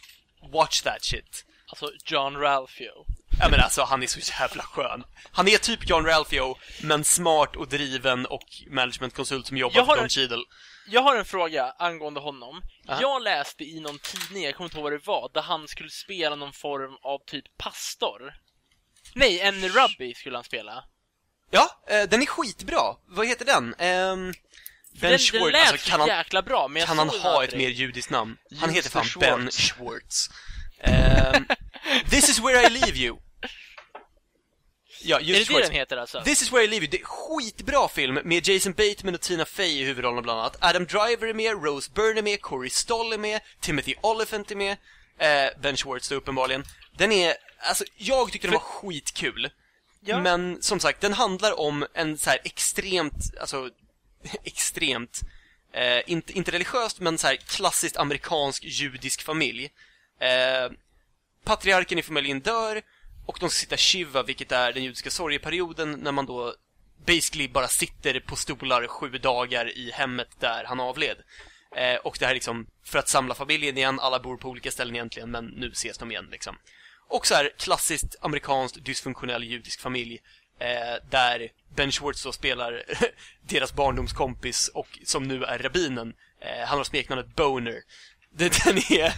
Watch 0.54 0.82
that 0.82 1.04
shit. 1.04 1.46
Alltså, 1.68 1.92
John 2.06 2.36
Ralphio. 2.38 3.06
Ja 3.40 3.50
men 3.50 3.60
alltså, 3.60 3.84
han 3.84 4.04
är 4.04 4.08
så 4.08 4.20
jävla 4.42 4.64
skön. 4.64 5.04
Han 5.32 5.48
är 5.48 5.58
typ 5.58 5.90
John 5.90 6.06
Ralphio, 6.06 6.58
men 6.82 7.04
smart 7.04 7.56
och 7.56 7.68
driven 7.68 8.26
och 8.26 8.44
managementkonsult 8.70 9.48
som 9.48 9.58
jobbar 9.58 9.86
för 9.86 9.96
Don 9.96 10.04
en- 10.04 10.10
Cheadle. 10.10 10.44
Jag 10.88 11.02
har 11.02 11.16
en 11.16 11.26
fråga 11.26 11.74
angående 11.80 12.20
honom. 12.20 12.62
Aha. 12.90 13.02
Jag 13.02 13.22
läste 13.24 13.64
i 13.64 13.80
någon 13.80 14.00
tidning, 14.00 14.44
jag 14.44 14.56
kommer 14.56 14.66
inte 14.66 14.78
ihåg 14.78 14.84
vad 14.84 14.92
det 14.94 15.08
var, 15.08 15.32
där 15.34 15.42
han 15.42 15.68
skulle 15.68 15.90
spela 15.90 16.36
någon 16.36 16.54
form 16.54 16.98
av 17.04 17.20
typ 17.26 17.46
pastor. 17.58 18.34
Nej, 19.14 19.40
en 19.40 19.70
rabbi 19.70 20.14
skulle 20.14 20.38
han 20.38 20.44
spela. 20.44 20.84
Ja, 21.52 21.70
eh, 21.88 22.04
den 22.04 22.22
är 22.22 22.26
skitbra. 22.26 22.96
Vad 23.06 23.28
heter 23.28 23.46
den? 23.46 23.76
Ehm... 23.78 24.34
För 24.96 25.02
Ben 25.02 25.10
den, 25.12 25.20
Schwartz, 25.20 25.44
den 25.44 25.52
lät 25.52 25.72
alltså, 25.72 25.90
kan 25.90 26.00
han, 26.00 26.10
jäkla 26.10 26.42
bra, 26.42 26.68
men 26.68 26.80
jag 26.80 26.88
kan 26.88 26.98
han 26.98 27.10
ha 27.10 27.44
ett 27.44 27.56
mer 27.56 27.70
judiskt 27.70 28.10
namn? 28.10 28.38
Han 28.60 28.74
Just 28.74 28.88
heter 28.88 28.90
fan 28.90 29.10
the 29.10 29.20
Ben 29.20 29.52
Schwartz. 29.52 29.58
Schwartz. 29.58 30.30
Ehm, 30.80 31.46
This 32.10 32.30
is 32.30 32.40
where 32.40 32.68
I 32.68 32.70
leave 32.70 32.98
you. 32.98 33.18
Ja, 35.02 35.20
Är 35.20 35.24
det 35.24 35.26
just 35.26 35.40
det 35.48 35.54
Schwartz. 35.54 35.68
den 35.68 35.76
heter 35.76 35.98
alltså? 35.98 36.22
This 36.24 36.42
is 36.42 36.52
where 36.52 36.64
I 36.64 36.68
leave 36.68 36.86
you. 36.86 36.92
Det 36.92 37.02
är 37.02 37.06
skitbra 37.06 37.88
film 37.88 38.20
med 38.24 38.48
Jason 38.48 38.74
Bateman 38.74 39.16
och 39.16 39.22
Tina 39.22 39.46
Fey 39.46 39.82
i 39.82 39.84
huvudrollerna 39.84 40.22
bland 40.22 40.40
annat. 40.40 40.58
Adam 40.60 40.86
Driver 40.86 41.28
är 41.28 41.34
med, 41.34 41.64
Rose 41.64 41.92
Byrne 41.96 42.20
är 42.20 42.24
med, 42.24 42.42
Corey 42.42 42.70
Stoll 42.70 43.14
är 43.14 43.18
med, 43.18 43.42
Timothy 43.60 43.96
Olyphant 44.02 44.52
är 44.52 44.56
med, 44.56 44.78
eh, 45.20 45.62
Ben 45.62 45.78
Schwartz 45.78 46.10
då 46.10 46.16
uppenbarligen. 46.16 46.64
Den 46.98 47.12
är, 47.12 47.34
alltså 47.60 47.84
jag 47.98 48.32
tycker 48.32 48.48
den 48.48 48.54
var 48.54 48.60
skitkul. 48.60 49.50
Ja. 50.02 50.20
Men 50.20 50.62
som 50.62 50.80
sagt, 50.80 51.02
den 51.02 51.14
handlar 51.14 51.60
om 51.60 51.86
en 51.94 52.18
så 52.18 52.30
här 52.30 52.40
extremt, 52.44 53.14
alltså 53.42 53.70
extremt, 54.44 55.22
eh, 55.74 56.02
inte, 56.06 56.34
inte 56.34 56.52
religiöst 56.52 57.00
men 57.00 57.18
så 57.18 57.28
här 57.28 57.36
klassiskt 57.36 57.98
amerikansk 57.98 58.64
judisk 58.64 59.22
familj. 59.22 59.72
Eh, 60.20 60.72
patriarken 61.44 62.00
i 62.00 62.04
familjen 62.04 62.40
dör 62.40 62.82
och 63.26 63.38
de 63.40 63.50
ska 63.50 63.60
sitta 63.60 63.78
shiva, 63.78 64.24
vilket 64.24 64.52
är 64.52 64.74
den 64.74 64.84
judiska 64.84 65.10
sorgeperioden 65.10 65.92
när 65.92 66.12
man 66.12 66.26
då 66.26 66.56
basically 67.06 67.48
bara 67.48 67.68
sitter 67.68 68.20
på 68.20 68.36
stolar 68.36 68.88
sju 68.88 69.10
dagar 69.10 69.78
i 69.78 69.92
hemmet 69.92 70.28
där 70.40 70.64
han 70.64 70.80
avled. 70.80 71.18
Eh, 71.76 71.96
och 71.96 72.18
det 72.20 72.26
här 72.26 72.32
är 72.32 72.36
liksom 72.36 72.68
för 72.84 73.00
att 73.00 73.10
samla 73.10 73.36
familjen 73.36 73.78
igen, 73.78 74.00
alla 74.00 74.20
bor 74.20 74.38
på 74.38 74.50
olika 74.50 74.72
ställen 74.72 74.96
egentligen, 74.96 75.32
men 75.32 75.46
nu 75.46 75.72
ses 75.72 75.98
de 75.98 76.12
igen 76.12 76.28
liksom. 76.32 76.58
Och 77.08 77.28
så 77.28 77.36
här 77.36 77.52
klassiskt 77.58 78.16
amerikanskt 78.22 78.86
dysfunktionell 78.86 79.44
judisk 79.44 79.82
familj 79.82 80.22
eh, 80.60 81.10
där 81.10 81.50
Ben 81.76 81.92
Schwartz 81.92 82.24
då 82.24 82.32
spelar 82.32 82.84
deras 83.42 83.74
barndomskompis 83.74 84.68
och 84.68 85.00
som 85.04 85.24
nu 85.24 85.44
är 85.44 85.60
rabbinen. 85.60 86.14
Eh, 86.42 86.68
han 86.68 86.78
har 86.78 86.84
smeknamnet 86.84 87.36
Boner. 87.36 87.82
Den, 88.38 88.52
är, 88.78 89.14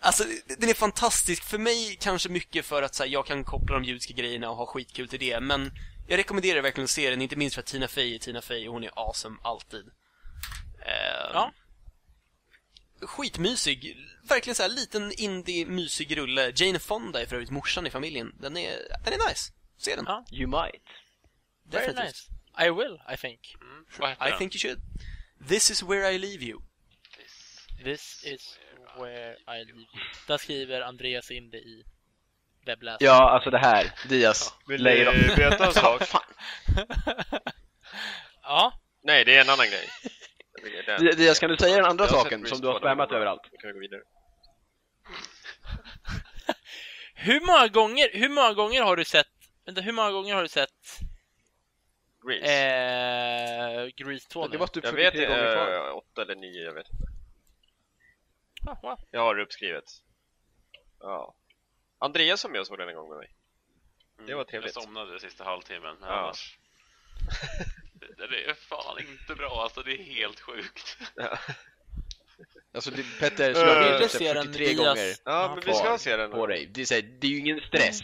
alltså, 0.00 0.24
den 0.58 0.68
är 0.68 0.74
fantastisk. 0.74 1.44
För 1.44 1.58
mig 1.58 1.96
kanske 2.00 2.28
mycket 2.28 2.66
för 2.66 2.82
att 2.82 2.94
så 2.94 3.02
här, 3.02 3.10
jag 3.10 3.26
kan 3.26 3.44
koppla 3.44 3.74
de 3.74 3.84
judiska 3.84 4.14
grejerna 4.14 4.50
och 4.50 4.56
ha 4.56 4.66
skitkul 4.66 5.08
till 5.08 5.18
det, 5.20 5.40
men 5.40 5.72
jag 6.08 6.18
rekommenderar 6.18 6.60
verkligen 6.62 6.84
att 6.84 6.90
se 6.90 7.10
den, 7.10 7.22
inte 7.22 7.36
minst 7.36 7.54
för 7.54 7.60
att 7.60 7.66
Tina 7.66 7.88
Fey 7.88 8.14
är 8.14 8.18
Tina 8.18 8.42
Fey 8.42 8.68
och 8.68 8.74
hon 8.74 8.84
är 8.84 8.90
awesome 8.94 9.36
alltid. 9.42 9.86
Eh, 10.86 11.30
Ja. 11.32 11.52
Skitmysig, 13.00 13.96
verkligen 14.28 14.54
så 14.54 14.62
här 14.62 14.70
liten 14.70 15.12
indie 15.12 15.66
mysig 15.66 16.16
rulle. 16.16 16.52
Jane 16.56 16.78
Fonda 16.78 17.22
är 17.22 17.26
för 17.26 17.36
övrigt 17.36 17.50
morsan 17.50 17.86
i 17.86 17.90
familjen. 17.90 18.34
Den 18.40 18.56
är, 18.56 18.78
den 19.04 19.12
är 19.12 19.28
nice. 19.28 19.52
Se 19.78 19.96
den. 19.96 20.04
Ja. 20.08 20.24
You 20.32 20.46
might. 20.62 20.82
Very 21.64 21.86
Definitivt. 21.86 22.04
nice. 22.06 22.66
I 22.66 22.70
will, 22.70 23.00
I 23.14 23.16
think. 23.16 23.40
Mm. 23.60 23.84
Vad 23.98 24.08
heter 24.10 24.26
I 24.26 24.30
den? 24.30 24.38
think 24.38 24.54
you 24.54 24.60
should. 24.60 24.80
This 25.48 25.70
is 25.70 25.82
where 25.82 26.12
I 26.14 26.18
leave 26.18 26.44
you. 26.44 26.62
This 27.84 28.24
is 28.24 28.58
where 28.98 29.32
I 29.32 29.64
leave 29.64 29.70
you. 29.70 29.86
Där 30.26 30.38
skriver 30.38 30.80
Andreas 30.80 31.30
in 31.30 31.50
det 31.50 31.58
i 31.58 31.84
webbläsaren. 32.66 32.98
Ja, 33.06 33.30
alltså 33.30 33.50
det 33.50 33.58
här, 33.58 33.92
Diaz. 34.08 34.54
Vill 34.68 34.84
du 34.84 35.08
on. 35.08 35.14
veta 35.36 35.66
en 35.66 35.72
sak? 35.72 36.02
Ja, 38.42 38.72
Nej, 39.02 39.24
det 39.24 39.36
är 39.36 39.40
en 39.40 39.50
annan 39.50 39.66
grej. 39.66 39.88
Den. 40.86 41.16
Diaz, 41.16 41.38
kan 41.38 41.50
du 41.50 41.56
säga 41.56 41.76
den 41.76 41.84
andra 41.84 42.04
Jag 42.04 42.12
har 42.12 42.22
saken 42.22 42.46
som 42.46 42.60
du 42.60 42.68
har 42.68 42.78
spammat 42.78 43.12
överallt? 43.12 43.42
Då 43.52 43.56
kan 43.58 43.68
vi 43.68 43.72
gå 43.74 43.78
vidare. 43.80 44.00
hur 47.14 47.40
många 47.40 47.68
gånger, 47.68 48.08
hur 48.12 48.28
många 48.28 48.52
gånger 48.52 48.82
har 48.82 48.96
du 48.96 49.04
sett, 49.04 49.26
vänta, 49.66 49.80
hur 49.80 49.92
många 49.92 50.10
gånger 50.10 50.34
har 50.34 50.42
du 50.42 50.48
sett 50.48 50.70
Grease. 52.26 52.52
eh, 52.52 53.86
Grease 53.96 54.28
2 54.28 54.42
Det 54.46 54.52
nu? 54.52 54.56
var 54.58 54.66
typ 54.66 54.84
jag 54.84 54.92
vet 54.92 55.12
43 55.12 55.26
gånger 55.26 55.54
kvar. 55.54 55.88
eh, 55.88 55.96
åtta 55.96 56.22
eller 56.22 56.34
nio, 56.34 56.62
jag 56.64 56.74
vet 56.74 56.86
inte. 56.90 57.04
Ah, 58.70 58.76
wow. 58.82 58.98
Jag 59.10 59.20
har 59.20 59.34
det 59.34 59.42
uppskrivet. 59.42 59.84
Ja. 61.00 61.36
Andreas 61.98 62.40
som 62.40 62.54
jag 62.54 62.66
såg 62.66 62.78
den 62.78 62.88
en 62.88 62.94
gång 62.94 63.08
med 63.08 63.18
mig. 63.18 63.32
Det 64.26 64.34
var 64.34 64.44
trevligt. 64.44 64.74
Jag 64.76 64.82
somnade 64.84 65.20
sista 65.20 65.44
halvtimmen, 65.44 65.96
men 66.00 66.08
Ja. 66.08 66.14
annars... 66.14 66.58
Det, 67.92 68.26
det 68.30 68.44
är 68.50 68.54
fan 68.54 68.98
inte 69.00 69.34
bra, 69.34 69.62
alltså 69.62 69.82
det 69.82 69.92
är 69.92 70.02
helt 70.02 70.40
sjukt. 70.40 70.98
Alltså 72.74 72.90
det, 72.90 73.04
Petter, 73.20 73.54
så 73.54 73.60
Eh, 73.60 73.66
Jag 73.86 74.00
typ 74.02 74.10
se 74.10 74.32
den 74.32 74.42
43 74.44 74.66
Diaz. 74.66 74.76
gånger 74.78 75.06
Ja, 75.06 75.14
Ja, 75.24 75.48
men 75.48 75.56
vi 75.64 75.72
ska 75.74 75.82
kvar 75.82 75.98
se 75.98 76.16
den. 76.16 76.30
på 76.30 76.46
dig. 76.46 76.66
Det 76.66 76.80
är, 76.80 76.84
så 76.84 76.94
här, 76.94 77.02
det 77.02 77.26
är 77.26 77.30
ju 77.30 77.38
ingen 77.38 77.60
stress. 77.60 78.00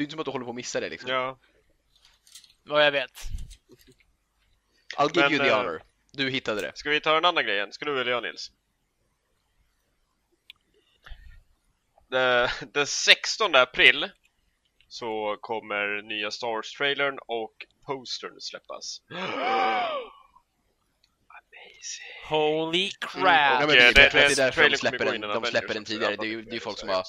Det 0.00 0.02
är 0.02 0.06
inte 0.06 0.12
som 0.12 0.20
att 0.20 0.24
du 0.24 0.30
håller 0.30 0.44
på 0.44 0.50
att 0.50 0.56
missa 0.56 0.80
det 0.80 0.88
liksom. 0.88 1.10
Ja. 1.10 1.38
Vad 2.64 2.86
jag 2.86 2.92
vet. 2.92 3.10
I'll 4.98 5.10
give 5.14 5.22
Men, 5.28 5.32
you 5.32 5.44
the 5.44 5.50
eh, 5.50 5.56
honor. 5.56 5.82
Du 6.12 6.30
hittade 6.30 6.60
det. 6.60 6.72
Ska 6.74 6.90
vi 6.90 7.00
ta 7.00 7.16
en 7.16 7.24
annan 7.24 7.44
grej 7.44 7.56
igen? 7.56 7.72
Ska 7.72 7.84
du 7.84 8.00
eller 8.00 8.10
jag 8.10 8.22
Nils? 8.22 8.52
Den- 12.08 12.48
Den 12.72 12.86
16 12.86 13.54
april 13.54 14.10
så 14.88 15.36
kommer 15.40 16.02
nya 16.02 16.30
Star 16.30 16.48
Wars-trailern 16.48 17.18
och 17.26 17.66
postern 17.86 18.40
släppas. 18.40 19.02
Holy 22.28 22.90
Ja, 23.00 23.08
crap! 23.08 23.60
men 23.60 23.68
det- 23.68 23.74
jag 23.84 23.94
tror 23.94 24.04
att 24.06 24.12
det 24.12 24.18
är 24.32 24.36
därför 24.36 24.70
de 24.70 24.76
släpper 24.76 24.98
kommer 24.98 25.12
den- 25.18 25.42
de 25.42 25.44
släpper 25.50 25.74
den 25.74 25.84
tidigare. 25.84 26.16
Det 26.16 26.26
är 26.26 26.30
ju- 26.30 26.42
det 26.42 26.56
är 26.56 26.60
folk 26.60 26.78
som 26.78 26.88
har 26.88 27.04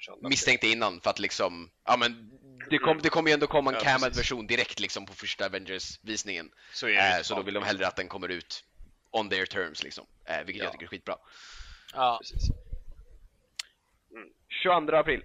22 0.00 0.28
Misstänkte 0.28 0.68
innan 0.68 1.00
för 1.00 1.10
att 1.10 1.18
liksom, 1.18 1.70
ja 1.84 1.96
men 1.96 2.30
det, 2.70 2.78
kom, 2.78 2.98
det 3.02 3.08
kommer 3.08 3.30
ju 3.30 3.34
ändå 3.34 3.46
komma 3.46 3.70
en 3.70 3.76
Ja, 3.76 3.82
camad 3.92 4.16
version 4.16 4.46
direkt 4.46 4.80
liksom 4.80 5.06
på 5.06 5.12
första 5.14 5.46
Avengers-visningen. 5.46 6.50
Så 6.72 6.86
är 6.88 6.92
det 6.92 7.16
Eh, 7.16 7.22
så 7.22 7.34
då 7.34 7.42
vill 7.42 7.54
de 7.54 7.62
hellre 7.64 7.86
att 7.86 7.96
den 7.96 8.08
kommer 8.08 8.28
ut 8.28 8.64
on 9.10 9.30
their 9.30 9.46
terms 9.46 9.82
liksom. 9.82 10.06
Eh, 10.28 10.36
vilket 10.44 10.56
Ja. 10.56 10.64
jag 10.64 10.72
tycker 10.72 10.84
är 10.84 10.88
skitbra. 10.88 11.16
Ja. 11.94 12.18
Precis. 12.20 12.48
22 14.62 14.96
april. 14.96 15.22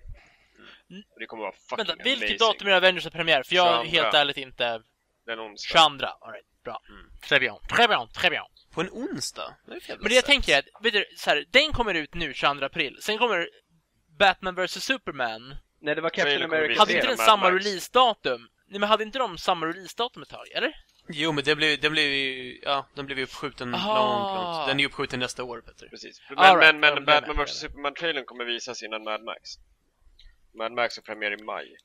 Och 1.13 1.19
Det 1.19 1.25
kommer 1.25 1.43
vara 1.43 1.51
fucking 1.69 1.77
Vänta, 1.77 2.03
vilket 2.03 2.21
amazing. 2.23 2.37
datum 2.37 2.67
är 2.67 2.71
Avengers 2.71 3.07
premiär? 3.09 3.43
För 3.43 3.55
jag 3.55 3.85
22. 3.85 4.01
helt 4.01 4.13
ärligt 4.13 4.37
inte... 4.37 4.81
Den 5.25 5.39
onsdag. 5.39 5.79
22. 5.79 6.07
Alright, 6.07 6.45
bra. 6.63 6.81
Très 7.21 7.39
bien, 7.39 7.55
très 7.69 7.87
bien, 7.87 8.07
très 8.13 8.29
bien. 8.29 8.43
På 8.71 8.81
en 8.81 8.89
onsdag? 8.89 9.55
Det 9.65 9.73
är 9.73 9.97
Men 9.99 10.09
det 10.09 10.15
jag 10.15 10.25
tänker 10.25 10.53
är 10.53 10.59
att, 10.59 10.65
vet 10.83 10.93
du, 10.93 11.05
så 11.17 11.29
här, 11.29 11.45
den 11.51 11.73
kommer 11.73 11.93
ut 11.93 12.13
nu 12.13 12.33
22 12.33 12.65
april. 12.65 12.97
Sen 13.01 13.17
kommer 13.17 13.49
Batman 14.19 14.55
vs 14.55 14.83
Superman. 14.83 15.55
Nej, 15.81 15.95
det 15.95 16.01
var 16.01 16.09
Captain 16.09 16.43
America. 16.43 16.79
Hade 16.79 16.93
inte 16.93 17.07
den 17.07 17.17
Mad 17.17 17.25
samma 17.25 17.51
releasedatum? 17.51 18.47
Nej 18.67 18.79
men 18.79 18.89
hade 18.89 19.03
inte 19.03 19.19
de 19.19 19.37
samma 19.37 19.65
releasedatum 19.65 20.23
ett 20.23 20.29
tag, 20.29 20.47
eller? 20.55 20.73
Jo, 21.09 21.31
men 21.31 21.43
den 21.43 21.57
blev, 21.57 21.79
den 21.79 21.91
blev 21.91 22.05
ju, 22.05 22.59
ja, 22.63 22.87
den 22.95 23.05
blev 23.05 23.17
ju 23.17 23.23
uppskjuten 23.23 23.75
Aha. 23.75 23.95
långt, 23.95 24.57
långt. 24.57 24.67
Den 24.67 24.77
är 24.77 24.81
ju 24.81 24.87
uppskjuten 24.87 25.19
nästa 25.19 25.43
år, 25.43 25.61
Petter. 25.61 25.87
Precis. 25.87 26.21
All 26.29 26.57
Men, 26.57 26.59
right, 26.59 26.75
men, 26.75 26.79
men 26.79 26.95
det 26.95 27.01
Batman 27.01 27.45
vs 27.45 27.61
det 27.61 27.67
Superman-trailern 27.67 28.25
kommer 28.25 28.45
visas 28.45 28.83
innan 28.83 29.03
Mad 29.03 29.23
Max. 29.23 29.49
Mad 30.57 30.71
Max 30.71 30.97
är 30.97 31.01
premiär 31.01 31.39
i 31.39 31.43
maj. 31.43 31.77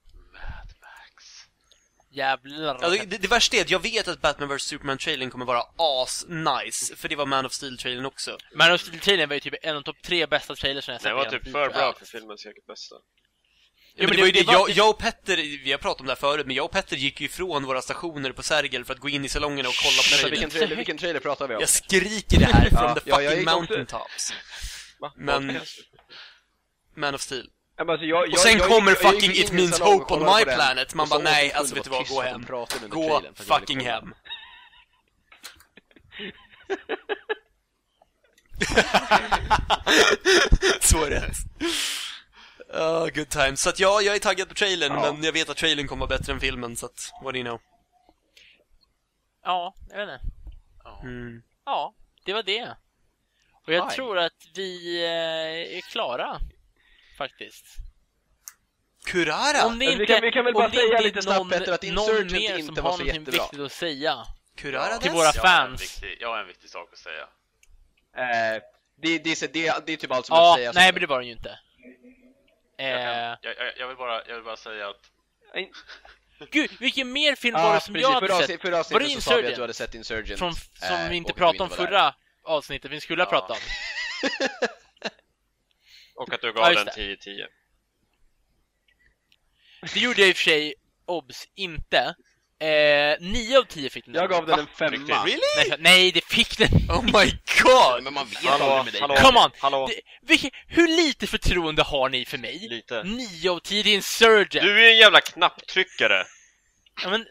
Jävlar. 2.17 2.79
Ja, 2.83 2.89
det, 2.89 3.05
det, 3.11 3.17
det 3.19 3.29
värsta 3.29 3.57
är 3.57 3.61
att 3.61 3.71
jag 3.71 3.83
vet 3.83 4.09
att 4.09 4.21
Batman 4.21 4.49
vs 4.57 4.62
Superman-trailern 4.62 5.31
kommer 5.31 5.45
vara 5.45 5.62
as-nice, 5.77 6.97
för 6.97 7.09
det 7.09 7.17
var 7.17 7.27
Man 7.27 7.47
of 7.47 7.53
Steel-trailern 7.53 8.05
också. 8.07 8.39
Man 8.55 8.73
of 8.73 8.81
Steel-trailern 8.81 9.29
var 9.29 9.35
ju 9.35 9.41
typ 9.41 9.55
en 9.62 9.77
av 9.77 9.83
de 9.83 9.93
topp 9.93 10.03
tre 10.03 10.27
bästa 10.27 10.55
trailersen 10.55 10.93
jag 10.93 11.01
sett 11.03 11.09
Den 11.11 11.17
var 11.17 11.25
typ 11.25 11.45
för 11.45 11.69
bra 11.71 11.95
för 11.99 12.07
filmens 12.07 12.45
eget 12.47 12.67
bästa. 12.67 12.95
Ja, 13.99 14.03
men 14.03 14.07
men 14.09 14.17
det 14.17 14.23
var 14.23 14.27
ju 14.27 14.33
det- 14.33 14.39
det, 14.41 14.47
det 14.47 14.53
jag, 14.53 14.71
jag 14.71 14.91
och 14.91 14.99
Petter, 14.99 15.37
vi 15.64 15.71
har 15.73 15.79
pratat 15.79 16.01
om 16.01 16.07
det 16.07 16.12
här 16.12 16.17
förut, 16.17 16.47
men 16.47 16.57
jag 16.57 16.64
och 16.64 16.71
Petter 16.71 16.97
gick 16.97 17.21
ju 17.21 17.27
ifrån 17.27 17.64
våra 17.64 17.83
stationer 17.83 18.33
på 18.33 18.43
Sergel 18.43 18.85
för 18.85 18.95
att 18.95 19.01
gå 19.01 19.09
in 19.09 19.25
i 19.25 19.29
salongen 19.29 19.67
och 19.67 19.73
kolla 19.83 19.97
på 19.97 20.03
trailern. 20.03 20.31
vilken 20.31 20.51
trailer, 20.51 20.77
vilken 20.77 20.99
trailer 20.99 21.21
pratar 21.21 21.49
vi 21.49 21.55
om? 21.55 21.61
Jag 21.61 21.69
skriker 21.69 22.39
det 22.39 22.45
här 22.47 22.71
from 22.71 22.79
Ja, 22.83 22.95
the 22.95 23.11
ja, 23.11 23.17
fucking 23.17 23.39
också- 23.49 23.55
mountaintops. 23.57 24.33
Men-? 25.17 25.61
Man 26.97 27.14
of 27.14 27.21
Steel. 27.21 27.47
Men 27.79 27.91
alltså, 27.91 28.07
jag, 28.07 28.20
Och 28.22 28.29
jag, 28.29 28.39
sen 28.39 28.59
jag, 28.59 28.68
kommer 28.68 28.91
jag, 28.93 29.03
jag 29.05 29.12
fucking 29.12 29.31
It 29.31 29.53
means 29.53 29.81
och 29.81 29.87
hope 29.87 30.14
on 30.14 30.20
my 30.37 30.45
planet. 30.45 30.95
Man 30.95 31.05
och 31.05 31.09
bara 31.11 31.22
nej, 31.22 31.53
alltså 31.53 31.74
vet 31.74 31.85
du 31.85 31.91
vad, 31.91 32.09
gå 32.09 32.20
hem. 32.22 32.47
Gå 32.89 33.20
det 33.20 33.35
fucking 33.45 33.81
hem. 33.81 34.14
Så 40.81 41.05
rätt. 41.05 41.37
Oh, 42.74 43.09
good 43.14 43.29
times. 43.29 43.61
Så 43.61 43.68
att 43.68 43.81
ja, 43.81 44.01
jag 44.01 44.14
är 44.14 44.18
taggad 44.20 44.49
på 44.49 44.55
trailern, 44.55 44.93
Ja. 44.95 45.12
men 45.12 45.24
jag 45.24 45.33
vet 45.33 45.49
att 45.49 45.57
trailern 45.57 45.89
kommer 45.89 46.07
vara 46.07 46.18
bättre 46.18 46.33
än 46.33 46.41
filmen, 46.41 46.77
så 46.77 46.87
att, 46.87 47.12
what 47.22 47.33
do 47.35 47.39
you 47.39 47.45
know? 47.49 47.61
Ja, 49.45 49.74
jag 49.91 50.07
vet 50.07 50.20
inte. 50.20 50.27
Mm. 51.03 51.43
Ja, 51.64 51.95
det 52.24 52.33
var 52.33 52.43
det. 52.43 52.77
Och 53.66 53.72
jag 53.72 53.91
Fine. 53.91 53.97
tror 53.97 54.18
att 54.18 54.33
vi 54.55 55.03
eh, 55.05 55.77
är 55.77 55.81
klara. 55.81 56.41
Faktiskt. 57.19 57.64
Kurara! 59.07 59.67
Om 59.67 59.79
det 59.79 59.87
vi 59.87 59.93
inte, 59.93 60.07
kan- 60.07 60.21
vi 60.23 60.31
kan 60.33 60.45
väl 60.45 60.55
om 60.55 60.61
bara 60.62 60.71
säga 60.71 61.01
lite 61.01 61.23
snabbt, 61.23 61.39
någon, 61.39 61.51
Petter, 61.51 61.73
att 61.73 61.83
någon 61.83 61.93
Insurgent 61.99 62.33
mer 62.33 62.59
inte 62.59 62.75
som 62.75 62.85
var 62.85 62.91
har 62.91 62.99
så 62.99 63.05
jättebra. 63.05 63.43
viktigt 63.43 63.61
att 63.61 63.73
säga. 63.73 64.27
Kurara 64.57 64.99
Till 64.99 65.11
våra 65.11 65.25
Jag 65.25 65.43
har, 65.43 65.62
en 65.62 65.69
fans. 65.69 65.83
viktig, 65.83 66.17
jag 66.21 66.29
har 66.29 66.39
en 66.39 66.47
viktig 66.47 66.71
sak 66.71 66.89
att 66.93 66.99
säga. 66.99 67.23
Eh, 68.17 68.62
det, 69.03 69.19
det, 69.19 69.53
det, 69.53 69.87
det 69.87 69.93
är 69.93 69.97
typ 69.97 70.12
allt 70.12 70.27
som 70.27 70.37
Ja, 70.37 70.47
jag 70.49 70.57
säger. 70.57 70.73
nej 70.73 70.93
men 70.93 71.01
det 71.01 71.07
var 71.07 71.19
den 71.19 71.27
ju 71.27 71.33
inte. 71.33 71.59
Jag, 72.79 72.91
Eh, 72.91 72.95
kan, 72.97 73.14
jag, 73.17 73.39
jag, 73.43 73.73
jag, 73.79 73.89
vill 73.89 73.97
bara, 73.97 74.27
jag 74.29 74.35
vill 74.35 74.45
bara 74.45 74.57
säga 74.57 74.89
att 74.89 75.11
gud, 76.51 76.71
vilken 76.81 77.12
mer 77.12 77.35
film 77.37 77.55
var 77.55 77.61
Ja, 77.62 77.75
det 77.75 77.81
som 77.81 77.95
precis, 77.95 78.09
jag 78.09 78.14
hade 78.14 78.27
förra, 78.29 78.47
sett? 78.47 78.61
förra 78.61 78.71
Var 78.71 78.79
det 78.79 78.81
avsnittet 78.97 79.23
så 79.23 79.31
sa 79.31 79.37
vi 79.37 79.47
att 79.49 79.55
du 79.55 79.61
hade 79.61 79.75
sett 79.75 79.95
Insurgent. 79.95 80.39
Från, 80.39 80.55
som 80.55 80.97
eh, 80.97 81.09
vi 81.09 81.17
inte 81.17 81.33
pratade 81.33 81.59
om 81.62 81.64
inte 81.71 81.77
var 81.83 81.91
där. 81.91 81.99
förra 81.99 82.14
avsnittet 82.45 82.91
vi 82.91 83.01
skulle 83.01 83.23
ha 83.25 83.27
Ja. 83.33 83.41
pratat 83.41 83.57
om. 83.57 83.62
Och 86.17 86.33
att 86.35 86.41
du 86.41 86.47
Ja, 86.47 86.53
gav 86.53 86.73
just 86.73 86.85
den 86.97 87.09
det. 87.09 87.17
10-10. 87.17 87.47
Det 89.95 90.01
gjorde 90.01 90.21
jag 90.21 90.29
i 90.29 90.33
och 90.33 90.37
för 90.37 90.43
sig, 90.45 90.75
obs, 91.07 91.49
inte. 91.55 92.14
Eh, 92.61 93.17
9 93.21 93.59
av 93.59 93.62
10 93.62 93.91
fick 93.91 94.05
den. 94.05 94.14
Jag 94.14 94.31
gav 94.31 94.47
den 94.47 94.59
en 94.59 94.67
femma. 94.67 94.91
Really? 95.25 95.41
Nej, 95.69 95.77
nej, 95.79 96.12
det 96.12 96.25
fick 96.25 96.59
den 96.59 96.69
Oh 96.91 97.05
my 97.05 97.31
god! 97.62 98.03
Men 98.05 98.14
man 98.14 98.27
vet 98.27 98.45
Hallå, 98.45 98.64
aldrig 98.64 98.85
med 98.85 98.93
dig. 98.93 99.01
hallå. 99.01 99.14
Come 99.17 99.39
on! 99.45 99.51
Hallå? 99.59 99.87
Det, 99.87 100.01
vilket, 100.23 100.53
hur 100.69 100.89
lite 100.89 101.27
förtroende 101.27 101.83
har 101.83 102.09
ni 102.09 102.25
för 102.25 102.39
mig? 102.39 102.59
Lite. 102.71 103.03
9 103.03 103.51
av 103.51 103.59
10, 103.59 103.83
det 103.83 103.91
är 103.91 103.97
en 103.97 104.03
surgeon! 104.03 104.64
Du 104.64 104.85
är 104.87 104.91
en 104.91 104.97
jävla 104.99 105.21
knapptryckare! 105.21 106.25
Ja, 107.03 107.11
men, 107.11 107.27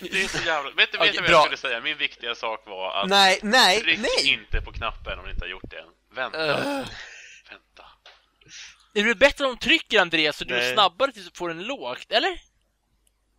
det 0.00 0.22
är 0.24 0.28
så 0.28 0.46
jävla... 0.46 0.70
Vet 0.70 0.92
du, 0.92 0.98
vet 0.98 1.12
du 1.12 1.18
vad 1.20 1.28
bra. 1.28 1.32
jag 1.32 1.42
skulle 1.44 1.56
säga? 1.56 1.80
Min 1.80 1.96
viktiga 1.98 2.34
sak 2.34 2.66
var 2.66 3.02
att 3.02 3.08
Nej, 3.08 3.38
nej, 3.42 3.80
tryck 3.80 3.98
nej! 3.98 4.32
inte 4.32 4.60
på 4.60 4.72
knappen 4.72 5.18
om 5.18 5.24
ni 5.24 5.30
inte 5.30 5.44
har 5.44 5.50
gjort 5.50 5.70
det 5.70 5.78
än. 5.78 5.88
Vänta, 6.14 6.38
Uh, 6.38 6.46
vänta. 6.66 6.90
Är 8.94 9.04
det 9.04 9.14
bättre 9.14 9.44
om 9.44 9.50
de 9.54 9.58
trycker 9.58 10.00
Andreas 10.00 10.36
så 10.36 10.44
du 10.44 10.54
är 10.54 10.58
Nej. 10.60 10.72
snabbare 10.74 11.12
tills 11.12 11.26
du 11.30 11.36
får 11.38 11.48
den 11.48 11.62
lågt, 11.64 12.12
eller? 12.12 12.30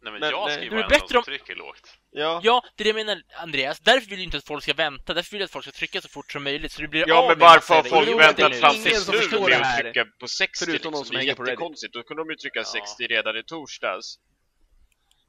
Nej 0.02 0.12
men, 0.12 0.20
Men, 0.20 0.30
jag 0.30 0.46
nej. 0.46 0.54
ska 0.56 0.64
ju 0.64 0.70
Det 0.70 0.76
vara 0.76 0.86
är 0.86 0.90
bättre 0.90 1.18
om- 1.18 1.24
trycker 1.24 1.56
lågt. 1.56 1.96
Ja. 2.12 2.42
Ja, 2.44 2.64
det 2.76 2.84
är 2.84 2.94
det 2.94 3.00
jag 3.00 3.06
menar 3.06 3.22
Andreas. 3.38 3.80
Därför 3.80 4.10
vill 4.10 4.20
jag 4.20 4.24
inte 4.24 4.38
att 4.38 4.48
folk 4.48 4.64
ska 4.64 4.74
vänta, 4.74 5.14
därför 5.14 5.32
vill 5.32 5.40
jag 5.40 5.46
att 5.46 5.52
folk 5.52 5.66
ska 5.66 5.72
trycka 5.72 6.02
så 6.02 6.10
fort 6.10 6.32
som 6.32 6.44
möjligt 6.44 6.72
så 6.72 6.82
det 6.82 6.88
blir 6.88 7.06
Ja, 7.08 7.16
av 7.16 7.28
men 7.30 7.40
varför 7.40 7.74
har 7.76 7.84
folk 7.84 8.08
väntat 8.20 8.52
är 8.52 8.60
fram 8.60 8.76
nu 8.76 8.82
förstår 9.20 9.50
med 9.50 9.62
att 9.62 9.78
trycka 9.80 10.06
på 10.20 10.28
60 10.28 10.66
Förutom 10.66 10.92
liksom? 10.92 11.06
som 11.06 11.16
Det 11.16 11.22
är 11.22 11.26
jättekonstigt. 11.26 11.94
Då 11.94 12.04
kunde 12.04 12.24
de 12.24 12.30
ju 12.30 12.36
trycka 12.36 12.60
Ja. 12.60 12.66
60 12.66 13.08
redan 13.08 13.38
i 13.38 13.44
torsdags. 13.44 14.16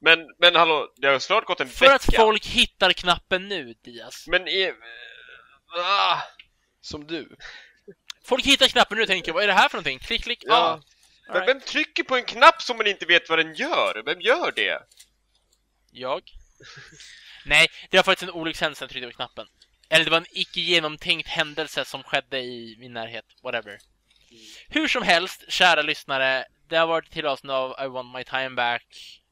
Men, 0.01 0.19
men 0.39 0.55
hallå, 0.57 0.93
det 0.97 1.07
har 1.09 1.19
snart 1.19 1.45
gått 1.45 1.61
en 1.61 1.69
För 1.69 1.85
vecka. 1.87 1.95
att 1.95 2.15
folk 2.17 2.47
hittar 2.47 2.93
knappen 2.93 3.49
nu, 3.49 3.75
Dias. 3.85 4.25
Men 4.29 4.49
i... 4.49 4.73
Ah, 5.85 6.19
Som 6.81 7.07
du. 7.07 7.37
Folk 8.25 8.45
hittar 8.47 8.69
knappen 8.69 8.97
nu 8.97 9.03
och 9.03 9.09
tänker, 9.09 9.33
vad 9.33 9.43
är 9.43 9.47
det 9.47 9.53
här 9.53 9.69
för 9.69 9.77
någonting? 9.77 9.99
Klick, 9.99 10.23
klick, 10.25 10.43
Ja. 10.47 10.55
ah. 10.57 10.81
men 11.27 11.37
Alright. 11.37 11.49
vem 11.49 11.61
trycker 11.61 12.03
på 12.03 12.17
en 12.17 12.25
knapp 12.25 12.63
som 12.63 12.77
man 12.77 12.87
inte 12.87 13.07
vet 13.07 13.29
vad 13.29 13.39
den 13.39 13.55
gör? 13.55 14.03
Vem 14.05 14.21
gör 14.21 14.53
det? 14.57 14.83
Jag? 15.93 16.23
Nej, 17.47 17.69
det 17.91 17.97
var 17.97 18.03
faktiskt 18.05 18.31
en 18.31 18.35
olyckshändelse 18.41 18.85
när 18.85 18.87
jag 18.87 18.91
tryckte 18.91 19.09
på 19.09 19.17
knappen. 19.17 19.47
Eller 19.89 20.05
det 20.05 20.11
var 20.11 20.19
en 20.19 20.27
icke 20.31 20.61
genomtänkt 20.61 21.29
händelse 21.29 21.85
som 21.85 22.03
skedde 22.03 22.39
i 22.41 22.77
min 22.79 22.93
närhet. 22.93 23.25
Whatever. 23.43 23.79
Hur 24.69 24.89
som 24.89 25.03
helst, 25.03 25.45
kära 25.53 25.83
lyssnare. 25.83 26.45
Det 26.69 26.77
har 26.77 26.87
varit 26.87 27.11
till 27.11 27.27
avsnitt 27.27 27.51
av 27.53 27.77
I 27.85 27.87
want 27.89 28.15
my 28.17 28.25
time 28.25 28.51
back. 28.51 28.87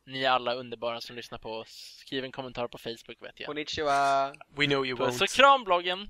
Ni 0.07 0.23
är 0.25 0.31
alla 0.31 0.55
underbara 0.55 1.01
som 1.01 1.17
lyssnar 1.17 1.39
på 1.39 1.51
oss. 1.53 1.97
Skriv 2.01 2.25
en 2.25 2.33
kommentar 2.33 2.69
på 2.69 2.79
Facebook 2.79 3.17
vet 3.23 3.41
jag. 3.41 3.47
Konnichiwa. 3.47 4.29
we 4.57 4.67
know 4.67 4.87
you 4.87 4.97
Puss 4.97 5.21
och 5.21 5.27
won't. 5.27 5.37
kram 5.37 5.65
bloggen! 5.65 6.09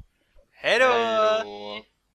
Hejdå! 0.52 0.92
Hej 0.92 1.44
då. 1.44 1.84